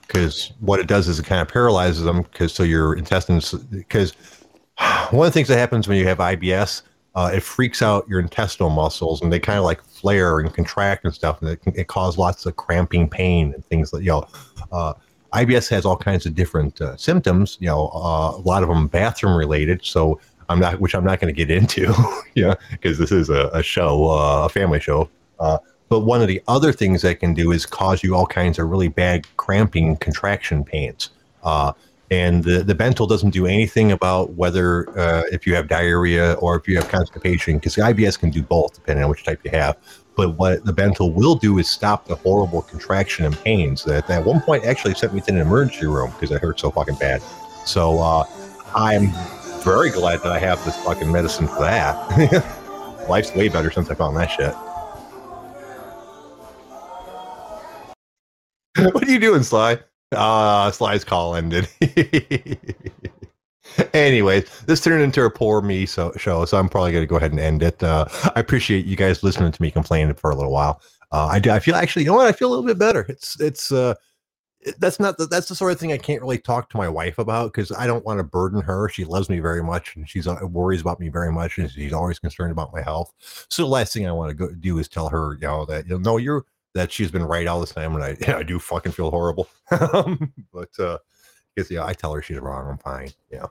because 0.07 0.51
uh, 0.51 0.53
what 0.59 0.79
it 0.79 0.87
does 0.87 1.07
is 1.07 1.19
it 1.19 1.25
kind 1.25 1.41
of 1.41 1.47
paralyzes 1.47 2.03
them. 2.03 2.23
Because 2.23 2.53
so 2.53 2.63
your 2.63 2.95
intestines. 2.95 3.53
Because 3.53 4.11
one 5.11 5.27
of 5.27 5.33
the 5.33 5.37
things 5.37 5.47
that 5.47 5.57
happens 5.57 5.87
when 5.87 5.97
you 5.97 6.05
have 6.05 6.17
IBS 6.17 6.81
uh, 7.19 7.29
it 7.33 7.43
freaks 7.43 7.81
out 7.81 8.07
your 8.07 8.21
intestinal 8.21 8.69
muscles 8.69 9.21
and 9.21 9.33
they 9.33 9.41
kind 9.41 9.59
of 9.59 9.65
like 9.65 9.83
flare 9.83 10.39
and 10.39 10.53
contract 10.53 11.03
and 11.03 11.13
stuff 11.13 11.41
and 11.41 11.51
it 11.51 11.59
it 11.75 11.87
cause 11.87 12.17
lots 12.17 12.45
of 12.45 12.55
cramping 12.55 13.09
pain 13.09 13.53
and 13.53 13.65
things 13.65 13.91
like 13.91 14.03
you 14.03 14.09
know 14.09 14.25
uh, 14.71 14.93
IBS 15.33 15.67
has 15.69 15.85
all 15.85 15.97
kinds 15.97 16.25
of 16.25 16.33
different 16.33 16.79
uh, 16.79 16.95
symptoms 16.95 17.57
you 17.59 17.67
know 17.67 17.89
uh, 17.93 18.31
a 18.37 18.41
lot 18.45 18.63
of 18.63 18.69
them 18.69 18.87
bathroom 18.87 19.35
related 19.35 19.83
so 19.83 20.17
I'm 20.47 20.61
not 20.61 20.79
which 20.79 20.95
I'm 20.95 21.03
not 21.03 21.19
going 21.19 21.33
to 21.33 21.37
get 21.37 21.51
into 21.59 21.93
yeah 22.35 22.55
because 22.71 22.97
this 22.97 23.11
is 23.11 23.29
a, 23.29 23.49
a 23.51 23.61
show 23.61 24.09
uh, 24.11 24.45
a 24.45 24.49
family 24.49 24.79
show 24.79 25.09
uh, 25.41 25.57
but 25.89 26.01
one 26.01 26.21
of 26.21 26.29
the 26.29 26.41
other 26.47 26.71
things 26.71 27.01
that 27.01 27.19
can 27.19 27.33
do 27.33 27.51
is 27.51 27.65
cause 27.65 28.01
you 28.01 28.15
all 28.15 28.27
kinds 28.27 28.59
of 28.59 28.69
really 28.69 28.87
bad 28.87 29.27
cramping 29.35 29.97
contraction 29.97 30.63
pains 30.63 31.09
and 32.11 32.43
the, 32.43 32.63
the 32.63 32.73
Bentyl 32.73 33.07
doesn't 33.07 33.29
do 33.29 33.45
anything 33.45 33.91
about 33.91 34.31
whether 34.33 34.89
uh, 34.97 35.23
if 35.31 35.45
you 35.45 35.53
have 35.55 35.67
diarrhea 35.67 36.33
or 36.33 36.55
if 36.55 36.67
you 36.67 36.75
have 36.75 36.89
constipation, 36.89 37.57
because 37.57 37.75
the 37.75 37.81
IBS 37.81 38.19
can 38.19 38.31
do 38.31 38.41
both 38.41 38.73
depending 38.73 39.03
on 39.03 39.09
which 39.09 39.23
type 39.23 39.39
you 39.43 39.51
have. 39.51 39.77
But 40.15 40.37
what 40.37 40.65
the 40.65 40.73
Bentyl 40.73 41.13
will 41.13 41.35
do 41.35 41.59
is 41.59 41.69
stop 41.69 42.05
the 42.05 42.15
horrible 42.15 42.63
contraction 42.63 43.25
and 43.25 43.37
pains 43.39 43.83
that 43.85 44.09
at 44.09 44.25
one 44.25 44.41
point 44.41 44.65
actually 44.65 44.95
sent 44.95 45.13
me 45.13 45.21
to 45.21 45.31
an 45.31 45.37
emergency 45.37 45.85
room 45.85 46.11
because 46.11 46.35
it 46.35 46.41
hurt 46.41 46.59
so 46.59 46.71
fucking 46.71 46.95
bad. 46.95 47.21
So 47.65 47.99
uh, 47.99 48.25
I'm 48.75 49.11
very 49.63 49.91
glad 49.91 50.21
that 50.23 50.31
I 50.31 50.39
have 50.39 50.63
this 50.65 50.75
fucking 50.83 51.11
medicine 51.11 51.47
for 51.47 51.61
that. 51.61 53.05
Life's 53.09 53.33
way 53.35 53.49
better 53.49 53.71
since 53.71 53.89
I 53.89 53.95
found 53.95 54.17
that 54.17 54.27
shit. 54.27 54.53
what 58.93 59.07
are 59.07 59.11
you 59.11 59.19
doing, 59.19 59.43
Sly? 59.43 59.79
Ah, 60.15 60.71
Sly's 60.71 61.03
call 61.03 61.35
ended. 61.35 61.67
Anyways, 63.93 64.61
this 64.61 64.81
turned 64.81 65.03
into 65.03 65.23
a 65.23 65.29
poor 65.29 65.61
me 65.61 65.85
so, 65.85 66.11
show, 66.17 66.45
so 66.45 66.57
I'm 66.57 66.69
probably 66.69 66.91
going 66.91 67.03
to 67.03 67.07
go 67.07 67.17
ahead 67.17 67.31
and 67.31 67.39
end 67.39 67.61
it. 67.61 67.81
Uh, 67.83 68.05
I 68.35 68.39
appreciate 68.39 68.85
you 68.85 68.95
guys 68.95 69.21
listening 69.21 69.51
to 69.51 69.61
me 69.61 69.69
complain 69.69 70.13
for 70.15 70.31
a 70.31 70.35
little 70.35 70.51
while. 70.51 70.81
Uh, 71.11 71.27
I 71.27 71.39
do. 71.39 71.51
I 71.51 71.59
feel 71.59 71.75
actually, 71.75 72.03
you 72.03 72.09
know 72.09 72.15
what? 72.15 72.27
I 72.27 72.31
feel 72.31 72.49
a 72.49 72.51
little 72.51 72.65
bit 72.65 72.79
better. 72.79 73.05
It's 73.09 73.39
it's 73.39 73.71
uh, 73.71 73.95
that's 74.77 74.99
not 74.99 75.17
the, 75.17 75.25
that's 75.25 75.47
the 75.47 75.55
sort 75.55 75.71
of 75.71 75.79
thing 75.79 75.91
I 75.91 75.97
can't 75.97 76.21
really 76.21 76.37
talk 76.37 76.69
to 76.69 76.77
my 76.77 76.89
wife 76.89 77.17
about 77.17 77.53
because 77.53 77.71
I 77.71 77.87
don't 77.87 78.05
want 78.05 78.19
to 78.19 78.23
burden 78.23 78.61
her. 78.61 78.89
She 78.89 79.05
loves 79.05 79.29
me 79.29 79.39
very 79.39 79.63
much 79.63 79.95
and 79.95 80.07
she's 80.09 80.27
uh, 80.27 80.37
worries 80.43 80.81
about 80.81 80.99
me 80.99 81.09
very 81.09 81.31
much 81.31 81.57
and 81.57 81.69
she's 81.69 81.93
always 81.93 82.19
concerned 82.19 82.51
about 82.51 82.73
my 82.73 82.81
health. 82.81 83.13
So 83.49 83.63
the 83.63 83.69
last 83.69 83.93
thing 83.93 84.07
I 84.07 84.11
want 84.11 84.29
to 84.29 84.35
go 84.35 84.53
do 84.53 84.77
is 84.79 84.87
tell 84.87 85.09
her, 85.09 85.35
you 85.35 85.47
know, 85.47 85.65
that 85.65 85.85
you 85.85 85.91
know, 85.91 85.97
no, 85.97 86.17
you're 86.17 86.45
that 86.75 86.91
she's 86.91 87.11
been 87.11 87.23
right 87.23 87.47
all 87.47 87.59
this 87.59 87.71
time 87.71 87.95
and 87.95 88.03
I 88.03 88.17
yeah, 88.21 88.37
I 88.37 88.43
do 88.43 88.59
fucking 88.59 88.91
feel 88.91 89.11
horrible. 89.11 89.47
but 89.69 90.79
uh 90.79 90.97
because 91.55 91.71
yeah, 91.71 91.85
I 91.85 91.93
tell 91.93 92.13
her 92.13 92.21
she's 92.21 92.39
wrong. 92.39 92.69
I'm 92.69 92.77
fine. 92.77 93.11
Yeah. 93.31 93.47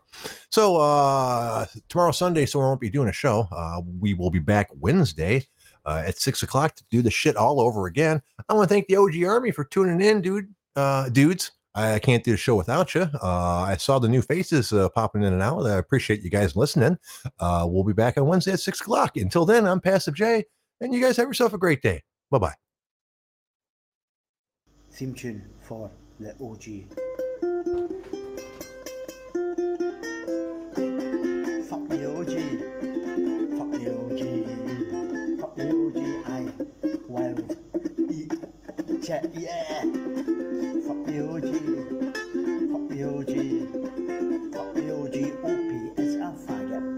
So 0.51 0.77
uh 0.77 1.66
tomorrow 1.89 2.12
Sunday, 2.12 2.47
so 2.47 2.59
we 2.59 2.65
won't 2.65 2.81
be 2.81 2.90
doing 2.90 3.09
a 3.09 3.12
show. 3.12 3.49
Uh 3.51 3.82
we 4.01 4.15
will 4.15 4.31
be 4.31 4.39
back 4.39 4.69
Wednesday 4.78 5.47
uh, 5.85 6.03
at 6.07 6.19
six 6.19 6.43
o'clock 6.43 6.74
to 6.74 6.85
do 6.90 7.01
the 7.01 7.11
shit 7.11 7.36
all 7.36 7.61
over 7.61 7.86
again. 7.86 8.20
I 8.49 8.55
want 8.55 8.69
to 8.69 8.74
thank 8.74 8.89
the 8.89 8.97
OG 8.97 9.24
Army 9.24 9.51
for 9.51 9.65
tuning 9.65 10.01
in, 10.03 10.20
dude 10.20 10.55
uh, 10.78 11.09
dudes. 11.09 11.51
I 11.74 11.99
can't 11.99 12.24
do 12.24 12.32
the 12.32 12.36
show 12.36 12.57
without 12.57 12.95
you. 12.95 13.03
Uh, 13.23 13.61
I 13.69 13.77
saw 13.77 13.99
the 13.99 14.09
new 14.09 14.23
faces 14.23 14.73
uh, 14.73 14.89
popping 14.89 15.23
in 15.23 15.32
and 15.32 15.43
out. 15.43 15.65
I 15.65 15.77
appreciate 15.77 16.23
you 16.23 16.31
guys 16.31 16.57
listening. 16.57 16.99
Uh, 17.39 17.66
we'll 17.69 17.85
be 17.85 17.93
back 17.93 18.16
on 18.16 18.27
Wednesday 18.27 18.53
at 18.53 18.61
six 18.61 18.81
o'clock. 18.81 19.16
Until 19.16 19.45
then, 19.45 19.66
I'm 19.66 19.81
Passive 19.81 20.15
J, 20.15 20.45
and 20.81 20.95
you 20.95 21.01
guys 21.01 21.16
have 21.19 21.28
yourself 21.28 21.53
a 21.53 21.59
great 21.59 21.82
day. 21.82 22.03
Bye 22.31 22.39
bye. 22.39 22.68
theme 24.99 25.15
tune 25.15 25.41
for 25.61 25.89
the 26.19 26.31
OG. 26.43 26.65
Fuck 31.69 31.85
the 31.89 31.99
OG, 32.19 32.35
fuck 33.57 33.70
the 33.79 33.87
OG, 33.95 34.23
fuck 35.39 35.55
the 35.55 35.66
OG. 35.70 35.99
I 36.27 36.51
wild 37.07 37.39
eat 38.11 38.33
yeah. 39.09 39.83
Fuck 40.83 41.01
the 41.07 41.16
OG, 41.31 41.49
fuck 42.73 42.85
the 42.91 42.99
OG, 43.15 43.33
fuck 44.53 44.69
the 44.75 44.87
OG. 44.99 45.16
OP 45.45 45.70
I'm 45.99 46.23
a 46.25 46.39
faggot. 46.45 46.98